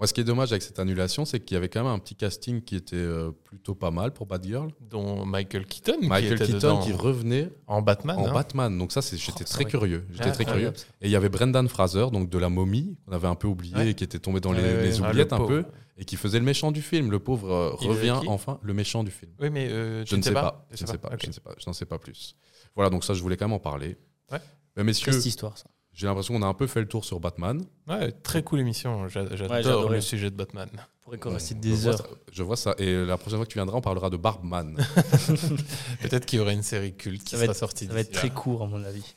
Moi, 0.00 0.08
ce 0.08 0.12
qui 0.12 0.20
est 0.20 0.24
dommage 0.24 0.50
avec 0.50 0.62
cette 0.62 0.80
annulation, 0.80 1.24
c'est 1.24 1.38
qu'il 1.38 1.54
y 1.54 1.58
avait 1.58 1.68
quand 1.68 1.84
même 1.84 1.92
un 1.92 2.00
petit 2.00 2.16
casting 2.16 2.62
qui 2.62 2.74
était 2.74 2.96
euh, 2.96 3.30
plutôt 3.44 3.76
pas 3.76 3.92
mal 3.92 4.12
pour 4.12 4.26
Batgirl. 4.26 4.70
dont 4.80 5.24
Michael 5.24 5.66
Keaton, 5.66 6.00
qui 6.00 6.08
Michael 6.08 6.32
était 6.32 6.46
Keaton 6.46 6.80
qui 6.80 6.92
revenait 6.92 7.50
en 7.68 7.80
Batman. 7.80 8.18
en 8.18 8.26
hein. 8.26 8.32
Batman. 8.32 8.76
Donc 8.76 8.90
ça, 8.90 9.02
c'est- 9.02 9.16
j'étais 9.16 9.32
Oh, 9.32 9.42
c'est 9.46 9.54
très 9.54 9.64
curieux. 9.66 10.04
J'étais 10.10 10.30
Ah, 10.30 10.32
très 10.32 10.44
curieux. 10.44 10.72
Et 11.00 11.06
il 11.06 11.10
y 11.10 11.16
avait 11.16 11.28
Brendan 11.28 11.68
Fraser, 11.68 12.06
donc 12.12 12.28
de 12.28 12.38
la 12.38 12.48
momie, 12.48 12.96
qu'on 13.06 13.12
avait 13.12 13.28
un 13.28 13.36
peu 13.36 13.46
oublié 13.46 13.76
Ouais. 13.76 13.90
et 13.90 13.94
qui 13.94 14.02
était 14.02 14.18
tombé 14.18 14.40
dans 14.40 14.50
les, 14.52 14.62
Ouais, 14.62 14.68
ouais, 14.74 14.82
les. 14.82 15.00
Ah, 15.02 15.08
oubliettes 15.10 15.30
le 15.30 15.36
un 15.36 15.46
peu, 15.46 15.64
et 15.96 16.04
qui 16.04 16.16
faisait 16.16 16.40
le 16.40 16.44
méchant 16.44 16.72
du 16.72 16.82
film. 16.82 17.12
Le 17.12 17.20
pauvre 17.20 17.52
euh, 17.52 17.70
revient 17.74 18.18
qui 18.20 18.28
enfin, 18.28 18.58
le 18.62 18.74
méchant 18.74 19.04
du 19.04 19.12
film. 19.12 19.30
Oui, 19.40 19.48
mais 19.50 19.68
euh, 19.70 20.02
tu 20.02 20.10
Je 20.10 20.16
ne 20.16 20.22
sais 20.22 20.32
pas. 20.32 20.42
pas. 20.42 20.66
Je 20.72 20.82
ne 20.82 20.88
sais 20.88 20.98
pas. 20.98 21.10
Je 21.20 21.26
ne 21.28 21.32
sais 21.32 21.40
pas. 21.40 21.54
Je 21.56 21.64
n'en 21.68 21.72
sais 21.72 21.86
pas 21.86 21.98
plus. 21.98 22.34
Voilà, 22.74 22.90
donc 22.90 23.04
ça, 23.04 23.14
je 23.14 23.22
voulais 23.22 23.36
quand 23.36 23.46
même 23.46 23.52
en 23.54 23.60
parler. 23.60 23.96
Ouais. 24.32 24.40
Mais 24.76 24.82
messieurs, 24.82 25.14
histoire, 25.14 25.56
ça. 25.56 25.66
J'ai 25.94 26.06
l'impression 26.06 26.34
qu'on 26.34 26.42
a 26.42 26.46
un 26.46 26.54
peu 26.54 26.66
fait 26.66 26.80
le 26.80 26.88
tour 26.88 27.04
sur 27.04 27.20
Batman. 27.20 27.64
Ouais, 27.88 28.12
très 28.12 28.42
cool 28.42 28.60
émission. 28.60 29.02
Ouais, 29.02 29.08
J'adore 29.08 29.88
le 29.88 30.00
sujet 30.00 30.30
de 30.30 30.36
Batman. 30.36 30.68
On 30.74 31.04
pourrait 31.04 31.18
qu'on 31.18 31.32
reste 31.34 31.48
je 31.50 31.54
des 31.54 31.70
vois 31.74 31.92
heures. 31.92 31.98
ça- 31.98 32.04
je 32.32 32.42
vois 32.42 32.56
ça. 32.56 32.74
Et 32.78 33.04
la 33.04 33.16
prochaine 33.18 33.38
fois 33.38 33.46
que 33.46 33.50
tu 33.52 33.58
viendras, 33.58 33.76
on 33.76 33.80
parlera 33.82 34.10
de 34.10 34.16
Barbman. 34.16 34.74
Peut-être 36.00 36.26
qu'il 36.26 36.38
y 36.38 36.42
aurait 36.42 36.54
une 36.54 36.62
série 36.62 36.94
culte 36.94 37.24
qui 37.24 37.30
Ça 37.36 37.38
sera 37.42 37.52
être- 37.52 37.58
sortie. 37.58 37.86
Ça 37.86 37.92
va 37.92 38.00
être 38.00 38.12
très 38.12 38.28
là. 38.28 38.34
court, 38.34 38.62
à 38.62 38.66
mon 38.66 38.82
avis. 38.84 39.14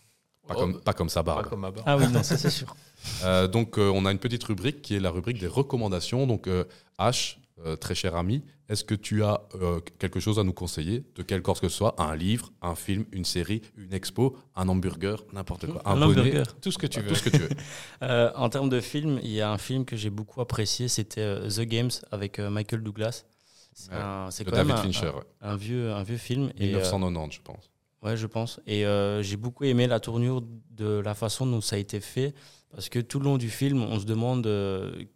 pas, 0.47 0.53
Oh, 0.55 0.59
comme, 0.59 0.79
pas 0.81 0.93
comme 0.93 1.09
ça, 1.09 1.23
pas 1.23 1.35
Barbe. 1.35 1.49
comme 1.49 1.63
à 1.65 1.71
bord. 1.71 1.83
Ah 1.85 1.97
oui, 1.97 2.07
non, 2.07 2.23
ça 2.23 2.37
c'est 2.37 2.49
sûr. 2.49 2.75
Euh, 3.23 3.47
donc, 3.47 3.77
euh, 3.77 3.91
on 3.93 4.05
a 4.05 4.11
une 4.11 4.17
petite 4.17 4.43
rubrique 4.43 4.81
qui 4.81 4.95
est 4.95 4.99
la 4.99 5.11
rubrique 5.11 5.39
des 5.39 5.47
recommandations. 5.47 6.25
Donc, 6.25 6.47
euh, 6.47 6.65
H, 6.99 7.37
euh, 7.65 7.75
très 7.75 7.93
cher 7.95 8.15
ami, 8.15 8.43
est-ce 8.69 8.83
que 8.83 8.95
tu 8.95 9.23
as 9.23 9.41
euh, 9.61 9.79
quelque 9.99 10.19
chose 10.19 10.39
à 10.39 10.43
nous 10.43 10.53
conseiller, 10.53 11.03
de 11.15 11.23
quelle 11.23 11.41
sorte 11.45 11.61
que 11.61 11.69
ce 11.69 11.77
soit 11.77 11.95
Un 11.97 12.15
livre, 12.15 12.51
un 12.61 12.75
film, 12.75 13.05
une 13.11 13.23
série, 13.25 13.61
une 13.77 13.93
expo, 13.93 14.35
un 14.55 14.67
hamburger, 14.67 15.23
n'importe 15.33 15.67
quoi. 15.67 15.81
Un 15.85 15.95
bonnet, 15.95 16.19
hamburger. 16.21 16.59
Tout 16.59 16.71
ce 16.71 16.77
que 16.77 16.87
tu 16.87 16.99
veux. 17.01 17.07
Tout 17.09 17.15
ce 17.15 17.23
que 17.23 17.29
tu 17.29 17.37
veux. 17.39 17.49
Euh, 18.03 18.31
en 18.35 18.49
termes 18.49 18.69
de 18.69 18.79
film, 18.81 19.19
il 19.23 19.31
y 19.31 19.41
a 19.41 19.51
un 19.51 19.57
film 19.57 19.83
que 19.85 19.95
j'ai 19.95 20.09
beaucoup 20.09 20.41
apprécié, 20.41 20.87
c'était 20.87 21.21
euh, 21.21 21.49
The 21.49 21.61
Games 21.61 21.91
avec 22.11 22.39
Michael 22.39 22.83
Douglas. 22.83 23.25
C'est 23.73 23.91
Ouais, 23.91 23.97
un- 23.97 24.29
quand 24.29 24.45
même 24.51 24.55
David 24.67 24.71
un, 24.73 24.77
Fincher, 24.83 25.11
un- 25.41 25.49
un 25.51 25.55
vieux, 25.55 25.91
un 25.93 26.03
vieux 26.03 26.17
film. 26.17 26.51
Et, 26.57 26.65
euh, 26.73 26.77
1990, 26.77 27.35
je 27.35 27.41
pense. 27.41 27.69
Ouais, 28.03 28.17
je 28.17 28.27
pense. 28.27 28.59
Et 28.67 28.83
j'ai 29.21 29.37
beaucoup 29.37 29.63
aimé 29.63 29.87
la 29.87 29.99
tournure 29.99 30.43
de 30.71 30.99
la 30.99 31.13
façon 31.15 31.45
dont 31.45 31.61
ça 31.61 31.75
a 31.77 31.79
été 31.79 31.99
fait. 31.99 32.33
Parce 32.71 32.89
que 32.89 32.99
tout 32.99 33.17
le 33.19 33.25
long 33.25 33.37
du 33.37 33.49
film, 33.49 33.81
on 33.81 33.99
se 33.99 34.05
demande 34.05 34.43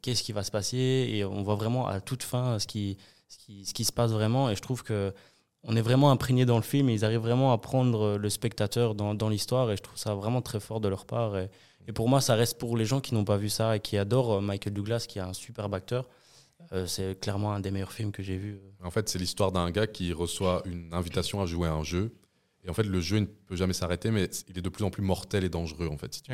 qu'est-ce 0.01 0.23
qui 0.23 0.31
va 0.31 0.41
se 0.43 0.51
passer. 0.51 0.77
Et 1.11 1.23
on 1.25 1.43
voit 1.43 1.55
vraiment 1.55 1.87
à 1.87 2.01
toute 2.01 2.23
fin 2.23 2.57
ce 2.59 2.65
qui, 2.67 2.97
ce 3.31 3.37
qui, 3.37 3.65
ce 3.65 3.73
qui 3.73 3.85
se 3.85 3.91
passe 3.93 4.11
vraiment. 4.11 4.49
Et 4.49 4.55
je 4.55 4.61
trouve 4.61 4.83
que 4.83 5.13
on 5.63 5.75
est 5.75 5.81
vraiment 5.81 6.11
imprégné 6.11 6.45
dans 6.45 6.57
le 6.57 6.63
film. 6.63 6.89
Et 6.89 6.93
ils 6.93 7.05
arrivent 7.05 7.19
vraiment 7.21 7.53
à 7.53 7.57
prendre 7.57 8.17
le 8.17 8.29
spectateur 8.29 8.95
dans, 8.95 9.13
dans 9.13 9.29
l'histoire. 9.29 9.71
Et 9.71 9.77
je 9.77 9.81
trouve 9.81 9.97
ça 9.97 10.15
vraiment 10.15 10.41
très 10.41 10.59
fort 10.59 10.81
de 10.81 10.87
leur 10.87 11.05
part. 11.05 11.37
Et, 11.37 11.49
et 11.87 11.93
pour 11.93 12.09
moi, 12.09 12.19
ça 12.21 12.35
reste 12.35 12.57
pour 12.57 12.77
les 12.77 12.85
gens 12.85 12.99
qui 12.99 13.13
n'ont 13.13 13.25
pas 13.25 13.37
vu 13.37 13.49
ça 13.49 13.75
et 13.75 13.79
qui 13.79 13.97
adorent 13.97 14.33
euh, 14.33 14.41
Michael 14.41 14.73
Douglas, 14.73 15.05
qui 15.07 15.19
est 15.19 15.21
un 15.21 15.33
superbe 15.33 15.73
acteur. 15.73 16.07
Euh, 16.73 16.85
c'est 16.85 17.19
clairement 17.19 17.53
un 17.53 17.59
des 17.59 17.71
meilleurs 17.71 17.91
films 17.91 18.11
que 18.11 18.21
j'ai 18.21 18.37
vu. 18.37 18.59
En 18.83 18.91
fait, 18.91 19.09
c'est 19.09 19.17
l'histoire 19.19 19.51
d'un 19.51 19.71
gars 19.71 19.87
qui 19.87 20.13
reçoit 20.13 20.61
une 20.65 20.93
invitation 20.93 21.41
à 21.41 21.45
jouer 21.45 21.67
à 21.67 21.73
un 21.73 21.83
jeu. 21.83 22.13
Et 22.63 22.69
en 22.69 22.73
fait, 22.73 22.83
le 22.83 23.01
jeu 23.01 23.17
il 23.17 23.21
ne 23.21 23.25
peut 23.25 23.55
jamais 23.55 23.73
s'arrêter, 23.73 24.11
mais 24.11 24.29
il 24.47 24.57
est 24.57 24.61
de 24.61 24.69
plus 24.69 24.83
en 24.83 24.91
plus 24.91 25.01
mortel 25.01 25.43
et 25.43 25.49
dangereux, 25.49 25.87
en 25.91 25.97
fait. 25.97 26.13
si 26.13 26.21
tu. 26.21 26.31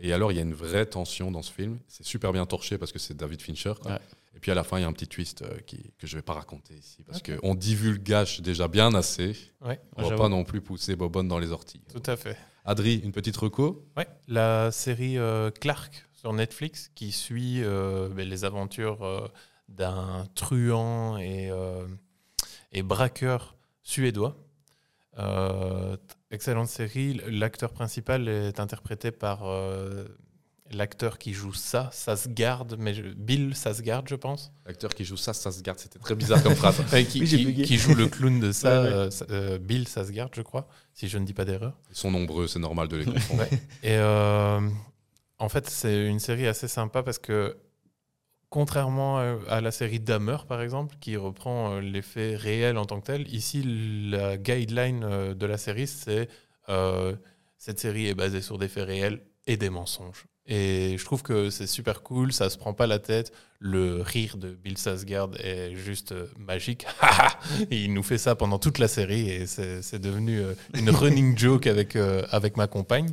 Et 0.00 0.12
alors, 0.12 0.32
il 0.32 0.34
y 0.36 0.38
a 0.38 0.42
une 0.42 0.54
vraie 0.54 0.86
tension 0.86 1.30
dans 1.30 1.42
ce 1.42 1.52
film. 1.52 1.78
C'est 1.86 2.04
super 2.04 2.32
bien 2.32 2.46
torché 2.46 2.78
parce 2.78 2.90
que 2.90 2.98
c'est 2.98 3.16
David 3.16 3.40
Fincher. 3.40 3.74
quoi. 3.80 3.92
Ouais. 3.92 3.98
Et 4.34 4.40
puis 4.40 4.50
à 4.50 4.54
la 4.54 4.62
fin, 4.64 4.78
il 4.78 4.82
y 4.82 4.84
a 4.84 4.88
un 4.88 4.92
petit 4.92 5.08
twist 5.08 5.42
euh, 5.42 5.58
qui, 5.66 5.92
que 5.98 6.06
je 6.06 6.14
ne 6.14 6.18
vais 6.20 6.24
pas 6.24 6.34
raconter 6.34 6.74
ici 6.74 7.02
parce 7.04 7.18
Ok. 7.18 7.36
qu'on 7.40 7.54
divulgage 7.56 8.40
déjà 8.40 8.68
bien 8.68 8.94
assez. 8.94 9.36
Ouais, 9.60 9.80
On 9.96 10.02
va 10.02 10.08
J'avoue. 10.10 10.22
pas 10.22 10.28
non 10.28 10.44
plus 10.44 10.60
pousser 10.60 10.94
Bobonne 10.96 11.26
dans 11.28 11.38
les 11.40 11.50
orties. 11.50 11.80
tout 11.92 12.02
à 12.08 12.16
fait. 12.16 12.36
Adri, 12.64 12.96
une 12.96 13.12
petite 13.12 13.36
reco 13.36 13.88
Ouais, 13.96 14.06
la 14.28 14.70
série 14.70 15.16
euh, 15.18 15.50
Clark 15.50 16.06
sur 16.12 16.32
Netflix 16.34 16.90
qui 16.94 17.10
suit 17.12 17.62
euh, 17.64 18.08
ben, 18.10 18.28
les 18.28 18.44
aventures 18.44 19.02
euh, 19.04 19.26
d'un 19.68 20.26
truand 20.34 21.18
et, 21.18 21.50
et 22.72 22.82
braqueur 22.82 23.56
suédois. 23.82 24.36
Excellente 26.30 26.68
série. 26.68 27.20
L'acteur 27.28 27.72
principal 27.72 28.28
est 28.28 28.60
interprété 28.60 29.10
par 29.10 29.40
l'acteur 30.72 31.18
qui 31.18 31.32
joue 31.32 31.52
ça, 31.52 31.88
ça 31.92 32.16
se 32.16 32.28
garde, 32.28 32.76
mais 32.78 32.94
je- 32.94 33.02
Bill 33.02 33.54
ça 33.54 33.74
se 33.74 33.82
garde, 33.82 34.08
je 34.08 34.14
pense. 34.14 34.52
L'acteur 34.66 34.94
qui 34.94 35.04
joue 35.04 35.16
ça, 35.16 35.32
ça 35.32 35.50
se 35.52 35.62
garde. 35.62 35.78
C'était 35.78 35.98
très 35.98 36.14
bizarre 36.14 36.42
comme 36.42 36.54
phrase. 36.54 36.76
Qui, 37.08 37.20
Oui, 37.20 37.26
j'ai 37.26 37.36
qui- 37.38 37.44
bugué. 37.44 37.62
qui 37.64 37.76
joue 37.78 37.94
le 37.94 38.06
clown 38.08 38.40
de 38.40 38.52
ça, 38.52 38.82
Ouais, 38.82 38.88
ouais. 38.88 38.94
euh, 38.94 39.10
euh, 39.30 39.58
Bill 39.58 39.86
ça 39.88 40.04
se 40.04 40.12
garde, 40.12 40.32
je 40.34 40.42
crois, 40.42 40.68
si 40.94 41.08
je 41.08 41.18
ne 41.18 41.24
dis 41.24 41.34
pas 41.34 41.44
d'erreur. 41.44 41.78
Ils 41.90 41.96
sont 41.96 42.10
nombreux, 42.10 42.46
c'est 42.46 42.58
normal 42.58 42.88
de 42.88 42.96
les 42.98 43.04
confondre. 43.04 43.44
Et 43.82 43.96
euh, 43.96 44.60
en 45.38 45.48
fait, 45.48 45.68
c'est 45.70 46.06
une 46.06 46.18
série 46.20 46.46
assez 46.46 46.68
sympa 46.68 47.02
parce 47.02 47.18
que, 47.18 47.56
contrairement 48.50 49.18
à, 49.48 49.60
la 49.60 49.70
série 49.70 50.00
Dahmer, 50.00 50.38
par 50.48 50.62
exemple, 50.62 50.96
qui 51.00 51.16
reprend 51.16 51.78
les 51.80 52.02
faits 52.02 52.38
réels 52.40 52.78
en 52.78 52.84
tant 52.86 53.00
que 53.00 53.06
tel, 53.06 53.32
ici, 53.34 53.62
la 54.10 54.36
guideline 54.38 55.34
de 55.34 55.46
la 55.46 55.58
série, 55.58 55.86
c'est 55.86 56.28
euh, 56.68 57.14
cette 57.56 57.78
série 57.80 58.06
est 58.08 58.14
basée 58.14 58.40
sur 58.42 58.58
des 58.58 58.68
faits 58.68 58.86
réels 58.86 59.20
et 59.46 59.56
des 59.56 59.70
mensonges. 59.70 60.26
Et 60.50 60.96
je 60.96 61.04
trouve 61.04 61.22
que 61.22 61.50
c'est 61.50 61.66
super 61.66 62.02
cool, 62.02 62.32
ça 62.32 62.48
se 62.48 62.56
prend 62.56 62.72
pas 62.72 62.86
la 62.86 62.98
tête. 62.98 63.32
Le 63.60 64.00
rire 64.00 64.38
de 64.38 64.50
Bill 64.50 64.78
Sasgard 64.78 65.28
est 65.38 65.74
juste 65.76 66.12
euh, 66.12 66.26
magique. 66.38 66.86
Il 67.70 67.92
nous 67.92 68.02
fait 68.02 68.16
ça 68.16 68.34
pendant 68.34 68.58
toute 68.58 68.78
la 68.78 68.88
série 68.88 69.28
et 69.28 69.46
c'est 69.46 69.98
devenu 69.98 70.40
euh, 70.40 70.54
une 70.72 70.88
running 70.88 71.36
joke 71.38 71.66
avec, 71.66 71.96
euh, 71.96 72.24
avec 72.30 72.56
ma 72.56 72.66
compagne. 72.66 73.10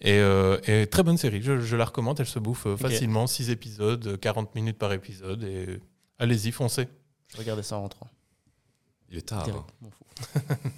Et, 0.00 0.14
euh, 0.20 0.58
et 0.66 0.86
très 0.86 1.02
bonne 1.02 1.18
série, 1.18 1.42
je, 1.42 1.60
je 1.60 1.76
la 1.76 1.84
recommande, 1.84 2.18
elle 2.18 2.26
se 2.26 2.38
bouffe 2.38 2.66
facilement, 2.76 3.26
6 3.26 3.50
épisodes, 3.50 4.06
euh, 4.06 4.16
40 4.16 4.54
minutes 4.54 4.78
par 4.78 4.92
épisode. 4.94 5.42
Et 5.44 5.80
allez-y, 6.18 6.50
foncez. 6.50 6.88
Je 7.32 7.36
regardais 7.36 7.62
ça 7.62 7.76
en 7.76 7.82
rentrant. 7.82 8.08
Il 9.10 9.18
est 9.18 9.22
tard. 9.22 9.46
Hein. 9.48 9.88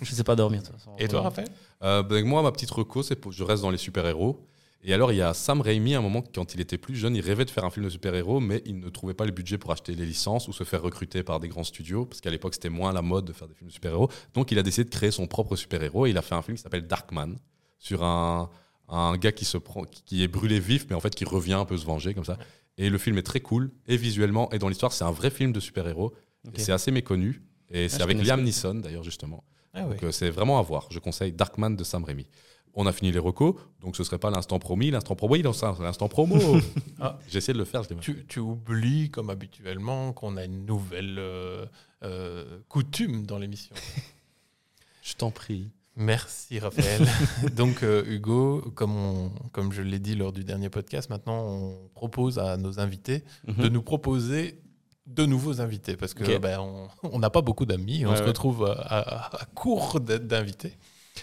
je 0.00 0.12
sais 0.14 0.24
pas 0.24 0.34
dormir 0.34 0.62
de 0.62 0.66
toute 0.66 0.76
façon. 0.76 0.96
Et 0.98 1.06
toi. 1.06 1.22
Raphaël? 1.22 1.48
Euh, 1.84 2.02
ben, 2.02 2.24
moi, 2.26 2.42
ma 2.42 2.50
petite 2.50 2.70
reco, 2.70 3.02
c'est 3.02 3.14
pour 3.16 3.30
je 3.30 3.44
reste 3.44 3.62
dans 3.62 3.70
les 3.70 3.78
super-héros. 3.78 4.44
Et 4.84 4.92
alors, 4.92 5.12
il 5.12 5.16
y 5.18 5.22
a 5.22 5.32
Sam 5.32 5.60
Raimi, 5.60 5.94
à 5.94 5.98
un 5.98 6.02
moment, 6.02 6.22
quand 6.34 6.54
il 6.54 6.60
était 6.60 6.76
plus 6.78 6.96
jeune, 6.96 7.14
il 7.14 7.20
rêvait 7.20 7.44
de 7.44 7.50
faire 7.50 7.64
un 7.64 7.70
film 7.70 7.84
de 7.84 7.90
super-héros, 7.90 8.40
mais 8.40 8.62
il 8.66 8.80
ne 8.80 8.88
trouvait 8.88 9.14
pas 9.14 9.24
le 9.24 9.30
budget 9.30 9.56
pour 9.56 9.70
acheter 9.70 9.94
les 9.94 10.04
licences 10.04 10.48
ou 10.48 10.52
se 10.52 10.64
faire 10.64 10.82
recruter 10.82 11.22
par 11.22 11.38
des 11.38 11.46
grands 11.46 11.62
studios, 11.62 12.04
parce 12.04 12.20
qu'à 12.20 12.30
l'époque, 12.30 12.54
c'était 12.54 12.68
moins 12.68 12.92
la 12.92 13.00
mode 13.02 13.24
de 13.26 13.32
faire 13.32 13.46
des 13.46 13.54
films 13.54 13.68
de 13.68 13.72
super-héros. 13.72 14.08
Donc, 14.34 14.50
il 14.50 14.58
a 14.58 14.62
décidé 14.64 14.84
de 14.84 14.90
créer 14.90 15.12
son 15.12 15.28
propre 15.28 15.54
super-héros. 15.54 16.06
Et 16.06 16.10
il 16.10 16.18
a 16.18 16.22
fait 16.22 16.34
un 16.34 16.42
film 16.42 16.56
qui 16.56 16.62
s'appelle 16.62 16.86
Darkman, 16.88 17.36
sur 17.78 18.02
un, 18.02 18.50
un 18.88 19.16
gars 19.16 19.30
qui, 19.32 19.44
se 19.44 19.56
prend, 19.56 19.84
qui- 19.84 20.22
est 20.24 20.28
brûlé 20.28 20.58
vif, 20.58 20.86
mais 20.90 20.96
en 20.96 21.00
fait, 21.00 21.14
qui 21.14 21.24
revient 21.24 21.52
un 21.54 21.64
peu 21.64 21.76
se 21.76 21.84
venger, 21.86 22.12
comme 22.12 22.24
ça. 22.24 22.36
Et 22.76 22.90
le 22.90 22.98
film 22.98 23.18
est 23.18 23.22
très 23.22 23.40
cool, 23.40 23.70
et 23.86 23.96
visuellement, 23.96 24.50
et 24.52 24.58
dans 24.58 24.68
l'histoire, 24.68 24.92
c'est 24.92 25.04
un 25.04 25.12
vrai 25.12 25.30
film 25.30 25.52
de 25.52 25.60
super-héros. 25.60 26.12
Et 26.54 26.60
c'est 26.60 26.72
assez 26.72 26.90
méconnu. 26.90 27.42
Et 27.70 27.88
c'est 27.88 27.98
je 27.98 28.02
avec 28.02 28.18
Liam. 28.24 28.42
Neeson, 28.42 28.74
d'ailleurs, 28.74 29.04
justement. 29.04 29.44
Ah 29.74 29.82
Donc 29.82 30.02
euh, 30.02 30.10
c'est 30.10 30.28
vraiment 30.28 30.58
à 30.58 30.62
voir. 30.62 30.88
Je 30.90 30.98
conseille 30.98 31.32
Darkman 31.32 31.70
de 31.70 31.84
Sam 31.84 32.02
Raimi. 32.04 32.26
On 32.74 32.86
a 32.86 32.92
fini 32.92 33.12
les 33.12 33.18
recos, 33.18 33.54
donc 33.80 33.96
ce 33.96 34.04
serait 34.04 34.18
pas 34.18 34.30
l'instant 34.30 34.58
promis, 34.58 34.90
l'instant 34.90 35.14
promo. 35.14 35.34
Oui, 35.34 35.42
l'instant 35.42 36.08
promo. 36.08 36.36
Ah. 37.00 37.18
J'ai 37.28 37.38
essayé 37.38 37.52
de 37.52 37.58
le 37.58 37.64
faire, 37.64 37.82
je 37.82 37.94
tu, 37.94 38.24
tu 38.26 38.38
oublies, 38.38 39.10
comme 39.10 39.28
habituellement, 39.28 40.12
qu'on 40.12 40.36
a 40.36 40.44
une 40.44 40.64
nouvelle 40.64 41.16
euh, 41.18 41.66
euh, 42.04 42.58
coutume 42.68 43.26
dans 43.26 43.38
l'émission. 43.38 43.74
Je 45.02 45.14
t'en 45.14 45.30
prie. 45.32 45.68
Merci 45.96 46.58
Raphaël. 46.60 47.06
Donc 47.56 47.82
euh, 47.82 48.04
Hugo, 48.06 48.62
comme, 48.74 48.96
on- 48.96 49.30
comme 49.52 49.72
je 49.72 49.82
l'ai 49.82 49.98
dit 49.98 50.14
lors 50.14 50.32
du 50.32 50.42
dernier 50.44 50.70
podcast, 50.70 51.10
maintenant 51.10 51.44
on 51.44 51.88
propose 51.94 52.38
à 52.38 52.56
nos 52.56 52.78
invités 52.80 53.24
Mhm. 53.46 53.54
de 53.64 53.68
nous 53.68 53.82
proposer 53.82 54.60
de 55.06 55.26
nouveaux 55.26 55.60
invités 55.60 55.96
parce 55.96 56.14
que 56.14 56.38
ben, 56.38 56.60
on- 56.60 56.88
on 57.02 57.18
n'a 57.18 57.28
pas 57.30 57.42
beaucoup 57.42 57.66
d'amis, 57.66 58.06
on 58.06 58.10
Ouais, 58.10 58.16
se 58.16 58.22
ouais. 58.22 58.28
retrouve 58.28 58.64
à, 58.64 58.72
à- 58.72 59.42
à 59.42 59.44
court 59.54 60.00
d'invités. 60.00 60.78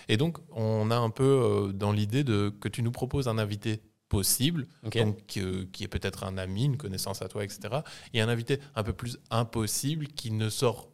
Et 0.08 0.18
donc 0.18 0.38
on 0.52 0.92
a 0.92 0.98
un 0.98 1.10
peu 1.10 1.24
euh, 1.24 1.72
dans 1.74 1.92
l'idée 1.92 2.24
de 2.24 2.50
que 2.50 2.68
tu 2.68 2.84
nous 2.84 2.92
proposes 2.92 3.28
un 3.28 3.38
invité 3.38 3.82
possible, 4.10 4.68
donc 4.84 5.38
euh, 5.38 5.66
qui 5.72 5.84
est 5.84 5.88
peut-être 5.88 6.24
un 6.24 6.38
ami, 6.38 6.66
une 6.66 6.78
connaissance 6.78 7.22
à 7.22 7.28
toi, 7.30 7.44
etc. 7.44 7.82
Et 8.14 8.22
un 8.22 8.28
invité 8.28 8.60
un 8.76 8.84
peu 8.84 8.92
plus 8.92 9.20
impossible 9.30 10.08
qui 10.08 10.32
ne 10.32 10.50
sort, 10.50 10.90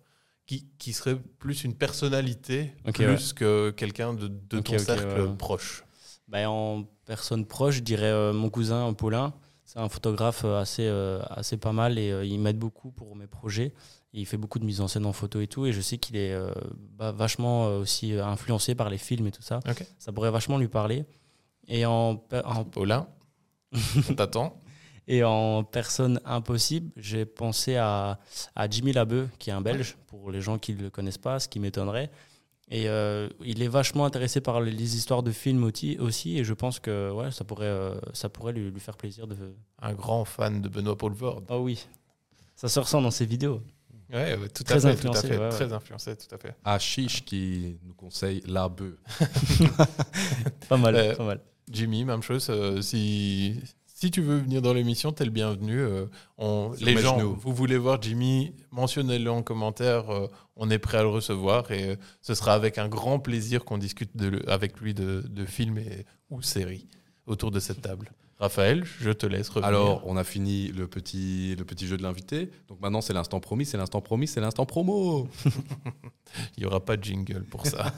qui, 0.46 0.68
qui 0.78 0.94
serait 0.94 1.18
plus 1.40 1.64
une 1.64 1.74
personnalité 1.74 2.74
plus 2.94 3.34
que 3.34 3.72
quelqu'un 3.72 4.14
de, 4.14 4.28
ton 4.60 4.78
cercle 4.78 5.22
ouais. 5.22 5.36
proche. 5.38 5.86
Bah, 6.28 6.50
en 6.50 6.84
personne 7.06 7.46
proche, 7.46 7.76
je 7.76 7.82
dirais 7.82 8.12
euh, 8.12 8.34
mon 8.34 8.50
cousin 8.50 8.94
Paulin. 8.94 9.34
C'est 9.64 9.80
un 9.80 9.90
photographe 9.90 10.46
assez, 10.46 10.86
euh, 10.86 11.20
assez 11.30 11.58
pas 11.58 11.72
mal 11.72 11.98
et 11.98 12.26
il 12.26 12.40
m'aide 12.40 12.60
beaucoup 12.60 12.92
pour 12.92 13.16
mes 13.16 13.28
projets. 13.28 13.74
Il 14.16 14.26
fait 14.26 14.38
beaucoup 14.38 14.60
de 14.60 14.66
mise 14.66 14.80
en 14.80 14.88
scène 14.88 15.06
en 15.06 15.12
photo 15.12 15.42
et 15.42 15.48
tout. 15.48 15.66
Et 15.66 15.74
je 15.74 15.82
sais 15.82 15.98
qu'il 15.98 16.16
est 16.16 16.32
euh, 16.32 16.50
bah, 16.98 17.12
vachement 17.12 17.68
euh, 17.68 17.80
aussi 17.80 18.14
euh, 18.14 18.26
influencé 18.26 18.74
par 18.74 18.90
les 18.90 18.98
films 18.98 19.28
et 19.28 19.32
tout 19.32 19.42
ça. 19.42 19.60
Ça 20.00 20.14
pourrait 20.14 20.32
vachement 20.32 20.58
lui 20.58 20.70
parler. 20.70 21.06
Et 21.68 21.86
en, 21.86 22.24
en 22.46 22.64
Paulin, 22.72 23.08
on 24.10 24.14
t'attend. 24.14 24.60
Et 25.08 25.24
en 25.24 25.64
personne 25.64 26.20
impossible, 26.26 26.92
j'ai 26.98 27.28
pensé 27.28 27.76
à, 27.76 28.18
à 28.56 28.68
Jimmy 28.68 28.92
Labeu, 28.92 29.30
qui 29.38 29.52
est 29.52 29.54
un 29.54 29.62
Belge, 29.62 29.98
pour 30.08 30.32
les 30.32 30.42
gens 30.42 30.58
qui 30.58 30.74
ne 30.74 30.82
le 30.82 30.90
connaissent 30.90 31.20
pas, 31.20 31.40
ce 31.40 31.48
qui 31.48 31.60
m'étonnerait. 31.60 32.10
Et 32.72 32.90
euh, 32.90 33.30
il 33.44 33.62
est 33.62 33.68
vachement 33.68 34.06
intéressé 34.06 34.42
par 34.42 34.62
les, 34.62 34.96
histoires 34.96 35.22
de 35.22 35.30
films 35.30 35.64
aussi, 36.00 36.40
et 36.40 36.44
je 36.44 36.54
pense 36.56 36.80
que 36.80 37.12
ouais, 37.12 37.30
ça 37.30 37.44
pourrait, 37.44 37.92
ça 38.14 38.30
pourrait 38.30 38.54
lui, 38.54 38.72
lui 38.72 38.80
faire 38.80 38.98
plaisir 38.98 39.28
de... 39.28 39.36
Un 39.80 39.94
grand 39.94 40.26
fan 40.26 40.60
de 40.60 40.70
Benoît 40.70 40.98
Paul 40.98 41.14
Vord. 41.14 41.44
Oh 41.50 41.60
oui, 41.60 41.86
ça 42.56 42.68
se 42.68 42.80
ressent 42.80 43.02
dans 43.02 43.12
ses 43.12 43.28
vidéos. 43.28 43.62
Ouais, 44.14 44.38
ouais, 44.38 44.50
tout 44.50 44.64
Très 44.64 44.86
à 44.86 44.90
fait, 44.90 44.94
influencé, 45.08 45.22
tout 45.22 45.26
à 45.26 45.30
fait, 45.30 45.38
ouais, 45.38 45.44
ouais. 45.46 45.50
très 45.50 45.74
influencé, 45.74 46.16
tout 46.16 46.34
à 46.36 46.38
fait. 46.38 46.56
Achiche 46.64 47.26
qui 47.26 47.78
nous 47.84 47.94
conseille 47.94 48.42
la 48.46 48.70
bœuf. 48.70 48.94
Pas 50.70 50.78
mal, 50.78 50.96
Euh, 50.96 51.16
pas 51.16 51.24
mal. 51.26 51.42
Jimmy, 51.72 52.06
même 52.06 52.22
chose. 52.22 52.48
euh, 52.50 52.82
si, 52.82 53.60
si 53.86 54.12
tu 54.12 54.22
veux 54.22 54.38
venir 54.38 54.62
dans 54.62 54.74
l'émission, 54.74 55.12
t'es 55.12 55.26
le 55.26 55.32
bienvenu. 55.32 55.80
euh, 55.80 56.06
on, 56.38 56.74
les 56.80 56.98
gens, 56.98 57.18
genoux. 57.18 57.36
vous 57.36 57.54
voulez 57.54 57.78
voir 57.78 58.00
Jimmy, 58.02 58.54
mentionnez-le 58.72 59.32
en 59.32 59.42
commentaire. 59.42 60.10
euh, 60.12 60.28
on 60.56 60.70
est 60.70 60.80
prêt 60.80 61.00
à 61.00 61.02
le 61.04 61.10
recevoir 61.10 61.72
et 61.72 61.90
euh, 61.92 61.96
ce 62.22 62.34
sera 62.36 62.54
avec 62.54 62.78
un 62.78 62.88
grand 62.88 63.20
plaisir 63.20 63.66
qu'on 63.66 63.78
discute 63.80 64.16
de, 64.16 64.44
avec 64.48 64.80
lui 64.80 64.94
de, 64.94 65.24
de 65.28 65.46
films 65.46 65.80
et, 65.80 66.06
ou 66.30 66.42
séries 66.42 66.88
autour 67.26 67.50
de 67.52 67.60
cette 67.60 67.82
table. 67.82 68.12
Raphaël, 68.46 68.86
je 69.02 69.10
te 69.10 69.26
laisse 69.26 69.50
revenir. 69.50 69.68
Alors, 69.68 70.04
on 70.06 70.18
a 70.18 70.24
fini 70.24 70.68
le 70.68 70.88
petit, 70.88 71.56
le 71.56 71.66
petit 71.66 71.88
jeu 71.88 71.98
de 71.98 72.04
l'invité. 72.04 72.52
Donc 72.68 72.80
maintenant, 72.80 73.02
c'est 73.02 73.14
l'instant 73.14 73.40
promis, 73.40 73.66
c'est 73.66 73.78
l'instant 73.78 74.02
promis, 74.02 74.28
c'est 74.28 74.40
l'instant 74.40 74.68
promo. 74.68 75.28
il 76.58 76.60
n'y 76.60 76.66
aura 76.66 76.86
pas 76.86 76.96
de 76.96 77.04
jingle 77.04 77.44
pour 77.44 77.66
ça. 77.66 77.92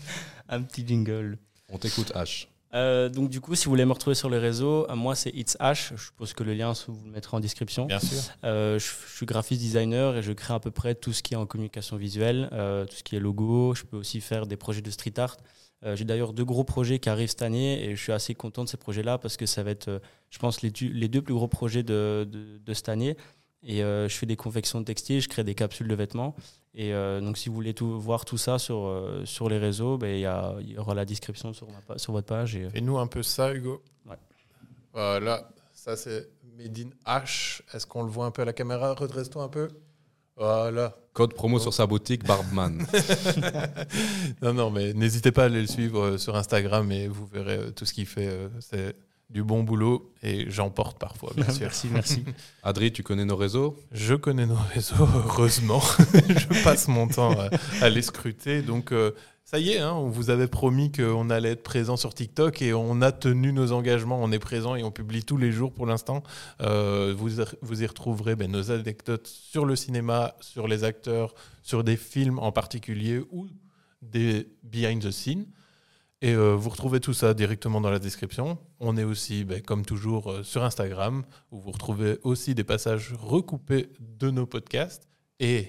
Un 0.50 0.60
petit 0.60 0.86
jingle. 0.86 1.38
On 1.72 1.78
t'écoute, 1.78 2.12
H. 2.14 2.48
Euh, 2.74 3.08
donc 3.08 3.30
du 3.30 3.40
coup, 3.40 3.54
si 3.54 3.64
vous 3.64 3.70
voulez 3.70 3.86
me 3.86 3.92
retrouver 3.92 4.14
sur 4.14 4.28
les 4.28 4.38
réseaux, 4.38 4.86
euh, 4.90 4.94
moi 4.94 5.14
c'est 5.14 5.30
It's 5.30 5.56
H. 5.58 5.92
Je 5.96 6.04
suppose 6.04 6.34
que 6.34 6.42
le 6.42 6.52
lien, 6.52 6.74
vous 6.88 7.04
le 7.06 7.12
mettrez 7.12 7.34
en 7.36 7.40
description. 7.40 7.86
Bien 7.86 8.00
sûr. 8.00 8.18
Euh, 8.44 8.78
je, 8.78 8.84
je 8.84 9.16
suis 9.16 9.26
graphiste 9.26 9.62
designer 9.62 10.16
et 10.16 10.22
je 10.22 10.32
crée 10.32 10.52
à 10.52 10.60
peu 10.60 10.70
près 10.70 10.94
tout 10.94 11.14
ce 11.14 11.22
qui 11.22 11.32
est 11.32 11.36
en 11.36 11.46
communication 11.46 11.96
visuelle, 11.96 12.50
euh, 12.52 12.84
tout 12.84 12.96
ce 12.96 13.02
qui 13.02 13.16
est 13.16 13.20
logo. 13.20 13.74
Je 13.74 13.84
peux 13.84 13.96
aussi 13.96 14.20
faire 14.20 14.46
des 14.46 14.56
projets 14.56 14.82
de 14.82 14.90
street 14.90 15.18
art. 15.18 15.36
Euh, 15.84 15.96
J'ai 15.96 16.04
d'ailleurs 16.04 16.32
deux 16.32 16.44
gros 16.44 16.64
projets 16.64 16.98
qui 16.98 17.08
arrivent 17.08 17.28
cette 17.28 17.42
année 17.42 17.84
et 17.84 17.94
je 17.96 18.02
suis 18.02 18.12
assez 18.12 18.34
content 18.34 18.64
de 18.64 18.68
ces 18.68 18.76
projets-là 18.78 19.18
parce 19.18 19.36
que 19.36 19.44
ça 19.46 19.62
va 19.62 19.70
être, 19.70 19.88
euh, 19.88 19.98
je 20.30 20.38
pense, 20.38 20.62
les, 20.62 20.70
les 20.80 21.08
deux 21.08 21.20
plus 21.22 21.34
gros 21.34 21.48
projets 21.48 21.82
de, 21.82 22.26
de, 22.30 22.58
de 22.58 22.74
cette 22.74 22.88
année. 22.88 23.16
Et 23.66 23.82
euh, 23.82 24.08
je 24.08 24.14
fais 24.16 24.26
des 24.26 24.36
confections 24.36 24.80
de 24.80 24.84
textiles, 24.84 25.20
je 25.20 25.28
crée 25.28 25.44
des 25.44 25.54
capsules 25.54 25.88
de 25.88 25.94
vêtements. 25.94 26.34
Et 26.74 26.92
euh, 26.92 27.20
donc, 27.20 27.38
si 27.38 27.48
vous 27.48 27.54
voulez 27.54 27.72
tout, 27.74 27.98
voir 28.00 28.24
tout 28.24 28.36
ça 28.36 28.58
sur, 28.58 28.84
euh, 28.86 29.24
sur 29.24 29.48
les 29.48 29.58
réseaux, 29.58 29.96
ben, 29.96 30.08
il 30.14 30.20
y, 30.20 30.26
a- 30.26 30.54
il 30.60 30.72
y 30.72 30.78
aura 30.78 30.94
la 30.94 31.04
description 31.04 31.52
sur, 31.54 31.68
ma 31.88 31.98
sur 31.98 32.12
votre 32.12 32.26
page. 32.26 32.56
Et, 32.56 32.68
Fais-nous 32.68 32.98
un 32.98 33.06
peu 33.06 33.22
ça, 33.22 33.54
Hugo. 33.54 33.82
Ouais. 34.06 34.16
Voilà, 34.92 35.48
ça 35.72 35.96
c'est 35.96 36.28
Made 36.58 36.78
in 36.78 36.90
H. 37.20 37.62
Est-ce 37.72 37.86
qu'on 37.86 38.02
le 38.02 38.10
voit 38.10 38.26
un 38.26 38.30
peu 38.30 38.42
à 38.42 38.44
la 38.44 38.52
caméra? 38.52 38.92
Redresse-toi 38.94 39.42
un 39.42 39.48
peu. 39.48 39.68
Voilà. 40.36 40.94
Code 41.12 41.34
promo 41.34 41.58
sur 41.60 41.72
sa 41.72 41.86
boutique, 41.86 42.24
Barbman. 42.26 42.84
non, 44.42 44.52
non, 44.52 44.70
mais 44.70 44.92
n'hésitez 44.92 45.30
pas 45.32 45.42
à 45.42 45.46
aller 45.46 45.60
le 45.60 45.66
suivre 45.66 46.00
euh, 46.02 46.18
sur 46.18 46.34
Instagram 46.36 46.90
et 46.90 47.06
vous 47.08 47.26
verrez 47.26 47.56
euh, 47.58 47.70
tout 47.70 47.84
ce 47.84 47.92
qu'il 47.94 48.06
fait. 48.06 48.26
euh, 48.28 48.48
C'est 48.60 48.96
du 49.30 49.42
bon 49.42 49.62
boulot 49.62 50.12
et 50.22 50.50
j'emporte 50.50 50.98
parfois, 50.98 51.32
bien 51.34 51.48
sûr. 51.48 51.62
merci, 51.62 51.88
merci. 51.90 52.24
Adri, 52.62 52.92
tu 52.92 53.02
connais 53.02 53.24
nos 53.24 53.36
réseaux? 53.36 53.76
Je 53.92 54.14
connais 54.14 54.46
nos 54.46 54.58
réseaux, 54.74 55.08
heureusement. 55.26 55.80
je 56.12 56.62
passe 56.62 56.88
mon 56.88 57.08
temps 57.08 57.32
à, 57.40 57.48
à 57.80 57.88
les 57.88 58.02
scruter. 58.02 58.62
Donc, 58.62 58.92
euh, 58.92 59.12
ça 59.44 59.58
y 59.58 59.70
est, 59.72 59.78
hein, 59.78 59.92
on 59.92 60.08
vous 60.08 60.30
avait 60.30 60.48
promis 60.48 60.90
qu'on 60.90 61.28
allait 61.28 61.50
être 61.50 61.62
présent 61.62 61.98
sur 61.98 62.14
TikTok 62.14 62.62
et 62.62 62.72
on 62.72 63.02
a 63.02 63.12
tenu 63.12 63.52
nos 63.52 63.72
engagements. 63.72 64.18
On 64.22 64.32
est 64.32 64.38
présent 64.38 64.74
et 64.74 64.82
on 64.82 64.90
publie 64.90 65.22
tous 65.22 65.36
les 65.36 65.52
jours 65.52 65.70
pour 65.70 65.84
l'instant. 65.84 66.22
Euh, 66.62 67.14
vous, 67.14 67.28
vous 67.60 67.82
y 67.82 67.86
retrouverez 67.86 68.36
ben, 68.36 68.50
nos 68.50 68.70
anecdotes 68.70 69.26
sur 69.26 69.66
le 69.66 69.76
cinéma, 69.76 70.34
sur 70.40 70.66
les 70.66 70.82
acteurs, 70.82 71.34
sur 71.62 71.84
des 71.84 71.98
films 71.98 72.38
en 72.38 72.52
particulier 72.52 73.22
ou 73.30 73.46
des 74.00 74.48
behind 74.62 75.02
the 75.02 75.10
scenes. 75.10 75.46
Et 76.22 76.32
euh, 76.32 76.54
vous 76.54 76.70
retrouvez 76.70 77.00
tout 77.00 77.12
ça 77.12 77.34
directement 77.34 77.82
dans 77.82 77.90
la 77.90 77.98
description. 77.98 78.56
On 78.80 78.96
est 78.96 79.04
aussi, 79.04 79.44
ben, 79.44 79.60
comme 79.60 79.84
toujours, 79.84 80.32
euh, 80.32 80.42
sur 80.42 80.64
Instagram, 80.64 81.22
où 81.50 81.60
vous 81.60 81.70
retrouvez 81.70 82.18
aussi 82.22 82.54
des 82.54 82.64
passages 82.64 83.12
recoupés 83.12 83.90
de 84.00 84.30
nos 84.30 84.46
podcasts. 84.46 85.06
Et 85.38 85.68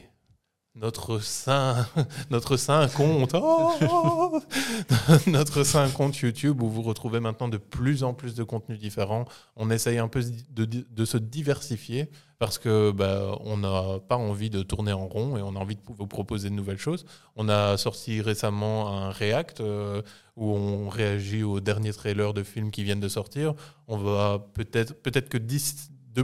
notre 0.75 1.19
saint, 1.19 1.87
notre 2.29 2.57
saint 2.57 2.87
compte, 2.89 3.33
oh 3.33 4.41
notre 5.27 5.93
compte 5.93 6.17
YouTube 6.17 6.61
où 6.61 6.69
vous 6.69 6.81
retrouvez 6.81 7.19
maintenant 7.19 7.47
de 7.47 7.57
plus 7.57 8.03
en 8.03 8.13
plus 8.13 8.35
de 8.35 8.43
contenus 8.43 8.79
différents. 8.79 9.25
On 9.55 9.71
essaye 9.71 9.97
un 9.97 10.07
peu 10.07 10.21
de, 10.51 10.65
de 10.65 11.05
se 11.05 11.17
diversifier 11.17 12.09
parce 12.39 12.57
que 12.57 12.91
bah, 12.91 13.37
on 13.41 13.57
n'a 13.57 13.99
pas 14.07 14.17
envie 14.17 14.49
de 14.49 14.61
tourner 14.61 14.91
en 14.91 15.07
rond 15.07 15.37
et 15.37 15.41
on 15.41 15.55
a 15.55 15.59
envie 15.59 15.75
de 15.75 15.81
vous 15.87 16.07
proposer 16.07 16.49
de 16.49 16.55
nouvelles 16.55 16.77
choses. 16.77 17.05
On 17.35 17.47
a 17.47 17.77
sorti 17.77 18.21
récemment 18.21 18.89
un 18.89 19.11
React 19.11 19.61
euh, 19.61 20.01
où 20.35 20.51
on 20.51 20.89
réagit 20.89 21.43
aux 21.43 21.61
derniers 21.61 21.93
trailers 21.93 22.33
de 22.33 22.43
films 22.43 22.71
qui 22.71 22.83
viennent 22.83 22.99
de 22.99 23.07
sortir. 23.07 23.53
On 23.87 23.97
va 23.97 24.45
peut-être 24.53 25.01
peut-être 25.01 25.29
que 25.29 25.37
10 25.37 25.91
de 26.13 26.23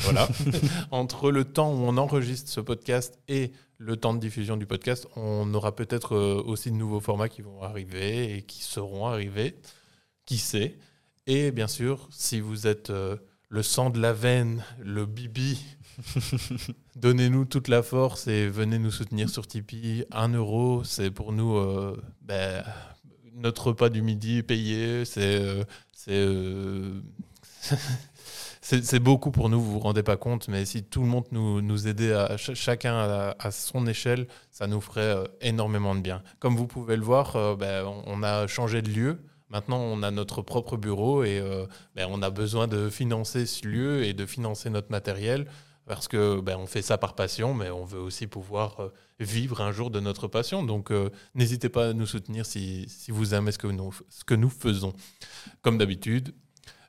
voilà. 0.00 0.28
Entre 0.90 1.30
le 1.30 1.44
temps 1.44 1.72
où 1.72 1.78
on 1.78 1.96
enregistre 1.96 2.50
ce 2.50 2.60
podcast 2.60 3.18
et 3.28 3.52
le 3.78 3.96
temps 3.96 4.14
de 4.14 4.20
diffusion 4.20 4.56
du 4.56 4.66
podcast, 4.66 5.06
on 5.16 5.52
aura 5.54 5.74
peut-être 5.74 6.14
euh, 6.14 6.42
aussi 6.46 6.70
de 6.70 6.76
nouveaux 6.76 7.00
formats 7.00 7.28
qui 7.28 7.42
vont 7.42 7.62
arriver 7.62 8.36
et 8.36 8.42
qui 8.42 8.62
seront 8.62 9.06
arrivés. 9.06 9.56
Qui 10.24 10.38
sait? 10.38 10.78
Et 11.26 11.50
bien 11.50 11.68
sûr, 11.68 12.08
si 12.10 12.40
vous 12.40 12.66
êtes 12.66 12.90
euh, 12.90 13.16
le 13.48 13.62
sang 13.62 13.90
de 13.90 14.00
la 14.00 14.12
veine, 14.12 14.64
le 14.82 15.06
bibi, 15.06 15.62
donnez-nous 16.96 17.44
toute 17.44 17.68
la 17.68 17.82
force 17.82 18.26
et 18.28 18.48
venez 18.48 18.78
nous 18.78 18.90
soutenir 18.90 19.28
sur 19.28 19.46
Tipeee. 19.46 20.04
Un 20.10 20.28
euro, 20.28 20.84
c'est 20.84 21.10
pour 21.10 21.32
nous 21.32 21.56
euh, 21.56 22.00
ben, 22.22 22.64
notre 23.34 23.68
repas 23.68 23.88
du 23.88 24.02
midi 24.02 24.42
payé. 24.42 25.04
C'est. 25.04 25.66
c'est 25.92 26.26
c'est 28.68 28.98
beaucoup 28.98 29.30
pour 29.30 29.48
nous, 29.48 29.60
vous 29.60 29.74
vous 29.74 29.78
rendez 29.78 30.02
pas 30.02 30.16
compte, 30.16 30.48
mais 30.48 30.64
si 30.64 30.82
tout 30.82 31.00
le 31.00 31.06
monde 31.06 31.26
nous, 31.30 31.86
aidait 31.86 32.12
à, 32.12 32.36
chacun 32.36 32.96
à, 33.38 33.50
son 33.52 33.86
échelle, 33.86 34.26
ça 34.50 34.66
nous 34.66 34.80
ferait 34.80 35.02
euh, 35.02 35.24
énormément 35.40 35.94
de 35.94 36.00
bien. 36.00 36.20
Comme 36.40 36.56
vous 36.56 36.66
pouvez 36.66 36.96
le 36.96 37.04
voir, 37.04 37.36
euh, 37.36 37.54
ben, 37.54 37.84
on 38.06 38.24
a 38.24 38.48
changé 38.48 38.82
de 38.82 38.90
lieu. 38.90 39.20
Maintenant, 39.50 39.78
on 39.78 40.02
a 40.02 40.10
notre 40.10 40.42
propre 40.42 40.76
bureau 40.76 41.22
et 41.22 41.38
euh, 41.38 41.66
ben, 41.94 42.08
on 42.10 42.22
a 42.22 42.30
besoin 42.30 42.66
de 42.66 42.90
financer 42.90 43.46
ce 43.46 43.68
lieu 43.68 44.02
et 44.02 44.14
de 44.14 44.26
financer 44.26 44.68
notre 44.68 44.90
matériel 44.90 45.46
parce 45.86 46.08
que 46.08 46.40
ben, 46.40 46.56
on 46.58 46.66
fait 46.66 46.82
ça 46.82 46.98
par 46.98 47.14
passion, 47.14 47.54
mais 47.54 47.70
on 47.70 47.84
veut 47.84 48.00
aussi 48.00 48.26
pouvoir 48.26 48.90
vivre 49.20 49.60
un 49.60 49.70
jour 49.70 49.92
de 49.92 50.00
notre 50.00 50.26
passion. 50.26 50.64
Donc, 50.64 50.90
n'hésitez 51.36 51.68
pas 51.68 51.90
à 51.90 51.92
nous 51.92 52.06
soutenir 52.06 52.44
si, 52.44 52.86
si 52.88 53.12
vous 53.12 53.34
aimez 53.34 53.52
ce 53.52 53.58
que 53.58 53.68
nous, 53.68 53.94
ce 54.08 54.24
que 54.24 54.34
nous 54.34 54.50
faisons. 54.50 54.92
Comme 55.62 55.78
d'habitude, 55.78 56.34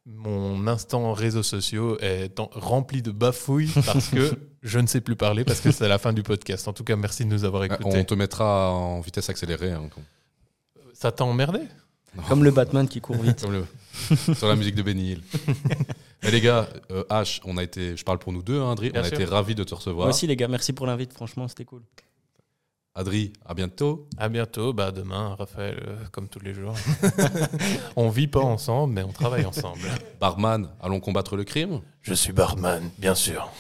mon 0.08 0.68
instant 0.68 1.12
réseaux 1.14 1.44
sociaux 1.44 1.98
est 2.00 2.32
rempli 2.54 3.02
de 3.02 3.12
bafouilles 3.12 3.72
parce 3.86 4.08
que 4.08 4.32
je 4.64 4.80
ne 4.80 4.88
sais 4.88 5.02
plus 5.02 5.16
parler 5.16 5.44
parce 5.44 5.60
que 5.60 5.72
c'est 5.72 5.88
la 5.88 5.98
fin 5.98 6.14
du 6.14 6.24
podcast. 6.24 6.68
En 6.68 6.74
tout 6.74 6.84
cas, 6.84 6.96
merci 6.96 7.26
de 7.26 7.30
nous 7.30 7.44
avoir 7.44 7.64
écoutés. 7.66 7.84
On 8.00 8.04
te 8.04 8.14
mettra 8.14 8.72
en 8.72 9.02
vitesse 9.02 9.30
accélérée. 9.30 9.72
Hein, 9.72 9.90
Ça 10.94 11.12
t'a 11.12 11.26
emmerdé 11.26 11.60
Comme 12.30 12.44
le 12.44 12.52
Batman 12.52 12.88
qui 12.88 13.02
court 13.02 13.18
vite. 13.18 13.46
Sur 14.36 14.48
la 14.48 14.56
musique 14.56 14.76
de 14.76 14.84
Benny 14.84 15.12
Hill. 15.12 15.24
Et 16.24 16.32
les 16.32 16.42
gars, 16.42 16.68
euh, 16.92 17.04
H, 17.10 17.42
on 17.46 17.58
a 17.58 17.64
été, 17.64 17.96
je 17.96 18.04
parle 18.04 18.18
pour 18.18 18.32
nous 18.34 18.42
deux, 18.42 18.60
hein, 18.60 18.66
André, 18.66 18.92
on 18.96 19.00
a 19.00 19.08
été 19.08 19.24
ravis 19.26 19.56
de 19.56 19.64
te 19.64 19.76
recevoir. 19.76 20.08
Moi 20.08 20.16
aussi, 20.16 20.26
les 20.26 20.36
gars, 20.36 20.48
merci 20.48 20.74
pour 20.74 20.88
l'invite. 20.88 21.14
Franchement, 21.14 21.48
c'était 21.48 21.66
cool. 21.66 21.84
Adri, 22.98 23.32
à 23.46 23.54
bientôt. 23.54 24.08
À 24.18 24.28
bientôt, 24.28 24.74
bah 24.74 24.92
demain, 24.92 25.36
Raphaël, 25.36 25.78
euh, 25.88 25.98
comme 26.12 26.28
tous 26.28 26.40
les 26.40 26.56
jours. 26.56 26.74
on 27.96 28.10
vit 28.10 28.26
pas 28.26 28.40
ensemble, 28.40 28.96
mais 28.96 29.04
on 29.04 29.12
travaille 29.12 29.46
ensemble. 29.46 29.88
Barman, 30.20 30.68
allons 30.82 31.00
combattre 31.00 31.38
le 31.38 31.44
crime 31.44 31.82
Je 32.02 32.16
suis 32.16 32.34
barman, 32.34 32.90
bien 32.98 33.14
sûr. 33.14 33.52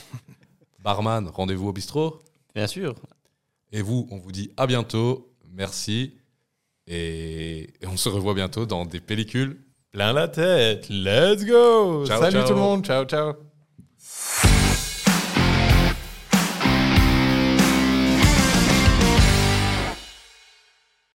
Barman, 0.83 1.27
rendez-vous 1.27 1.67
au 1.67 1.71
bistrot 1.71 2.17
Bien 2.55 2.65
sûr. 2.65 2.95
Et 3.71 3.83
vous, 3.83 4.07
on 4.09 4.17
vous 4.17 4.31
dit 4.31 4.49
à 4.57 4.65
bientôt, 4.65 5.31
merci, 5.51 6.15
et, 6.87 7.69
on 7.85 7.95
se 7.95 8.09
revoit 8.09 8.33
bientôt 8.33 8.65
dans 8.65 8.85
des 8.85 8.99
pellicules. 8.99 9.61
Plein 9.91 10.13
la 10.13 10.29
tête, 10.29 10.89
let's 10.89 11.45
go 11.45 12.07
Salut 12.07 12.43
tout 12.43 12.53
le 12.53 12.59
monde, 12.59 12.83
ciao 12.83 13.05
ciao 13.05 13.46